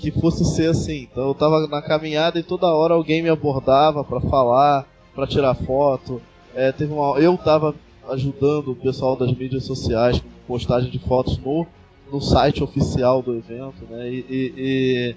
que 0.00 0.10
fosse 0.10 0.44
ser 0.44 0.70
assim. 0.70 1.08
Então 1.10 1.28
eu 1.28 1.34
tava 1.34 1.66
na 1.66 1.82
caminhada 1.82 2.38
e 2.38 2.42
toda 2.42 2.66
hora 2.66 2.94
alguém 2.94 3.22
me 3.22 3.28
abordava 3.28 4.02
para 4.02 4.20
falar, 4.20 4.86
para 5.14 5.26
tirar 5.26 5.54
foto. 5.54 6.20
É, 6.54 6.72
teve 6.72 6.92
uma, 6.92 7.18
eu 7.18 7.36
tava 7.36 7.74
ajudando 8.08 8.72
o 8.72 8.76
pessoal 8.76 9.14
das 9.14 9.32
mídias 9.32 9.64
sociais 9.64 10.18
com 10.18 10.54
postagem 10.54 10.90
de 10.90 10.98
fotos 10.98 11.38
no, 11.38 11.66
no 12.10 12.20
site 12.20 12.62
oficial 12.62 13.22
do 13.22 13.36
evento, 13.36 13.86
né? 13.88 14.10
E, 14.10 14.26
e, 14.28 14.54
e, 14.56 15.16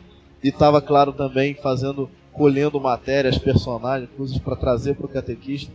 e 0.49 0.51
tava 0.51 0.81
claro 0.81 1.13
também 1.13 1.55
fazendo, 1.55 2.09
colhendo 2.31 2.79
matérias, 2.79 3.37
personagens, 3.37 4.09
coisas 4.15 4.37
para 4.37 4.55
trazer 4.55 4.95
para 4.95 5.05
o 5.05 5.09
catequista. 5.09 5.71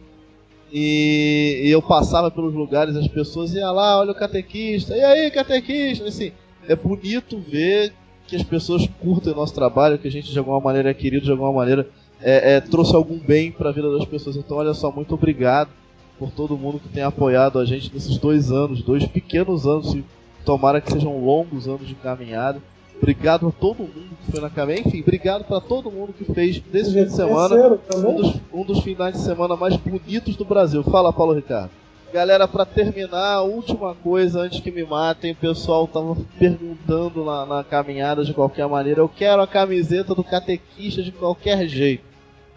E, 0.70 1.62
e 1.64 1.70
eu 1.70 1.80
passava 1.80 2.30
pelos 2.30 2.54
lugares, 2.54 2.94
as 2.94 3.08
pessoas 3.08 3.54
iam 3.54 3.72
lá, 3.72 3.98
olha 3.98 4.12
o 4.12 4.14
catequista, 4.14 4.94
e 4.94 5.02
aí 5.02 5.30
catequista, 5.30 6.06
assim, 6.06 6.30
é 6.68 6.76
bonito 6.76 7.38
ver 7.40 7.94
que 8.28 8.36
as 8.36 8.42
pessoas 8.42 8.86
curtem 9.00 9.32
o 9.32 9.36
nosso 9.36 9.54
trabalho, 9.54 9.98
que 9.98 10.06
a 10.06 10.10
gente 10.10 10.30
de 10.30 10.38
alguma 10.38 10.60
maneira 10.60 10.90
é 10.90 10.94
querido, 10.94 11.24
de 11.24 11.30
alguma 11.30 11.52
maneira 11.52 11.88
é, 12.20 12.56
é, 12.56 12.60
trouxe 12.60 12.94
algum 12.94 13.18
bem 13.18 13.50
para 13.50 13.70
a 13.70 13.72
vida 13.72 13.90
das 13.90 14.04
pessoas. 14.04 14.36
Então, 14.36 14.58
olha 14.58 14.74
só, 14.74 14.92
muito 14.92 15.14
obrigado 15.14 15.70
por 16.18 16.30
todo 16.30 16.56
mundo 16.56 16.78
que 16.78 16.88
tem 16.88 17.02
apoiado 17.02 17.58
a 17.58 17.64
gente 17.64 17.90
nesses 17.92 18.18
dois 18.18 18.52
anos, 18.52 18.82
dois 18.82 19.06
pequenos 19.06 19.66
anos, 19.66 19.94
e 19.94 20.04
tomara 20.44 20.80
que 20.80 20.92
sejam 20.92 21.24
longos 21.24 21.66
anos 21.66 21.88
de 21.88 21.94
caminhada. 21.94 22.60
Obrigado 23.00 23.48
a 23.48 23.52
todo 23.52 23.78
mundo 23.78 24.16
que 24.24 24.32
foi 24.32 24.40
na 24.40 24.50
caminhada. 24.50 24.88
Enfim, 24.88 25.00
obrigado 25.00 25.44
para 25.44 25.60
todo 25.60 25.90
mundo 25.90 26.12
que 26.12 26.24
fez 26.32 26.58
desse 26.58 26.92
fim 26.92 27.04
de 27.04 27.12
semana 27.12 27.78
um 27.96 28.14
dos, 28.14 28.34
um 28.52 28.64
dos 28.64 28.80
finais 28.80 29.14
de 29.14 29.22
semana 29.22 29.56
mais 29.56 29.76
bonitos 29.76 30.36
do 30.36 30.44
Brasil. 30.44 30.82
Fala, 30.82 31.12
Paulo 31.12 31.32
Ricardo. 31.32 31.70
Galera, 32.12 32.48
pra 32.48 32.64
terminar, 32.64 33.42
última 33.42 33.94
coisa 33.94 34.40
antes 34.40 34.60
que 34.60 34.70
me 34.70 34.82
matem, 34.82 35.32
o 35.32 35.36
pessoal 35.36 35.86
tava 35.86 36.16
perguntando 36.38 37.22
na, 37.22 37.44
na 37.44 37.62
caminhada 37.62 38.24
de 38.24 38.32
qualquer 38.32 38.66
maneira. 38.66 39.00
Eu 39.00 39.08
quero 39.10 39.42
a 39.42 39.46
camiseta 39.46 40.14
do 40.14 40.24
catequista 40.24 41.02
de 41.02 41.12
qualquer 41.12 41.68
jeito. 41.68 42.04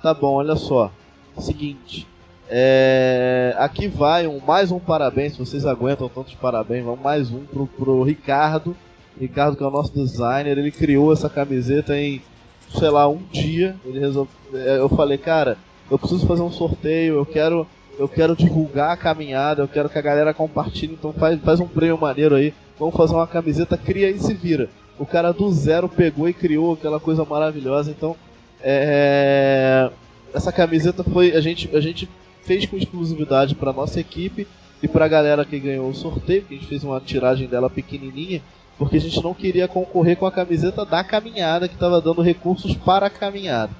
Tá 0.01 0.13
bom, 0.13 0.35
olha 0.35 0.55
só. 0.55 0.89
Seguinte. 1.37 2.07
É, 2.49 3.53
aqui 3.57 3.89
vai 3.89 4.25
um, 4.25 4.39
mais 4.39 4.71
um 4.71 4.79
parabéns, 4.79 5.33
se 5.33 5.39
vocês 5.39 5.65
aguentam 5.65 6.09
tantos 6.09 6.33
parabéns, 6.35 6.83
vamos 6.83 7.01
mais 7.01 7.29
um 7.29 7.45
pro, 7.45 7.67
pro 7.67 8.03
Ricardo. 8.03 8.75
Ricardo, 9.19 9.57
que 9.57 9.63
é 9.63 9.67
o 9.67 9.71
nosso 9.71 9.93
designer, 9.93 10.57
ele 10.57 10.71
criou 10.71 11.11
essa 11.11 11.29
camiseta 11.29 11.97
em, 11.97 12.21
sei 12.69 12.89
lá, 12.89 13.07
um 13.07 13.21
dia. 13.31 13.75
Ele 13.83 13.99
resolveu, 13.99 14.31
eu 14.53 14.87
falei, 14.87 15.17
cara, 15.17 15.57
eu 15.89 15.99
preciso 15.99 16.25
fazer 16.25 16.41
um 16.41 16.51
sorteio, 16.51 17.15
eu 17.15 17.25
quero 17.25 17.67
eu 17.99 18.07
quero 18.07 18.35
divulgar 18.35 18.91
a 18.91 18.97
caminhada, 18.97 19.61
eu 19.61 19.67
quero 19.67 19.89
que 19.89 19.97
a 19.97 20.01
galera 20.01 20.33
compartilhe, 20.33 20.93
então 20.93 21.13
faz, 21.13 21.39
faz 21.41 21.59
um 21.59 21.67
prêmio 21.67 21.97
maneiro 21.97 22.35
aí, 22.35 22.53
vamos 22.79 22.95
fazer 22.95 23.13
uma 23.13 23.27
camiseta, 23.27 23.77
cria 23.77 24.09
e 24.09 24.19
se 24.19 24.33
vira. 24.33 24.69
O 24.97 25.05
cara 25.05 25.31
do 25.31 25.51
zero 25.51 25.89
pegou 25.89 26.27
e 26.29 26.33
criou 26.33 26.73
aquela 26.73 26.99
coisa 26.99 27.25
maravilhosa, 27.25 27.91
então 27.91 28.15
é, 28.61 29.89
essa 30.33 30.51
camiseta 30.51 31.03
foi 31.03 31.35
a 31.35 31.41
gente 31.41 31.69
a 31.75 31.81
gente 31.81 32.07
fez 32.43 32.65
com 32.65 32.77
exclusividade 32.77 33.55
para 33.55 33.73
nossa 33.73 33.99
equipe 33.99 34.47
e 34.81 34.87
para 34.87 35.05
a 35.05 35.07
galera 35.07 35.45
que 35.45 35.59
ganhou 35.59 35.89
o 35.89 35.95
sorteio, 35.95 36.43
que 36.43 36.55
a 36.55 36.57
gente 36.57 36.67
fez 36.67 36.83
uma 36.83 36.99
tiragem 36.99 37.47
dela 37.47 37.69
pequenininha, 37.69 38.41
porque 38.77 38.97
a 38.97 39.01
gente 39.01 39.21
não 39.23 39.33
queria 39.33 39.67
concorrer 39.67 40.17
com 40.17 40.25
a 40.25 40.31
camiseta 40.31 40.83
da 40.83 41.03
caminhada 41.03 41.67
que 41.67 41.75
estava 41.75 42.01
dando 42.01 42.21
recursos 42.21 42.75
para 42.75 43.05
a 43.05 43.09
caminhada. 43.09 43.71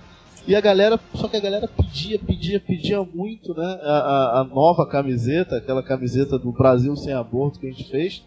E 0.48 0.56
a 0.56 0.62
galera, 0.62 1.00
só 1.14 1.28
que 1.28 1.38
a 1.38 1.40
galera 1.40 1.68
pedia, 1.68 2.18
pedia, 2.18 2.60
pedia 2.60 3.04
muito, 3.04 3.54
né? 3.54 3.80
A, 3.84 3.92
a, 3.92 4.40
a 4.40 4.44
nova 4.44 4.88
camiseta, 4.88 5.58
aquela 5.58 5.84
camiseta 5.84 6.38
do 6.38 6.52
Brasil 6.52 6.96
sem 6.96 7.14
aborto 7.14 7.60
que 7.60 7.68
a 7.68 7.72
gente 7.72 7.90
fez. 7.90 8.24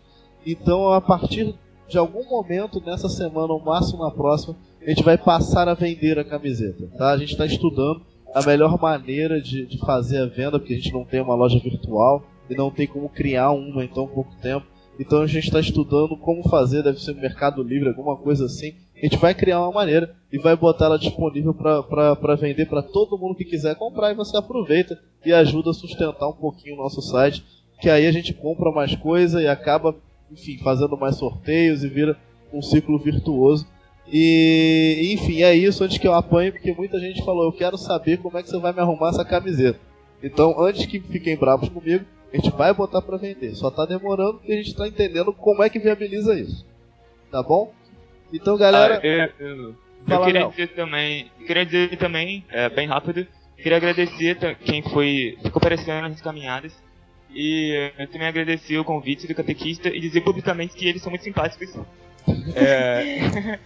Então, 0.47 0.93
a 0.93 1.01
partir 1.01 1.55
de 1.89 1.99
algum 1.99 2.25
momento 2.25 2.81
nessa 2.85 3.09
semana, 3.09 3.53
ou 3.53 3.61
máximo 3.61 4.03
na 4.03 4.11
próxima, 4.11 4.57
a 4.81 4.89
gente 4.89 5.03
vai 5.03 5.19
passar 5.19 5.69
a 5.69 5.75
vender 5.75 6.19
a 6.19 6.25
camiseta, 6.25 6.87
tá? 6.97 7.11
A 7.11 7.19
gente 7.19 7.33
está 7.33 7.47
estudando 7.47 8.03
a 8.35 8.43
melhor 8.43 8.81
maneira 8.81 9.41
de, 9.41 9.67
de 9.67 9.79
fazer 9.79 10.19
a 10.19 10.27
venda, 10.27 10.59
porque 10.59 10.75
a 10.75 10.77
gente 10.77 10.93
não 10.93 11.05
tem 11.05 11.21
uma 11.21 11.35
loja 11.35 11.59
virtual 11.59 12.23
e 12.51 12.55
não 12.55 12.71
tem 12.71 12.87
como 12.87 13.09
criar 13.09 13.51
uma 13.53 13.85
em 13.85 13.89
tão 13.89 14.07
pouco 14.07 14.35
tempo. 14.43 14.67
Então 14.99 15.23
a 15.23 15.27
gente 15.27 15.45
está 15.47 15.59
estudando 15.59 16.17
como 16.17 16.49
fazer, 16.49 16.83
deve 16.83 17.01
ser 17.01 17.15
no 17.15 17.21
Mercado 17.21 17.63
Livre, 17.63 17.89
alguma 17.89 18.17
coisa 18.17 18.47
assim. 18.47 18.75
A 19.05 19.07
gente 19.07 19.19
vai 19.19 19.35
criar 19.35 19.61
uma 19.61 19.71
maneira 19.71 20.17
e 20.33 20.39
vai 20.39 20.57
botar 20.57 20.87
ela 20.87 20.99
disponível 20.99 21.53
para 21.53 22.37
vender 22.37 22.65
para 22.65 22.81
todo 22.81 23.19
mundo 23.19 23.35
que 23.35 23.45
quiser 23.45 23.75
comprar 23.75 24.11
e 24.11 24.15
você 24.15 24.35
aproveita 24.35 24.99
e 25.27 25.31
ajuda 25.31 25.73
a 25.73 25.75
sustentar 25.75 26.27
um 26.27 26.33
pouquinho 26.33 26.75
o 26.75 26.79
nosso 26.79 27.03
site, 27.03 27.45
que 27.83 27.91
aí 27.91 28.07
a 28.07 28.13
gente 28.13 28.33
compra 28.33 28.73
mais 28.73 28.97
coisa 28.97 29.43
e 29.43 29.47
acaba, 29.47 29.95
enfim, 30.33 30.57
fazendo 30.57 30.97
mais 30.97 31.17
sorteios 31.17 31.85
e 31.85 31.89
vira 31.89 32.17
um 32.51 32.63
ciclo 32.63 32.99
virtuoso. 32.99 33.67
E, 34.11 35.11
enfim, 35.13 35.43
é 35.43 35.55
isso 35.55 35.85
antes 35.85 35.99
que 35.99 36.09
eu 36.09 36.15
apanhe, 36.15 36.51
porque 36.51 36.73
muita 36.73 36.99
gente 36.99 37.23
falou, 37.27 37.45
eu 37.45 37.53
quero 37.53 37.77
saber 37.77 38.17
como 38.23 38.39
é 38.39 38.43
que 38.43 38.49
você 38.49 38.59
vai 38.59 38.73
me 38.73 38.81
arrumar 38.81 39.11
essa 39.11 39.23
camiseta. 39.23 39.79
Então, 40.23 40.59
antes 40.59 40.87
que 40.87 40.99
fiquem 40.99 41.37
bravos 41.37 41.69
comigo, 41.69 42.07
a 42.33 42.37
gente 42.37 42.49
vai 42.53 42.73
botar 42.73 43.03
para 43.03 43.19
vender. 43.19 43.55
Só 43.55 43.71
tá 43.71 43.85
demorando 43.85 44.39
porque 44.39 44.53
a 44.55 44.57
gente 44.57 44.75
tá 44.75 44.89
entendendo 44.89 45.31
como 45.31 45.63
é 45.63 45.69
que 45.69 45.79
viabiliza 45.79 46.35
isso. 46.41 46.65
Tá 47.31 47.43
bom? 47.43 47.71
Então, 48.33 48.57
galera. 48.57 49.01
Ah, 49.03 49.07
eu, 49.07 49.31
eu, 49.39 49.75
eu 50.09 50.25
queria 50.25 50.49
dizer 50.49 50.69
também, 50.69 51.31
queria 51.47 51.65
dizer 51.65 51.97
também, 51.97 52.45
é, 52.51 52.69
bem 52.69 52.87
rápido, 52.87 53.27
queria 53.57 53.77
agradecer 53.77 54.37
quem 54.65 54.83
foi, 54.83 55.39
ficou 55.43 55.59
aparecendo 55.59 56.09
nas 56.09 56.21
caminhadas. 56.21 56.73
E 57.35 57.91
eu 57.99 58.07
também 58.09 58.29
agradecer 58.29 58.79
o 58.79 58.85
convite 58.85 59.27
do 59.27 59.35
catequista 59.35 59.89
e 59.89 59.99
dizer 59.99 60.21
publicamente 60.21 60.75
que 60.75 60.87
eles 60.87 61.03
são 61.03 61.11
muito 61.11 61.25
simpáticos. 61.25 61.75
É, 62.57 63.59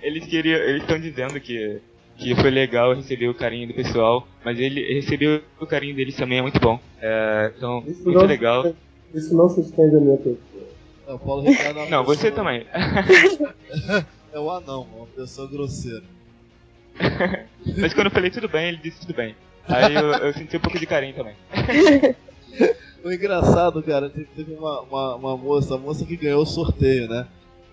eles 0.00 0.24
queriam, 0.26 0.60
eles 0.60 0.82
estão 0.82 1.00
dizendo 1.00 1.40
que 1.40 1.80
que 2.20 2.34
foi 2.36 2.50
legal 2.50 2.94
receber 2.94 3.28
o 3.28 3.34
carinho 3.34 3.66
do 3.66 3.74
pessoal, 3.74 4.28
mas 4.44 4.58
ele 4.60 4.94
receber 4.94 5.42
o 5.58 5.66
carinho 5.66 5.96
deles 5.96 6.14
também 6.14 6.38
é 6.38 6.42
muito 6.42 6.60
bom. 6.60 6.78
É, 7.00 7.52
então, 7.56 7.82
Isso 7.86 8.04
muito 8.04 8.18
não, 8.18 8.26
legal. 8.26 8.74
Isso 9.14 9.34
não 9.34 9.48
se 9.48 9.62
estende 9.62 9.96
a 9.96 10.00
minha 10.00 10.16
pessoa. 10.18 10.38
É, 11.10 11.14
o 11.14 11.18
Paulo 11.18 11.42
Ricardo 11.42 11.78
é 11.80 11.82
uma 11.82 11.90
Não, 11.90 12.04
você 12.04 12.30
pessoa- 12.30 12.44
também. 12.44 12.66
É 14.32 14.38
o 14.38 14.48
anão, 14.48 14.86
uma 14.96 15.06
pessoa 15.06 15.48
grosseira. 15.50 16.04
Mas 17.78 17.92
quando 17.92 18.06
eu 18.06 18.10
falei 18.12 18.30
tudo 18.30 18.48
bem, 18.48 18.68
ele 18.68 18.76
disse 18.76 19.00
tudo 19.00 19.12
bem. 19.12 19.34
Aí 19.68 19.92
eu, 19.92 20.12
eu 20.12 20.32
senti 20.32 20.56
um 20.56 20.60
pouco 20.60 20.78
de 20.78 20.86
carinho 20.86 21.14
também. 21.14 21.34
O 23.02 23.10
engraçado, 23.10 23.82
cara, 23.82 24.10
te- 24.10 24.28
teve 24.36 24.52
uma, 24.52 24.82
uma, 24.82 25.14
uma 25.14 25.36
moça, 25.36 25.74
a 25.74 25.78
moça 25.78 26.04
que 26.04 26.16
ganhou 26.16 26.42
o 26.42 26.46
sorteio, 26.46 27.08
né? 27.08 27.26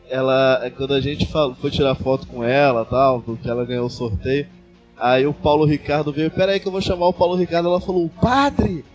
Ela, 0.09 0.61
é, 0.64 0.69
quando 0.69 0.93
a 0.93 1.01
gente 1.01 1.27
falou, 1.27 1.53
foi 1.55 1.69
tirar 1.69 1.95
foto 1.95 2.26
com 2.27 2.41
ela 2.45 2.85
tal, 2.85 3.22
porque 3.22 3.49
ela 3.49 3.65
ganhou 3.65 3.88
o 3.88 3.89
sorteio, 3.89 4.47
aí 4.95 5.27
o 5.27 5.34
Paulo 5.34 5.65
Ricardo 5.65 6.14
veio, 6.14 6.31
pera 6.31 6.53
aí 6.53 6.61
que 6.61 6.68
eu 6.69 6.72
vou 6.72 6.80
chamar 6.80 7.07
o 7.07 7.14
Paulo 7.14 7.35
Ricardo, 7.35 7.68
ela 7.68 7.81
falou, 7.81 8.05
o 8.05 8.09
padre! 8.09 8.85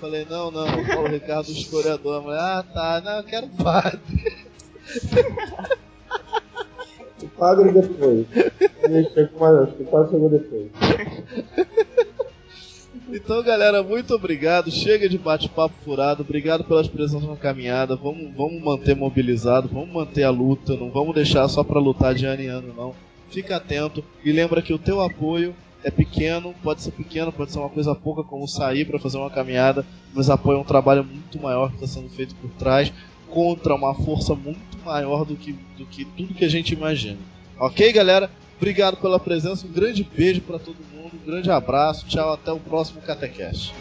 Falei, 0.00 0.24
não, 0.30 0.50
não, 0.50 0.64
o 0.64 0.86
Paulo 0.86 1.08
Ricardo, 1.08 1.50
historiador. 1.50 2.16
A 2.16 2.20
mulher, 2.20 2.40
ah, 2.40 2.64
tá, 2.72 3.02
não, 3.04 3.16
eu 3.18 3.24
quero 3.24 3.48
padre. 3.48 4.00
O 7.22 7.28
padre 7.30 7.72
depois. 7.72 8.26
Ele 8.84 9.10
chegou, 9.10 9.40
mas 9.40 9.56
acho 9.56 9.72
que 9.72 9.82
o 9.82 9.86
padre 9.86 10.10
chegou 10.10 10.30
depois. 10.30 10.70
Então, 13.10 13.42
galera, 13.42 13.82
muito 13.82 14.14
obrigado. 14.14 14.70
Chega 14.70 15.08
de 15.08 15.16
bate-papo 15.16 15.74
furado. 15.84 16.22
Obrigado 16.22 16.62
pelas 16.64 16.86
presenças 16.86 17.26
na 17.26 17.36
caminhada. 17.36 17.96
Vamos, 17.96 18.32
vamos 18.36 18.62
manter 18.62 18.94
mobilizado, 18.94 19.68
vamos 19.68 19.90
manter 19.90 20.24
a 20.24 20.30
luta. 20.30 20.76
Não 20.76 20.90
vamos 20.90 21.14
deixar 21.14 21.48
só 21.48 21.64
pra 21.64 21.80
lutar 21.80 22.14
de 22.14 22.26
ano 22.26 22.42
em 22.42 22.48
ano, 22.48 22.74
não. 22.76 22.94
Fica 23.30 23.56
atento 23.56 24.04
e 24.24 24.30
lembra 24.30 24.62
que 24.62 24.72
o 24.72 24.78
teu 24.78 25.00
apoio 25.00 25.54
é 25.84 25.90
pequeno, 25.90 26.54
pode 26.62 26.82
ser 26.82 26.90
pequeno, 26.90 27.32
pode 27.32 27.52
ser 27.52 27.58
uma 27.58 27.68
coisa 27.68 27.94
pouca 27.94 28.22
como 28.22 28.48
sair 28.48 28.84
pra 28.84 28.98
fazer 28.98 29.18
uma 29.18 29.30
caminhada, 29.30 29.86
mas 30.12 30.28
apoia 30.28 30.58
um 30.58 30.64
trabalho 30.64 31.04
muito 31.04 31.40
maior 31.40 31.68
que 31.68 31.76
está 31.76 31.86
sendo 31.86 32.08
feito 32.08 32.34
por 32.36 32.50
trás 32.50 32.92
contra 33.28 33.74
uma 33.74 33.94
força 33.94 34.34
muito 34.34 34.78
maior 34.84 35.24
do 35.24 35.36
que, 35.36 35.52
do 35.76 35.86
que 35.86 36.04
tudo 36.04 36.34
que 36.34 36.44
a 36.44 36.48
gente 36.48 36.74
imagina. 36.74 37.18
Ok, 37.58 37.92
galera? 37.92 38.30
Obrigado 38.56 38.96
pela 38.96 39.20
presença, 39.20 39.66
um 39.66 39.72
grande 39.72 40.02
beijo 40.02 40.40
pra 40.40 40.58
todo 40.58 40.76
mundo, 40.92 41.12
um 41.14 41.26
grande 41.26 41.50
abraço, 41.50 42.06
tchau, 42.06 42.32
até 42.32 42.50
o 42.50 42.58
próximo 42.58 43.00
Catecast. 43.00 43.72